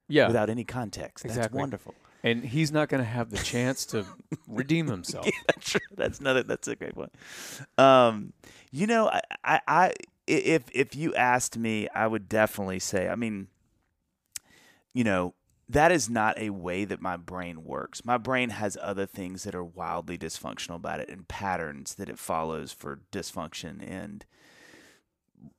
Yeah. 0.08 0.26
without 0.26 0.50
any 0.50 0.64
context. 0.64 1.24
That's 1.26 1.52
wonderful. 1.54 1.94
and 2.22 2.44
he's 2.44 2.70
not 2.72 2.88
going 2.90 3.02
to 3.02 3.08
have 3.08 3.30
the 3.30 3.38
chance 3.38 3.86
to 3.86 4.04
redeem 4.48 4.88
himself. 4.88 5.24
Yeah, 5.26 5.32
that's 5.46 5.70
true. 5.70 5.80
That's 5.96 6.18
another. 6.20 6.42
That's 6.42 6.68
a 6.68 6.76
great 6.76 6.96
one. 6.96 7.10
Um, 7.78 8.32
you 8.70 8.86
know, 8.86 9.08
I, 9.08 9.20
I, 9.44 9.60
I, 9.66 9.92
if 10.30 10.64
if 10.72 10.94
you 10.94 11.14
asked 11.14 11.56
me, 11.56 11.88
I 11.94 12.06
would 12.06 12.28
definitely 12.28 12.78
say. 12.78 13.08
I 13.08 13.16
mean, 13.16 13.48
you 14.92 15.04
know, 15.04 15.34
that 15.68 15.92
is 15.92 16.10
not 16.10 16.38
a 16.38 16.50
way 16.50 16.84
that 16.84 17.00
my 17.00 17.16
brain 17.16 17.64
works. 17.64 18.04
My 18.04 18.18
brain 18.18 18.50
has 18.50 18.76
other 18.80 19.06
things 19.06 19.44
that 19.44 19.54
are 19.54 19.64
wildly 19.64 20.18
dysfunctional 20.18 20.76
about 20.76 21.00
it, 21.00 21.08
and 21.08 21.28
patterns 21.28 21.94
that 21.94 22.08
it 22.08 22.18
follows 22.18 22.72
for 22.72 23.00
dysfunction 23.12 23.78
and 23.88 24.24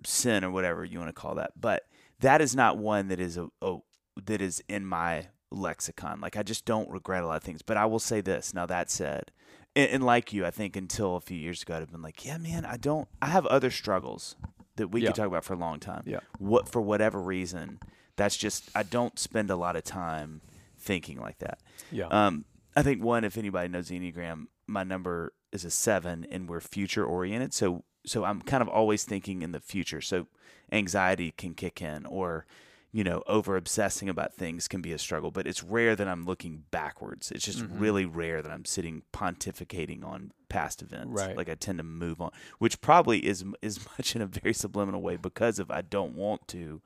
sin 0.05 0.43
or 0.43 0.51
whatever 0.51 0.85
you 0.85 0.99
want 0.99 1.09
to 1.09 1.19
call 1.19 1.35
that. 1.35 1.51
But 1.59 1.87
that 2.19 2.41
is 2.41 2.55
not 2.55 2.77
one 2.77 3.07
that 3.07 3.19
is 3.19 3.37
a, 3.37 3.47
a 3.61 3.77
that 4.25 4.41
is 4.41 4.63
in 4.67 4.85
my 4.85 5.27
lexicon. 5.51 6.21
Like 6.21 6.37
I 6.37 6.43
just 6.43 6.65
don't 6.65 6.89
regret 6.89 7.23
a 7.23 7.27
lot 7.27 7.37
of 7.37 7.43
things. 7.43 7.61
But 7.61 7.77
I 7.77 7.85
will 7.85 7.99
say 7.99 8.21
this. 8.21 8.53
Now 8.53 8.65
that 8.65 8.89
said, 8.89 9.31
and, 9.75 9.89
and 9.89 10.03
like 10.03 10.33
you, 10.33 10.45
I 10.45 10.51
think 10.51 10.75
until 10.75 11.15
a 11.15 11.21
few 11.21 11.37
years 11.37 11.61
ago, 11.61 11.75
I'd 11.75 11.79
have 11.79 11.91
been 11.91 12.01
like, 12.01 12.25
yeah, 12.25 12.37
man, 12.37 12.65
I 12.65 12.77
don't. 12.77 13.07
I 13.21 13.27
have 13.27 13.45
other 13.45 13.71
struggles 13.71 14.35
that 14.77 14.87
we 14.89 15.01
Yeah. 15.01 15.07
could 15.09 15.15
talk 15.15 15.27
about 15.27 15.43
for 15.43 15.53
a 15.53 15.57
long 15.57 15.79
time. 15.79 16.03
Yeah. 16.05 16.19
What 16.39 16.67
for 16.69 16.81
whatever 16.81 17.21
reason, 17.21 17.79
that's 18.15 18.37
just 18.37 18.69
I 18.75 18.83
don't 18.83 19.17
spend 19.19 19.49
a 19.49 19.55
lot 19.55 19.75
of 19.75 19.83
time 19.83 20.41
thinking 20.77 21.19
like 21.19 21.39
that. 21.39 21.59
Yeah. 21.91 22.07
Um, 22.07 22.45
I 22.75 22.83
think 22.83 23.03
one, 23.03 23.23
if 23.23 23.37
anybody 23.37 23.67
knows 23.67 23.89
the 23.89 23.99
Enneagram, 23.99 24.45
my 24.67 24.83
number 24.83 25.33
is 25.51 25.65
a 25.65 25.69
seven, 25.71 26.25
and 26.31 26.47
we're 26.47 26.61
future 26.61 27.05
oriented. 27.05 27.53
So, 27.53 27.83
so 28.05 28.23
I'm 28.23 28.41
kind 28.41 28.61
of 28.61 28.69
always 28.69 29.03
thinking 29.03 29.41
in 29.41 29.51
the 29.51 29.59
future. 29.59 29.99
So, 29.99 30.27
anxiety 30.71 31.31
can 31.31 31.53
kick 31.53 31.81
in, 31.81 32.05
or 32.05 32.45
you 32.93 33.03
know, 33.05 33.23
over 33.25 33.55
obsessing 33.55 34.09
about 34.09 34.33
things 34.33 34.67
can 34.67 34.81
be 34.81 34.91
a 34.91 34.97
struggle, 34.97 35.31
but 35.31 35.47
it's 35.47 35.63
rare 35.63 35.95
that 35.95 36.07
I'm 36.09 36.25
looking 36.25 36.63
backwards. 36.71 37.31
It's 37.31 37.45
just 37.45 37.59
Mhm. 37.59 37.79
really 37.79 38.05
rare 38.05 38.41
that 38.41 38.51
I'm 38.51 38.65
sitting 38.65 39.03
pontificating 39.13 40.03
on 40.03 40.31
past 40.49 40.81
events. 40.81 41.21
Right. 41.21 41.37
Like 41.37 41.47
I 41.49 41.55
tend 41.55 41.77
to 41.79 41.83
move 41.85 42.19
on, 42.19 42.31
which 42.59 42.81
probably 42.81 43.25
is 43.25 43.45
is 43.61 43.79
much 43.97 44.15
in 44.15 44.21
a 44.21 44.25
very 44.27 44.53
subliminal 44.53 45.01
way 45.01 45.15
because 45.15 45.57
of 45.59 45.71
I 45.71 45.81
don't 45.81 46.15
want 46.15 46.47
to 46.49 46.81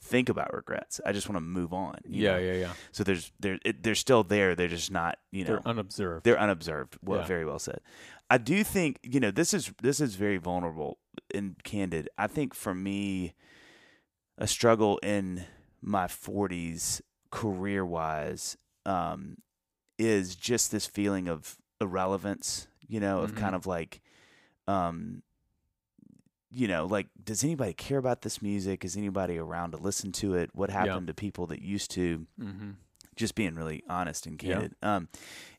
think 0.00 0.28
about 0.28 0.52
regrets. 0.54 1.00
I 1.04 1.12
just 1.12 1.28
want 1.28 1.36
to 1.36 1.40
move 1.40 1.72
on. 1.72 1.98
you 2.04 2.22
Yeah, 2.24 2.32
know? 2.32 2.38
yeah, 2.38 2.52
yeah. 2.54 2.72
So 2.92 3.04
there's 3.04 3.30
they're 3.38 3.58
it, 3.64 3.82
they're 3.82 3.94
still 3.94 4.24
there. 4.24 4.54
They're 4.56 4.68
just 4.68 4.90
not 4.90 5.18
you 5.30 5.44
know 5.44 5.50
They're 5.50 5.68
unobserved. 5.68 6.24
they're 6.24 6.38
unobserved. 6.38 6.98
Well, 7.02 7.20
Yeah. 7.20 7.26
very 7.26 7.44
well 7.44 7.58
said. 7.60 7.80
I 8.30 8.38
do 8.38 8.62
think 8.64 8.98
you 9.02 9.20
know 9.20 9.30
this 9.30 9.54
is 9.54 9.72
this 9.82 10.00
is 10.00 10.16
very 10.16 10.36
vulnerable 10.38 10.98
and 11.32 11.62
candid. 11.62 12.08
I 12.18 12.26
think 12.26 12.54
for 12.54 12.74
me, 12.74 13.34
a 14.38 14.46
struggle 14.46 14.98
in 15.02 15.44
my 15.82 16.06
40s, 16.06 17.02
career 17.30 17.84
wise, 17.84 18.56
um, 18.86 19.36
is 19.98 20.34
just 20.36 20.70
this 20.70 20.86
feeling 20.86 21.28
of 21.28 21.56
irrelevance. 21.80 22.68
You 22.86 23.00
know, 23.00 23.20
of 23.20 23.32
Mhm. 23.32 23.36
kind 23.36 23.54
of 23.54 23.66
like, 23.66 24.00
um, 24.66 25.22
you 26.50 26.66
know, 26.66 26.86
like 26.86 27.08
does 27.22 27.44
anybody 27.44 27.74
care 27.74 27.98
about 27.98 28.22
this 28.22 28.40
music? 28.40 28.82
Is 28.84 28.96
anybody 28.96 29.36
around 29.36 29.72
to 29.72 29.76
listen 29.76 30.10
to 30.12 30.34
it? 30.34 30.54
What 30.54 30.70
happened 30.70 31.06
to 31.08 31.14
people 31.14 31.46
that 31.48 31.60
used 31.60 31.90
to? 31.92 32.26
mm-hmm. 32.40 32.70
just 33.14 33.34
being 33.34 33.56
really 33.56 33.82
honest 33.90 34.26
and 34.26 34.38
candid. 34.38 34.74
Um, 34.80 35.08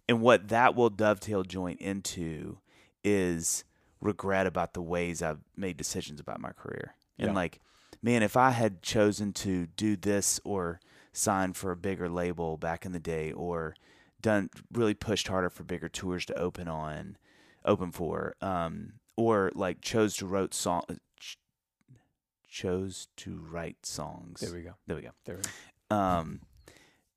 and 0.08 0.22
what 0.22 0.48
that 0.48 0.76
will 0.76 0.90
dovetail 0.90 1.44
joint 1.44 1.82
into 1.82 2.58
is 3.04 3.66
regret 4.00 4.48
about 4.48 4.74
the 4.74 4.82
ways 4.82 5.22
I've 5.22 5.42
made 5.58 5.76
decisions 5.76 6.22
about 6.22 6.40
my 6.40 6.54
career. 6.54 6.96
And 7.18 7.36
like, 7.36 7.60
man, 8.02 8.24
if 8.24 8.38
I 8.38 8.52
had 8.52 8.82
chosen 8.82 9.34
to 9.34 9.68
do 9.68 9.95
this 9.95 10.39
or 10.43 10.80
sign 11.14 11.54
for 11.54 11.72
a 11.72 11.76
bigger 11.76 12.10
label 12.10 12.58
back 12.58 12.86
in 12.86 12.91
the 12.91 13.00
day 13.00 13.32
or 13.32 13.76
done 14.22 14.50
really 14.72 14.93
pushed 14.93 15.28
harder 15.28 15.50
for 15.50 15.64
bigger 15.64 15.89
tours 15.89 16.26
to 16.26 16.38
open 16.38 16.68
on, 16.68 17.18
open 17.66 17.91
for, 17.91 18.36
um, 18.41 18.93
or 19.16 19.52
like 19.56 19.82
chose 19.82 20.16
to 20.18 20.26
wrote 20.26 20.54
song, 20.54 20.82
ch- 21.20 21.38
chose 22.50 23.08
to 23.18 23.38
write 23.50 23.86
songs. 23.86 24.41
There 24.41 24.54
we 24.54 24.62
go. 24.62 24.74
there 24.88 24.95
we 24.97 25.02
go 25.04 25.12
There 25.26 25.36
we 25.38 25.41
go. 25.89 25.95
um, 25.95 26.41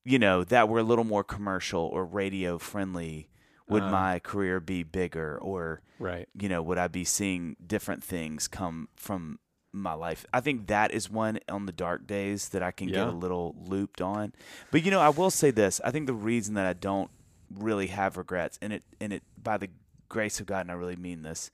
you 0.04 0.18
know, 0.18 0.42
that 0.44 0.68
were 0.68 0.80
a 0.80 0.84
little 0.84 1.04
more 1.04 1.22
commercial 1.24 1.80
or 1.82 2.04
radio 2.04 2.58
friendly, 2.58 3.28
would 3.68 3.84
Uh. 3.84 3.90
my 3.90 4.18
career 4.18 4.58
be 4.60 4.82
bigger? 4.82 5.38
Or, 5.38 5.80
Right. 5.98 6.28
you 6.34 6.48
know, 6.48 6.60
would 6.62 6.78
I 6.78 6.88
be 6.88 7.04
seeing 7.04 7.56
different 7.64 8.02
things 8.02 8.48
come 8.48 8.88
from 8.96 9.38
my 9.72 9.94
life? 9.94 10.26
I 10.32 10.40
think 10.40 10.66
that 10.66 10.92
is 10.92 11.10
one 11.10 11.38
on 11.48 11.66
the 11.66 11.72
dark 11.72 12.06
days 12.06 12.50
that 12.50 12.62
I 12.62 12.70
can 12.70 12.88
get 12.88 13.08
a 13.08 13.10
little 13.10 13.54
looped 13.66 14.00
on. 14.00 14.32
But, 14.70 14.84
you 14.84 14.90
know, 14.90 15.00
I 15.00 15.08
will 15.08 15.30
say 15.30 15.50
this 15.50 15.80
I 15.84 15.90
think 15.90 16.06
the 16.06 16.14
reason 16.14 16.54
that 16.54 16.66
I 16.66 16.72
don't 16.72 17.10
really 17.54 17.88
have 17.88 18.16
regrets, 18.16 18.58
and 18.62 18.72
it, 18.72 18.84
and 19.00 19.12
it, 19.12 19.22
by 19.42 19.58
the 19.58 19.68
grace 20.08 20.40
of 20.40 20.46
God, 20.46 20.60
and 20.60 20.70
I 20.70 20.74
really 20.74 20.96
mean 20.96 21.22
this, 21.22 21.50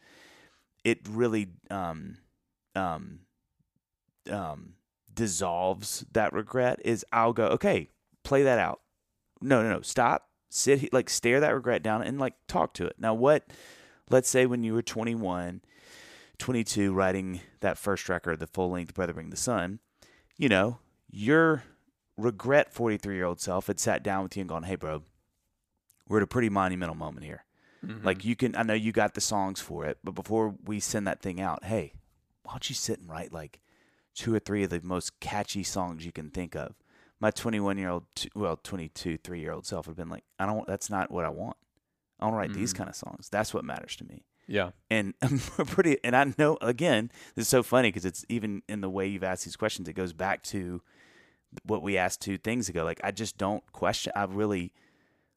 it 0.85 1.01
really, 1.09 1.49
um, 1.71 2.19
um, 2.75 3.21
um, 4.31 4.75
dissolves 5.13 6.05
that 6.13 6.33
regret 6.33 6.81
is 6.85 7.05
I'll 7.13 7.33
go, 7.33 7.47
okay, 7.47 7.89
play 8.23 8.45
that 8.45 8.59
out. 8.59 8.81
No, 9.41 9.63
no, 9.63 9.71
no, 9.71 9.81
stop, 9.81 10.29
sit, 10.49 10.93
like 10.93 11.11
stare 11.11 11.41
that 11.41 11.55
regret 11.55 11.83
down 11.83 12.03
and 12.03 12.19
like 12.19 12.35
talk 12.47 12.75
to 12.75 12.87
it. 12.87 12.97
Now, 12.99 13.15
what, 13.15 13.45
let's 14.11 14.29
say 14.29 14.47
when 14.47 14.63
you 14.63 14.75
were 14.75 14.83
21, 14.83 15.61
22, 16.39 16.93
writing 16.93 17.41
that 17.61 17.79
first 17.79 18.09
record, 18.09 18.39
the 18.39 18.47
full 18.47 18.71
length 18.71 18.95
Brother 18.95 19.13
Bring 19.13 19.31
the 19.31 19.37
Sun, 19.37 19.81
you 20.37 20.49
know, 20.49 20.79
your 21.11 21.65
regret 22.17 22.73
43 22.73 23.15
year 23.17 23.25
old 23.25 23.41
self 23.41 23.67
had 23.67 23.79
sat 23.81 24.03
down 24.03 24.23
with 24.23 24.37
you 24.37 24.41
and 24.43 24.49
gone, 24.49 24.63
hey, 24.65 24.77
bro, 24.77 25.03
we're 26.09 26.19
at 26.19 26.23
a 26.23 26.27
pretty 26.29 26.49
monumental 26.49 26.95
moment 26.95 27.25
here. 27.27 27.45
Mhm. 27.85 28.05
Like 28.05 28.25
you 28.25 28.35
can, 28.37 28.57
I 28.57 28.63
know 28.63 28.75
you 28.75 28.93
got 28.93 29.15
the 29.15 29.21
songs 29.21 29.61
for 29.61 29.85
it, 29.87 29.99
but 30.03 30.13
before 30.15 30.55
we 30.65 30.81
send 30.81 31.07
that 31.07 31.21
thing 31.23 31.41
out, 31.41 31.65
hey, 31.65 31.93
why 32.43 32.53
don't 32.55 32.69
you 32.69 32.75
sit 32.75 32.99
and 33.01 33.09
write 33.09 33.33
like 33.33 33.61
two 34.15 34.35
or 34.35 34.39
three 34.41 34.65
of 34.65 34.71
the 34.71 34.81
most 34.83 35.21
catchy 35.21 35.63
songs 35.63 36.05
you 36.05 36.13
can 36.13 36.31
think 36.31 36.55
of? 36.57 36.75
My 37.21 37.31
21 37.31 37.79
year 37.79 37.91
old, 37.91 38.05
well, 38.35 38.57
22, 38.57 39.19
three 39.19 39.41
year 39.41 39.53
old 39.53 39.67
self 39.67 39.87
would 39.87 39.93
have 39.93 39.97
been 39.97 40.09
like, 40.09 40.25
I 40.39 40.47
don't, 40.47 40.67
that's 40.67 40.89
not 40.91 41.11
what 41.11 41.25
I 41.25 41.29
want. 41.31 41.57
I 42.21 42.25
want 42.25 42.35
to 42.35 42.39
write 42.39 42.53
these 42.53 42.73
Mhm. 42.73 42.79
kind 42.79 42.91
of 42.91 42.97
songs. 42.97 43.29
That's 43.29 43.53
what 43.55 43.65
matters 43.65 43.95
to 43.97 44.05
me. 44.05 44.25
Yeah. 44.49 44.71
And 44.91 45.15
I'm 45.23 45.39
pretty, 45.67 45.99
and 46.03 46.17
I 46.17 46.33
know, 46.39 46.59
again, 46.61 47.11
this 47.35 47.43
is 47.43 47.49
so 47.49 47.63
funny 47.63 47.89
because 47.89 48.05
it's 48.05 48.25
even 48.29 48.63
in 48.69 48.81
the 48.81 48.91
way 48.91 49.07
you've 49.07 49.23
asked 49.23 49.45
these 49.45 49.57
questions, 49.57 49.87
it 49.89 49.93
goes 49.93 50.13
back 50.13 50.43
to 50.45 50.83
what 51.65 51.83
we 51.83 51.97
asked 51.97 52.21
two 52.23 52.39
things 52.39 52.69
ago. 52.69 52.83
Like, 52.85 53.01
I 53.05 53.11
just 53.11 53.39
don't 53.39 53.63
question, 53.73 54.13
I 54.17 54.25
really, 54.25 54.73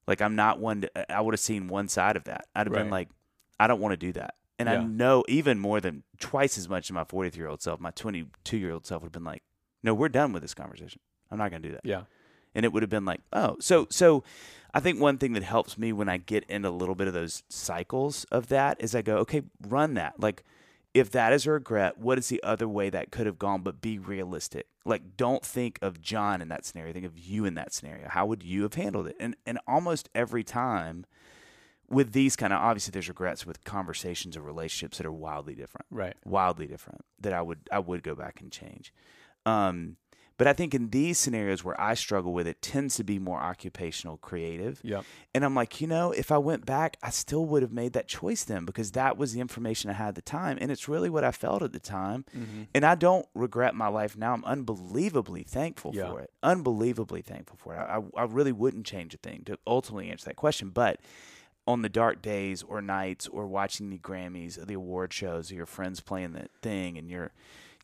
like, 0.07 0.21
I'm 0.21 0.35
not 0.35 0.59
one 0.59 0.81
to, 0.81 1.11
I 1.11 1.21
would 1.21 1.33
have 1.33 1.39
seen 1.39 1.67
one 1.67 1.87
side 1.87 2.15
of 2.15 2.23
that. 2.25 2.47
I'd 2.55 2.67
have 2.67 2.73
been 2.73 2.89
like, 2.89 3.09
I 3.59 3.67
don't 3.67 3.79
want 3.79 3.93
to 3.93 3.97
do 3.97 4.11
that. 4.13 4.35
And 4.59 4.69
I 4.69 4.75
know 4.83 5.23
even 5.27 5.59
more 5.59 5.81
than 5.81 6.03
twice 6.19 6.57
as 6.57 6.69
much 6.69 6.85
as 6.89 6.93
my 6.93 7.03
43 7.03 7.39
year 7.41 7.49
old 7.49 7.61
self, 7.61 7.79
my 7.79 7.91
22 7.91 8.57
year 8.57 8.71
old 8.71 8.85
self 8.85 9.01
would 9.01 9.07
have 9.07 9.11
been 9.13 9.23
like, 9.23 9.43
no, 9.83 9.93
we're 9.93 10.09
done 10.09 10.33
with 10.33 10.41
this 10.43 10.53
conversation. 10.53 10.99
I'm 11.31 11.37
not 11.39 11.49
going 11.49 11.61
to 11.63 11.67
do 11.69 11.73
that 11.73 11.81
Yeah. 11.83 12.03
and 12.53 12.63
it 12.65 12.71
would 12.73 12.83
have 12.83 12.89
been 12.89 13.05
like, 13.05 13.21
oh, 13.33 13.55
so 13.59 13.87
so 13.89 14.23
I 14.73 14.79
think 14.79 14.99
one 14.99 15.17
thing 15.17 15.33
that 15.33 15.43
helps 15.43 15.77
me 15.77 15.91
when 15.91 16.07
I 16.09 16.17
get 16.17 16.43
into 16.45 16.69
a 16.69 16.71
little 16.71 16.95
bit 16.95 17.07
of 17.07 17.13
those 17.13 17.43
cycles 17.49 18.25
of 18.31 18.47
that 18.47 18.77
is 18.79 18.95
I 18.95 19.01
go, 19.01 19.17
okay, 19.17 19.41
run 19.67 19.95
that. 19.95 20.19
Like 20.19 20.43
if 20.93 21.11
that 21.11 21.33
is 21.33 21.45
a 21.45 21.51
regret, 21.51 21.97
what 21.97 22.17
is 22.17 22.27
the 22.27 22.41
other 22.43 22.67
way 22.67 22.89
that 22.89 23.11
could 23.11 23.25
have 23.25 23.39
gone 23.39 23.61
but 23.61 23.81
be 23.81 23.97
realistic? 23.99 24.67
Like 24.85 25.17
don't 25.17 25.45
think 25.45 25.77
of 25.81 26.01
John 26.01 26.41
in 26.41 26.47
that 26.49 26.65
scenario, 26.65 26.93
think 26.93 27.05
of 27.05 27.17
you 27.17 27.45
in 27.45 27.55
that 27.55 27.73
scenario. 27.73 28.07
How 28.09 28.25
would 28.25 28.43
you 28.43 28.63
have 28.63 28.73
handled 28.75 29.07
it? 29.07 29.15
And 29.19 29.35
and 29.45 29.59
almost 29.67 30.09
every 30.15 30.43
time 30.43 31.05
with 31.89 32.13
these 32.13 32.37
kind 32.37 32.53
of 32.53 32.59
obviously 32.59 32.91
there's 32.91 33.09
regrets 33.09 33.45
with 33.45 33.63
conversations 33.65 34.37
or 34.37 34.41
relationships 34.41 34.97
that 34.97 35.05
are 35.05 35.11
wildly 35.11 35.55
different 35.55 35.85
Right. 35.91 36.15
wildly 36.23 36.65
different 36.65 37.03
that 37.19 37.33
I 37.33 37.41
would 37.41 37.59
I 37.71 37.79
would 37.79 38.03
go 38.03 38.15
back 38.15 38.39
and 38.41 38.51
change. 38.51 38.93
Um, 39.45 39.97
but 40.41 40.47
I 40.47 40.53
think 40.53 40.73
in 40.73 40.89
these 40.89 41.19
scenarios 41.19 41.63
where 41.63 41.79
I 41.79 41.93
struggle 41.93 42.33
with 42.33 42.47
it 42.47 42.63
tends 42.63 42.95
to 42.95 43.03
be 43.03 43.19
more 43.19 43.39
occupational 43.39 44.17
creative. 44.17 44.79
Yep. 44.81 45.05
And 45.35 45.45
I'm 45.45 45.53
like, 45.53 45.79
you 45.79 45.85
know, 45.85 46.09
if 46.13 46.31
I 46.31 46.39
went 46.39 46.65
back, 46.65 46.97
I 47.03 47.11
still 47.11 47.45
would 47.45 47.61
have 47.61 47.71
made 47.71 47.93
that 47.93 48.07
choice 48.07 48.43
then 48.43 48.65
because 48.65 48.93
that 48.93 49.17
was 49.19 49.33
the 49.33 49.39
information 49.39 49.91
I 49.91 49.93
had 49.93 50.07
at 50.07 50.15
the 50.15 50.23
time. 50.23 50.57
And 50.59 50.71
it's 50.71 50.87
really 50.89 51.11
what 51.11 51.23
I 51.23 51.31
felt 51.31 51.61
at 51.61 51.73
the 51.73 51.79
time. 51.79 52.25
Mm-hmm. 52.35 52.63
And 52.73 52.83
I 52.83 52.95
don't 52.95 53.27
regret 53.35 53.75
my 53.75 53.87
life 53.87 54.17
now. 54.17 54.33
I'm 54.33 54.43
unbelievably 54.43 55.43
thankful 55.43 55.91
Yeah. 55.93 56.09
for 56.09 56.21
it. 56.21 56.31
Unbelievably 56.41 57.21
thankful 57.21 57.59
for 57.61 57.75
it. 57.75 57.77
I, 57.77 57.97
I, 57.97 58.21
I 58.21 58.23
really 58.23 58.51
wouldn't 58.51 58.87
change 58.87 59.13
a 59.13 59.17
thing 59.17 59.43
to 59.45 59.59
ultimately 59.67 60.09
answer 60.09 60.25
that 60.25 60.37
question. 60.37 60.71
But 60.71 61.01
on 61.67 61.83
the 61.83 61.87
dark 61.89 62.19
days 62.19 62.63
or 62.63 62.81
nights 62.81 63.27
or 63.27 63.45
watching 63.45 63.91
the 63.91 63.99
Grammys 63.99 64.57
or 64.57 64.65
the 64.65 64.73
award 64.73 65.13
shows 65.13 65.51
or 65.51 65.53
your 65.53 65.67
friends 65.67 65.99
playing 65.99 66.33
that 66.33 66.49
thing 66.63 66.97
and 66.97 67.11
you're, 67.11 67.31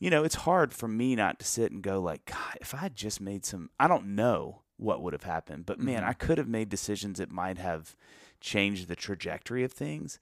you 0.00 0.10
know, 0.10 0.24
it's 0.24 0.34
hard 0.36 0.72
for 0.72 0.88
me 0.88 1.14
not 1.16 1.38
to 1.40 1.44
sit 1.44 1.72
and 1.72 1.82
go 1.82 2.00
like, 2.00 2.24
God, 2.26 2.56
if 2.60 2.74
I 2.74 2.78
had 2.78 2.94
just 2.96 3.20
made 3.20 3.44
some, 3.44 3.70
I 3.80 3.88
don't 3.88 4.14
know 4.14 4.62
what 4.76 5.02
would 5.02 5.12
have 5.12 5.24
happened, 5.24 5.66
but 5.66 5.80
man, 5.80 6.02
Mhm. 6.02 6.08
I 6.08 6.12
could 6.12 6.38
have 6.38 6.46
made 6.48 6.68
decisions 6.68 7.18
that 7.18 7.32
might 7.32 7.58
have 7.58 7.96
changed 8.40 8.86
the 8.88 8.94
trajectory 8.96 9.64
of 9.64 9.72
things. 9.72 10.20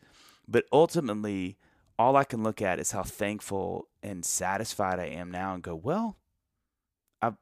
But 0.48 0.64
ultimately, 0.72 1.58
all 1.98 2.16
I 2.16 2.24
can 2.24 2.42
look 2.42 2.62
at 2.62 2.78
is 2.78 2.92
how 2.92 3.02
thankful 3.02 3.88
and 4.02 4.24
satisfied 4.24 4.98
I 4.98 5.06
am 5.06 5.30
now 5.30 5.52
and 5.54 5.62
go, 5.62 5.74
well, 5.74 6.16
I 7.20 7.32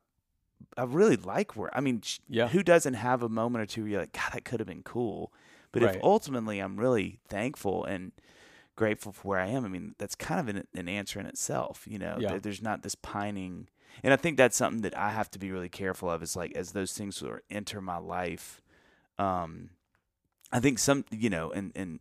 I 0.76 0.85
really 0.85 1.16
like 1.16 1.57
where 1.57 1.76
I 1.76 1.80
mean, 1.80 2.03
Yeah. 2.28 2.49
who 2.49 2.62
doesn't 2.62 2.95
have 2.95 3.22
a 3.22 3.28
moment 3.28 3.62
or 3.62 3.66
two 3.66 3.82
where 3.82 3.91
you're 3.91 4.01
like, 4.01 4.12
God, 4.12 4.32
that 4.32 4.45
could 4.45 4.59
have 4.61 4.66
been 4.66 4.82
cool. 4.82 5.32
But 5.72 5.82
Right. 5.82 5.97
if 5.97 6.03
ultimately 6.03 6.59
I'm 6.59 6.76
really 6.78 7.20
thankful 7.28 7.85
and 7.85 8.12
grateful 8.77 9.12
for 9.12 9.29
where 9.29 9.41
I 9.41 9.47
am, 9.47 9.64
I 9.64 9.68
mean, 9.68 9.95
that's 9.99 10.14
kind 10.14 10.41
of 10.41 10.49
an, 10.55 10.66
an 10.75 10.89
answer 10.89 11.20
in 11.20 11.27
itself. 11.27 11.85
You 11.89 11.99
know, 11.99 12.16
Yeah. 12.18 12.31
There- 12.31 12.41
there's 12.41 12.62
not 12.62 12.83
this 12.83 12.95
pining, 12.95 13.68
and 14.03 14.12
I 14.12 14.16
think 14.16 14.37
that's 14.37 14.57
something 14.57 14.83
that 14.83 14.97
I 14.97 15.11
have 15.11 15.31
to 15.33 15.39
be 15.39 15.51
really 15.53 15.68
careful 15.68 16.11
of. 16.11 16.22
Is 16.22 16.35
like 16.37 16.57
as 16.57 16.72
those 16.72 16.93
things 16.93 17.16
sort 17.16 17.35
of 17.37 17.41
enter 17.51 17.81
my 17.81 17.99
life, 17.99 18.61
um, 19.18 19.70
I 20.53 20.61
think 20.61 20.79
some, 20.79 21.05
you 21.11 21.31
know, 21.31 21.51
and 21.53 21.72
and 21.75 22.01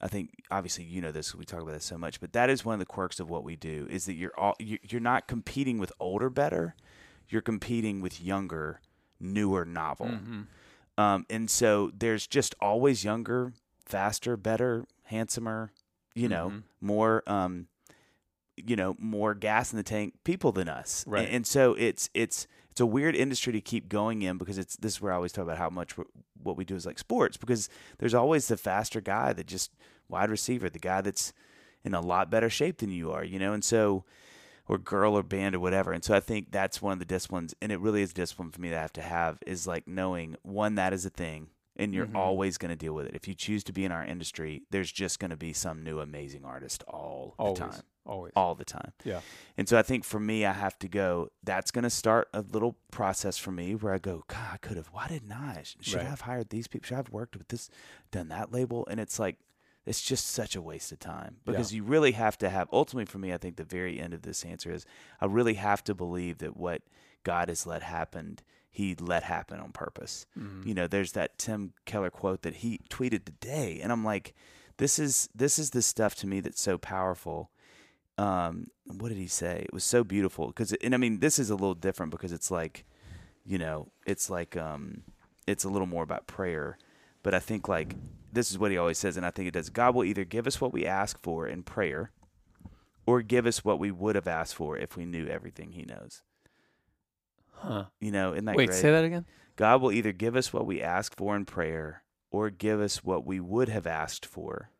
I 0.00 0.08
think 0.08 0.30
obviously 0.50 0.84
you 0.84 1.00
know 1.00 1.10
this. 1.12 1.34
We 1.34 1.44
talk 1.44 1.62
about 1.62 1.72
this 1.72 1.84
so 1.84 1.98
much, 1.98 2.20
but 2.20 2.32
that 2.32 2.50
is 2.50 2.64
one 2.64 2.74
of 2.74 2.78
the 2.80 2.86
quirks 2.86 3.18
of 3.18 3.28
what 3.30 3.44
we 3.44 3.56
do 3.56 3.86
is 3.90 4.04
that 4.06 4.14
you're 4.14 4.38
all 4.38 4.54
you- 4.58 4.78
you're 4.82 5.00
not 5.00 5.26
competing 5.26 5.78
with 5.78 5.92
older 5.98 6.30
better, 6.30 6.74
you're 7.28 7.42
competing 7.42 8.00
with 8.00 8.20
younger, 8.20 8.80
newer, 9.18 9.64
novel. 9.64 10.06
Mm-hmm. 10.06 10.42
Um, 10.98 11.26
and 11.28 11.50
so 11.50 11.90
there's 11.94 12.26
just 12.26 12.54
always 12.60 13.04
younger, 13.04 13.52
faster, 13.84 14.36
better, 14.36 14.86
handsomer, 15.04 15.72
you 16.16 16.28
know, 16.28 16.50
Mhm. 16.50 16.62
more, 16.80 17.22
um, 17.28 17.68
you 18.56 18.74
know, 18.74 18.96
more 18.98 19.34
gas 19.34 19.72
in 19.72 19.76
the 19.76 19.82
tank 19.82 20.14
people 20.24 20.50
than 20.50 20.68
us. 20.68 21.04
Right. 21.06 21.28
And, 21.30 21.46
so 21.46 21.74
it's 21.74 22.08
it's 22.14 22.46
it's 22.70 22.80
a 22.80 22.86
weird 22.86 23.14
industry 23.14 23.52
to 23.52 23.60
keep 23.60 23.88
going 23.88 24.22
in 24.22 24.38
because 24.38 24.58
it's 24.58 24.76
this 24.76 24.94
is 24.94 25.00
where 25.00 25.12
I 25.12 25.16
always 25.16 25.32
talk 25.32 25.44
about 25.44 25.58
how 25.58 25.70
much 25.70 25.94
what 26.42 26.56
we 26.56 26.64
do 26.64 26.74
is 26.74 26.86
like 26.86 26.98
sports 26.98 27.36
because 27.36 27.68
there's 27.98 28.14
always 28.14 28.48
the 28.48 28.56
faster 28.56 29.00
guy 29.00 29.32
that 29.34 29.46
just 29.46 29.72
wide 30.08 30.30
receiver, 30.30 30.68
the 30.70 30.78
guy 30.78 31.00
that's 31.02 31.32
in 31.84 31.94
a 31.94 32.00
lot 32.00 32.30
better 32.30 32.48
shape 32.50 32.78
than 32.78 32.90
you 32.90 33.12
are, 33.12 33.24
you 33.24 33.38
know, 33.38 33.52
and 33.52 33.64
so 33.64 34.04
or 34.68 34.78
girl 34.78 35.14
or 35.16 35.22
band 35.22 35.54
or 35.54 35.60
whatever. 35.60 35.92
And 35.92 36.02
so 36.02 36.14
I 36.14 36.20
think 36.20 36.50
that's 36.50 36.82
one 36.82 36.92
of 36.94 36.98
the 36.98 37.04
disciplines, 37.04 37.54
and 37.62 37.70
it 37.70 37.78
really 37.78 38.02
is 38.02 38.12
discipline 38.12 38.50
for 38.50 38.60
me 38.60 38.70
that 38.70 38.78
I 38.78 38.82
have 38.82 38.92
to 38.94 39.02
have 39.02 39.38
is 39.46 39.66
like 39.66 39.86
knowing 39.86 40.36
one 40.42 40.74
that 40.76 40.92
is 40.92 41.06
a 41.06 41.10
thing, 41.10 41.48
and 41.78 41.92
you're 41.94 42.06
Mhm. 42.06 42.16
always 42.16 42.58
going 42.58 42.70
to 42.70 42.76
deal 42.76 42.94
with 42.94 43.06
it. 43.06 43.14
If 43.14 43.28
you 43.28 43.34
choose 43.34 43.62
to 43.64 43.72
be 43.72 43.84
in 43.84 43.92
our 43.92 44.04
industry, 44.04 44.62
there's 44.70 44.90
just 44.90 45.18
going 45.18 45.30
to 45.30 45.36
be 45.36 45.52
some 45.52 45.82
new 45.84 46.00
amazing 46.00 46.44
artist 46.44 46.82
all 46.88 47.34
Always. 47.38 47.58
the 47.58 47.64
time, 47.66 47.82
Always. 48.06 48.32
all 48.34 48.54
the 48.54 48.64
time. 48.64 48.92
Yeah. 49.04 49.20
And 49.56 49.68
so 49.68 49.78
I 49.78 49.82
think 49.82 50.04
for 50.04 50.18
me, 50.20 50.44
I 50.46 50.52
have 50.52 50.78
to 50.80 50.88
go. 50.88 51.30
That's 51.42 51.70
going 51.70 51.82
to 51.84 51.90
start 51.90 52.28
a 52.32 52.40
little 52.42 52.76
process 52.90 53.36
for 53.38 53.52
me 53.52 53.74
where 53.74 53.92
I 53.94 53.98
go, 53.98 54.24
God, 54.26 54.50
I 54.54 54.56
could 54.58 54.76
have. 54.76 54.88
Why 54.88 55.08
didn't 55.08 55.32
I? 55.32 55.62
Should 55.80 55.94
Right. 55.96 56.06
I 56.06 56.08
have 56.08 56.22
hired 56.22 56.50
these 56.50 56.66
people? 56.68 56.86
Should 56.86 56.94
I 56.94 56.98
have 56.98 57.10
worked 57.10 57.36
with 57.36 57.48
this, 57.48 57.68
done 58.10 58.28
that 58.28 58.52
label? 58.52 58.86
And 58.90 58.98
it's 59.00 59.18
like, 59.18 59.36
it's 59.84 60.02
just 60.02 60.26
such 60.26 60.56
a 60.56 60.62
waste 60.62 60.90
of 60.90 60.98
time 60.98 61.36
Yeah. 61.44 61.52
because 61.52 61.72
you 61.72 61.84
really 61.84 62.12
have 62.12 62.36
to 62.38 62.48
have. 62.50 62.68
Ultimately, 62.72 63.04
for 63.06 63.18
me, 63.18 63.32
I 63.32 63.36
think 63.38 63.56
the 63.56 63.62
very 63.64 64.00
end 64.00 64.14
of 64.14 64.22
this 64.22 64.44
answer 64.44 64.72
is 64.72 64.84
I 65.20 65.26
really 65.26 65.54
have 65.54 65.84
to 65.84 65.94
believe 65.94 66.38
that 66.38 66.56
what 66.56 66.82
God 67.22 67.48
has 67.48 67.66
let 67.66 67.82
happen, 67.84 68.38
He 68.76 68.94
let 69.12 69.22
happen 69.22 69.58
on 69.64 69.70
purpose. 69.72 70.26
Mhm. 70.38 70.66
you 70.66 70.74
know 70.74 70.86
there's 70.86 71.12
that 71.12 71.30
tim 71.38 71.72
keller 71.90 72.10
quote 72.10 72.42
that 72.42 72.56
he 72.56 72.70
tweeted 72.90 73.24
today 73.24 73.80
and 73.82 73.90
i'm 73.92 74.04
like 74.04 74.34
this 74.76 74.98
is 74.98 75.28
this 75.34 75.58
is 75.58 75.70
the 75.70 75.80
stuff 75.82 76.14
to 76.16 76.26
me 76.26 76.40
that's 76.40 76.60
so 76.60 76.76
powerful. 76.78 77.38
Um 78.18 78.66
what 78.98 79.08
did 79.08 79.18
he 79.18 79.26
say? 79.26 79.62
It 79.68 79.72
was 79.72 79.84
so 79.84 80.04
beautiful 80.04 80.44
because 80.48 80.72
and 80.84 80.94
i 80.94 80.98
mean 80.98 81.20
this 81.20 81.38
is 81.38 81.48
a 81.50 81.54
little 81.62 81.74
different 81.86 82.10
because 82.12 82.32
it's 82.32 82.50
like 82.50 82.84
you 83.44 83.58
know 83.58 83.88
it's 84.06 84.28
like 84.30 84.56
um 84.56 85.02
it's 85.46 85.64
a 85.64 85.68
little 85.68 85.86
more 85.94 86.02
about 86.02 86.26
prayer. 86.26 86.76
But 87.22 87.32
i 87.34 87.40
think 87.48 87.68
like 87.68 87.96
this 88.32 88.50
is 88.50 88.58
what 88.58 88.70
he 88.70 88.76
always 88.78 88.98
says 88.98 89.16
and 89.16 89.24
i 89.26 89.30
think 89.30 89.48
it 89.48 89.54
does. 89.54 89.70
God 89.70 89.94
will 89.94 90.04
either 90.04 90.24
give 90.24 90.46
us 90.46 90.60
what 90.60 90.72
we 90.72 90.84
ask 90.86 91.18
for 91.22 91.46
in 91.48 91.62
prayer 91.62 92.10
or 93.06 93.22
give 93.22 93.46
us 93.46 93.64
what 93.64 93.78
we 93.78 93.90
would 93.90 94.14
have 94.16 94.28
asked 94.28 94.54
for 94.54 94.76
if 94.76 94.96
we 94.96 95.04
knew 95.06 95.26
everything 95.26 95.72
he 95.72 95.84
knows 95.84 96.22
Huh. 97.66 97.84
you 98.00 98.10
know 98.12 98.32
isn't 98.32 98.44
that 98.44 98.56
Wait, 98.56 98.66
great 98.68 98.78
say 98.80 98.90
that 98.90 99.04
again. 99.04 99.24
God 99.56 99.80
will 99.82 99.92
either 99.92 100.12
give 100.12 100.36
us 100.36 100.52
what 100.52 100.66
we 100.66 100.82
ask 100.82 101.16
for 101.16 101.34
in 101.34 101.44
prayer 101.46 102.02
or 102.30 102.50
give 102.50 102.80
us 102.80 103.02
what 103.02 103.24
we 103.26 103.40
would 103.40 103.68
have 103.68 103.86
asked 103.86 104.26
for 104.26 104.70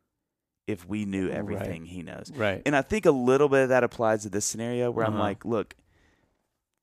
if 0.67 0.87
we 0.87 1.05
knew 1.05 1.27
Right. 1.29 1.37
everything 1.37 1.85
He 1.85 2.03
knows. 2.03 2.31
Right. 2.35 2.61
And 2.65 2.75
I 2.75 2.81
think 2.83 3.05
a 3.05 3.11
little 3.11 3.49
bit 3.49 3.63
of 3.63 3.69
that 3.69 3.83
applies 3.83 4.23
to 4.23 4.29
this 4.29 4.45
scenario 4.45 4.91
where 4.91 5.05
I'm 5.05 5.13
Uh-huh. 5.13 5.21
like, 5.23 5.45
look, 5.45 5.75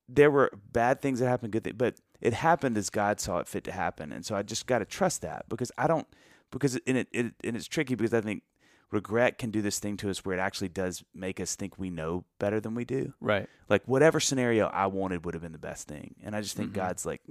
there 0.09 0.29
were 0.29 0.51
bad 0.71 1.01
things 1.01 1.19
that 1.19 1.27
happened, 1.27 1.51
good 1.53 1.63
things, 1.63 1.75
but 1.77 1.95
it 2.21 2.33
happened 2.33 2.77
as 2.77 2.89
God 2.89 3.19
saw 3.19 3.39
it 3.39 3.47
fit 3.47 3.63
to 3.65 3.71
happen. 3.71 4.11
And 4.11 4.25
so 4.25 4.35
I 4.35 4.43
just 4.43 4.67
got 4.67 4.79
to 4.79 4.85
trust 4.85 5.21
that 5.21 5.45
because 5.49 5.71
I 5.77 5.87
don't, 5.87 6.07
because, 6.51 6.79
and, 6.87 6.97
it, 6.97 7.07
it, 7.11 7.33
and 7.43 7.55
it's 7.55 7.67
tricky 7.67 7.95
because 7.95 8.13
I 8.13 8.21
think 8.21 8.43
regret 8.91 9.37
can 9.37 9.51
do 9.51 9.61
this 9.61 9.79
thing 9.79 9.97
to 9.97 10.09
us 10.09 10.23
where 10.23 10.37
it 10.37 10.39
actually 10.39 10.69
does 10.69 11.03
make 11.13 11.39
us 11.39 11.55
think 11.55 11.77
we 11.77 11.89
know 11.89 12.23
better 12.39 12.59
than 12.59 12.75
we 12.75 12.85
do 12.85 13.13
right. 13.19 13.47
like 13.67 13.83
whatever 13.87 14.19
scenario 14.19 14.67
I 14.67 14.87
wanted 14.87 15.25
would 15.25 15.33
have 15.33 15.43
been 15.43 15.51
the 15.51 15.57
best 15.57 15.87
thing. 15.87 16.15
And 16.23 16.35
I 16.35 16.41
just 16.41 16.55
think 16.55 16.71
Mhm. 16.71 16.75
God's 16.75 17.05
like. 17.05 17.21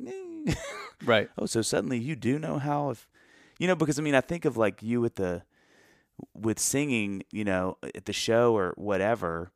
Right. 1.04 1.30
oh, 1.38 1.46
so 1.46 1.62
suddenly 1.62 1.98
you 1.98 2.16
do 2.16 2.38
know 2.38 2.58
how 2.58 2.90
if 2.90 3.08
you 3.58 3.66
know 3.68 3.76
because 3.76 3.98
I 3.98 4.02
mean 4.02 4.14
I 4.14 4.20
think 4.20 4.44
of 4.44 4.56
like 4.56 4.82
you 4.82 5.00
with 5.00 5.14
the 5.16 5.42
with 6.34 6.58
singing, 6.60 7.22
you 7.32 7.44
know, 7.44 7.78
at 7.94 8.04
the 8.04 8.12
show 8.12 8.56
or 8.56 8.72
whatever. 8.76 9.50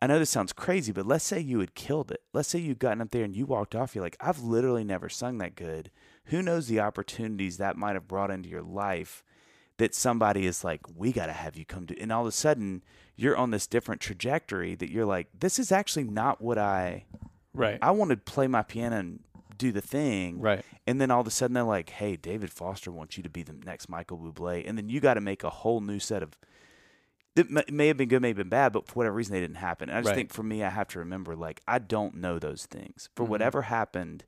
I 0.00 0.08
know 0.08 0.18
this 0.18 0.30
sounds 0.30 0.52
crazy, 0.52 0.90
but 0.90 1.06
let's 1.06 1.24
say 1.24 1.38
you 1.38 1.60
had 1.60 1.76
killed 1.76 2.10
it. 2.10 2.22
Let's 2.32 2.48
say 2.48 2.58
you'd 2.58 2.80
gotten 2.80 3.00
up 3.00 3.12
there 3.12 3.22
and 3.24 3.36
you 3.36 3.46
walked 3.46 3.76
off. 3.76 3.94
You're 3.94 4.02
like, 4.02 4.16
I've 4.20 4.40
literally 4.42 4.82
never 4.82 5.08
sung 5.08 5.38
that 5.38 5.54
good. 5.54 5.90
Who 6.26 6.42
knows 6.42 6.66
the 6.66 6.80
opportunities 6.80 7.56
that 7.58 7.76
might 7.76 7.94
have 7.94 8.08
brought 8.08 8.30
into 8.32 8.48
your 8.48 8.62
life 8.62 9.22
that 9.82 9.96
somebody 9.96 10.46
is 10.46 10.62
like, 10.62 10.80
we 10.96 11.10
got 11.10 11.26
to 11.26 11.32
have 11.32 11.56
you 11.56 11.64
come 11.64 11.88
to. 11.88 11.98
And 12.00 12.12
all 12.12 12.20
of 12.22 12.28
a 12.28 12.32
sudden, 12.32 12.84
you're 13.16 13.36
on 13.36 13.50
this 13.50 13.66
different 13.66 14.00
trajectory 14.00 14.76
that 14.76 14.92
you're 14.92 15.04
like, 15.04 15.26
this 15.36 15.58
is 15.58 15.72
actually 15.72 16.04
not 16.04 16.40
what 16.40 16.56
I 16.56 17.04
Right. 17.52 17.80
I 17.82 17.90
want 17.90 18.12
to 18.12 18.16
play 18.16 18.46
my 18.46 18.62
piano 18.62 18.96
and 18.96 19.20
do 19.58 19.72
the 19.72 19.80
thing. 19.80 20.40
right. 20.40 20.64
And 20.86 21.00
then 21.00 21.10
all 21.10 21.20
of 21.20 21.26
a 21.26 21.30
sudden 21.32 21.54
they're 21.54 21.64
like, 21.64 21.90
hey, 21.90 22.14
David 22.16 22.50
Foster 22.52 22.92
wants 22.92 23.16
you 23.16 23.24
to 23.24 23.28
be 23.28 23.42
the 23.42 23.54
next 23.64 23.88
Michael 23.88 24.18
Bublé. 24.18 24.62
And 24.68 24.78
then 24.78 24.88
you 24.88 25.00
got 25.00 25.14
to 25.14 25.20
make 25.20 25.42
a 25.42 25.50
whole 25.50 25.80
new 25.80 25.98
set 25.98 26.22
of. 26.22 26.38
It 27.34 27.50
may- 27.50 27.88
have 27.88 27.96
been 27.96 28.08
good, 28.08 28.22
may 28.22 28.28
have 28.28 28.36
been 28.36 28.48
bad, 28.48 28.72
but 28.72 28.86
for 28.86 28.94
whatever 28.94 29.16
reason 29.16 29.32
they 29.32 29.40
didn't 29.40 29.56
happen. 29.56 29.88
And 29.88 29.98
I 29.98 30.00
just 30.02 30.10
Right. 30.10 30.14
think 30.16 30.32
for 30.32 30.42
me, 30.44 30.62
I 30.62 30.70
have 30.70 30.86
to 30.88 30.98
remember, 31.00 31.34
like, 31.34 31.60
I 31.66 31.78
don't 31.80 32.14
know 32.16 32.38
those 32.38 32.66
things. 32.66 33.08
For 33.16 33.24
Mhm. 33.26 33.28
whatever 33.30 33.62
happened, 33.62 34.24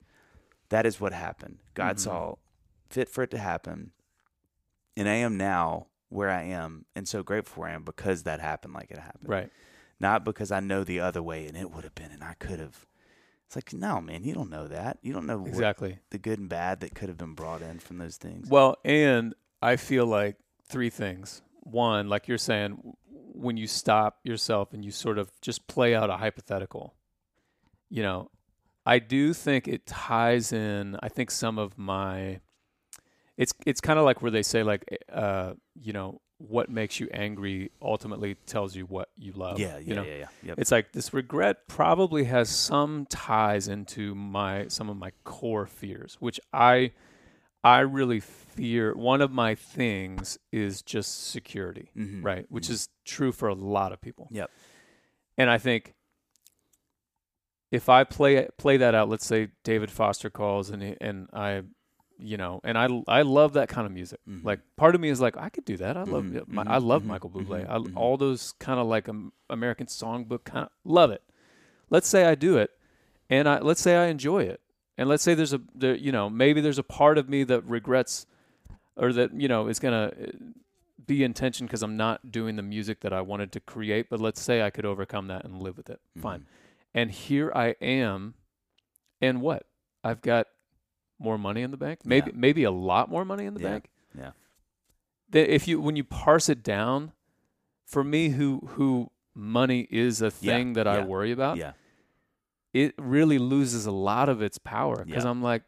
that 0.71 0.85
is 0.85 1.01
what 1.01 1.13
happened. 1.13 1.59
God 1.75 1.97
Mhm. 1.97 2.01
saw 2.01 2.35
fit 2.91 3.09
for 3.09 3.23
it 3.23 3.31
to 3.33 3.39
happen. 3.39 3.93
And 4.97 5.09
I 5.09 5.15
am 5.15 5.37
now 5.37 5.87
where 6.09 6.31
I 6.31 6.43
am 6.45 6.85
and 6.95 7.09
so 7.09 7.23
grateful 7.23 7.63
where 7.63 7.71
I 7.71 7.75
am 7.75 7.83
because 7.83 8.23
that 8.23 8.41
happened 8.41 8.75
like 8.75 8.91
it 8.91 8.99
happened 8.99 9.29
Right. 9.29 9.51
not 9.99 10.25
because 10.25 10.53
I 10.53 10.61
know 10.61 10.85
the 10.85 11.01
other 11.01 11.23
way 11.23 11.47
and 11.47 11.57
it 11.57 11.71
would 11.71 11.85
have 11.85 11.95
been 11.95 12.11
and 12.13 12.23
I 12.23 12.35
could 12.35 12.61
have. 12.61 12.87
It's 13.47 13.57
like, 13.57 13.73
no, 13.73 14.01
man, 14.01 14.25
you 14.25 14.33
don't 14.35 14.49
know 14.51 14.67
that. 14.69 14.99
You 15.03 15.13
don't 15.13 15.27
know 15.27 15.45
Exactly. 15.47 15.99
the 16.11 16.19
good 16.19 16.39
and 16.39 16.49
bad 16.49 16.81
that 16.81 16.95
could 16.95 17.09
have 17.09 17.19
been 17.19 17.35
brought 17.35 17.61
in 17.63 17.79
from 17.79 17.99
those 17.99 18.17
things. 18.17 18.49
Well, 18.49 18.77
and 18.85 19.35
I 19.61 19.77
feel 19.77 20.07
like 20.07 20.37
three 20.67 20.91
things. 20.91 21.43
One, 21.61 22.09
like 22.09 22.27
you're 22.29 22.39
saying, 22.39 22.95
when 23.11 23.57
you 23.57 23.67
stop 23.67 24.19
yourself 24.25 24.73
and 24.73 24.85
you 24.85 24.91
sort 24.91 25.19
of 25.19 25.31
just 25.41 25.67
play 25.67 25.95
out 25.95 26.09
a 26.11 26.17
hypothetical, 26.17 26.95
you 27.91 28.03
know, 28.03 28.31
I 28.87 28.99
do 28.99 29.33
think 29.35 29.67
it 29.69 29.87
ties 29.87 30.53
in. 30.53 30.97
I 31.03 31.09
think 31.09 31.31
some 31.31 31.59
of 31.59 31.77
my, 31.79 32.41
it's 33.37 33.53
it's 33.67 33.81
kind 33.81 33.99
of 33.99 34.05
like 34.05 34.23
where 34.23 34.31
they 34.31 34.43
say 34.43 34.63
like, 34.63 34.99
uh, 35.13 35.55
you 35.75 35.93
know, 35.93 36.21
what 36.39 36.69
makes 36.69 37.01
you 37.01 37.09
angry 37.13 37.71
ultimately 37.81 38.35
tells 38.47 38.75
you 38.77 38.85
what 38.87 39.09
you 39.17 39.33
love. 39.33 39.59
yeah, 39.59 39.79
you 39.79 39.87
yeah, 39.89 39.95
know? 39.95 40.03
yeah, 40.05 40.17
yeah. 40.17 40.27
Yep. 40.43 40.59
It's 40.59 40.71
like 40.73 40.93
this 40.93 41.13
regret 41.15 41.69
probably 41.69 42.25
has 42.25 42.49
some 42.49 43.07
ties 43.09 43.69
into 43.69 44.15
my 44.15 44.69
some 44.69 44.89
of 44.91 44.97
my 44.97 45.13
core 45.25 45.67
fears, 45.67 46.17
which 46.21 46.39
I 46.53 46.93
I 47.63 47.81
really 47.81 48.21
fear. 48.21 48.95
One 48.95 49.21
of 49.23 49.33
my 49.33 49.55
things 49.55 50.39
is 50.53 50.83
just 50.83 51.29
security, 51.31 51.91
Mhm, 51.97 52.23
right? 52.23 52.47
Which 52.51 52.67
mhm. 52.67 52.71
is 52.73 52.89
true 53.05 53.33
for 53.33 53.49
a 53.49 53.55
lot 53.55 53.93
of 53.93 54.01
people. 54.01 54.29
Yep. 54.31 54.51
And 55.39 55.49
I 55.51 55.59
think 55.59 55.95
if 57.73 57.89
I 57.89 58.05
play 58.05 58.47
play 58.59 58.77
that 58.77 58.95
out, 58.95 59.09
let's 59.09 59.27
say 59.27 59.49
David 59.65 59.91
Foster 59.91 60.31
calls 60.31 60.71
and 60.71 60.83
he, 60.83 60.97
and 61.01 61.29
I, 61.33 61.63
you 62.19 62.37
know, 62.37 62.61
and 62.65 62.79
I 62.79 62.89
I 63.09 63.23
love 63.23 63.55
that 63.55 63.69
kind 63.69 63.87
of 63.87 63.93
music. 63.93 64.21
Mhm. 64.29 64.45
Like 64.45 64.61
part 64.77 64.95
of 64.95 65.01
me 65.01 65.09
is 65.09 65.21
like 65.21 65.37
I 65.37 65.49
could 65.49 65.65
do 65.65 65.77
that. 65.79 65.97
I 65.97 66.03
love 66.05 66.25
my, 66.49 66.65
mhm, 66.65 66.69
I 66.71 66.79
love 66.79 67.03
mhm, 67.03 67.07
Michael 67.07 67.31
Bublé. 67.31 67.67
mhm, 67.67 67.91
I, 67.93 67.99
all 67.99 68.17
those 68.17 68.53
kind 68.59 68.79
of 68.81 68.87
like 68.87 69.09
um, 69.09 69.33
American 69.51 69.87
songbook 69.87 70.45
kind 70.45 70.65
of 70.67 70.71
love 70.85 71.11
it. 71.11 71.23
Let's 71.91 72.09
say 72.09 72.25
I 72.25 72.35
do 72.35 72.57
it, 72.57 72.71
and 73.29 73.49
I 73.49 73.59
let's 73.61 73.81
say 73.81 73.97
I 73.97 74.07
enjoy 74.07 74.45
it, 74.45 74.61
and 74.97 75.09
let's 75.09 75.23
say 75.23 75.35
there's 75.35 75.53
a 75.53 75.61
there, 75.75 75.95
you 75.95 76.13
know 76.13 76.31
maybe 76.31 76.61
there's 76.61 76.79
a 76.79 76.83
part 76.85 77.19
of 77.19 77.29
me 77.29 77.45
that 77.45 77.65
regrets, 77.65 78.27
or 78.97 79.13
that 79.13 79.33
you 79.41 79.49
know 79.49 79.69
is 79.69 79.79
gonna 79.79 80.13
uh, 80.21 80.27
be 81.07 81.23
intention 81.25 81.67
because 81.67 81.83
I'm 81.83 81.97
not 81.97 82.31
doing 82.33 82.57
the 82.57 82.63
music 82.63 83.01
that 83.01 83.13
I 83.13 83.21
wanted 83.21 83.53
to 83.53 83.61
create. 83.61 84.09
But 84.09 84.21
let's 84.21 84.41
say 84.41 84.63
I 84.63 84.71
could 84.71 84.87
overcome 84.87 85.27
that 85.29 85.45
and 85.45 85.61
live 85.63 85.77
with 85.77 85.91
it. 85.91 86.01
Fine. 86.19 86.47
And 86.95 87.11
here 87.11 87.51
I 87.55 87.75
am, 87.83 88.35
and 89.21 89.41
what? 89.43 89.67
I've 90.05 90.21
got 90.23 90.47
more 91.19 91.39
money 91.39 91.63
in 91.63 91.71
the 91.71 91.77
bank. 91.77 92.01
Maybe 92.05 92.31
Yeah. 92.31 92.37
maybe 92.39 92.65
a 92.65 92.71
lot 92.71 93.09
more 93.11 93.25
money 93.25 93.45
in 93.47 93.55
the 93.55 93.61
Yeah. 93.61 93.71
bank. 93.71 93.91
Yeah. 94.17 94.31
That 95.31 95.53
if 95.53 95.67
you 95.69 95.81
when 95.81 95.97
you 95.97 96.05
parse 96.05 96.49
it 96.49 96.63
down, 96.63 97.13
for 97.85 98.03
me, 98.05 98.31
who 98.31 98.61
who 98.77 99.11
money 99.35 99.87
is 99.91 100.23
a 100.23 100.27
Yeah, 100.27 100.31
thing 100.57 100.73
that 100.75 100.87
I 100.87 101.05
worry 101.05 101.33
about. 101.33 101.57
Yeah. 101.57 101.73
It 102.73 102.95
really 102.99 103.39
loses 103.39 103.87
a 103.87 103.93
lot 103.93 104.29
of 104.29 104.43
its 104.43 104.59
power 104.59 105.05
because 105.05 105.25
Yeah. 105.25 105.31
I'm 105.31 105.43
like, 105.43 105.63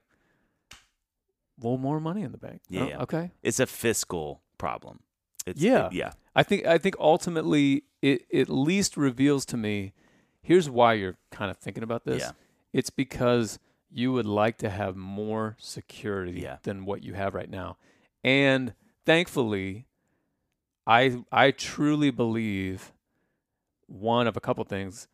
well, 1.59 1.79
more 1.79 2.01
money 2.01 2.23
in 2.23 2.33
the 2.33 2.39
bank. 2.39 2.63
Yeah, 2.69 2.97
Oh. 2.99 3.03
Okay. 3.03 3.33
It's 3.43 3.61
a 3.61 3.67
fiscal 3.67 4.43
problem. 4.59 5.01
It's, 5.47 5.61
Yeah. 5.61 5.87
it- 5.87 5.93
yeah. 5.95 6.13
I 6.35 6.43
think 6.43 6.67
I 6.67 6.79
think 6.79 6.97
ultimately 6.99 7.85
it 8.03 8.27
at 8.33 8.49
least 8.49 8.97
reveals 8.97 9.45
to 9.47 9.57
me 9.57 9.93
here's 10.43 10.69
why 10.71 10.93
you're 10.93 11.17
kind 11.31 11.51
of 11.51 11.57
thinking 11.57 11.83
about 11.83 12.05
this. 12.05 12.21
Yeah. 12.23 12.33
It's 12.73 12.91
because 12.91 13.59
you 13.97 14.13
would 14.13 14.27
like 14.27 14.59
to 14.59 14.69
have 14.69 14.95
more 14.95 15.57
security 15.59 16.41
Yeah. 16.43 16.59
than 16.65 16.85
what 16.85 17.03
you 17.03 17.15
have 17.15 17.35
right 17.35 17.49
now. 17.49 17.79
And 18.23 18.75
thankfully 19.07 19.87
I 20.87 21.23
I 21.33 21.51
truly 21.51 22.11
believe 22.11 22.93
one 23.87 24.27
of 24.27 24.37
a 24.37 24.41
couple 24.41 24.63
things. 24.65 25.09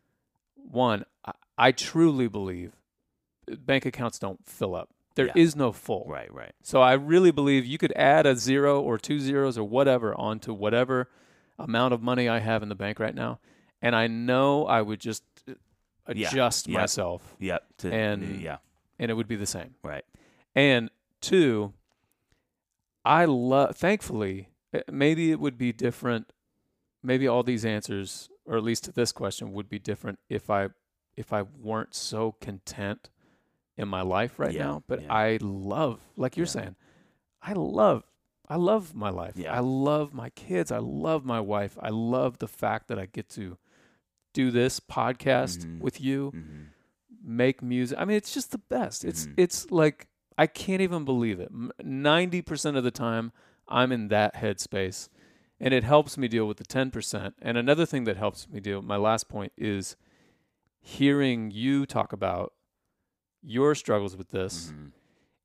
One, 0.57 1.05
I, 1.25 1.33
I 1.57 1.73
truly 1.73 2.27
believe 2.29 2.73
bank 3.47 3.87
accounts 3.87 4.19
don't 4.19 4.45
fill 4.45 4.75
up. 4.75 4.89
There 5.15 5.31
is 5.35 5.55
Yeah. 5.55 5.59
no 5.61 5.73
full. 5.73 6.07
Right, 6.09 6.33
right. 6.33 6.53
So 6.63 6.81
I 6.81 6.95
really 6.95 7.31
believe 7.31 7.65
you 7.67 7.79
could 7.79 7.93
add 7.95 8.27
a 8.27 8.35
zero 8.35 8.81
or 8.81 8.99
two 8.99 9.21
zeros 9.21 9.57
or 9.59 9.65
whatever 9.69 10.15
onto 10.19 10.53
whatever 10.53 11.09
amount 11.59 11.95
of 11.95 12.03
money 12.03 12.29
I 12.29 12.39
have 12.41 12.63
in 12.63 12.69
the 12.69 12.75
bank 12.75 12.99
right 12.99 13.15
now, 13.15 13.39
and 13.81 13.95
I 13.95 14.07
know 14.09 14.67
I 14.67 14.83
would 14.83 15.01
just 15.01 15.23
Yeah, 15.47 15.55
adjust 16.07 16.67
yeah. 16.67 16.81
myself, 16.81 17.37
Yep. 17.39 17.63
To, 17.79 17.93
And- 17.93 18.41
yeah. 18.41 18.59
And 19.03 19.11
it 19.11 19.15
would 19.15 19.29
be 19.29 19.37
the 19.37 19.47
same. 19.47 19.75
Right. 19.83 20.05
And 20.55 20.91
two, 21.21 21.73
I 23.05 23.25
love. 23.25 23.77
Thankfully, 23.77 24.49
uh, 24.73 24.81
maybe 24.91 25.31
it 25.31 25.41
would 25.41 25.59
be 25.59 25.73
different. 25.73 26.33
Maybe 27.03 27.27
all 27.27 27.43
these 27.43 27.65
answers 27.65 28.29
or 28.45 28.57
at 28.57 28.65
least 28.65 28.85
to 28.85 28.93
this 28.93 29.13
question, 29.13 29.53
would 29.53 29.69
be 29.69 29.79
different 29.79 30.19
if 30.29 30.51
I 30.51 30.69
if 31.17 31.33
I 31.33 31.43
weren't 31.43 31.95
so 31.95 32.33
content 32.41 33.09
in 33.77 33.87
my 33.89 34.03
life 34.03 34.39
right 34.39 34.53
Yeah, 34.53 34.65
now. 34.65 34.83
But 34.89 35.03
yeah. 35.03 35.13
I 35.15 35.39
love, 35.41 36.01
like 36.17 36.37
you're 36.37 36.47
Yeah. 36.47 36.51
saying, 36.51 36.77
I 37.43 37.53
love 37.53 38.05
I 38.49 38.57
love 38.57 38.95
my 38.95 39.09
life. 39.09 39.35
I 39.49 39.61
love 39.61 40.13
my 40.13 40.29
kids. 40.31 40.71
I 40.73 40.79
love 40.79 41.25
my 41.25 41.41
wife. 41.41 41.79
I 41.81 41.89
love 41.91 42.39
the 42.39 42.49
fact 42.49 42.89
that 42.89 42.99
I 42.99 43.07
get 43.07 43.29
to 43.31 43.57
do 44.35 44.51
this 44.51 44.79
podcast 44.81 45.65
Mhm. 45.65 45.81
with 45.81 46.01
you, 46.01 46.33
Mhm. 46.35 46.67
Make 47.23 47.63
music. 47.63 47.99
I 47.99 48.05
mean, 48.05 48.17
it's 48.17 48.35
just 48.35 48.51
the 48.51 48.59
best. 48.59 49.05
It's 49.05 49.27
Mhm. 49.27 49.35
it's 49.37 49.71
like 49.71 50.09
I 50.39 50.47
can't 50.47 50.81
even 50.83 51.05
believe 51.05 51.39
it. 51.41 51.51
Ninety 51.85 52.43
percent 52.43 52.77
of 52.77 52.85
the 52.85 52.91
time, 52.91 53.33
I'm 53.69 53.93
in 53.93 54.09
that 54.09 54.35
headspace, 54.37 55.09
and 55.61 55.73
it 55.75 55.85
helps 55.85 56.17
me 56.19 56.27
deal 56.29 56.47
with 56.49 56.57
the 56.57 56.65
ten 56.65 56.91
percent. 56.91 57.35
And 57.43 57.57
another 57.59 57.87
thing 57.87 58.05
that 58.05 58.17
helps 58.17 58.49
me 58.49 58.61
deal. 58.61 58.83
My 58.83 58.97
last 58.97 59.29
point 59.29 59.53
is 59.57 59.97
hearing 60.81 61.51
you 61.51 61.87
talk 61.87 62.13
about 62.13 62.55
your 63.43 63.75
struggles 63.75 64.17
with 64.17 64.31
this. 64.31 64.73
Mhm. 64.73 64.93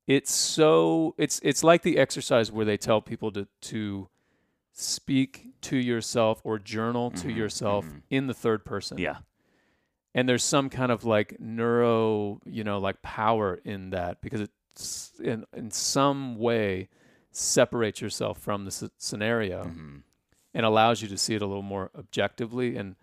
It's 0.06 0.32
so 0.32 1.14
it's 1.18 1.38
it's 1.42 1.62
like 1.62 1.82
the 1.82 1.98
exercise 1.98 2.50
where 2.50 2.64
they 2.64 2.76
tell 2.78 3.00
people 3.02 3.30
to 3.32 3.46
to 3.62 4.08
speak 4.72 5.48
to 5.60 5.76
yourself 5.76 6.40
or 6.44 6.58
journal 6.58 7.10
to 7.10 7.28
Mhm, 7.28 7.36
yourself 7.36 7.84
mhm. 7.84 8.02
in 8.10 8.26
the 8.26 8.34
third 8.34 8.64
person 8.64 8.96
Yeah. 8.98 9.18
And 10.14 10.28
there's 10.28 10.44
some 10.44 10.68
kind 10.70 10.90
of 10.92 11.04
like 11.04 11.38
neuro 11.40 12.40
you 12.44 12.64
know 12.64 12.78
like 12.78 13.00
power 13.02 13.58
in 13.64 13.90
that 13.90 14.20
because 14.20 14.40
it's 14.40 15.12
in 15.22 15.44
in 15.56 15.70
some 15.70 16.36
way 16.36 16.88
separates 17.30 18.00
yourself 18.00 18.38
from 18.38 18.64
the 18.64 18.68
s- 18.70 18.88
scenario 18.96 19.64
Mhm. 19.64 20.02
and 20.54 20.64
allows 20.66 21.02
you 21.02 21.08
to 21.08 21.18
see 21.18 21.34
it 21.34 21.42
a 21.42 21.46
little 21.46 21.62
more 21.62 21.90
objectively 21.96 22.76
and 22.76 22.96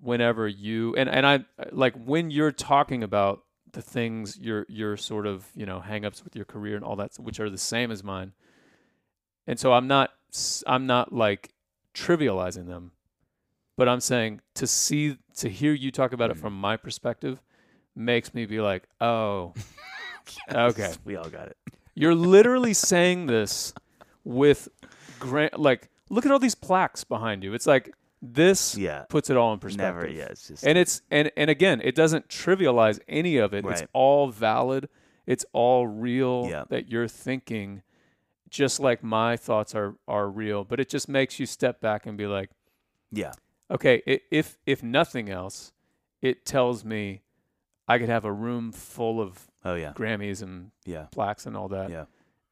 whenever 0.00 0.48
you 0.48 0.94
and 0.96 1.08
and 1.08 1.26
I 1.26 1.44
like 1.70 1.94
when 1.94 2.30
you're 2.30 2.50
talking 2.52 3.02
about 3.04 3.44
the 3.72 3.82
things 3.82 4.36
your 4.38 4.66
your 4.68 4.96
sort 4.96 5.26
of 5.26 5.46
you 5.54 5.64
know 5.64 5.80
hangups 5.80 6.24
with 6.24 6.34
your 6.36 6.44
career 6.44 6.74
and 6.76 6.84
all 6.84 6.96
that 6.96 7.14
which 7.18 7.38
are 7.40 7.48
the 7.48 7.56
same 7.58 7.90
as 7.90 8.02
mine 8.02 8.32
and 9.46 9.58
so 9.58 9.72
I'm 9.72 9.86
not 9.86 10.10
i'm 10.66 10.86
not 10.86 11.12
like 11.12 11.52
trivializing 11.94 12.66
them 12.66 12.92
but 13.76 13.88
I'm 13.88 14.00
saying 14.00 14.40
to 14.54 14.66
see 14.66 15.18
to 15.36 15.48
hear 15.48 15.72
you 15.72 15.90
talk 15.90 16.12
about 16.12 16.30
it 16.30 16.36
Mhm. 16.36 16.40
from 16.40 16.60
my 16.60 16.76
perspective 16.76 17.40
makes 17.94 18.32
me 18.34 18.46
be 18.46 18.60
like 18.60 18.84
oh 19.00 19.52
Okay. 20.52 20.92
We 21.04 21.16
all 21.16 21.28
got 21.28 21.48
it. 21.48 21.56
you're 21.94 22.14
literally 22.14 22.74
saying 22.74 23.26
this 23.26 23.74
with 24.24 24.68
grand 25.18 25.50
like 25.58 25.90
look 26.10 26.24
at 26.26 26.32
all 26.32 26.38
these 26.38 26.54
plaques 26.54 27.04
behind 27.04 27.42
you 27.44 27.54
it's 27.54 27.66
like 27.66 27.92
this 28.20 28.76
Yeah. 28.76 29.02
puts 29.08 29.30
it 29.30 29.36
all 29.36 29.52
in 29.52 29.58
perspective 29.58 30.02
Never. 30.02 30.08
Yeah. 30.08 30.26
It's 30.30 30.46
just. 30.48 30.64
and 30.66 30.78
it's 30.78 31.02
and 31.10 31.30
and 31.36 31.50
again 31.50 31.80
it 31.82 31.94
doesn't 31.94 32.28
trivialize 32.28 33.00
any 33.08 33.36
of 33.36 33.52
it 33.52 33.64
it's 33.66 33.82
all 33.92 34.28
valid 34.30 34.88
it's 35.26 35.44
all 35.52 35.86
real 35.86 36.46
Yeah. 36.48 36.64
that 36.70 36.88
you're 36.88 37.08
thinking 37.08 37.82
just 38.48 38.80
like 38.80 39.02
my 39.02 39.36
thoughts 39.36 39.74
are 39.74 39.96
are 40.06 40.28
real 40.28 40.62
but 40.64 40.78
it 40.78 40.88
just 40.88 41.08
makes 41.08 41.40
you 41.40 41.46
step 41.46 41.80
back 41.80 42.06
and 42.06 42.16
be 42.16 42.26
like 42.26 42.50
yeah. 43.10 43.32
Okay 43.72 44.02
if 44.30 44.58
if 44.66 44.82
nothing 44.82 45.28
else 45.30 45.72
it 46.20 46.44
tells 46.44 46.84
me 46.84 47.22
i 47.88 47.98
could 47.98 48.08
have 48.08 48.24
a 48.24 48.32
room 48.32 48.70
full 48.72 49.20
of 49.20 49.48
Oh 49.64 49.74
yeah. 49.74 49.92
grammys 49.94 50.42
and 50.42 50.72
Yeah. 50.84 51.06
plaques 51.12 51.46
and 51.46 51.56
all 51.56 51.68
that 51.68 51.90
Yeah. 51.90 52.04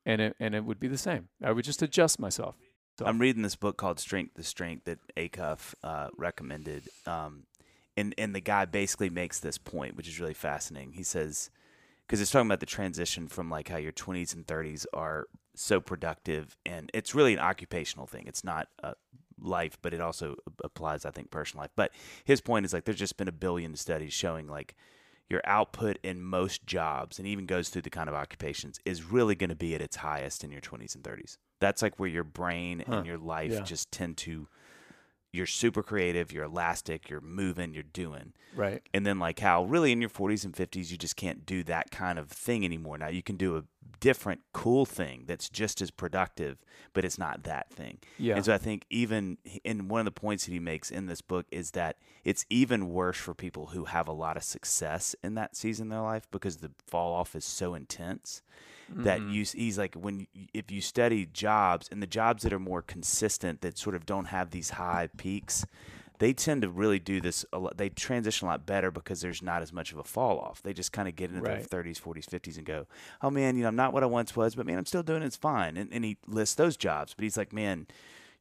and 0.07 0.21
it 0.21 0.37
and 0.41 0.55
it 0.55 0.65
would 0.65 0.81
be 0.81 0.89
the 0.89 0.99
same 0.99 1.29
i 1.43 1.53
would 1.53 1.65
just 1.65 1.83
adjust 1.83 2.19
myself 2.19 2.57
So- 2.99 3.07
I'm 3.07 3.19
reading 3.19 3.43
this 3.43 3.57
book 3.57 3.77
called 3.77 3.99
Strength 4.01 4.35
to 4.35 4.43
Strength 4.43 4.85
that 4.85 4.99
Acuff 5.17 5.75
uh, 5.83 6.09
recommended. 6.19 6.89
Um, 7.07 7.45
and, 7.97 8.15
and 8.19 8.35
the 8.35 8.41
guy 8.41 8.67
basically 8.67 9.09
makes 9.11 9.41
this 9.41 9.57
point, 9.59 9.97
which 9.97 10.07
is 10.07 10.21
really 10.21 10.35
fascinating. 10.35 10.93
He 10.93 11.03
says, 11.03 11.51
because 12.07 12.21
it's 12.21 12.31
talking 12.31 12.47
about 12.47 12.61
the 12.61 12.67
transition 12.67 13.27
from 13.27 13.49
like 13.49 13.69
how 13.69 13.79
your 13.79 13.93
20s 13.93 14.35
and 14.35 14.47
30s 14.47 14.85
are 14.93 15.29
so 15.55 15.81
productive. 15.81 16.57
And 16.67 16.91
it's 16.93 17.15
really 17.15 17.33
an 17.33 17.39
occupational 17.41 18.07
thing. 18.07 18.27
It's 18.27 18.45
not 18.45 18.69
a 18.83 18.95
life, 19.43 19.79
but 19.83 19.95
it 19.95 20.01
also 20.01 20.37
applies, 20.63 21.05
I 21.05 21.11
think, 21.11 21.31
personal 21.31 21.63
life. 21.63 21.71
But 21.77 21.93
his 22.25 22.41
point 22.41 22.65
is 22.67 22.73
like 22.73 22.85
there's 22.85 22.99
just 22.99 23.17
been 23.17 23.29
a 23.29 23.33
billion 23.33 23.77
studies 23.77 24.13
showing 24.13 24.47
like 24.49 24.75
your 25.29 25.41
output 25.45 25.99
in 26.03 26.21
most 26.21 26.67
jobs 26.67 27.19
and 27.19 27.29
even 27.29 27.47
goes 27.47 27.69
through 27.69 27.83
the 27.83 27.91
kind 27.91 28.09
of 28.09 28.15
occupations 28.15 28.81
is 28.85 29.05
really 29.05 29.35
going 29.37 29.51
to 29.51 29.57
be 29.57 29.75
at 29.75 29.81
its 29.81 29.97
highest 29.97 30.43
in 30.43 30.51
your 30.51 30.61
20s 30.61 30.95
and 30.95 31.05
30s. 31.05 31.39
That's 31.61 31.83
like 31.83 31.99
where 32.01 32.09
your 32.09 32.25
brain 32.25 32.83
Huh. 32.87 32.97
and 32.97 33.07
your 33.07 33.19
life 33.19 33.53
Yeah. 33.53 33.63
just 33.63 33.93
tend 33.93 34.17
to 34.19 34.49
you're 35.33 35.47
super 35.47 35.83
creative, 35.83 36.33
you're 36.33 36.45
elastic, 36.45 37.09
you're 37.09 37.21
moving, 37.21 37.73
you're 37.73 37.85
doing. 37.85 38.33
right 38.53 38.83
And 38.93 39.07
then 39.07 39.21
like 39.21 39.39
how 39.39 39.63
really 39.65 39.93
in 39.93 40.01
your 40.01 40.11
40s 40.11 40.45
and 40.45 40.57
50s 40.57 40.91
you 40.91 40.99
just 40.99 41.15
can't 41.17 41.47
do 41.47 41.63
that 41.65 41.93
kind 41.93 42.19
of 42.19 42.29
thing 42.31 42.65
anymore. 42.65 42.99
Now 42.99 43.09
you 43.09 43.23
can 43.23 43.37
do 43.37 43.57
a 43.57 43.63
different 44.01 44.41
cool 44.53 44.87
thing 44.87 45.25
that's 45.27 45.49
just 45.49 45.83
as 45.83 45.91
productive, 45.91 46.59
but 46.95 47.05
it's 47.05 47.19
not 47.19 47.43
that 47.45 47.71
thing. 47.71 47.99
yeah 48.19 48.37
And 48.37 48.45
so 48.45 48.55
I 48.55 48.59
think 48.59 48.87
even 48.91 49.39
in 49.65 49.89
one 49.89 50.01
of 50.01 50.05
the 50.07 50.11
points 50.21 50.47
that 50.47 50.53
he 50.53 50.59
makes 50.59 50.91
in 50.91 51.07
this 51.07 51.21
book 51.21 51.47
is 51.51 51.73
that 51.73 51.97
it's 52.25 52.47
even 52.49 52.89
worse 52.89 53.19
for 53.19 53.35
people 53.35 53.67
who 53.67 53.85
have 53.85 54.09
a 54.09 54.13
lot 54.13 54.37
of 54.37 54.43
success 54.43 55.15
in 55.23 55.35
that 55.35 55.57
season 55.57 55.89
of 55.89 55.91
their 55.91 56.01
life 56.03 56.27
because 56.31 56.59
the 56.59 56.71
fall 56.87 57.13
off 57.15 57.35
is 57.37 57.45
so 57.45 57.75
intense 57.75 58.43
that 58.97 59.21
Mhm. 59.21 59.33
you 59.33 59.45
he's 59.55 59.79
like 59.79 59.95
when 59.95 60.27
if 60.53 60.71
you 60.71 60.81
study 60.81 61.25
jobs 61.27 61.89
and 61.93 62.03
the 62.03 62.07
jobs 62.09 62.43
that 62.43 62.53
are 62.53 62.59
more 62.59 62.83
consistent 62.83 63.61
that 63.61 63.79
sort 63.79 63.95
of 63.95 64.05
don't 64.05 64.27
have 64.27 64.51
these 64.51 64.71
high 64.71 65.09
peaks 65.17 65.65
they 66.21 66.33
tend 66.33 66.63
to 66.63 66.69
really 66.69 66.99
do 67.01 67.21
this 67.21 67.45
a 67.53 67.59
lot 67.59 67.77
they 67.77 67.89
transition 67.89 68.47
a 68.47 68.51
lot 68.53 68.65
better 68.67 68.91
because 68.93 69.21
there's 69.21 69.43
not 69.43 69.61
as 69.63 69.73
much 69.73 69.91
of 69.91 69.99
a 69.99 70.05
fall 70.05 70.39
off. 70.39 70.63
They 70.63 70.73
just 70.73 70.93
kind 70.93 71.09
of 71.09 71.17
get 71.17 71.31
into 71.31 71.43
Right. 71.43 71.69
their 71.69 71.83
30s 71.83 72.01
40s 72.01 72.27
50s 72.27 72.57
and 72.57 72.65
go 72.65 72.87
oh 73.23 73.31
man 73.31 73.57
you 73.57 73.63
know 73.63 73.69
i'm 73.69 73.77
not 73.77 73.93
what 73.93 74.03
i 74.05 74.07
once 74.07 74.37
was 74.37 74.55
but 74.55 74.67
man 74.67 74.79
i'm 74.79 74.87
still 74.87 75.03
doing 75.03 75.23
it, 75.23 75.27
it's 75.27 75.37
fine. 75.37 75.77
And, 75.77 75.93
and 75.93 76.05
he 76.05 76.17
lists 76.29 76.55
those 76.55 76.77
jobs 76.77 77.13
but 77.15 77.25
he's 77.25 77.37
like 77.37 77.53
man 77.53 77.87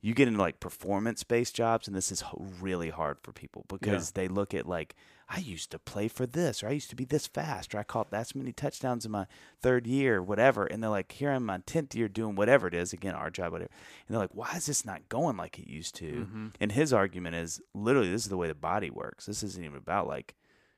you 0.01 0.13
get 0.13 0.27
into 0.29 0.39
like 0.39 0.59
performance 0.59 1.23
based 1.23 1.55
jobs 1.55 1.87
and 1.87 1.95
this 1.97 2.11
is 2.11 2.23
really 2.61 2.89
hard 2.89 3.17
for 3.21 3.31
people 3.33 3.65
because 3.67 4.11
they 4.11 4.27
look 4.27 4.53
at 4.53 4.65
like 4.67 4.95
i 5.31 5.37
used 5.39 5.69
to 5.71 5.77
play 5.79 6.07
for 6.07 6.25
this 6.25 6.63
or 6.63 6.67
i 6.67 6.71
used 6.71 6.89
to 6.89 6.95
be 6.95 7.05
this 7.05 7.27
fast 7.27 7.73
or 7.75 7.79
i 7.79 7.83
caught 7.83 8.09
that 8.11 8.33
many 8.35 8.51
touchdowns 8.51 9.05
in 9.05 9.11
my 9.11 9.25
third 9.61 9.85
year 9.85 10.21
whatever. 10.23 10.65
And 10.65 10.81
they're 10.81 10.89
like 10.89 11.11
here 11.11 11.31
i'm 11.31 11.45
my 11.45 11.59
10th 11.59 11.93
year 11.95 12.07
doing 12.07 12.35
whatever 12.35 12.67
it 12.67 12.73
is 12.73 12.93
again 12.93 13.13
our 13.15 13.29
job 13.29 13.51
whatever. 13.53 13.69
And 14.07 14.13
they're 14.15 14.21
like 14.23 14.33
why 14.33 14.53
is 14.57 14.65
this 14.65 14.85
not 14.85 15.07
going 15.09 15.37
like 15.37 15.59
it 15.59 15.67
used 15.67 15.95
to? 15.95 16.27
Mhm. 16.27 16.53
and 16.59 16.71
his 16.71 16.91
argument 16.91 17.35
is 17.35 17.61
literally 17.73 18.09
this 18.11 18.23
is 18.23 18.29
the 18.29 18.37
way 18.37 18.47
the 18.47 18.55
body 18.55 18.89
works. 18.89 19.25
This 19.27 19.43
isn't 19.43 19.63
even 19.63 19.77
about 19.77 20.07
like 20.07 20.35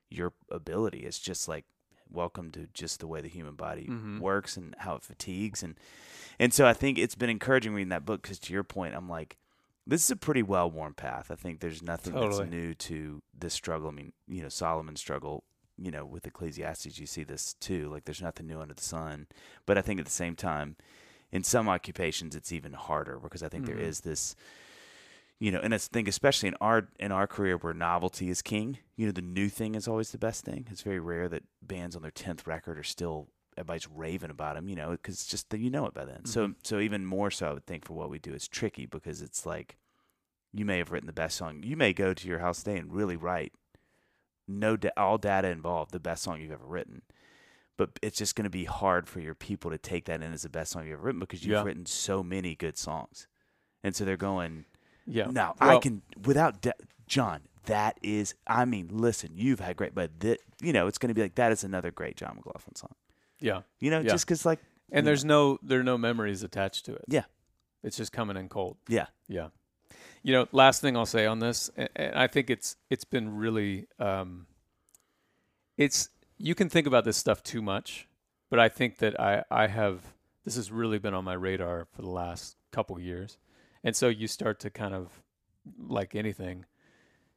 your 0.09 0.33
ability. 0.49 0.99
It's 0.99 1.19
just 1.19 1.47
like 1.47 1.65
welcome 2.09 2.51
to 2.51 2.67
just 2.73 2.99
the 2.99 3.07
way 3.07 3.21
the 3.21 3.29
human 3.29 3.55
body 3.55 3.87
Mhm. 3.89 4.19
works 4.19 4.57
and 4.57 4.75
how 4.79 4.95
it 4.95 5.03
fatigues. 5.03 5.63
And 5.63 5.75
and 6.39 6.53
so 6.53 6.65
I 6.67 6.73
think 6.73 6.97
it's 6.97 7.15
been 7.15 7.29
encouraging 7.29 7.73
reading 7.73 7.89
that 7.89 8.05
book 8.05 8.21
because 8.23 8.39
to 8.39 8.53
your 8.53 8.63
point, 8.63 8.95
I'm 8.95 9.07
like, 9.07 9.37
this 9.88 10.03
is 10.03 10.11
a 10.11 10.15
pretty 10.15 10.43
well 10.43 10.69
worn 10.69 10.93
path. 10.93 11.32
I 11.32 11.36
think 11.36 11.59
there's 11.59 11.82
nothing 11.82 12.13
Totally. 12.13 12.38
that's 12.43 12.51
new 12.51 12.73
to 12.75 13.21
this 13.38 13.53
struggle. 13.53 13.88
I 13.89 13.91
mean, 13.91 14.13
you 14.27 14.41
know, 14.43 14.49
Solomon's 14.49 14.99
struggle, 14.99 15.43
you 15.78 15.91
know, 15.91 16.05
with 16.05 16.25
Ecclesiastes, 16.28 16.99
you 16.99 17.05
see 17.08 17.24
this 17.24 17.53
too. 17.55 17.89
Like 17.89 18.05
there's 18.05 18.21
nothing 18.21 18.47
new 18.47 18.59
under 18.62 18.74
the 18.74 18.82
sun. 18.83 19.28
But 19.66 19.78
I 19.78 19.82
think 19.82 19.99
at 19.99 20.05
the 20.05 20.12
same 20.12 20.36
time, 20.36 20.75
in 21.32 21.43
some 21.43 21.67
occupations, 21.70 22.36
it's 22.36 22.51
even 22.51 22.74
harder 22.74 23.17
because 23.20 23.41
I 23.41 23.47
think 23.47 23.66
there 23.66 23.78
Mhm. 23.78 23.82
is 23.83 24.01
this, 24.01 24.36
you 25.39 25.51
know, 25.51 25.59
and 25.59 25.74
I 25.74 25.78
think 25.78 26.08
especially 26.08 26.49
in 26.49 26.55
our 26.62 26.89
in 26.99 27.12
our 27.12 27.25
career 27.25 27.58
where 27.58 27.74
novelty 27.74 28.29
is 28.29 28.41
king. 28.41 28.78
You 28.95 29.08
know, 29.08 29.12
the 29.12 29.21
new 29.21 29.49
thing 29.49 29.74
is 29.75 29.87
always 29.87 30.12
the 30.12 30.17
best 30.20 30.43
thing. 30.45 30.67
It's 30.70 30.82
very 30.83 30.99
rare 30.99 31.28
that 31.29 31.43
bands 31.62 31.95
on 31.95 32.01
their 32.03 32.12
tenth 32.12 32.45
record 32.45 32.78
are 32.78 32.83
still 32.83 33.29
everybody's 33.62 33.88
raving 33.88 34.29
about 34.32 34.58
him, 34.58 34.67
you 34.70 34.75
know, 34.75 34.92
because 34.92 35.16
it's 35.16 35.28
just 35.28 35.50
that 35.51 35.59
you 35.59 35.70
know 35.70 35.86
it 35.86 35.93
by 35.93 36.04
then. 36.05 36.25
So, 36.25 36.47
Mhm. 36.50 36.55
so 36.63 36.79
even 36.79 37.05
more 37.05 37.32
so, 37.32 37.50
I 37.50 37.54
would 37.54 37.66
think 37.66 37.86
for 37.86 37.93
what 37.93 38.09
we 38.09 38.20
do, 38.20 38.33
it's 38.33 38.47
tricky 38.47 38.86
because 38.86 39.21
it's 39.21 39.46
like 39.46 39.78
you 40.54 40.66
may 40.66 40.78
have 40.79 40.92
written 40.92 41.08
the 41.08 41.13
best 41.13 41.38
song. 41.38 41.63
You 41.63 41.78
may 41.78 41.93
go 41.93 42.13
to 42.13 42.28
your 42.28 42.39
house 42.39 42.63
today 42.63 42.78
and 42.78 42.92
really 42.93 43.16
write 43.16 43.54
no 44.47 44.75
da- 44.75 44.89
all 44.97 45.17
data 45.17 45.47
involved, 45.47 45.92
the 45.92 46.00
best 46.00 46.24
song 46.24 46.42
you've 46.42 46.51
ever 46.51 46.66
written. 46.66 47.04
But 47.78 47.97
it's 48.01 48.17
just 48.17 48.36
going 48.36 48.43
to 48.43 48.50
be 48.50 48.66
hard 48.66 49.08
for 49.08 49.21
your 49.21 49.33
people 49.33 49.71
to 49.71 49.78
take 49.78 50.05
that 50.05 50.21
in 50.21 50.33
as 50.33 50.42
the 50.42 50.50
best 50.50 50.71
song 50.71 50.83
you've 50.86 50.93
ever 50.93 51.04
written 51.04 51.20
because 51.21 51.46
you've 51.46 51.54
Yeah. 51.54 51.63
written 51.63 51.86
so 51.86 52.21
many 52.21 52.55
good 52.55 52.78
songs, 52.78 53.28
and 53.83 53.96
so 53.96 54.04
they're 54.05 54.17
going. 54.17 54.66
yeah 55.08 55.25
Now 55.32 55.55
I 55.59 55.78
can 55.79 56.01
without 56.25 56.66
John. 57.08 57.47
That 57.66 57.97
is, 58.04 58.33
I 58.47 58.66
mean, 58.66 58.89
listen, 58.92 59.32
you've 59.36 59.59
had 59.59 59.78
great, 59.78 59.93
but 59.96 60.20
that 60.20 60.39
you 60.62 60.74
know, 60.74 60.86
it's 60.88 60.97
going 60.97 61.08
to 61.09 61.13
be 61.16 61.21
like 61.21 61.36
that 61.36 61.51
is 61.51 61.63
another 61.63 61.92
great 61.92 62.17
Jon 62.17 62.36
McLaughlin 62.36 62.75
song. 62.75 62.93
Yeah 63.42 63.62
You 63.80 63.92
know, 63.92 64.00
Yeah. 64.00 64.12
just 64.12 64.26
because 64.26 64.46
like 64.46 64.59
and 64.92 65.05
there's 65.05 65.26
no 65.26 65.59
there 65.63 65.80
are 65.80 65.84
no 65.84 65.97
memories 65.97 66.43
attached 66.43 66.86
to 66.86 66.93
it 66.93 67.05
Yeah. 67.08 67.24
it's 67.84 67.97
just 67.97 68.12
coming 68.12 68.38
in 68.38 68.47
cold 68.50 68.78
yeah, 68.88 69.08
Yeah. 69.28 69.50
You 70.24 70.34
know, 70.34 70.47
last 70.51 70.82
thing 70.82 70.96
I'll 70.96 71.08
say 71.08 71.26
on 71.26 71.39
this, 71.39 71.72
and, 71.76 71.89
and 71.96 72.16
I 72.16 72.28
think 72.28 72.51
it's 72.51 72.76
it's 72.92 73.04
been 73.05 73.36
really, 73.38 73.88
um, 73.97 74.46
it's 75.78 76.09
you 76.38 76.55
can 76.55 76.70
think 76.70 76.88
about 76.88 77.05
this 77.05 77.18
stuff 77.18 77.42
too 77.43 77.62
much, 77.62 78.08
but 78.50 78.59
I 78.59 78.70
think 78.70 78.97
that 79.00 79.20
I 79.20 79.43
I 79.50 79.66
have 79.68 80.13
this 80.46 80.55
has 80.55 80.72
really 80.72 81.00
been 81.00 81.13
on 81.16 81.24
my 81.24 81.34
radar 81.34 81.86
for 81.96 82.01
the 82.04 82.09
last 82.09 82.55
couple 82.72 83.00
years, 83.00 83.38
and 83.84 83.96
so 83.96 84.09
you 84.09 84.28
start 84.28 84.59
to 84.59 84.70
kind 84.70 84.93
of 84.93 85.09
like 85.80 86.16
anything, 86.16 86.66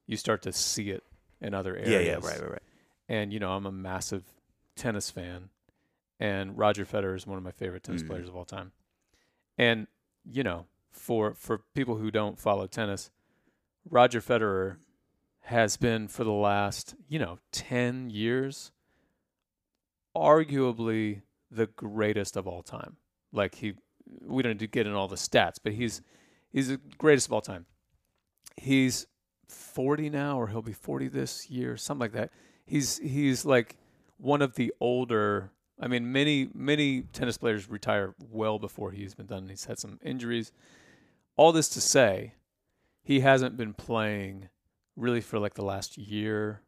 you 0.06 0.16
start 0.18 0.42
to 0.42 0.52
see 0.52 0.90
it 0.90 1.04
in 1.40 1.54
other 1.54 1.74
areas. 1.76 1.90
Yeah, 1.90 2.00
yeah, 2.00 2.14
right, 2.16 2.40
right, 2.40 2.50
right. 2.50 2.62
And 3.08 3.32
you 3.32 3.38
know, 3.40 3.52
I'm 3.52 3.64
a 3.66 3.72
massive 3.72 4.24
tennis 4.76 5.10
fan, 5.10 5.48
and 6.24 6.56
Roger 6.56 6.84
Federer 6.86 7.14
is 7.16 7.26
one 7.26 7.36
of 7.38 7.44
my 7.44 7.50
favorite 7.50 7.82
tennis 7.82 8.02
Mhm. 8.02 8.06
players 8.08 8.28
of 8.28 8.36
all 8.36 8.44
time. 8.46 8.72
And 9.58 9.86
you 10.24 10.42
know, 10.42 10.66
for 10.90 11.34
for 11.34 11.58
people 11.74 11.96
who 11.96 12.10
don't 12.10 12.38
follow 12.38 12.66
tennis, 12.66 13.10
Roger 13.88 14.20
Federer 14.20 14.78
has 15.42 15.76
been 15.76 16.08
for 16.08 16.24
the 16.24 16.32
last 16.32 16.94
you 17.08 17.18
know 17.18 17.38
ten 17.52 18.08
years, 18.10 18.72
arguably 20.16 21.22
the 21.50 21.66
greatest 21.66 22.36
of 22.36 22.46
all 22.46 22.62
time. 22.62 22.96
Like 23.32 23.56
he, 23.56 23.74
we 24.22 24.42
don't 24.42 24.52
need 24.52 24.58
to 24.60 24.66
get 24.66 24.86
in 24.86 24.92
all 24.94 25.08
the 25.08 25.16
stats, 25.16 25.56
but 25.62 25.72
he's 25.72 26.02
he's 26.50 26.68
the 26.68 26.80
greatest 26.98 27.26
of 27.28 27.32
all 27.32 27.40
time. 27.42 27.66
He's 28.56 29.06
40 29.48 30.08
now, 30.10 30.40
or 30.40 30.48
he'll 30.48 30.62
be 30.62 30.72
40 30.72 31.08
this 31.08 31.50
year, 31.50 31.76
something 31.76 32.00
like 32.00 32.12
that. 32.12 32.30
He's 32.64 32.98
he's 32.98 33.44
like 33.44 33.76
one 34.16 34.40
of 34.42 34.54
the 34.54 34.72
older. 34.80 35.50
I 35.80 35.88
mean, 35.88 36.12
many 36.12 36.48
many 36.54 37.02
tennis 37.02 37.36
players 37.36 37.68
retire 37.68 38.14
well 38.30 38.58
before 38.58 38.92
he's 38.92 39.14
been 39.14 39.26
done. 39.26 39.48
He's 39.48 39.64
had 39.64 39.78
some 39.78 39.98
injuries. 40.02 40.52
All 41.36 41.52
this 41.52 41.68
to 41.70 41.80
say, 41.80 42.34
he 43.02 43.20
hasn't 43.20 43.56
been 43.56 43.74
playing 43.74 44.48
really 44.96 45.20
for 45.20 45.38
like 45.38 45.54
the 45.54 45.64
last 45.64 45.98
year 45.98 46.60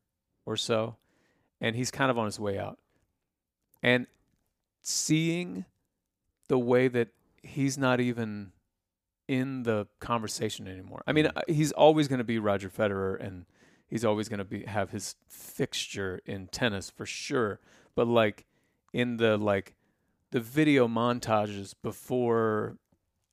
or 0.45 0.57
so, 0.57 0.97
and 1.61 1.77
he's 1.77 1.91
kind 1.91 2.11
of 2.11 2.19
on 2.19 2.27
his 2.27 2.41
way 2.41 2.59
out. 2.59 2.79
And 3.83 4.07
seeing 4.83 5.65
the 6.49 6.59
way 6.59 6.89
that 6.89 7.09
he's 7.43 7.79
not 7.79 8.01
even 8.01 8.53
in 9.29 9.65
the 9.65 9.87
conversation 10.01 10.69
anymore. 10.69 11.03
I 11.07 11.13
mean, 11.13 11.27
uh, 11.27 11.41
he's 11.49 11.73
always 11.73 12.09
going 12.09 12.19
to 12.19 12.25
be 12.25 12.39
Roger 12.39 12.71
Federer, 12.71 13.21
and 13.21 13.47
he's 13.89 14.05
always 14.05 14.29
going 14.29 14.39
to 14.39 14.45
be 14.45 14.65
have 14.65 14.91
his 14.91 15.17
fixture 15.29 16.21
in 16.27 16.49
tennis 16.49 16.91
for 16.91 17.07
sure. 17.07 17.61
But 17.95 18.07
like 18.07 18.47
in 18.93 19.17
the 19.19 19.37
like 19.37 19.75
the 20.31 20.41
video 20.41 20.89
montages 20.89 21.75
before, 21.83 22.77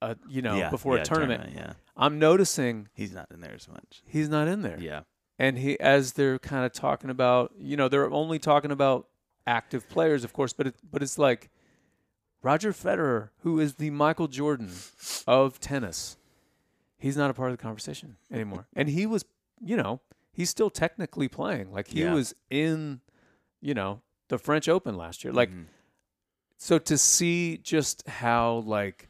a 0.01 0.15
you 0.27 0.41
know, 0.41 0.57
yeah, 0.57 0.69
before 0.69 0.95
yeah, 0.97 1.01
a 1.01 1.05
tournament, 1.05 1.53
Yeah, 1.55 1.73
I'm 1.97 2.19
noticing 2.19 2.87
he's 2.93 3.13
not 3.13 3.27
in 3.31 3.41
there 3.41 3.53
as 3.53 3.67
much. 3.67 4.01
he's 4.05 4.29
not 4.29 4.47
in 4.47 4.61
there. 4.61 4.77
Yeah, 4.79 5.01
And 5.39 5.57
he, 5.57 5.79
as 5.79 6.13
they're 6.13 6.39
kind 6.39 6.65
of 6.65 6.71
talking 6.73 7.09
about, 7.09 7.51
you 7.57 7.75
know, 7.77 7.87
they're 7.87 8.11
only 8.11 8.39
talking 8.39 8.71
about 8.71 9.07
active 9.47 9.87
players, 9.89 10.23
of 10.23 10.33
course, 10.33 10.53
but 10.53 10.67
it, 10.67 10.75
but 10.89 11.01
it's 11.01 11.17
like 11.17 11.49
Roger 12.41 12.71
Federer, 12.73 13.29
who 13.39 13.59
is 13.59 13.75
the 13.75 13.89
Michael 13.89 14.27
Jordan 14.27 14.71
of 15.27 15.59
tennis, 15.59 16.17
he's 16.97 17.15
not 17.17 17.29
a 17.29 17.33
part 17.33 17.51
of 17.51 17.57
the 17.57 17.61
conversation 17.61 18.17
anymore. 18.31 18.67
and 18.75 18.89
he 18.89 19.05
was, 19.05 19.23
you 19.61 19.77
know, 19.77 20.01
he's 20.31 20.49
still 20.49 20.69
technically 20.69 21.27
playing. 21.27 21.71
Like 21.71 21.87
he 21.87 22.01
Yeah. 22.01 22.13
was 22.13 22.35
in, 22.49 22.99
you 23.61 23.73
know, 23.73 24.01
the 24.33 24.39
French 24.39 24.67
Open 24.67 24.97
last 24.97 25.23
year. 25.23 25.31
Like 25.31 25.51
Mhm. 25.51 25.65
so 26.57 26.79
to 26.79 26.97
see 26.97 27.57
just 27.57 28.07
how 28.07 28.63
like 28.65 29.09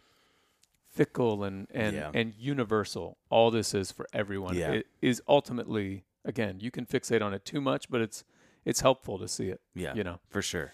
fickle 0.89 1.43
and 1.45 1.65
and 1.71 1.95
Yeah. 1.95 2.11
and 2.13 2.33
universal 2.35 3.17
all 3.29 3.49
this 3.51 3.73
is 3.73 3.91
for 3.91 4.05
everyone 4.13 4.55
Yeah. 4.55 4.73
it 4.73 4.87
is 5.01 5.21
ultimately 5.27 6.03
again 6.25 6.59
you 6.59 6.71
can 6.71 6.85
fixate 6.85 7.21
on 7.21 7.33
it 7.33 7.45
too 7.45 7.61
much 7.61 7.89
but 7.89 8.01
it's 8.01 8.23
it's 8.65 8.81
helpful 8.81 9.17
to 9.17 9.27
see 9.27 9.47
it 9.49 9.61
yeah, 9.73 9.93
you 9.95 10.03
know 10.03 10.19
for 10.29 10.41
sure. 10.41 10.71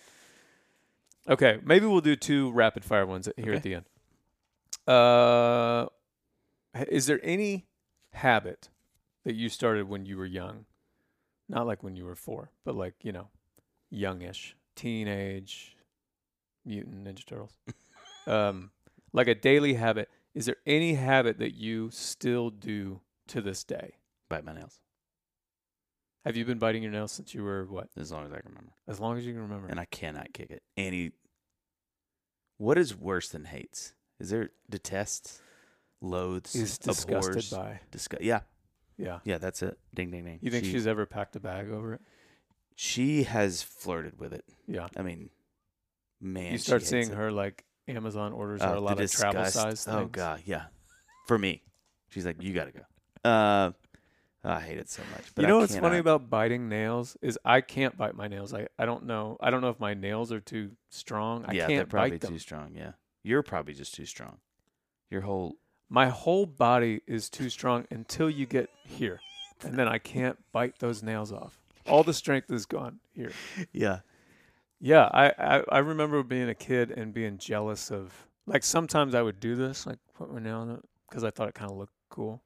okay 1.28 1.60
maybe 1.64 1.86
we'll 1.86 2.02
do 2.02 2.16
two 2.18 2.52
rapid 2.52 2.84
fire 2.84 3.06
ones 3.06 3.30
here 3.38 3.54
Okay. 3.54 3.56
at 3.58 3.64
the 3.64 3.76
end 3.76 3.86
uh 4.88 5.88
is 6.90 7.06
there 7.06 7.20
any 7.24 7.68
habit 8.12 8.70
that 9.24 9.36
you 9.36 9.48
started 9.48 9.88
when 9.88 10.06
you 10.06 10.18
were 10.18 10.26
young 10.26 10.66
not 11.48 11.66
like 11.66 11.82
when 11.84 11.96
you 11.96 12.04
were 12.04 12.16
4 12.16 12.52
but 12.66 12.76
like 12.76 12.96
you 13.04 13.12
know 13.14 13.30
youngish 13.90 14.56
teenage 14.76 15.76
mutant 16.66 17.04
ninja 17.04 17.26
turtles 17.26 17.58
um 18.28 18.72
like 19.14 19.28
a 19.28 19.36
daily 19.36 19.74
habit 19.74 20.10
is 20.36 20.46
there 20.46 20.58
any 20.66 20.94
habit 20.94 21.40
that 21.40 21.56
you 21.56 21.90
still 21.92 22.50
do 22.50 23.02
to 23.28 23.42
this 23.42 23.64
day 23.64 23.96
Bite 24.30 24.46
my 24.46 24.54
nails 24.54 24.80
have 26.26 26.36
you 26.36 26.46
been 26.46 26.60
biting 26.60 26.84
your 26.84 26.92
nails 26.92 27.12
since 27.12 27.34
you 27.34 27.44
were 27.44 27.66
what 27.66 27.88
as 27.98 28.12
long 28.12 28.26
as 28.26 28.32
I 28.34 28.40
can 28.40 28.50
remember, 28.50 28.74
as 28.88 29.00
long 29.00 29.18
as 29.18 29.26
you 29.26 29.34
can 29.34 29.42
remember 29.42 29.68
and 29.68 29.80
I 29.80 29.86
cannot 29.86 30.34
kick 30.34 30.52
it. 30.52 30.64
Any. 30.76 31.12
What 32.58 32.78
is 32.78 32.96
worse 32.96 33.30
than 33.30 33.46
hates? 33.46 33.94
Is 34.20 34.30
there 34.30 34.50
detests, 34.70 35.42
loathes, 36.02 36.56
is 36.56 36.78
disgusted 36.78 37.36
abhors, 37.38 37.50
by 37.50 37.80
disgu- 37.92 38.18
Yeah, 38.22 38.42
yeah 38.98 39.20
yeah, 39.24 39.38
that's 39.38 39.64
it. 39.64 39.80
Ding, 39.96 40.12
ding, 40.12 40.26
ding. 40.26 40.40
you 40.42 40.52
think 40.52 40.66
she, 40.66 40.72
she's 40.74 40.88
ever 40.88 41.06
packed 41.06 41.36
a 41.38 41.40
bag 41.40 41.72
over 41.72 41.94
it 41.94 42.02
She 42.82 43.24
has 43.24 43.62
flirted 43.62 44.18
with 44.22 44.32
it. 44.32 44.46
yeah 44.66 44.88
I 44.96 45.02
mean, 45.02 45.32
man, 46.22 46.54
you 46.54 46.58
start 46.58 46.82
seeing 46.84 47.10
her 47.10 47.30
like 47.30 47.66
amazon 47.90 48.32
orders 48.32 48.62
Oh, 48.64 48.68
are 48.68 48.72
a 48.72 48.76
the 48.76 48.82
lot 48.82 49.02
of 49.02 49.12
travel 49.12 49.44
size 49.46 49.84
things. 49.84 49.88
Oh 49.94 50.06
god, 50.06 50.44
yeah. 50.46 50.68
For 51.28 51.38
me, 51.38 51.62
she's 52.08 52.26
like, 52.26 52.42
you 52.42 52.54
gotta 52.54 52.72
go. 52.72 53.30
Uh, 53.30 53.72
I 54.46 54.62
hate 54.62 54.78
it 54.78 54.90
so 54.90 55.02
much. 55.12 55.36
But 55.36 55.42
you 55.42 55.48
know 55.50 55.58
I 55.58 55.60
what's 55.60 55.76
funny 55.78 55.98
about 55.98 56.30
biting 56.30 56.70
nails 56.70 57.18
is 57.22 57.38
I 57.44 57.60
can't 57.60 57.98
bite 57.98 58.16
my 58.16 58.30
nails. 58.30 58.54
I, 58.54 58.68
I 58.78 58.86
don't 58.86 59.06
know. 59.06 59.36
I 59.42 59.50
don't 59.50 59.60
know 59.60 59.70
if 59.72 59.80
my 59.82 59.94
nails 59.94 60.32
are 60.32 60.40
too 60.40 60.72
strong. 60.90 61.44
I 61.46 61.52
yeah, 61.52 61.68
they're 61.68 61.78
can't 61.80 61.90
probably 61.90 62.12
bite 62.12 62.22
them. 62.22 62.32
too 62.32 62.40
strong. 62.40 62.72
Yeah, 62.74 62.94
you're 63.24 63.44
probably 63.44 63.74
just 63.74 63.94
too 63.94 64.06
strong. 64.06 64.38
Your 65.12 65.22
whole 65.22 65.58
My 65.90 66.08
whole 66.08 66.46
body 66.46 67.02
is 67.08 67.30
too 67.30 67.50
strong 67.50 67.88
until 67.92 68.30
you 68.30 68.46
get 68.46 68.70
here, 68.86 69.20
and 69.66 69.78
then 69.78 69.90
I 69.90 69.98
can't 69.98 70.38
bite 70.54 70.80
those 70.80 71.04
nails 71.04 71.34
off. 71.34 71.59
All 71.90 72.04
the 72.04 72.14
strength 72.14 72.52
is 72.52 72.66
gone 72.66 73.00
here. 73.14 73.32
yeah, 73.74 74.00
Yeah, 74.80 75.10
I, 75.12 75.32
I, 75.38 75.64
I 75.70 75.78
remember 75.80 76.24
being 76.24 76.50
a 76.50 76.56
kid 76.56 76.92
and 76.92 77.14
being 77.14 77.38
jealous 77.38 77.92
of 77.92 78.28
like 78.46 78.64
sometimes 78.64 79.16
I 79.16 79.22
would 79.22 79.40
do 79.40 79.56
this, 79.56 79.86
like 79.86 80.00
put 80.16 80.34
my 80.34 80.40
nail 80.40 80.60
on 80.60 80.72
it 80.72 80.82
because 81.10 81.24
I 81.24 81.30
thought 81.30 81.50
it 81.50 81.56
kind 81.56 81.72
of 81.72 81.78
looked 81.78 81.94
cool, 82.10 82.42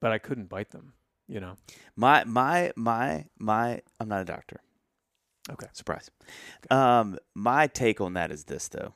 but 0.00 0.12
I 0.12 0.18
couldn't 0.18 0.48
bite 0.48 0.70
them. 0.70 0.94
You 1.28 1.38
know. 1.38 1.56
my 1.94 2.24
my 2.24 2.72
my 2.74 3.26
my. 3.38 3.82
I'm 4.00 4.08
not 4.08 4.22
a 4.22 4.24
doctor. 4.24 4.60
Okay. 5.48 5.68
Surprise. 5.72 6.10
Um, 6.70 7.18
my 7.34 7.68
take 7.68 8.00
on 8.00 8.14
that 8.14 8.32
is 8.32 8.44
this 8.44 8.68
though. 8.68 8.94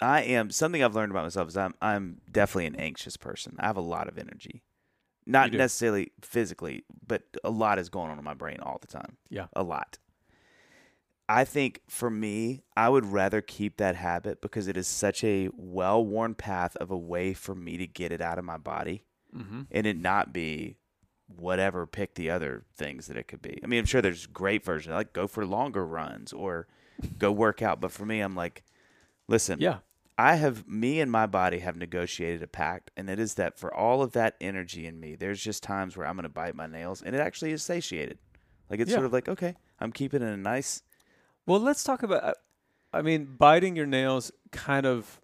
I 0.00 0.22
am 0.22 0.50
something 0.50 0.82
I've 0.82 0.96
learned 0.96 1.12
about 1.12 1.22
myself 1.22 1.48
is 1.48 1.56
I'm 1.56 1.74
I'm 1.80 2.20
definitely 2.30 2.66
an 2.66 2.76
anxious 2.76 3.16
person. 3.16 3.56
I 3.60 3.66
have 3.66 3.76
a 3.76 3.82
lot 3.82 4.08
of 4.08 4.18
energy. 4.18 4.64
Not 5.26 5.52
necessarily 5.58 6.12
physically, 6.20 6.84
but 7.06 7.22
a 7.44 7.50
lot 7.50 7.78
is 7.78 7.88
going 7.88 8.10
on 8.10 8.18
in 8.18 8.24
my 8.24 8.34
brain 8.34 8.58
all 8.60 8.78
the 8.80 8.86
time. 8.88 9.16
Yeah. 9.30 9.46
A 9.54 9.62
lot. 9.62 9.98
I 11.28 11.44
think 11.44 11.80
for 11.88 12.10
me, 12.10 12.62
I 12.76 12.88
would 12.88 13.06
rather 13.06 13.40
keep 13.40 13.76
that 13.78 13.94
habit 13.96 14.40
because 14.42 14.66
it 14.68 14.76
is 14.76 14.86
such 14.88 15.22
a 15.24 15.48
well 15.56 16.04
worn 16.04 16.34
path 16.34 16.76
of 16.76 16.90
a 16.90 16.96
way 16.96 17.32
for 17.32 17.54
me 17.54 17.76
to 17.78 17.86
get 17.86 18.12
it 18.12 18.20
out 18.20 18.38
of 18.38 18.44
my 18.44 18.56
body 18.58 19.04
Mm-hmm. 19.34 19.62
and 19.70 19.86
it 19.86 19.96
not 19.96 20.30
be 20.34 20.76
whatever 21.38 21.86
pick 21.86 22.16
the 22.16 22.28
other 22.28 22.64
things 22.76 23.06
that 23.06 23.16
it 23.16 23.28
could 23.28 23.40
be. 23.40 23.58
I 23.64 23.66
mean, 23.66 23.78
I'm 23.78 23.86
sure 23.86 24.02
there's 24.02 24.26
great 24.26 24.62
versions 24.62 24.92
like 24.92 25.14
go 25.14 25.26
for 25.26 25.46
longer 25.46 25.86
runs 25.86 26.34
or 26.34 26.66
go 27.18 27.32
work 27.32 27.62
out, 27.62 27.80
but 27.80 27.92
for 27.92 28.04
me 28.04 28.20
I'm 28.20 28.36
like 28.36 28.62
listen, 29.28 29.58
Yeah. 29.58 29.78
I 30.22 30.36
have 30.36 30.68
me 30.68 31.00
and 31.00 31.10
my 31.10 31.26
body 31.26 31.58
have 31.58 31.76
negotiated 31.76 32.42
a 32.42 32.46
pact 32.46 32.90
and 32.96 33.10
it 33.10 33.18
is 33.18 33.34
that 33.34 33.58
for 33.58 33.74
all 33.74 34.02
of 34.02 34.12
that 34.12 34.36
energy 34.40 34.86
in 34.86 35.00
me, 35.00 35.16
there's 35.16 35.42
just 35.42 35.62
times 35.62 35.96
where 35.96 36.06
I'm 36.06 36.14
going 36.14 36.22
to 36.22 36.28
bite 36.28 36.54
my 36.54 36.66
nails 36.68 37.02
and 37.02 37.14
it 37.16 37.20
actually 37.20 37.50
is 37.52 37.62
satiated. 37.62 38.18
Like 38.70 38.78
it's 38.80 38.90
Yeah. 38.90 38.96
sort 38.98 39.06
of 39.06 39.12
like, 39.12 39.28
okay, 39.28 39.56
I'm 39.80 39.90
keeping 39.90 40.22
it 40.22 40.26
in 40.26 40.32
a 40.32 40.36
nice 40.36 40.82
Well, 41.44 41.58
let's 41.60 41.82
talk 41.82 42.02
about. 42.04 42.22
uh, 42.24 42.32
I 42.92 43.02
mean, 43.02 43.34
biting 43.36 43.74
your 43.74 43.86
nails 43.86 44.30
kind 44.52 44.86
of 44.86 45.20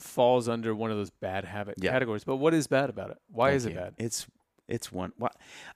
falls 0.00 0.48
under 0.48 0.74
one 0.74 0.90
of 0.90 0.96
those 0.96 1.10
bad 1.10 1.44
habit 1.44 1.76
Yeah. 1.78 1.92
categories. 1.92 2.24
But 2.24 2.36
what 2.36 2.52
is 2.54 2.66
bad 2.66 2.90
about 2.90 3.10
it? 3.10 3.18
Why 3.30 3.48
Thank 3.50 3.56
is 3.56 3.66
it 3.66 3.70
you. 3.70 3.74
bad? 3.76 3.94
It's 3.98 4.26
it's 4.70 4.90
one. 4.92 5.12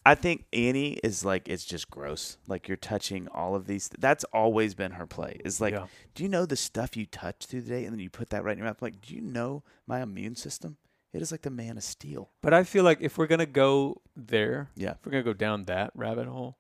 I 0.07 0.15
think 0.15 0.45
Annie 0.53 0.99
is 1.05 1.25
like 1.25 1.49
it's 1.49 1.65
just 1.65 1.91
gross. 1.91 2.39
Like 2.47 2.69
you're 2.69 2.77
touching 2.77 3.29
all 3.29 3.55
of 3.55 3.66
these. 3.66 3.91
That's 3.99 4.25
always 4.33 4.75
been 4.75 4.93
her 4.93 5.07
play. 5.07 5.41
Is 5.45 5.61
like, 5.61 5.75
Yeah. 5.75 5.87
do 6.15 6.23
you 6.23 6.29
know 6.29 6.47
the 6.47 6.57
stuff 6.57 6.97
you 6.97 7.07
touch 7.07 7.47
through 7.47 7.62
the 7.62 7.71
day, 7.71 7.85
and 7.85 7.93
then 7.93 8.01
you 8.01 8.11
put 8.11 8.31
that 8.31 8.45
right 8.45 8.53
in 8.53 8.59
your 8.59 8.66
mouth? 8.66 8.81
Like, 8.81 9.01
do 9.01 9.15
you 9.15 9.21
know 9.21 9.62
my 9.87 10.01
immune 10.03 10.37
system? 10.37 10.77
It 11.12 11.23
is 11.23 11.31
like 11.31 11.43
the 11.43 11.51
man 11.51 11.77
of 11.77 11.85
steel. 11.85 12.31
But 12.43 12.55
I 12.55 12.65
feel 12.65 12.83
like 12.85 12.99
if 13.01 13.19
we're 13.19 13.27
gonna 13.29 13.47
go 13.47 14.03
there, 14.16 14.71
Yeah. 14.75 14.93
if 14.93 15.05
we're 15.07 15.12
gonna 15.12 15.23
go 15.25 15.33
down 15.33 15.65
that 15.66 15.93
rabbit 15.95 16.27
hole, 16.27 16.59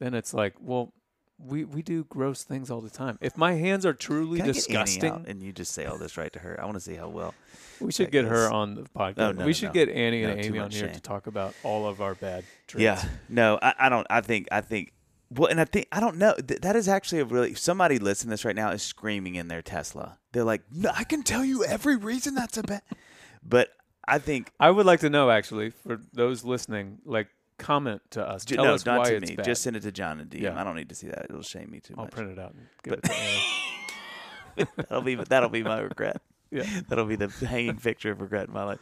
then 0.00 0.14
it's 0.14 0.32
like, 0.34 0.54
well, 0.60 0.94
we 1.38 1.64
we 1.64 1.82
do 1.82 2.04
gross 2.04 2.42
things 2.42 2.70
all 2.70 2.80
the 2.80 2.90
time. 2.90 3.18
If 3.20 3.36
my 3.36 3.52
hands 3.54 3.86
are 3.86 3.92
truly 3.92 4.40
Can 4.40 4.50
I 4.50 4.52
get 4.52 4.68
Annie 4.68 4.76
out 4.78 4.86
disgusting, 4.86 5.24
and 5.28 5.42
you 5.42 5.52
just 5.52 5.72
say 5.72 5.84
all 5.84 5.98
this 5.98 6.16
right 6.16 6.32
to 6.32 6.38
her. 6.40 6.58
I 6.60 6.64
want 6.64 6.76
to 6.76 6.80
see 6.80 6.94
how 6.94 7.08
well. 7.08 7.34
we 7.80 7.92
should 7.92 8.10
get 8.10 8.24
her 8.24 8.50
on 8.50 8.74
the 8.74 8.82
podcast. 8.82 9.14
Oh, 9.18 9.32
no, 9.32 9.40
we 9.44 9.46
no, 9.46 9.52
should 9.52 9.68
no. 9.68 9.72
get 9.72 9.88
Annie 9.88 10.24
and 10.24 10.36
No, 10.36 10.42
Amy 10.44 10.58
on 10.58 10.70
here 10.70 10.86
shame. 10.86 10.94
to 10.94 11.00
talk 11.00 11.26
about 11.26 11.54
all 11.62 11.86
of 11.86 12.00
our 12.00 12.14
bad 12.14 12.44
traits. 12.66 12.82
Yeah. 12.82 13.04
No, 13.28 13.58
I, 13.62 13.74
I 13.78 13.88
don't. 13.88 14.06
I 14.10 14.20
think. 14.20 14.48
I 14.50 14.60
think. 14.60 14.92
Well, 15.30 15.48
and 15.50 15.60
I 15.60 15.64
think 15.64 15.86
I 15.92 16.00
don't 16.00 16.16
know. 16.16 16.34
Th- 16.34 16.60
that 16.60 16.74
is 16.74 16.88
actually 16.88 17.20
a 17.20 17.24
really. 17.24 17.54
Somebody 17.54 17.98
listening 17.98 18.30
to 18.30 18.32
this 18.32 18.44
right 18.44 18.56
now 18.56 18.70
is 18.70 18.82
screaming 18.82 19.36
in 19.36 19.48
their 19.48 19.62
Tesla. 19.62 20.18
They're 20.32 20.44
like, 20.44 20.62
no, 20.72 20.90
I 20.94 21.04
can 21.04 21.22
tell 21.22 21.44
you 21.44 21.64
every 21.64 21.96
reason 21.96 22.34
that's 22.34 22.56
a 22.58 22.62
bad. 22.62 22.82
But 23.40 23.70
I 24.06 24.18
think 24.18 24.50
I 24.58 24.70
would 24.70 24.84
like 24.84 25.00
to 25.00 25.08
know 25.10 25.30
actually 25.30 25.70
for 25.70 26.00
those 26.12 26.44
listening, 26.44 26.98
like 27.04 27.28
comment 27.58 28.00
to 28.10 28.26
us. 28.26 28.44
J- 28.44 28.56
Tell 28.56 28.64
no, 28.64 28.74
us 28.74 28.86
not 28.86 29.00
why 29.00 29.10
to 29.10 29.16
it's 29.16 29.30
me. 29.30 29.36
bad. 29.36 29.44
Just 29.44 29.62
send 29.62 29.76
it 29.76 29.80
to 29.82 29.92
Jon 29.92 30.20
and 30.20 30.30
DM. 30.30 30.42
Yeah. 30.42 30.60
I 30.60 30.64
don't 30.64 30.76
need 30.76 30.88
to 30.88 30.94
see 30.94 31.08
that. 31.08 31.26
It'll 31.28 31.42
shame 31.42 31.70
me 31.70 31.80
too 31.80 31.94
I'll 31.98 32.04
much. 32.04 32.12
print 32.12 32.30
it 32.30 32.38
out 32.38 32.54
and 32.54 32.66
give 32.82 32.94
it 32.94 33.02
to 33.04 34.66
that'll 34.76 35.02
be 35.02 35.14
that'll 35.14 35.48
be 35.48 35.62
my 35.62 35.80
regret. 35.80 36.20
Yeah. 36.50 36.64
That'll 36.88 37.04
be 37.04 37.16
the 37.16 37.28
hanging 37.46 37.76
picture 37.76 38.10
of 38.10 38.22
regret 38.22 38.48
in 38.48 38.54
my 38.54 38.64
life. 38.64 38.78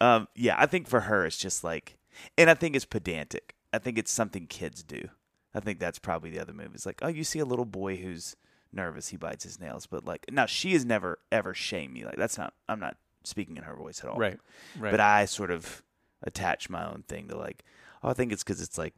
Um, 0.00 0.26
yeah, 0.34 0.54
I 0.58 0.64
think 0.64 0.88
for 0.88 1.00
her 1.00 1.26
it's 1.26 1.36
just 1.36 1.62
like, 1.62 1.98
and 2.38 2.48
I 2.48 2.54
think 2.54 2.74
it's 2.74 2.86
pedantic. 2.86 3.54
I 3.74 3.78
think 3.78 3.98
it's 3.98 4.10
something 4.10 4.46
kids 4.46 4.82
do. 4.82 5.06
I 5.54 5.60
think 5.60 5.80
that's 5.80 5.98
probably 5.98 6.30
the 6.30 6.40
other 6.40 6.54
move. 6.54 6.70
It's 6.72 6.86
like, 6.86 7.00
oh, 7.02 7.08
you 7.08 7.22
see 7.22 7.38
a 7.38 7.44
little 7.44 7.66
boy 7.66 7.96
who's 7.98 8.36
nervous, 8.72 9.08
he 9.08 9.18
bites 9.18 9.44
his 9.44 9.60
nails. 9.60 9.84
But 9.86 10.06
like, 10.06 10.32
now 10.32 10.46
she 10.46 10.72
has 10.72 10.86
never 10.86 11.18
ever 11.30 11.52
shamed 11.52 11.92
me. 11.92 12.06
Like 12.06 12.16
that's 12.16 12.38
not. 12.38 12.54
I'm 12.70 12.80
not 12.80 12.96
speaking 13.24 13.58
in 13.58 13.64
her 13.64 13.76
voice 13.76 14.00
at 14.02 14.08
all. 14.08 14.16
Right. 14.16 14.38
Right. 14.78 14.90
But 14.90 15.00
I 15.00 15.26
sort 15.26 15.50
of 15.50 15.82
attach 16.22 16.70
my 16.70 16.86
own 16.88 17.04
thing 17.06 17.28
to 17.28 17.36
like, 17.36 17.64
oh, 18.02 18.10
I 18.10 18.12
think 18.14 18.32
it's 18.32 18.42
because 18.42 18.60
it's 18.60 18.78
like, 18.78 18.94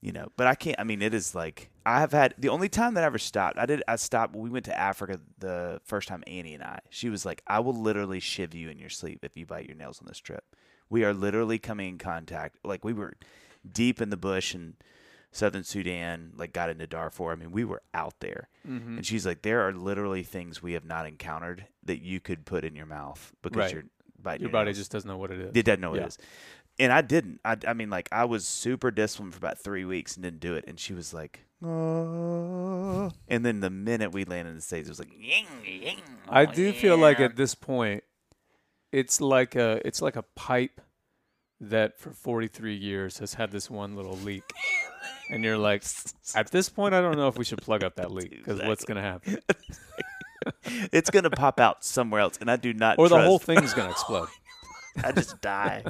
you 0.00 0.12
know. 0.12 0.28
But 0.36 0.46
I 0.46 0.54
can't. 0.54 0.78
I 0.78 0.84
mean, 0.84 1.02
it 1.02 1.14
is 1.14 1.34
like 1.34 1.70
I 1.86 2.00
have 2.00 2.12
had 2.12 2.34
the 2.38 2.48
only 2.48 2.68
time 2.68 2.94
that 2.94 3.04
I 3.04 3.06
ever 3.06 3.18
stopped. 3.18 3.58
I 3.58 3.66
did. 3.66 3.82
I 3.88 3.96
stopped. 3.96 4.34
We 4.36 4.50
went 4.50 4.64
to 4.66 4.78
Africa 4.78 5.20
the 5.38 5.80
first 5.84 6.08
time. 6.08 6.22
Annie 6.26 6.54
and 6.54 6.62
I. 6.62 6.80
She 6.90 7.08
was 7.10 7.24
like, 7.24 7.42
I 7.46 7.60
will 7.60 7.74
literally 7.74 8.20
shiv 8.20 8.54
you 8.54 8.68
in 8.70 8.78
your 8.78 8.90
sleep 8.90 9.20
if 9.24 9.36
you 9.36 9.46
bite 9.46 9.66
your 9.66 9.76
nails 9.76 10.00
on 10.00 10.06
this 10.06 10.18
trip. 10.18 10.44
We 10.90 11.04
are 11.04 11.14
literally 11.14 11.58
coming 11.58 11.88
in 11.90 11.98
contact. 11.98 12.58
Like 12.64 12.84
we 12.84 12.92
were 12.92 13.14
deep 13.70 14.00
in 14.02 14.10
the 14.10 14.16
bush 14.16 14.54
in 14.54 14.74
southern 15.32 15.64
Sudan. 15.64 16.32
Like 16.36 16.52
got 16.52 16.70
into 16.70 16.86
Darfur. 16.86 17.32
I 17.32 17.34
mean, 17.36 17.50
we 17.52 17.64
were 17.64 17.82
out 17.94 18.14
there. 18.20 18.48
Mhm. 18.68 18.96
And 18.98 19.06
she's 19.06 19.24
like, 19.26 19.42
there 19.42 19.66
are 19.66 19.72
literally 19.72 20.22
things 20.22 20.62
we 20.62 20.74
have 20.74 20.84
not 20.84 21.06
encountered 21.06 21.66
that 21.82 22.02
you 22.02 22.20
could 22.20 22.44
put 22.44 22.64
in 22.64 22.76
your 22.76 22.86
mouth 22.86 23.32
because 23.42 23.56
Right. 23.58 23.72
you're 23.72 23.84
biting 24.22 24.42
your 24.42 24.48
your 24.48 24.52
body 24.52 24.66
nails. 24.66 24.78
just 24.78 24.92
doesn't 24.92 25.08
know 25.08 25.16
what 25.16 25.30
it 25.30 25.40
is. 25.40 25.50
It 25.54 25.64
doesn't 25.64 25.80
know 25.80 25.90
what 25.90 26.00
Yeah. 26.00 26.04
it 26.04 26.08
is. 26.08 26.18
And 26.78 26.92
I 26.92 27.02
didn't. 27.02 27.40
I, 27.44 27.56
I 27.68 27.72
mean, 27.72 27.88
like, 27.88 28.08
I 28.10 28.24
was 28.24 28.46
super 28.46 28.90
disciplined 28.90 29.32
for 29.34 29.38
about 29.38 29.58
three 29.58 29.84
weeks 29.84 30.16
and 30.16 30.24
didn't 30.24 30.40
do 30.40 30.54
it. 30.54 30.64
And 30.66 30.78
she 30.78 30.92
was 30.92 31.14
like, 31.14 31.44
and 31.62 33.12
then 33.28 33.60
the 33.60 33.70
minute 33.70 34.12
we 34.12 34.24
landed 34.24 34.50
in 34.50 34.56
the 34.56 34.62
States, 34.62 34.88
it 34.88 34.90
was 34.90 34.98
like, 34.98 35.12
ying, 35.18 35.46
ying, 35.64 35.98
I 36.28 36.44
do 36.46 36.72
feel 36.72 36.98
like 36.98 37.20
at 37.20 37.36
this 37.36 37.54
point, 37.54 38.04
it's 38.92 39.20
like 39.20 39.56
a 39.56 39.80
it's 39.86 40.02
like 40.02 40.16
a 40.16 40.22
pipe 40.36 40.80
that 41.60 41.98
for 41.98 42.10
43 42.12 42.74
years 42.74 43.18
has 43.18 43.34
had 43.34 43.50
this 43.50 43.70
one 43.70 43.96
little 43.96 44.16
leak, 44.16 44.42
and 45.30 45.42
you're 45.42 45.58
like, 45.58 45.84
at 46.34 46.50
this 46.50 46.68
point, 46.68 46.94
I 46.94 47.00
don't 47.00 47.16
know 47.16 47.28
if 47.28 47.38
we 47.38 47.44
should 47.44 47.62
plug 47.62 47.82
up 47.82 47.96
that 47.96 48.10
leak 48.10 48.30
because 48.30 48.60
what's 48.62 48.84
gonna 48.84 49.00
happen, 49.02 49.38
it's 50.92 51.10
going 51.10 51.24
to 51.24 51.30
pop 51.30 51.58
out 51.60 51.84
somewhere 51.84 52.20
else. 52.20 52.38
And 52.40 52.50
I 52.50 52.56
do 52.56 52.72
not 52.72 52.98
or 52.98 53.08
the 53.08 53.16
trust- 53.16 53.26
whole 53.26 53.38
thing's 53.38 53.74
gonna 53.74 53.90
explode. 53.90 54.28
I 55.02 55.12
just 55.12 55.40
die. 55.40 55.84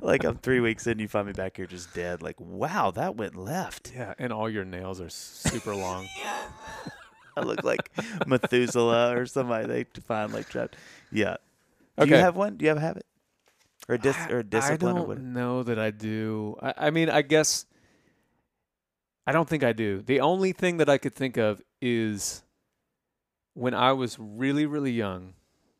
like, 0.00 0.24
I'm 0.24 0.36
three 0.38 0.60
weeks 0.60 0.86
in, 0.86 0.98
you 0.98 1.08
find 1.08 1.26
me 1.26 1.32
back 1.32 1.56
here 1.56 1.66
just 1.66 1.94
dead. 1.94 2.22
Like, 2.22 2.36
wow, 2.40 2.90
that 2.92 3.16
went 3.16 3.36
left. 3.36 3.92
Yeah, 3.94 4.14
and 4.18 4.32
all 4.32 4.48
your 4.50 4.64
nails 4.64 5.00
are 5.00 5.08
super 5.10 5.74
long. 5.74 6.08
I 7.36 7.42
look 7.42 7.62
like 7.62 7.90
Methuselah 8.26 9.16
or 9.16 9.26
somebody 9.26 9.66
they 9.66 9.84
find 10.06 10.32
like 10.32 10.48
trapped. 10.48 10.76
Yeah. 11.12 11.36
Do 11.96 12.02
Okay. 12.04 12.10
you 12.12 12.16
have 12.16 12.36
one? 12.36 12.56
Do 12.56 12.64
you 12.64 12.68
have 12.70 12.78
a 12.78 12.80
habit? 12.80 13.06
Or 13.88 13.94
a, 13.94 13.98
dis- 13.98 14.16
or 14.28 14.38
a 14.38 14.40
I 14.40 14.42
discipline 14.42 14.96
I 14.96 14.98
don't 14.98 15.08
what? 15.08 15.20
know 15.20 15.62
that 15.62 15.78
I 15.78 15.90
do. 15.90 16.56
I, 16.60 16.74
I 16.76 16.90
mean, 16.90 17.08
I 17.08 17.22
guess 17.22 17.64
I 19.26 19.32
don't 19.32 19.48
think 19.48 19.62
I 19.62 19.72
do. 19.72 20.02
The 20.02 20.20
only 20.20 20.52
thing 20.52 20.78
that 20.78 20.88
I 20.88 20.98
could 20.98 21.14
think 21.14 21.36
of 21.36 21.62
is 21.80 22.42
when 23.54 23.72
I 23.74 23.92
was 23.92 24.18
really, 24.18 24.66
really 24.66 24.92
young. 24.92 25.34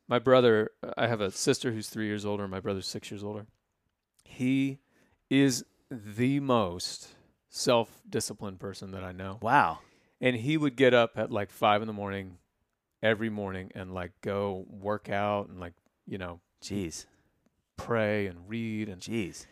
My 0.09 0.19
brother, 0.19 0.71
I 0.97 1.07
have 1.07 1.21
a 1.21 1.29
sister 1.31 1.71
who's 1.71 1.87
three 1.87 2.07
years 2.07 2.25
older. 2.25 2.43
and 2.43 2.51
My 2.51 2.59
brother's 2.59 2.87
six 2.87 3.11
years 3.11 3.23
older. 3.23 3.45
He 4.25 4.79
is 5.29 5.63
the 5.91 6.39
most 6.39 7.09
self-disciplined 7.49 8.59
person 8.59 8.91
that 8.91 9.03
I 9.03 9.11
know, 9.11 9.37
Wow. 9.41 9.79
and 10.19 10.35
he 10.35 10.57
would 10.57 10.75
get 10.75 10.93
up 10.93 11.11
at 11.17 11.31
like 11.31 11.49
five 11.51 11.81
in 11.81 11.87
the 11.87 11.93
morning 11.93 12.37
every 13.01 13.29
morning 13.29 13.71
and 13.75 13.93
like 13.93 14.11
go 14.21 14.65
work 14.69 15.09
out 15.09 15.47
and 15.49 15.59
like 15.59 15.73
you 16.05 16.17
know 16.17 16.39
Jeez. 16.61 17.05
pray 17.77 18.27
and 18.27 18.47
read 18.49 18.89
and 18.89 19.01
Jeez. 19.01 19.45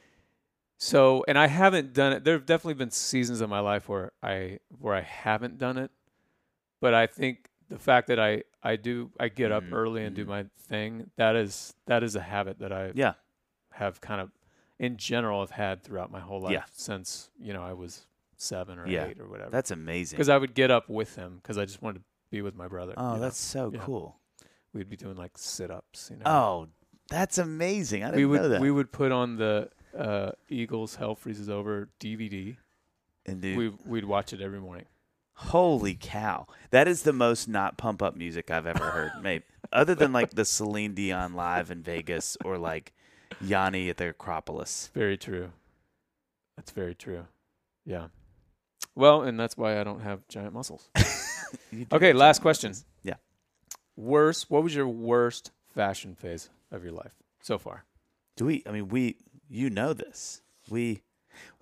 So, 0.79 1.23
and 1.27 1.39
I 1.39 1.47
haven't 1.47 1.93
done 1.93 2.13
it. 2.13 2.23
There 2.23 2.33
have 2.35 2.45
definitely 2.45 2.75
been 2.75 2.91
seasons 2.91 3.41
of 3.41 3.49
my 3.49 3.59
life 3.61 3.87
where 3.89 4.11
I 4.21 4.59
where 4.79 4.93
I 4.95 5.01
haven't 5.01 5.57
done 5.57 5.77
it, 5.77 5.89
but 6.81 6.93
I 6.93 7.07
think 7.07 7.49
the 7.69 7.77
fact 7.79 8.07
that 8.07 8.19
I 8.19 8.43
I 8.63 8.75
do 8.75 9.11
I 9.19 9.29
get 9.29 9.51
up 9.51 9.63
Mhm, 9.63 9.73
early 9.73 10.03
and 10.03 10.15
do 10.15 10.25
mhm. 10.25 10.29
my 10.29 10.45
thing 10.67 11.11
that 11.17 11.35
is 11.35 11.75
that 11.85 12.03
is 12.03 12.15
a 12.15 12.21
habit 12.21 12.59
that 12.59 12.71
I 12.71 12.91
Yeah. 12.95 13.13
have 13.71 13.99
kind 14.01 14.21
of 14.21 14.31
in 14.79 14.97
general 14.97 15.41
have 15.41 15.51
had 15.51 15.83
throughout 15.83 16.11
my 16.11 16.19
whole 16.19 16.41
life 16.41 16.53
Yeah. 16.53 16.63
since 16.71 17.29
you 17.39 17.53
know 17.53 17.63
I 17.63 17.73
was 17.73 18.05
seven 18.37 18.77
or 18.79 18.87
Yeah. 18.87 19.05
eight 19.07 19.19
or 19.19 19.27
whatever. 19.27 19.49
That's 19.49 19.71
amazing. 19.71 20.15
Because 20.17 20.29
I 20.29 20.37
would 20.37 20.53
get 20.53 20.69
up 20.71 20.87
with 20.89 21.15
him 21.15 21.37
because 21.37 21.57
I 21.57 21.65
just 21.65 21.81
wanted 21.81 21.99
to 21.99 22.05
be 22.29 22.41
with 22.41 22.55
my 22.55 22.67
brother. 22.67 22.93
oh, 22.97 23.09
you 23.09 23.15
know. 23.15 23.21
that's 23.21 23.39
so 23.39 23.71
Yeah. 23.73 23.79
cool. 23.81 24.19
we'd 24.73 24.89
be 24.89 24.97
doing 24.97 25.15
like 25.15 25.37
sit 25.37 25.71
ups. 25.71 26.09
You 26.11 26.17
know. 26.17 26.25
Oh, 26.27 26.67
that's 27.09 27.37
amazing. 27.39 28.03
I 28.03 28.07
didn't 28.07 28.17
we 28.19 28.25
would 28.27 28.41
know 28.41 28.49
that. 28.49 28.61
we 28.61 28.69
would 28.69 28.91
put 28.91 29.11
on 29.11 29.37
the 29.37 29.69
uh, 29.97 30.31
Eagles 30.49 30.95
Hell 30.95 31.15
Freezes 31.15 31.49
Over 31.49 31.89
DVD. 31.99 32.57
and 33.25 33.41
dude, 33.41 33.57
We 33.57 33.69
we'd 33.85 34.05
watch 34.05 34.33
it 34.33 34.41
every 34.41 34.59
morning. 34.59 34.85
Holy 35.37 35.95
cow. 35.95 36.47
That 36.71 36.87
is 36.87 37.03
the 37.03 37.13
most 37.13 37.47
not 37.47 37.77
pump 37.77 38.01
up 38.01 38.15
music 38.15 38.51
I've 38.51 38.65
ever 38.67 38.85
heard. 38.85 39.11
Maybe 39.21 39.43
other 39.71 39.95
than 39.95 40.13
like 40.13 40.31
the 40.31 40.45
Celine 40.45 40.93
Dion 40.93 41.33
live 41.33 41.71
in 41.71 41.83
Vegas 41.83 42.37
or 42.43 42.57
like 42.57 42.93
Yanni 43.41 43.89
at 43.89 43.97
the 43.97 44.09
Acropolis. 44.09 44.89
Very 44.93 45.17
true. 45.17 45.51
That's 46.55 46.71
very 46.71 46.95
true. 46.95 47.25
Yeah. 47.85 48.07
Well, 48.95 49.21
and 49.21 49.39
that's 49.39 49.55
why 49.55 49.79
I 49.79 49.83
don't 49.83 50.01
have 50.01 50.27
giant 50.27 50.53
muscles. 50.53 50.89
Okay, 51.93 52.11
last 52.11 52.41
question. 52.41 52.73
Yeah. 53.03 53.15
Worst. 53.95 54.49
What 54.49 54.63
was 54.63 54.75
your 54.75 54.87
worst 54.87 55.51
fashion 55.73 56.15
phase 56.15 56.49
of 56.71 56.83
your 56.83 56.91
life 56.91 57.13
so 57.41 57.57
far? 57.57 57.85
Do 58.35 58.45
we? 58.45 58.63
I 58.67 58.71
mean, 58.71 58.89
we. 58.89 59.15
You 59.49 59.69
know 59.69 59.93
this. 59.93 60.41
We. 60.69 61.03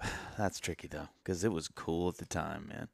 That's 0.37 0.59
tricky 0.59 0.87
though, 0.87 1.09
because 1.23 1.43
it 1.43 1.51
was 1.51 1.67
cool 1.67 2.09
at 2.09 2.17
the 2.17 2.25
time, 2.25 2.67
man. 2.67 2.87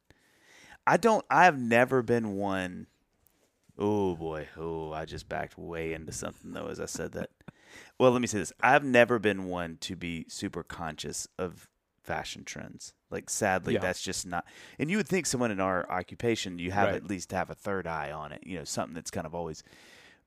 I 0.86 0.96
don't. 0.96 1.24
I 1.30 1.44
have 1.44 1.58
never 1.58 2.02
been 2.02 2.36
one. 2.36 2.86
Oh 3.78 4.14
boy. 4.16 4.48
Oh, 4.56 4.92
I 4.92 5.04
just 5.04 5.28
backed 5.28 5.56
way 5.56 5.92
into 5.92 6.12
something 6.12 6.52
though 6.52 6.66
as 6.68 6.80
I 6.80 6.86
said 6.86 7.12
that. 7.12 7.30
well, 7.98 8.10
let 8.10 8.20
me 8.20 8.26
say 8.26 8.38
this. 8.38 8.52
I've 8.60 8.84
never 8.84 9.18
been 9.18 9.44
one 9.44 9.78
to 9.82 9.96
be 9.96 10.26
super 10.28 10.62
conscious 10.62 11.26
of 11.38 11.68
fashion 12.02 12.44
trends. 12.44 12.94
Like, 13.10 13.30
sadly, 13.30 13.74
Yeah. 13.74 13.80
that's 13.80 14.02
just 14.02 14.26
not. 14.26 14.44
And 14.78 14.90
you 14.90 14.96
would 14.96 15.06
think 15.08 15.24
someone 15.26 15.50
in 15.52 15.60
our 15.60 15.88
occupation, 15.90 16.58
you 16.58 16.72
have 16.72 16.88
Right. 16.88 16.96
at 16.96 17.06
least 17.06 17.30
have 17.30 17.48
a 17.50 17.54
third 17.54 17.86
eye 17.86 18.10
on 18.10 18.32
it. 18.32 18.42
You 18.44 18.58
know, 18.58 18.64
something 18.64 18.94
that's 18.94 19.10
kind 19.10 19.26
of 19.26 19.34
always. 19.34 19.62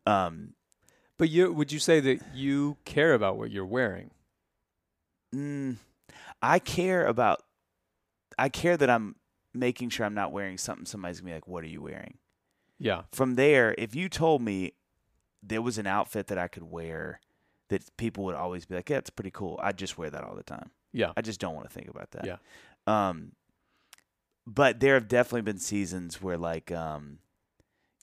Um, 0.06 0.54
But 1.18 1.30
you 1.30 1.52
would 1.54 1.72
you 1.72 1.80
say 1.80 2.00
that 2.00 2.20
you 2.34 2.78
care 2.86 3.14
about 3.14 3.38
what 3.38 3.52
you're 3.52 3.66
wearing? 3.66 4.12
Mm, 5.34 5.78
I 6.42 6.60
care 6.60 7.06
about. 7.06 7.42
I 8.38 8.50
care 8.50 8.76
that 8.78 8.90
I'm 8.90 9.16
making 9.56 9.90
sure 9.90 10.06
I'm 10.06 10.14
not 10.14 10.32
wearing 10.32 10.58
something. 10.58 10.86
Somebody's 10.86 11.22
gonna 11.22 11.32
be 11.32 11.36
like, 11.36 11.48
"What 11.48 11.64
are 11.64 11.68
you 11.68 11.82
wearing?" 11.82 12.18
Yeah. 12.78 13.04
From 13.12 13.36
there, 13.36 13.74
if 13.78 13.96
you 13.96 14.10
told 14.10 14.42
me 14.42 14.74
there 15.42 15.62
was 15.62 15.78
an 15.78 15.88
outfit 15.88 16.28
that 16.28 16.38
I 16.38 16.48
could 16.48 16.64
wear 16.64 17.20
that 17.70 17.96
people 17.98 18.24
would 18.26 18.36
always 18.36 18.66
be 18.66 18.76
like, 18.76 18.90
"Yeah, 18.90 18.98
it's 18.98 19.10
pretty 19.10 19.32
cool," 19.32 19.60
I'd 19.64 19.78
just 19.78 19.98
wear 19.98 20.10
that 20.10 20.24
all 20.24 20.36
the 20.36 20.44
time. 20.44 20.72
Yeah. 20.92 21.12
I 21.18 21.22
just 21.22 21.40
don't 21.40 21.56
want 21.56 21.68
to 21.68 21.74
think 21.74 21.90
about 21.90 22.12
that. 22.12 22.26
Yeah. 22.26 22.38
Um, 22.88 23.34
but 24.48 24.80
there 24.80 24.94
have 24.94 25.08
definitely 25.08 25.42
been 25.42 25.58
seasons 25.58 26.22
where, 26.22 26.38
like, 26.38 26.72
um, 26.72 27.20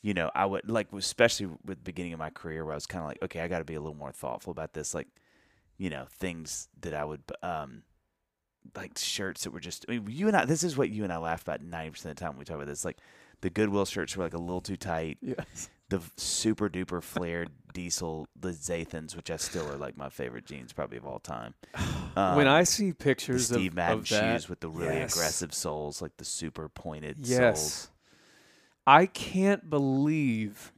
you 0.03 0.13
know, 0.13 0.31
I 0.35 0.45
would 0.45 0.69
like, 0.69 0.93
especially 0.93 1.47
with 1.65 1.79
the 1.79 1.85
beginning 1.85 2.13
of 2.13 2.19
my 2.19 2.31
career, 2.31 2.65
where 2.65 2.73
I 2.73 2.77
was 2.77 2.87
kind 2.87 3.03
of 3.03 3.09
like, 3.09 3.23
okay, 3.23 3.41
I 3.41 3.49
got 3.49 3.61
to 3.61 3.65
be 3.65 3.75
a 3.75 3.81
little 3.81 3.97
more 3.97 4.13
thoughtful 4.13 4.51
about 4.51 4.73
this, 4.73 4.95
like, 4.95 5.09
you 5.79 5.89
know, 5.89 6.07
things 6.11 6.69
that 6.81 6.95
I 6.95 7.05
would, 7.05 7.23
um, 7.43 7.85
like 8.77 8.97
shirts 8.99 9.45
that 9.45 9.51
were 9.53 9.61
just. 9.61 9.85
I 9.89 9.93
mean, 9.93 10.07
you 10.09 10.29
and 10.29 10.37
I. 10.37 10.45
This 10.45 10.63
is 10.63 10.77
what 10.77 10.91
you 10.91 11.05
and 11.05 11.13
I 11.13 11.19
laugh 11.19 11.43
about 11.43 11.63
ninety 11.63 11.91
percent 11.91 12.11
of 12.13 12.17
the 12.17 12.21
time 12.21 12.33
when 12.33 12.39
we 12.41 12.45
talk 12.45 12.57
about 12.57 12.67
this. 12.69 12.85
Like, 12.85 12.99
the 13.41 13.51
Goodwill 13.51 13.85
shirts 13.85 14.17
were 14.17 14.25
like 14.25 14.35
a 14.35 14.39
little 14.39 14.61
too 14.61 14.77
tight. 14.77 15.19
Yes. 15.21 15.69
The 15.89 16.01
super 16.17 16.71
duper 16.71 17.03
flared 17.03 17.51
diesel, 17.75 18.27
the 18.35 18.49
Zathans, 18.53 19.15
which 19.15 19.31
I 19.31 19.37
still 19.37 19.71
are 19.71 19.77
like 19.77 19.95
my 19.95 20.09
favorite 20.09 20.47
jeans 20.47 20.73
probably 20.73 20.97
of 20.97 21.05
all 21.05 21.19
time. 21.19 21.53
when 21.75 22.47
Um, 22.47 22.49
I 22.49 22.65
see 22.65 22.95
pictures 22.95 23.51
of, 23.51 23.57
Steve 23.59 23.75
Madden 23.75 23.99
of 23.99 24.09
that, 24.09 24.33
shoes 24.41 24.49
with 24.49 24.61
the 24.61 24.71
really 24.71 24.95
yes. 24.95 25.15
aggressive 25.15 25.53
soles, 25.53 26.01
like 26.01 26.17
the 26.17 26.25
super 26.25 26.71
pointed 26.71 27.19
Yes. 27.27 27.61
soles. 27.61 27.91
I 28.87 29.05
can't 29.05 29.69
believe 29.69 30.73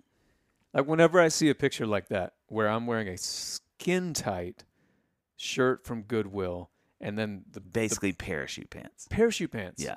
like 0.72 0.86
whenever 0.88 1.20
I 1.20 1.28
see 1.28 1.48
a 1.48 1.54
picture 1.54 1.86
like 1.86 2.08
that 2.08 2.32
where 2.48 2.68
I'm 2.68 2.88
wearing 2.88 3.06
a 3.06 3.16
skin 3.16 4.14
tight 4.14 4.64
shirt 5.36 5.84
from 5.84 6.02
Goodwill 6.02 6.70
and 7.00 7.18
then 7.18 7.44
the, 7.50 7.60
the 7.60 7.66
Basically 7.66 8.12
parachute 8.12 8.70
pants. 8.70 9.06
parachute 9.10 9.50
pants. 9.52 9.82
Yeah. 9.82 9.96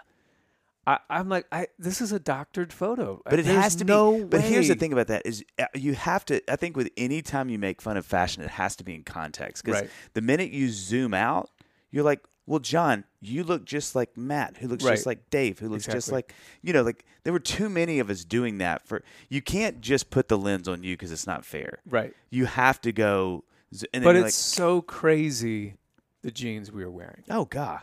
I, 0.86 0.99
I'm 1.10 1.28
like, 1.28 1.45
I 1.52 1.68
this 1.78 1.99
is 1.99 2.14
a 2.14 2.19
doctored 2.19 2.72
photo. 2.72 3.22
But 3.26 3.40
it 3.40 3.45
There's 3.45 3.57
has 3.57 3.76
to 3.76 3.84
no 3.84 4.19
be. 4.19 4.24
But 4.24 4.41
here's 4.41 4.69
the 4.69 4.76
thing 4.76 4.94
about 4.94 5.07
that 5.07 5.26
is 5.26 5.44
uh, 5.60 5.65
you 5.76 5.94
have 5.95 6.24
to. 6.26 6.41
I 6.49 6.56
think 6.56 6.78
with 6.78 6.90
any 6.95 7.22
time 7.22 7.49
you 7.49 7.60
make 7.60 7.82
fun 7.82 7.98
of 7.98 8.06
fashion, 8.06 8.41
it 8.41 8.52
has 8.52 8.76
to 8.78 8.86
be 8.86 8.95
in 8.95 9.03
context. 9.03 9.65
Because 9.65 9.82
Right. 9.82 9.90
the 10.14 10.22
minute 10.22 10.52
you 10.52 10.69
zoom 10.69 11.14
out, 11.14 11.49
you're 11.91 12.06
like, 12.06 12.22
well, 12.45 12.60
Jon, 12.60 13.03
you 13.19 13.44
look 13.44 13.65
just 13.65 13.95
like 13.95 14.15
Matt, 14.15 14.56
who 14.57 14.69
looks 14.69 14.86
Right. 14.86 14.94
just 14.94 15.06
like 15.06 15.30
Dave, 15.30 15.60
who 15.60 15.68
looks 15.68 15.86
just 15.88 16.10
like 16.10 16.34
you 16.61 16.72
know, 16.72 16.84
like 16.84 17.03
there 17.26 17.34
were 17.34 17.40
too 17.40 17.68
many 17.68 17.99
of 17.99 18.10
us 18.10 18.24
doing 18.24 18.60
that. 18.60 18.88
For 18.88 19.03
you 19.28 19.41
can't 19.41 19.82
just 19.82 20.10
put 20.10 20.30
the 20.30 20.38
lens 20.38 20.69
on 20.69 20.84
you 20.86 20.94
because 20.95 21.11
it's 21.11 21.28
not 21.28 21.44
fair. 21.44 21.80
Right. 21.86 22.14
You 22.30 22.45
have 22.45 22.80
to 22.82 22.94
go. 22.94 23.44
And 23.94 24.06
But 24.06 24.15
it's 24.15 24.36
so 24.36 24.82
crazy 24.82 25.74
the 26.28 26.32
jeans 26.32 26.70
we 26.72 26.84
were 26.84 26.91
wearing. 26.91 27.24
oh 27.30 27.45
god. 27.45 27.82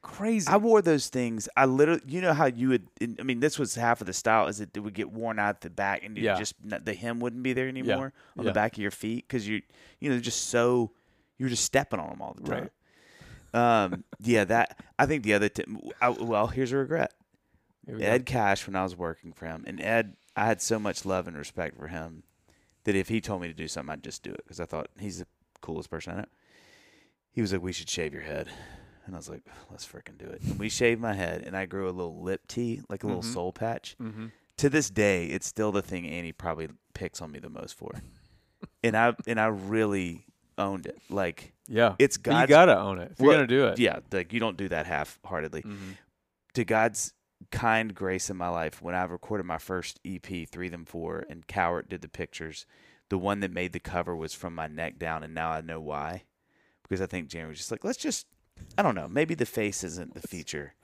Crazy. 0.00 0.48
I 0.48 0.56
wore 0.58 0.82
those 0.82 1.08
things. 1.08 1.48
I 1.56 1.64
literally, 1.64 2.02
you 2.06 2.20
know 2.20 2.34
how 2.34 2.44
you 2.46 2.68
would. 2.70 2.88
I 3.18 3.22
mean, 3.22 3.40
this 3.40 3.58
was 3.58 3.74
half 3.74 4.00
of 4.02 4.06
the 4.06 4.12
style. 4.12 4.48
Is 4.48 4.60
it, 4.60 4.70
it 4.74 4.80
would 4.80 4.92
get 4.92 5.10
worn 5.10 5.38
out 5.38 5.62
the 5.62 5.70
back, 5.70 6.02
and 6.04 6.16
Yeah. 6.18 6.38
just 6.38 6.54
the 6.62 6.92
hem 6.94 7.20
wouldn't 7.20 7.42
be 7.42 7.52
there 7.54 7.68
anymore 7.68 8.12
on 8.38 8.44
Yeah. 8.44 8.50
the 8.50 8.52
back 8.52 8.72
of 8.74 8.78
your 8.82 8.90
feet 8.90 9.26
because 9.26 9.48
you, 9.48 9.62
you 10.00 10.10
know, 10.10 10.18
just 10.18 10.48
so 10.48 10.90
you're 11.38 11.48
just 11.48 11.64
stepping 11.64 12.00
on 12.00 12.10
them 12.10 12.20
all 12.22 12.34
the 12.38 12.48
time. 12.50 12.68
Right. 13.54 13.84
Um. 13.84 14.04
Yeah. 14.20 14.44
That 14.44 14.78
I 14.98 15.06
think 15.06 15.22
the 15.24 15.32
other. 15.34 15.48
T- 15.48 15.64
I, 16.02 16.08
well, 16.10 16.48
here's 16.48 16.72
a 16.72 16.76
regret. 16.76 17.12
Here 17.86 17.94
we 17.96 18.00
go. 18.02 18.06
Ed 18.06 18.26
Cash 18.26 18.66
when 18.66 18.76
I 18.76 18.82
was 18.82 18.94
working 18.96 19.32
for 19.32 19.46
him, 19.46 19.64
and 19.66 19.80
Ed, 19.80 20.16
I 20.36 20.44
had 20.46 20.60
so 20.60 20.78
much 20.78 21.04
love 21.06 21.26
and 21.28 21.36
respect 21.36 21.78
for 21.78 21.88
him 21.88 22.24
that 22.84 22.94
if 22.94 23.08
he 23.08 23.20
told 23.22 23.40
me 23.40 23.48
to 23.48 23.54
do 23.54 23.68
something, 23.68 23.92
I'd 23.92 24.04
just 24.04 24.22
do 24.22 24.32
it 24.32 24.42
because 24.44 24.60
I 24.60 24.66
thought 24.66 24.88
he's 24.98 25.18
the 25.20 25.26
coolest 25.62 25.88
person 25.90 26.12
I 26.12 26.16
know. 26.18 26.24
He 27.34 27.40
was 27.42 27.52
like, 27.52 27.62
"We 27.62 27.72
should 27.72 27.90
shave 27.90 28.12
your 28.14 28.22
head," 28.22 28.48
and 29.04 29.14
I 29.14 29.18
was 29.18 29.28
like, 29.28 29.42
"Let's 29.70 29.86
freaking 29.86 30.16
do 30.16 30.26
it." 30.26 30.40
And 30.42 30.58
we 30.58 30.68
shaved 30.68 31.00
my 31.00 31.12
head, 31.14 31.42
and 31.42 31.56
I 31.56 31.66
grew 31.66 31.88
a 31.88 31.92
little 31.92 32.22
lip 32.22 32.46
tee, 32.48 32.80
like 32.88 33.02
a 33.04 33.06
little 33.06 33.22
Mhm. 33.22 33.32
soul 33.32 33.52
patch. 33.52 33.96
Mhm. 34.00 34.30
To 34.58 34.70
this 34.70 34.88
day, 34.88 35.26
it's 35.26 35.46
still 35.46 35.72
the 35.72 35.82
thing 35.82 36.06
Annie 36.08 36.32
probably 36.32 36.68
picks 36.94 37.20
on 37.20 37.32
me 37.32 37.40
the 37.40 37.50
most 37.50 37.74
for, 37.76 37.90
and 38.82 38.96
I 38.96 39.14
and 39.26 39.38
I 39.40 39.46
really 39.46 40.26
owned 40.56 40.86
it. 40.86 40.96
Like 41.10 41.52
Yeah. 41.66 41.96
it's 41.98 42.16
But 42.16 42.42
you 42.42 42.46
gotta 42.46 42.78
own 42.78 43.00
it. 43.00 43.10
If 43.12 43.20
you're 43.20 43.32
gonna 43.34 43.46
do 43.48 43.66
it. 43.66 43.78
yeah, 43.80 43.98
like 44.12 44.32
you 44.32 44.38
don't 44.38 44.56
do 44.56 44.68
that 44.68 44.86
half-heartedly 44.86 45.62
Mhm. 45.62 45.96
to 46.54 46.64
God's 46.64 47.12
kind 47.50 47.92
grace 47.94 48.30
in 48.30 48.36
my 48.36 48.48
life, 48.48 48.80
when 48.80 48.94
I 48.94 49.02
recorded 49.04 49.44
my 49.44 49.58
first 49.58 49.98
EP, 50.04 50.44
Three 50.46 50.68
Them 50.68 50.84
Four, 50.84 51.26
and 51.28 51.46
Cowart 51.48 51.88
did 51.88 52.00
the 52.00 52.08
pictures, 52.08 52.64
the 53.08 53.18
one 53.18 53.40
that 53.40 53.50
made 53.50 53.72
the 53.72 53.80
cover 53.80 54.14
was 54.14 54.32
from 54.34 54.54
my 54.54 54.68
neck 54.68 54.98
down, 54.98 55.24
and 55.24 55.34
now 55.34 55.50
I 55.50 55.60
know 55.60 55.80
why. 55.80 56.22
Because 56.84 57.00
I 57.00 57.06
think 57.06 57.28
Jeremy 57.28 57.50
was 57.50 57.58
just 57.58 57.70
like, 57.70 57.84
let's 57.84 57.98
just, 57.98 58.26
I 58.78 58.82
don't 58.82 58.94
know, 58.94 59.08
maybe 59.08 59.34
the 59.34 59.46
face 59.46 59.82
isn't 59.84 60.14
the 60.14 60.26
feature. 60.26 60.74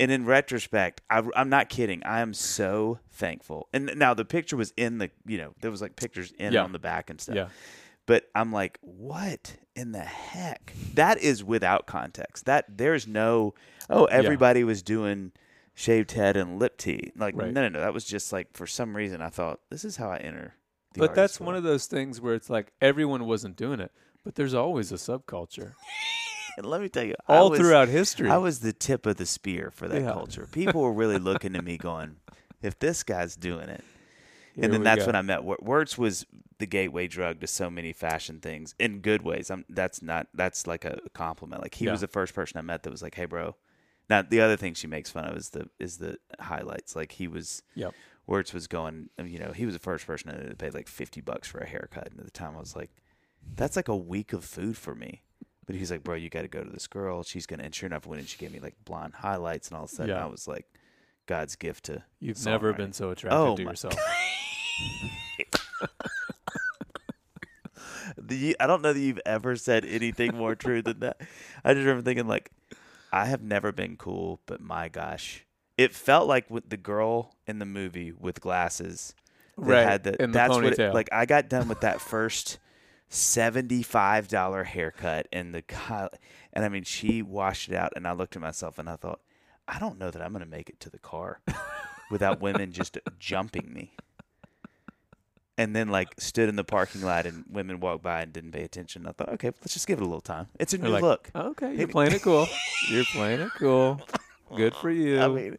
And 0.00 0.12
in 0.12 0.24
retrospect, 0.26 1.00
I, 1.10 1.22
I'm 1.34 1.48
not 1.48 1.68
kidding. 1.68 2.02
I 2.04 2.20
am 2.20 2.32
so 2.32 3.00
thankful. 3.10 3.68
And 3.72 3.92
now 3.96 4.14
the 4.14 4.24
picture 4.24 4.56
was 4.56 4.72
in 4.76 4.98
the, 4.98 5.10
you 5.26 5.38
know, 5.38 5.54
there 5.60 5.70
was 5.70 5.82
like 5.82 5.96
pictures 5.96 6.32
in 6.38 6.52
Yeah. 6.52 6.62
on 6.62 6.72
the 6.72 6.78
back 6.78 7.10
and 7.10 7.20
stuff. 7.20 7.34
Yeah. 7.34 7.48
But 8.06 8.24
I'm 8.34 8.52
like, 8.52 8.78
what 8.80 9.56
in 9.74 9.92
the 9.92 9.98
heck? 10.00 10.72
That 10.94 11.18
is 11.18 11.42
without 11.44 11.86
context. 11.86 12.44
That 12.46 12.64
there's 12.78 13.06
no, 13.06 13.54
oh, 13.90 14.04
everybody 14.06 14.62
was 14.64 14.82
doing 14.82 15.32
shaved 15.74 16.12
head 16.12 16.36
and 16.36 16.58
lip 16.58 16.78
tea. 16.78 17.12
Like, 17.16 17.36
Right. 17.36 17.52
no, 17.52 17.62
no, 17.62 17.68
no. 17.68 17.80
That 17.80 17.92
was 17.92 18.04
just 18.04 18.32
like 18.32 18.56
for 18.56 18.66
some 18.66 18.96
reason 18.96 19.20
I 19.20 19.28
thought 19.30 19.60
this 19.70 19.84
is 19.84 19.96
how 19.96 20.10
I 20.10 20.18
enter. 20.18 20.54
The 20.94 21.00
But 21.00 21.14
that's 21.14 21.38
one 21.40 21.54
of 21.56 21.64
those 21.64 21.86
things 21.86 22.20
where 22.20 22.34
it's 22.34 22.48
like 22.48 22.72
everyone 22.80 23.26
wasn't 23.26 23.56
doing 23.56 23.78
it, 23.80 23.90
but 24.28 24.34
there's 24.34 24.52
always 24.52 24.92
a 24.92 24.96
subculture 24.96 25.72
And 26.58 26.66
let 26.72 26.82
me 26.82 26.90
tell 26.90 27.04
you, 27.04 27.14
I 27.26 27.36
all 27.36 27.48
was- 27.48 27.58
throughout 27.60 27.88
history. 27.88 28.28
I 28.28 28.36
was 28.36 28.60
the 28.60 28.74
tip 28.74 29.06
of 29.06 29.16
the 29.16 29.24
spear 29.24 29.70
for 29.70 29.88
that 29.88 30.02
Yeah. 30.02 30.12
culture. 30.12 30.46
People 30.52 30.82
were 30.82 30.92
really 30.92 31.18
looking 31.30 31.54
to 31.54 31.62
me, 31.62 31.78
going, 31.78 32.16
if 32.60 32.78
this 32.78 33.02
guy's 33.02 33.36
doing 33.36 33.70
it. 33.70 33.82
Here 34.54 34.64
and 34.64 34.72
then 34.74 34.80
we 34.80 34.84
that's 34.84 35.00
go. 35.00 35.06
when 35.06 35.16
I 35.16 35.22
met 35.22 35.44
Wor- 35.44 35.56
Wertz 35.62 35.96
was 35.96 36.26
the 36.58 36.66
gateway 36.66 37.06
drug 37.06 37.40
to 37.40 37.46
so 37.46 37.70
many 37.70 37.94
fashion 37.94 38.38
things 38.40 38.74
in 38.78 38.98
good 39.00 39.22
ways. 39.22 39.50
I'm 39.50 39.64
that's 39.70 40.02
not 40.02 40.26
that's 40.34 40.66
like 40.66 40.84
a 40.84 40.98
compliment. 41.14 41.62
Like 41.62 41.74
he 41.76 41.86
Yeah. 41.86 41.92
was 41.92 42.02
the 42.02 42.08
first 42.08 42.34
person 42.34 42.58
I 42.58 42.62
met 42.62 42.82
that 42.82 42.90
was 42.90 43.00
like, 43.00 43.14
"Hey, 43.14 43.24
bro." 43.24 43.54
Now 44.10 44.20
the 44.22 44.40
other 44.42 44.56
thing 44.56 44.74
she 44.74 44.88
makes 44.88 45.10
fun 45.10 45.24
of 45.26 45.36
is 45.38 45.50
the 45.50 45.68
is 45.78 45.98
the 45.98 46.18
highlights. 46.40 46.94
Like 46.96 47.12
he 47.12 47.28
was, 47.28 47.62
Yep. 47.76 47.94
Wertz 48.26 48.52
was 48.52 48.66
going. 48.66 49.08
You 49.24 49.38
know, 49.38 49.52
he 49.52 49.64
was 49.64 49.74
the 49.74 49.80
first 49.80 50.04
person 50.06 50.32
to 50.48 50.56
pay 50.56 50.70
like 50.70 50.88
fifty 50.88 51.20
bucks 51.20 51.46
for 51.46 51.58
a 51.58 51.66
haircut, 51.68 52.08
and 52.10 52.18
at 52.18 52.24
the 52.24 52.32
time 52.32 52.56
I 52.56 52.60
was 52.60 52.74
like, 52.74 52.90
"That's 53.56 53.76
like 53.76 53.88
a 53.88 53.96
week 53.96 54.32
of 54.32 54.44
food 54.44 54.76
for 54.76 54.94
me." 54.94 55.22
But 55.66 55.76
he's 55.76 55.90
like, 55.90 56.02
"Bro, 56.04 56.16
you 56.16 56.30
got 56.30 56.42
to 56.42 56.48
go 56.48 56.62
to 56.64 56.70
this 56.70 56.86
girl. 56.86 57.22
She's 57.22 57.46
gonna." 57.46 57.64
And 57.64 57.74
sure 57.74 57.86
enough, 57.88 58.06
when 58.06 58.24
she 58.24 58.38
gave 58.38 58.52
me 58.52 58.60
like 58.60 58.74
blonde 58.84 59.14
highlights, 59.14 59.68
and 59.68 59.76
all 59.76 59.84
of 59.84 59.90
a 59.90 59.94
sudden 59.94 60.14
Yeah. 60.16 60.24
I 60.24 60.26
was 60.28 60.48
like, 60.48 60.66
God's 61.26 61.56
gift 61.56 61.84
to 61.86 62.02
You've 62.20 62.42
never 62.46 62.72
been 62.72 62.92
so 62.94 63.10
attracted 63.10 63.36
Oh 63.38 63.56
to 63.56 63.64
my- 63.64 63.70
yourself. 63.72 63.94
The, 68.16 68.56
I 68.58 68.66
don't 68.66 68.82
know 68.82 68.92
that 68.92 68.98
you've 69.00 69.20
ever 69.26 69.54
said 69.56 69.84
anything 69.84 70.34
more 70.34 70.54
true 70.54 70.82
than 70.82 71.00
that. 71.00 71.20
I 71.64 71.72
just 71.74 71.84
remember 71.84 72.02
thinking 72.02 72.26
like, 72.26 72.50
I 73.12 73.26
have 73.26 73.42
never 73.42 73.70
been 73.70 73.96
cool, 73.96 74.40
but 74.46 74.60
my 74.60 74.88
gosh, 74.88 75.44
it 75.76 75.94
felt 75.94 76.26
like 76.26 76.50
with 76.50 76.68
the 76.68 76.76
girl 76.76 77.34
in 77.46 77.58
the 77.58 77.64
movie 77.66 78.12
with 78.12 78.40
glasses 78.40 79.14
that 79.56 79.64
Right, 79.64 79.86
had 79.86 80.04
the, 80.04 80.12
the 80.12 80.26
that's 80.28 80.54
what 80.54 80.64
it, 80.64 80.78
ponytail. 80.78 80.94
like 80.94 81.08
I 81.12 81.26
got 81.26 81.48
done 81.48 81.68
with 81.68 81.80
that 81.82 82.00
first 82.00 82.58
seventy-five 83.08 84.28
dollar 84.28 84.64
haircut 84.64 85.26
and 85.32 85.54
the 85.54 85.62
and 86.52 86.64
I 86.64 86.68
mean 86.68 86.84
she 86.84 87.22
washed 87.22 87.70
it 87.70 87.74
out 87.74 87.92
and 87.96 88.06
I 88.06 88.12
looked 88.12 88.36
at 88.36 88.42
myself 88.42 88.78
and 88.78 88.88
I 88.88 88.96
thought 88.96 89.20
I 89.66 89.78
don't 89.78 89.98
know 89.98 90.10
that 90.10 90.22
I'm 90.22 90.32
gonna 90.32 90.46
make 90.46 90.68
it 90.68 90.80
to 90.80 90.90
the 90.90 90.98
car 90.98 91.40
without 92.10 92.40
women 92.42 92.72
just 92.72 92.98
jumping 93.18 93.72
me. 93.72 93.94
And 95.56 95.74
then 95.74 95.88
like 95.88 96.14
stood 96.18 96.48
in 96.48 96.54
the 96.56 96.64
parking 96.64 97.02
lot 97.02 97.26
and 97.26 97.44
women 97.50 97.80
walked 97.80 98.02
by 98.02 98.22
and 98.22 98.32
didn't 98.32 98.52
pay 98.52 98.62
attention. 98.62 99.06
I 99.06 99.12
thought, 99.12 99.30
okay, 99.30 99.48
let's 99.48 99.72
just 99.72 99.88
give 99.88 99.98
it 99.98 100.02
a 100.02 100.06
little 100.06 100.20
time. 100.20 100.46
It's 100.60 100.72
a 100.72 100.78
new 100.78 100.88
like, 100.88 101.02
look. 101.02 101.30
Okay, 101.34 101.74
you're 101.74 101.88
playing 101.96 102.12
it 102.12 102.22
cool. 102.22 102.46
You're 102.88 103.04
playing 103.04 103.40
it 103.40 103.50
cool. 103.58 104.00
Good 104.54 104.74
for 104.74 104.90
you. 104.90 105.20
I 105.20 105.28
mean, 105.28 105.58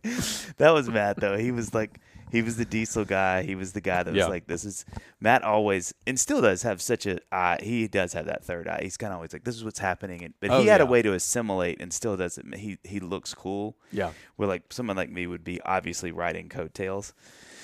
that 0.57 0.71
was 0.73 0.89
Matt 0.89 1.17
though. 1.17 1.37
He 1.37 1.51
was 1.51 1.73
like, 1.73 1.99
he 2.31 2.41
was 2.41 2.57
the 2.57 2.65
diesel 2.65 3.05
guy. 3.05 3.43
He 3.43 3.55
was 3.55 3.73
the 3.73 3.81
guy 3.81 4.03
that 4.03 4.11
was 4.13 4.19
Yeah. 4.19 4.27
like, 4.27 4.47
this 4.47 4.63
is 4.65 4.85
Matt 5.19 5.43
always 5.43 5.93
and 6.07 6.19
still 6.19 6.41
does 6.41 6.61
have 6.63 6.81
such 6.81 7.05
a 7.05 7.19
eye. 7.31 7.57
He 7.61 7.87
does 7.87 8.13
have 8.13 8.25
that 8.27 8.43
third 8.43 8.67
eye. 8.67 8.79
He's 8.83 8.97
kind 8.97 9.11
of 9.11 9.17
always 9.17 9.33
like, 9.33 9.43
this 9.43 9.55
is 9.55 9.63
what's 9.63 9.79
happening. 9.79 10.23
And 10.23 10.33
but 10.39 10.51
Oh, 10.51 10.61
he 10.61 10.67
had 10.67 10.81
a 10.81 10.85
way 10.85 11.01
to 11.01 11.13
assimilate 11.13 11.81
and 11.81 11.91
still 11.93 12.15
does 12.17 12.37
it. 12.37 12.45
He 12.55 12.77
he 12.83 12.99
looks 12.99 13.33
cool. 13.33 13.77
yeah, 13.91 14.11
Where 14.35 14.47
like 14.47 14.71
someone 14.71 14.95
like 14.97 15.09
me 15.09 15.27
would 15.27 15.43
be 15.43 15.59
obviously 15.61 16.11
riding 16.11 16.49
coattails. 16.49 17.13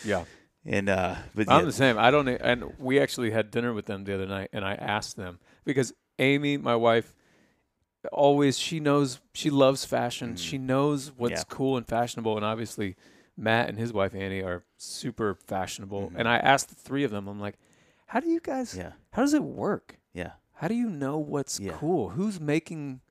yeah. 0.04 0.26
And 0.68 0.90
uh, 0.90 1.16
but 1.36 1.48
I'm 1.48 1.60
yeah, 1.60 1.66
the 1.66 1.72
same. 1.72 2.00
I 2.00 2.10
don't. 2.10 2.28
And 2.28 2.74
we 2.80 3.00
actually 3.00 3.30
had 3.30 3.52
dinner 3.52 3.72
with 3.72 3.86
them 3.86 4.04
the 4.04 4.16
other 4.16 4.26
night, 4.26 4.50
and 4.52 4.66
I 4.66 4.74
asked 4.74 5.16
them 5.16 5.38
because 5.64 5.94
Amy, 6.18 6.58
my 6.58 6.76
wife, 6.76 7.14
always 8.12 8.58
she 8.58 8.80
knows 8.80 9.20
she 9.34 9.50
loves 9.50 9.86
fashion. 9.86 10.34
Mhm. 10.34 10.38
She 10.40 10.58
knows 10.58 11.12
what's 11.16 11.42
Yeah. 11.42 11.44
cool 11.50 11.78
and 11.78 11.88
fashionable, 11.88 12.36
and 12.36 12.44
obviously 12.46 12.96
Matt 13.38 13.70
and 13.70 13.78
his 13.78 13.92
wife 13.94 14.16
Annie 14.16 14.42
are 14.42 14.64
super 14.78 15.36
fashionable. 15.36 16.10
Mhm. 16.12 16.16
And 16.20 16.28
I 16.28 16.38
asked 16.38 16.70
the 16.70 16.76
three 16.76 17.04
of 17.04 17.12
them, 17.12 17.28
I'm 17.28 17.40
like, 17.40 17.58
how 18.08 18.20
do 18.20 18.30
you 18.30 18.40
guys? 18.40 18.76
yeah, 18.78 18.94
How 19.12 19.22
does 19.24 19.34
it 19.34 19.44
work? 19.44 20.00
yeah, 20.14 20.32
How 20.54 20.68
do 20.70 20.74
you 20.76 20.90
know 20.90 21.18
what's 21.18 21.60
Yeah. 21.60 21.74
cool? 21.74 22.10
Who's 22.10 22.40
making? 22.40 23.02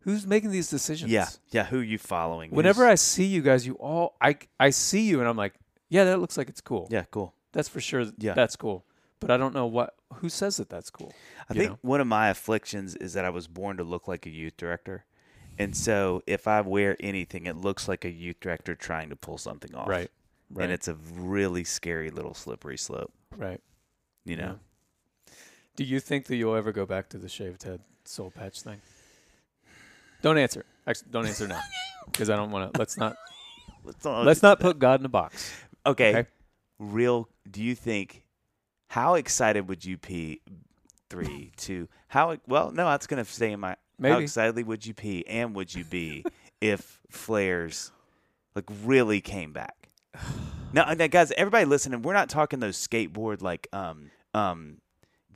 Who's 0.00 0.26
making 0.26 0.50
these 0.50 0.68
decisions? 0.68 1.10
yeah, 1.12 1.28
yeah. 1.50 1.64
Who 1.64 1.78
are 1.78 1.82
you 1.82 1.96
following? 1.96 2.50
Whenever 2.50 2.82
Who's- 2.84 2.92
I 2.92 2.94
see 2.96 3.24
you 3.24 3.40
guys, 3.40 3.66
you 3.66 3.74
all 3.74 4.16
I 4.20 4.36
I 4.60 4.70
see 4.70 5.08
you, 5.08 5.20
and 5.20 5.28
I'm 5.28 5.36
like, 5.36 5.54
yeah, 5.88 6.04
that 6.04 6.18
looks 6.18 6.36
like 6.36 6.48
it's 6.48 6.60
cool. 6.60 6.88
yeah, 6.90 7.04
cool. 7.10 7.34
That's 7.52 7.68
for 7.68 7.80
sure. 7.80 8.06
Yeah. 8.18 8.34
That's 8.34 8.56
cool. 8.56 8.84
But 9.20 9.30
I 9.30 9.36
don't 9.36 9.54
know 9.54 9.66
what 9.66 9.94
who 10.16 10.28
says 10.28 10.56
that 10.56 10.68
that's 10.68 10.90
cool. 10.90 11.14
I 11.48 11.54
think 11.54 11.70
know? 11.70 11.78
one 11.82 12.00
of 12.00 12.06
my 12.08 12.28
afflictions 12.28 12.96
is 12.96 13.12
that 13.14 13.24
I 13.24 13.30
was 13.30 13.46
born 13.46 13.76
to 13.76 13.84
look 13.84 14.08
like 14.08 14.26
a 14.26 14.30
youth 14.30 14.56
director. 14.56 15.04
And 15.58 15.76
so 15.76 16.22
if 16.26 16.48
I 16.48 16.60
wear 16.60 16.96
anything, 17.00 17.46
it 17.46 17.56
looks 17.56 17.88
like 17.88 18.04
a 18.04 18.10
youth 18.10 18.40
director 18.40 18.74
trying 18.74 19.10
to 19.10 19.16
pull 19.16 19.38
something 19.38 19.74
off. 19.74 19.88
Right. 19.88 20.10
Right. 20.50 20.64
And 20.64 20.72
it's 20.72 20.88
a 20.88 20.94
really 21.14 21.64
scary 21.64 22.10
little 22.10 22.34
slippery 22.34 22.76
slope, 22.76 23.10
right. 23.36 23.60
you 24.26 24.36
know? 24.36 24.58
Do 25.76 25.84
you 25.84 25.98
think 25.98 26.26
that 26.26 26.36
you'll 26.36 26.54
ever 26.54 26.72
go 26.72 26.84
back 26.84 27.08
to 27.10 27.18
the 27.18 27.28
shaved 27.28 27.62
head 27.62 27.80
soul 28.04 28.30
patch 28.30 28.60
thing? 28.60 28.82
Don't 30.20 30.36
answer. 30.36 30.66
Actually, 30.86 31.08
don't 31.10 31.26
answer 31.26 31.48
now 31.48 31.62
because 32.06 32.28
I 32.28 32.36
don't 32.36 32.50
want 32.50 32.72
to. 32.72 32.78
Let's 32.78 32.98
not. 32.98 33.16
Let's 33.82 34.04
not, 34.04 34.26
Let's 34.26 34.42
not 34.42 34.60
put 34.60 34.78
God 34.78 35.00
in 35.00 35.06
a 35.06 35.08
box. 35.08 35.52
Okay. 35.86 36.10
okay. 36.10 36.28
Real, 36.78 37.28
do 37.50 37.62
you 37.62 37.74
think, 37.74 38.24
how 38.88 39.14
excited 39.14 39.68
would 39.68 39.84
you 39.84 39.96
be? 39.96 40.40
Three, 41.10 41.52
two, 41.58 41.88
how, 42.08 42.38
well, 42.46 42.70
no, 42.70 42.86
that's 42.86 43.06
going 43.06 43.22
to 43.22 43.30
stay 43.30 43.52
in 43.52 43.60
my, 43.60 43.76
how 44.02 44.10
Maybe. 44.10 44.24
excitedly 44.24 44.62
would 44.64 44.84
you 44.86 44.94
be 44.94 45.26
and 45.28 45.54
would 45.54 45.74
you 45.74 45.84
be 45.84 46.24
if 46.60 47.00
flares 47.10 47.92
like 48.54 48.64
really 48.84 49.20
came 49.20 49.52
back? 49.52 49.88
Now, 50.74 50.90
now, 50.94 51.06
guys, 51.06 51.30
everybody 51.36 51.66
listening, 51.66 52.00
we're 52.00 52.14
not 52.14 52.30
talking 52.30 52.58
those 52.60 52.78
skateboard 52.78 53.42
like 53.42 53.68
um 53.74 54.10
um, 54.32 54.78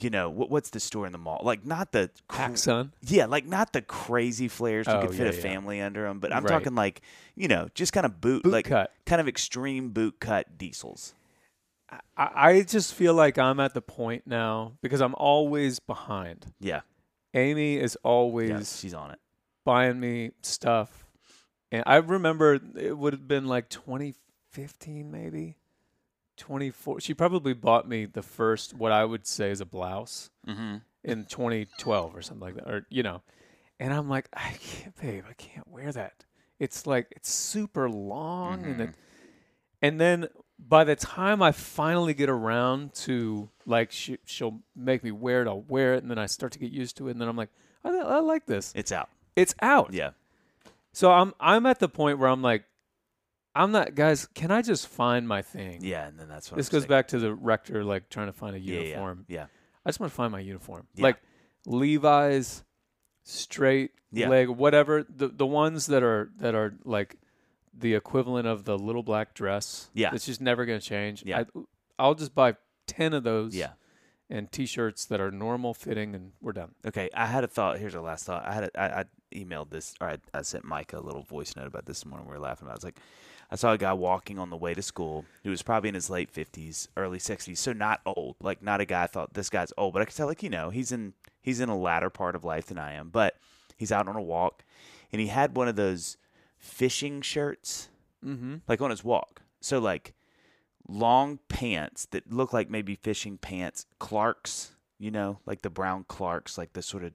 you 0.01 0.09
know 0.09 0.31
what, 0.31 0.49
what's 0.51 0.71
the 0.71 0.81
store 0.81 1.05
in 1.05 1.13
the 1.13 1.19
mall? 1.19 1.43
Like 1.45 1.67
not 1.67 1.93
the 1.93 2.09
cr- 2.27 2.41
PacSun. 2.41 2.93
yeah, 3.03 3.27
like 3.27 3.45
not 3.47 3.75
the 3.75 3.83
crazy 3.83 4.49
flares 4.49 4.87
you 4.87 4.95
Oh, 4.95 5.01
could 5.03 5.11
fit 5.11 5.27
yeah, 5.27 5.33
a 5.33 5.35
yeah. 5.37 5.43
family 5.43 5.81
under 5.83 6.05
them, 6.05 6.21
but 6.21 6.33
I'm 6.33 6.43
Right. 6.43 6.51
talking 6.53 6.75
like 6.75 7.03
you 7.35 7.49
know 7.49 7.69
just 7.75 7.93
kind 7.93 8.07
of 8.07 8.19
boot, 8.19 8.45
Boot 8.45 8.53
like 8.53 8.65
cut. 8.65 8.91
kind 9.05 9.21
of 9.21 9.29
extreme 9.29 9.91
boot 9.91 10.21
cut 10.21 10.57
diesels. 10.57 11.13
I, 12.17 12.31
I 12.35 12.63
just 12.63 12.95
feel 12.95 13.13
like 13.13 13.37
I'm 13.39 13.61
at 13.61 13.75
the 13.75 13.83
point 13.83 14.23
now 14.27 14.73
because 14.83 15.03
I'm 15.03 15.15
always 15.19 15.79
behind. 15.81 16.47
Yeah, 16.61 16.81
Amy 17.37 17.77
is 17.77 17.97
always 18.03 18.79
she's 18.81 18.95
on 18.95 19.11
it. 19.13 19.19
buying 19.65 20.01
me 20.01 20.31
stuff, 20.43 21.07
and 21.71 21.83
I 21.87 21.97
remember 21.97 22.59
it 22.77 22.97
would 22.97 23.13
have 23.13 23.29
been 23.29 23.47
like 23.47 23.69
2015, 23.69 25.11
maybe 25.11 25.59
24. 26.39 27.01
She 27.01 27.15
probably 27.15 27.53
bought 27.53 27.89
me 27.89 28.07
the 28.07 28.23
first 28.23 28.75
what 28.75 28.91
I 28.93 29.05
would 29.05 29.27
say 29.27 29.51
is 29.51 29.61
a 29.61 29.67
blouse 29.67 30.31
Mm-hmm. 30.47 30.77
in 31.05 31.25
2012 31.27 32.17
or 32.17 32.23
something 32.23 32.41
like 32.41 32.55
that, 32.57 32.69
or 32.69 32.87
you 32.89 33.03
know, 33.03 33.23
and 33.79 33.93
I'm 33.93 34.09
like, 34.09 34.29
I 34.33 34.55
can't, 34.61 34.97
babe, 35.01 35.25
I 35.29 35.35
can't 35.35 35.69
wear 35.69 35.93
that. 35.93 36.25
It's 36.59 36.87
like 36.87 37.09
it's 37.15 37.31
super 37.31 37.89
long, 37.91 38.65
and 38.65 38.81
it, 38.81 38.95
and 39.83 40.01
then 40.01 40.29
by 40.59 40.85
the 40.85 40.97
time 40.97 41.43
I 41.43 41.53
finally 41.53 42.15
get 42.15 42.29
around 42.29 42.95
to 42.95 43.49
like 43.67 43.93
she, 43.93 44.19
she'll 44.25 44.61
make 44.75 45.03
me 45.05 45.11
wear 45.11 45.43
it, 45.43 45.49
I'll 45.49 45.63
wear 45.63 45.95
it, 45.95 46.03
and 46.03 46.11
then 46.11 46.19
I 46.19 46.27
start 46.27 46.53
to 46.53 46.59
get 46.59 46.71
used 46.73 46.97
to 46.99 47.09
it, 47.09 47.13
and 47.13 47.21
then 47.21 47.29
I'm 47.29 47.37
like, 47.37 47.51
I, 47.85 47.91
I 47.91 48.19
like 48.21 48.47
this. 48.47 48.73
It's 48.75 48.93
out. 48.93 49.09
It's 49.37 49.55
out. 49.61 49.93
Yeah. 49.93 50.11
So 50.93 51.13
I'm 51.13 51.35
I'm 51.39 51.67
at 51.67 51.79
the 51.79 51.89
point 51.89 52.19
where 52.19 52.29
I'm 52.29 52.43
like, 52.43 52.65
I'm 53.55 53.71
not, 53.73 53.95
guys. 53.95 54.27
Can 54.35 54.51
I 54.51 54.63
just 54.63 54.89
find 54.89 55.27
my 55.29 55.43
thing? 55.43 55.79
Yeah, 55.83 56.07
and 56.07 56.19
then 56.19 56.29
that's 56.29 56.51
what 56.51 56.57
This 56.57 56.69
I'm 56.69 56.73
goes 56.73 56.83
saying. 56.83 56.89
back 56.89 57.09
to 57.09 57.19
the 57.19 57.35
rector, 57.35 57.85
like 57.85 58.09
trying 58.09 58.27
to 58.27 58.33
find 58.33 58.57
a 58.57 58.59
Yeah, 58.59 58.75
yeah, 58.81 58.83
uniform. 58.89 59.25
Yeah. 59.29 59.47
I 59.85 59.89
just 59.91 60.01
want 60.01 60.11
to 60.13 60.17
find 60.17 60.33
my 60.33 60.41
uniform. 60.41 60.87
Yeah. 60.95 61.03
Like 61.05 61.17
Levi's, 61.67 62.65
straight 63.25 63.91
Yeah. 64.11 64.29
leg, 64.29 64.49
whatever. 64.49 65.05
The 65.09 65.29
the 65.29 65.47
ones 65.47 65.87
that 65.87 66.03
are 66.03 66.31
that 66.39 66.55
are 66.55 66.75
like 66.85 67.17
the 67.79 67.95
equivalent 67.95 68.47
of 68.47 68.65
the 68.65 68.79
little 68.79 69.03
black 69.03 69.35
dress. 69.35 69.91
Yeah. 69.93 70.11
It's 70.15 70.27
just 70.27 70.41
never 70.41 70.65
gonna 70.65 70.81
change. 70.81 71.23
Yeah. 71.25 71.41
I, 71.41 71.61
I'll 71.99 72.15
just 72.15 72.35
buy 72.35 72.57
ten 72.87 73.13
of 73.13 73.23
those. 73.25 73.55
Yeah. 73.55 73.73
And 74.29 74.51
t-shirts 74.51 75.05
that 75.05 75.21
are 75.21 75.31
normal 75.31 75.73
fitting, 75.73 76.13
and 76.13 76.33
we're 76.43 76.53
done. 76.53 76.75
Okay, 76.85 77.09
I 77.15 77.27
had 77.27 77.45
a 77.45 77.47
thought. 77.47 77.79
Here's 77.79 77.95
our 77.95 78.03
last 78.03 78.27
thought. 78.27 78.45
I 78.45 78.53
had 78.53 78.65
a, 78.65 78.81
I, 78.81 79.01
I 79.01 79.05
emailed 79.33 79.71
this, 79.71 79.95
or 80.01 80.09
I, 80.09 80.19
I 80.35 80.43
sent 80.43 80.65
Mike 80.65 80.93
a 80.93 80.99
little 80.99 81.23
voice 81.23 81.55
note 81.55 81.69
about 81.69 81.87
this 81.87 82.05
morning. 82.05 82.27
We 82.27 82.33
were 82.33 82.41
laughing 82.41 82.67
about. 82.67 82.73
It. 82.73 82.75
I 82.75 82.79
was 82.79 82.85
like, 82.85 83.01
I 83.53 83.55
saw 83.55 83.73
a 83.73 83.79
guy 83.79 83.93
walking 83.93 84.41
on 84.41 84.51
the 84.51 84.57
way 84.57 84.75
to 84.75 84.83
school. 84.83 85.25
He 85.45 85.49
was 85.49 85.63
probably 85.63 85.91
in 85.91 85.95
his 85.95 86.11
late 86.11 86.29
fifties, 86.29 86.89
early 86.97 87.21
sixties, 87.21 87.61
so 87.61 87.73
not 87.73 88.01
old. 88.05 88.35
Like 88.41 88.63
not 88.63 88.81
a 88.81 88.85
guy 88.85 89.05
I 89.05 89.07
thought 89.07 89.35
this 89.35 89.49
guy's 89.49 89.73
old, 89.79 89.93
but 89.93 90.03
I 90.03 90.07
could 90.07 90.17
tell 90.17 90.27
like 90.27 90.43
you 90.43 90.51
know 90.51 90.71
he's 90.71 90.91
in 90.91 91.13
he's 91.41 91.61
in 91.61 91.69
a 91.69 91.79
latter 91.79 92.11
part 92.11 92.35
of 92.35 92.43
life 92.43 92.67
than 92.67 92.79
I 92.79 92.95
am. 92.95 93.11
But 93.11 93.37
he's 93.77 93.93
out 93.93 94.09
on 94.09 94.17
a 94.17 94.21
walk, 94.21 94.65
and 95.13 95.21
he 95.21 95.29
had 95.29 95.57
one 95.57 95.69
of 95.69 95.77
those 95.77 96.17
fishing 96.67 97.21
shirts, 97.23 97.89
Mm-hmm. 98.25 98.57
like 98.67 98.81
on 98.81 98.91
his 98.91 99.05
walk. 99.05 99.43
So 99.61 99.79
like 99.79 100.15
long 100.89 101.39
pants 101.49 102.07
that 102.07 102.33
look 102.33 102.53
like 102.53 102.69
maybe 102.71 102.95
fishing 102.97 103.39
pants, 103.39 103.87
Clarks, 103.99 104.73
you 104.99 105.11
know, 105.11 105.39
like 105.47 105.63
the 105.63 105.71
brown 105.71 106.05
Clarks, 106.09 106.59
like 106.59 106.73
the 106.73 106.83
sort 106.83 107.05
of 107.05 107.13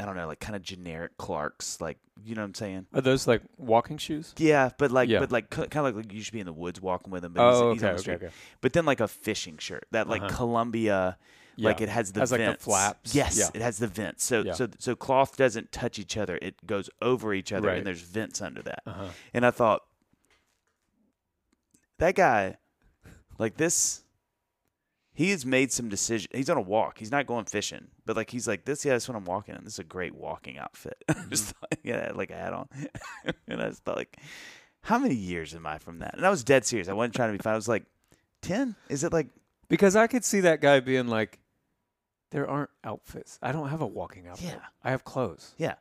I 0.00 0.04
don't 0.04 0.14
know, 0.16 0.28
like 0.28 0.38
kind 0.38 0.54
of 0.54 0.62
generic 0.62 1.16
Clarks, 1.18 1.80
like 1.80 1.98
you 2.24 2.34
know 2.36 2.42
what 2.42 2.46
I'm 2.48 2.54
saying? 2.54 2.86
Are 2.94 3.00
those 3.00 3.26
like 3.26 3.42
walking 3.56 3.98
shoes? 3.98 4.32
Yeah, 4.38 4.70
but 4.78 4.90
like, 4.92 5.08
Yeah. 5.08 5.18
but 5.18 5.32
like, 5.32 5.50
kind 5.50 5.66
of 5.76 5.84
like, 5.84 5.94
like 5.96 6.12
you 6.12 6.22
should 6.22 6.32
be 6.32 6.40
in 6.40 6.46
the 6.46 6.52
woods 6.52 6.80
walking 6.80 7.10
with 7.12 7.24
him. 7.24 7.32
But 7.32 7.42
Oh, 7.42 7.72
he's, 7.72 7.80
he's 7.80 7.84
okay, 7.84 7.88
on 7.88 7.94
the 7.94 8.00
okay, 8.00 8.00
street. 8.02 8.14
okay. 8.28 8.34
But 8.60 8.72
then 8.74 8.84
like 8.86 9.00
a 9.00 9.08
fishing 9.08 9.58
shirt, 9.58 9.86
that 9.90 10.08
like 10.08 10.22
Uh-huh. 10.22 10.36
Columbia, 10.36 11.18
like 11.66 11.80
it 11.80 11.88
has 11.88 12.12
the 12.12 12.20
Has, 12.20 12.30
like, 12.32 12.40
the 12.40 12.46
vents. 12.46 12.64
flaps. 12.64 13.14
Yes, 13.14 13.38
Yeah. 13.38 13.50
it 13.54 13.62
has 13.62 13.78
the 13.78 13.86
vents. 13.88 14.24
So 14.24 14.42
Yeah. 14.42 14.52
so 14.52 14.68
so 14.78 14.94
cloth 14.94 15.36
doesn't 15.36 15.72
touch 15.72 15.98
each 15.98 16.16
other; 16.16 16.38
it 16.40 16.66
goes 16.66 16.88
over 17.02 17.34
each 17.34 17.52
other, 17.52 17.68
Right. 17.68 17.78
and 17.78 17.86
there's 17.86 18.00
vents 18.02 18.40
under 18.40 18.62
that. 18.62 18.82
Uh-huh. 18.86 19.08
And 19.34 19.44
I 19.44 19.50
thought, 19.50 19.82
that 21.98 22.14
guy, 22.14 22.56
like 23.38 23.56
this, 23.56 24.02
he 25.14 25.30
has 25.30 25.44
made 25.44 25.72
some 25.72 25.88
decision. 25.88 26.30
He's 26.32 26.48
on 26.48 26.56
a 26.56 26.60
walk. 26.62 26.98
He's 26.98 27.10
not 27.10 27.26
going 27.26 27.44
fishing, 27.46 27.88
but 28.06 28.16
like 28.16 28.30
he's 28.30 28.46
like 28.46 28.64
this. 28.64 28.84
Yeah, 28.84 28.92
that's 28.92 29.08
what 29.08 29.16
I'm 29.16 29.24
walking 29.24 29.54
in. 29.56 29.64
This 29.64 29.74
is 29.74 29.78
a 29.80 29.84
great 29.84 30.14
walking 30.14 30.58
outfit. 30.58 31.02
just 31.28 31.46
thought, 31.56 31.74
yeah, 31.82 32.12
like 32.14 32.30
a 32.30 32.36
hat 32.36 32.52
on, 32.52 32.68
and 33.48 33.60
I 33.62 33.68
just 33.70 33.82
thought 33.84 33.96
like, 33.96 34.16
how 34.82 34.98
many 34.98 35.14
years 35.16 35.54
am 35.54 35.66
I 35.66 35.78
from 35.78 35.98
that? 35.98 36.14
And 36.16 36.24
I 36.24 36.30
was 36.30 36.44
dead 36.44 36.64
serious. 36.64 36.88
I 36.88 36.92
wasn't 36.92 37.14
trying 37.14 37.32
to 37.32 37.38
be 37.38 37.42
fun. 37.42 37.52
I 37.52 37.56
was 37.56 37.68
like, 37.68 37.84
ten. 38.42 38.76
Is 38.88 39.02
it 39.02 39.12
like 39.12 39.26
Because 39.68 39.96
I 39.96 40.06
could 40.06 40.24
see 40.24 40.40
that 40.40 40.60
guy 40.60 40.78
being 40.80 41.08
like, 41.08 41.40
there 42.30 42.48
aren't 42.48 42.70
outfits. 42.84 43.38
I 43.42 43.52
don't 43.52 43.68
have 43.68 43.80
a 43.80 43.86
walking 43.86 44.26
outfit. 44.28 44.50
Yeah. 44.50 44.60
I 44.84 44.90
have 44.90 45.04
clothes. 45.04 45.54
yeah? 45.58 45.74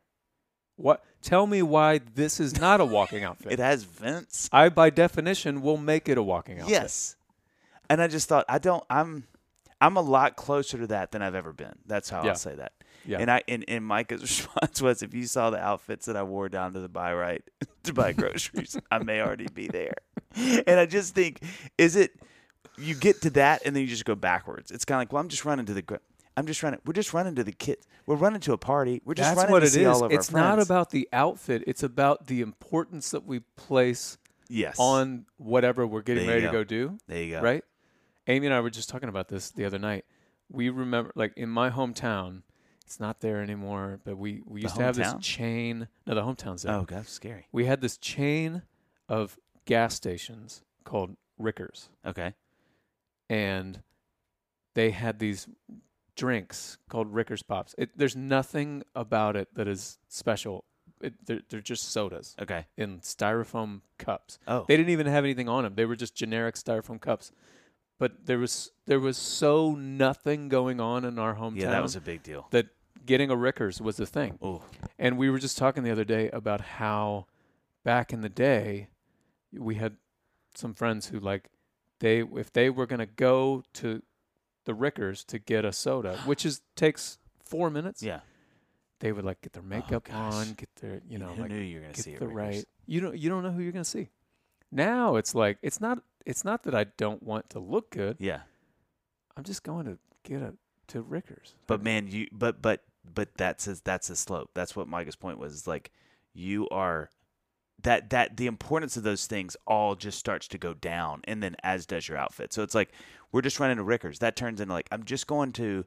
What? 0.76 1.04
Tell 1.24 1.48
me 1.48 1.64
why 1.64 1.98
this 1.98 2.40
is 2.40 2.60
not 2.60 2.80
a 2.80 2.86
walking 2.86 3.24
outfit. 3.26 3.54
It 3.54 3.60
has 3.60 3.84
vents. 3.84 4.48
I, 4.54 4.70
by 4.70 4.92
definition, 4.92 5.62
will 5.62 5.78
make 5.78 6.08
it 6.08 6.18
a 6.20 6.24
walking 6.24 6.60
outfit. 6.60 6.72
Yes. 6.72 7.16
And 7.90 8.00
I 8.02 8.08
just 8.08 8.30
thought 8.30 8.46
I 8.48 8.60
don't. 8.60 8.84
I'm. 8.90 9.26
I'm 9.80 9.96
a 9.96 10.02
lot 10.02 10.36
closer 10.36 10.78
to 10.80 10.88
that 10.88 11.12
than 11.12 11.22
I've 11.22 11.36
ever 11.36 11.54
been. 11.54 11.76
That's 11.86 12.10
how 12.10 12.24
Yeah. 12.24 12.30
I'll 12.32 12.36
say 12.36 12.56
that. 12.56 12.74
Yeah. 13.06 13.18
And 13.20 13.30
I 13.32 13.44
and, 13.48 13.64
and 13.68 13.84
Micah's 13.86 14.22
response 14.22 14.82
was, 14.82 15.02
if 15.04 15.14
you 15.14 15.26
saw 15.26 15.50
the 15.50 15.60
outfits 15.60 16.06
that 16.08 16.16
I 16.18 16.24
wore 16.24 16.50
down 16.50 16.74
to 16.74 16.80
the 16.80 16.90
buy 16.90 17.14
right 17.14 17.44
to 17.84 17.94
buy 17.94 18.12
groceries, 18.12 18.78
I 18.92 19.00
may 19.00 19.22
already 19.22 19.48
be 19.54 19.68
there. 19.68 19.94
And 20.36 20.80
I 20.80 20.86
just 20.86 21.16
think, 21.16 21.42
is 21.78 21.96
it 21.96 22.12
you 22.78 22.94
get 22.94 23.22
to 23.24 23.30
that 23.32 23.64
and 23.66 23.76
then 23.76 23.82
you 23.82 23.88
just 23.90 24.06
go 24.06 24.14
backwards? 24.16 24.70
It's 24.72 24.84
kind 24.86 24.98
of 24.98 25.02
like, 25.02 25.14
well, 25.14 25.22
I'm 25.22 25.30
just 25.30 25.46
running 25.46 25.66
to 25.68 25.74
the. 25.74 26.00
I'm 26.38 26.46
just 26.46 26.62
running. 26.64 26.80
We're 26.86 26.94
just 26.94 27.14
running 27.14 27.36
to 27.36 27.44
the 27.44 27.52
kids. 27.52 27.86
We're 28.06 28.16
running 28.16 28.40
to 28.42 28.54
a 28.54 28.58
party. 28.58 29.02
We're 29.04 29.16
just 29.16 29.28
That's 29.30 29.38
running 29.38 29.52
what 29.52 29.60
to 29.62 29.66
it 29.66 29.70
see 29.72 29.82
is. 29.82 29.88
all 29.88 30.04
of 30.06 30.12
It's 30.12 30.30
our 30.30 30.32
friends. 30.34 30.58
not 30.58 30.60
about 30.60 30.92
the 30.92 31.10
outfit. 31.12 31.64
It's 31.68 31.84
about 31.84 32.28
the 32.28 32.42
importance 32.42 33.12
that 33.12 33.26
we 33.26 33.40
place 33.58 34.18
yes 34.48 34.76
on 34.80 35.26
whatever 35.38 35.86
we're 35.88 36.04
getting 36.04 36.28
There 36.28 36.38
you 36.38 36.46
ready 36.46 36.48
to 36.48 36.52
go. 36.54 36.60
go 36.60 36.64
do. 36.92 36.98
There 37.08 37.24
you 37.24 37.32
go. 37.32 37.42
Right? 37.42 37.64
Amy 38.28 38.46
and 38.48 38.54
I 38.54 38.60
were 38.62 38.70
just 38.70 38.88
talking 38.88 39.10
about 39.10 39.28
this 39.30 39.50
the 39.50 39.66
other 39.66 39.80
night. 39.80 40.06
We 40.50 40.70
remember, 40.70 41.12
like 41.16 41.34
in 41.36 41.50
my 41.50 41.70
hometown, 41.72 42.44
it's 42.86 43.00
not 43.00 43.20
there 43.20 43.42
anymore, 43.42 44.00
but 44.06 44.18
we, 44.18 44.42
we 44.46 44.62
used 44.62 44.76
to 44.76 44.84
have 44.84 44.96
this 44.96 45.08
hometown? 45.08 45.22
chain. 45.22 45.88
No, 46.06 46.14
the 46.16 46.22
hometown's 46.22 46.62
there. 46.64 46.74
Oh, 46.74 46.82
God, 46.84 47.00
that's 47.00 47.12
scary. 47.12 47.48
We 47.52 47.66
had 47.66 47.82
this 47.82 47.98
chain 47.98 48.62
of 49.10 49.38
gas 49.66 49.96
stations 49.96 50.62
called 50.86 51.18
Rickers, 51.38 51.90
Okay. 52.06 52.34
and 53.30 53.82
they 54.74 54.92
had 54.92 55.20
these 55.20 55.48
drinks 56.18 56.78
called 56.90 57.14
Rickers 57.14 57.44
Pops. 57.44 57.74
It, 57.78 57.92
there's 57.96 58.16
nothing 58.16 58.84
about 58.96 59.38
it 59.38 59.48
that 59.56 59.68
is 59.68 60.00
special. 60.10 60.66
It, 61.00 61.14
they're, 61.26 61.42
they're 61.50 61.62
just 61.62 61.92
sodas 61.92 62.36
Okay. 62.42 62.66
in 62.76 63.00
styrofoam 63.00 63.82
cups. 64.00 64.40
Oh. 64.48 64.66
They 64.68 64.76
didn't 64.76 64.90
even 64.90 65.08
have 65.08 65.24
anything 65.24 65.48
on 65.48 65.64
them. 65.64 65.76
They 65.76 65.86
were 65.86 65.96
just 65.96 66.16
generic 66.16 66.56
styrofoam 66.56 67.00
cups. 67.00 67.32
But 68.00 68.26
there 68.26 68.38
was 68.38 68.72
there 68.86 69.00
was 69.00 69.18
so 69.18 69.72
nothing 69.74 70.50
going 70.50 70.80
on 70.80 71.04
in 71.06 71.18
our 71.18 71.36
hometown 71.36 71.62
yeah, 71.62 71.72
that 71.72 71.82
was 71.82 71.96
a 71.96 72.02
big 72.02 72.22
deal. 72.22 72.48
that 72.52 72.68
getting 73.06 73.32
a 73.32 73.36
Rickers 73.36 73.82
was 73.82 73.98
the 73.98 74.06
thing. 74.06 74.38
Oh. 74.42 74.62
And 75.00 75.18
we 75.18 75.30
were 75.32 75.40
just 75.40 75.58
talking 75.58 75.82
the 75.84 75.92
other 75.92 76.04
day 76.04 76.30
about 76.30 76.62
how 76.62 77.26
back 77.84 78.14
in 78.14 78.22
the 78.22 78.30
day 78.30 78.90
we 79.52 79.76
had 79.76 79.98
some 80.54 80.74
friends 80.76 81.08
who 81.08 81.20
like 81.20 81.50
they 82.00 82.20
if 82.22 82.54
they 82.54 82.70
were 82.70 82.86
going 82.86 83.00
to 83.00 83.06
go 83.08 83.64
to 83.74 84.04
the 84.68 84.76
Rickers 84.76 85.24
to 85.26 85.40
get 85.40 85.66
a 85.66 85.72
soda, 85.72 86.20
which 86.26 86.46
is 86.46 86.62
takes 86.76 87.18
4 87.46 87.72
minutes, 87.72 88.04
Yeah. 88.04 88.20
they 89.00 89.12
would 89.12 89.26
like 89.26 89.42
get 89.42 89.54
their 89.54 89.64
makeup 89.64 90.08
oh, 90.10 90.14
gosh. 90.14 90.34
on, 90.34 90.54
get 90.54 90.70
their, 90.76 91.02
you 91.10 91.18
know, 91.18 91.30
Who 91.30 91.42
like 91.42 91.52
knew 91.52 91.60
you 91.60 91.80
were 91.80 91.88
to 91.88 91.94
get 91.94 92.04
see 92.04 92.16
the 92.16 92.28
right. 92.28 92.66
You 92.86 93.02
don't 93.02 93.18
you 93.18 93.30
don't 93.30 93.44
know 93.44 93.52
who 93.52 93.62
you're 93.62 93.72
going 93.72 93.84
to 93.84 93.90
see. 93.90 94.10
Now 94.72 95.16
it's 95.16 95.34
like 95.34 95.58
it's 95.62 95.82
not 95.82 96.04
it's 96.26 96.44
not 96.44 96.64
that 96.64 96.76
I 96.76 96.84
don't 96.98 97.24
want 97.24 97.50
to 97.52 97.60
look 97.60 97.90
good. 97.90 98.18
Yeah. 98.20 98.42
I'm 99.36 99.44
just 99.44 99.64
going 99.64 99.86
to 99.86 99.98
get 100.24 100.42
a 100.42 100.54
to 100.90 101.02
Rickers. 101.02 101.56
But 101.68 101.82
man, 101.84 102.08
you 102.08 102.28
but 102.32 102.62
but 102.62 102.84
but 103.14 103.30
that's 103.38 103.68
a, 103.68 103.82
that's 103.84 104.10
a 104.10 104.16
slope. 104.16 104.52
That's 104.54 104.76
what 104.76 104.88
Micah's 104.88 105.16
point 105.16 105.40
was. 105.40 105.54
Is 105.54 105.68
like 105.68 105.92
you 106.34 106.68
are 106.70 107.10
that 107.84 108.10
that 108.10 108.38
the 108.38 108.48
importance 108.48 108.98
of 108.98 109.04
those 109.04 109.28
things 109.28 109.56
all 109.66 109.96
just 109.96 110.18
starts 110.18 110.48
to 110.50 110.58
go 110.58 110.74
down, 110.74 111.22
and 111.26 111.42
then 111.44 111.56
as 111.64 111.86
does 111.86 112.08
your 112.08 112.18
outfit. 112.18 112.54
So 112.54 112.64
it's 112.64 112.76
like 112.76 112.90
we're 113.32 113.42
just 113.42 113.60
running 113.60 113.78
to 113.78 113.84
Rickers. 113.84 114.20
That 114.20 114.36
turns 114.36 114.60
into 114.62 114.74
like 114.74 114.88
I'm 114.92 115.04
just 115.04 115.28
going 115.28 115.52
to 115.54 115.86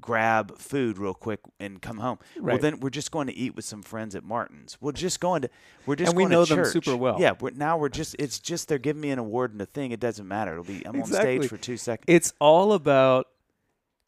grab 0.00 0.58
food 0.58 0.98
real 0.98 1.14
quick 1.14 1.40
and 1.60 1.80
come 1.80 1.98
home. 1.98 2.18
Well, 2.40 2.58
then 2.58 2.80
we're 2.80 2.90
just 2.90 3.12
going 3.12 3.28
to 3.28 3.32
eat 3.34 3.54
with 3.54 3.64
some 3.64 3.82
friends 3.82 4.14
at 4.16 4.24
Martin's. 4.24 4.76
We're 4.80 4.92
just 4.92 5.20
going 5.20 5.42
to 5.42 5.50
we're 5.86 5.96
just 5.96 6.10
And 6.10 6.16
we 6.16 6.26
know 6.26 6.44
them 6.44 6.64
super 6.64 6.96
well. 6.96 7.16
Yeah, 7.20 7.32
we're, 7.40 7.50
now 7.50 7.78
we're 7.78 7.88
just 7.88 8.16
it's 8.18 8.38
just 8.38 8.68
they're 8.68 8.78
giving 8.78 9.00
me 9.00 9.10
an 9.10 9.18
award 9.18 9.52
and 9.52 9.62
a 9.62 9.66
thing. 9.66 9.92
It 9.92 10.00
doesn't 10.00 10.26
matter. 10.26 10.52
It'll 10.52 10.64
be 10.64 10.84
I'm 10.86 11.00
on 11.00 11.06
stage 11.06 11.46
for 11.46 11.56
two 11.56 11.76
seconds. 11.76 12.04
It's 12.08 12.34
all 12.40 12.72
about 12.72 13.28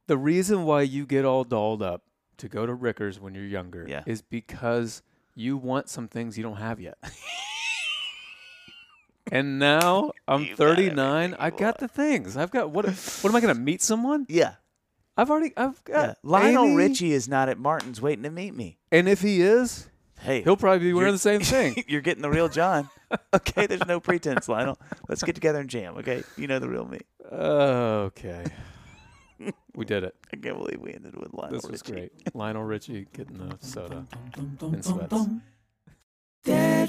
the 0.07 0.19
reason 0.19 0.65
why 0.65 0.83
you 0.83 1.07
get 1.07 1.25
all 1.25 1.45
dolled 1.45 1.83
up 1.83 2.03
to 2.39 2.49
go 2.49 2.67
to 2.67 2.75
Rickers 2.75 3.21
when 3.21 3.35
you're 3.35 3.45
younger 3.45 3.87
Yeah. 3.89 4.03
is 4.07 4.21
because 4.21 5.03
you 5.35 5.57
want 5.57 5.89
some 5.89 6.09
things 6.09 6.37
you 6.37 6.43
don't 6.43 6.57
have 6.57 6.81
yet. 6.81 6.97
and 9.33 9.59
now 9.59 10.13
I'm 10.29 10.47
got 10.47 10.57
39. 10.57 11.35
I 11.39 11.47
you 11.47 11.53
got 11.53 11.79
the 11.79 11.89
things. 11.89 12.37
I've 12.37 12.51
got 12.51 12.71
what? 12.71 12.85
What 12.87 13.25
am 13.31 13.37
I 13.37 13.41
going 13.41 13.55
to 13.55 13.61
meet 13.61 13.83
someone? 13.83 14.27
yeah. 14.29 14.55
I've 15.17 15.31
already. 15.31 15.53
I've 15.57 15.83
got 15.85 16.09
Yeah. 16.09 16.15
Lionel 16.25 16.75
Richie 16.75 17.13
is 17.13 17.29
not 17.29 17.49
at 17.49 17.57
Martin's 17.57 18.01
waiting 18.03 18.25
to 18.25 18.31
meet 18.31 18.53
me. 18.53 18.79
and 18.91 19.09
if 19.09 19.21
he 19.23 19.43
is, 19.43 19.89
Hey, 20.21 20.43
he'll 20.43 20.57
probably 20.57 20.81
be 20.81 20.93
wearing 20.93 21.13
the 21.13 21.19
same 21.19 21.41
thing. 21.41 21.85
You're 21.89 22.01
getting 22.01 22.23
the 22.23 22.31
real 22.31 22.49
Jon. 22.49 22.89
okay, 23.35 23.67
there's 23.69 23.87
no 23.87 24.01
pretense, 24.01 24.49
Lionel. 24.49 24.77
Let's 25.09 25.23
get 25.23 25.37
together 25.37 25.61
and 25.61 25.71
jam. 25.71 25.99
Okay, 25.99 26.25
you 26.37 26.49
know 26.49 26.59
the 26.59 26.69
real 26.69 26.85
me. 26.85 27.01
okay. 27.31 28.45
We 29.77 29.85
did 29.85 30.05
it. 30.05 30.15
I 30.33 30.37
can't 30.37 30.57
believe 30.57 30.81
we 30.81 30.95
ended 30.95 31.17
with 31.17 31.35
Lionel 31.35 31.51
This 31.61 31.69
was 31.69 31.83
Richie. 31.83 31.93
great. 31.93 32.13
Lionel 32.35 32.63
Richie 32.63 33.07
getting 33.13 33.39
the 33.39 33.57
soda 33.61 34.07
in 34.37 34.83
sweats. 34.83 35.27
That 36.45 36.89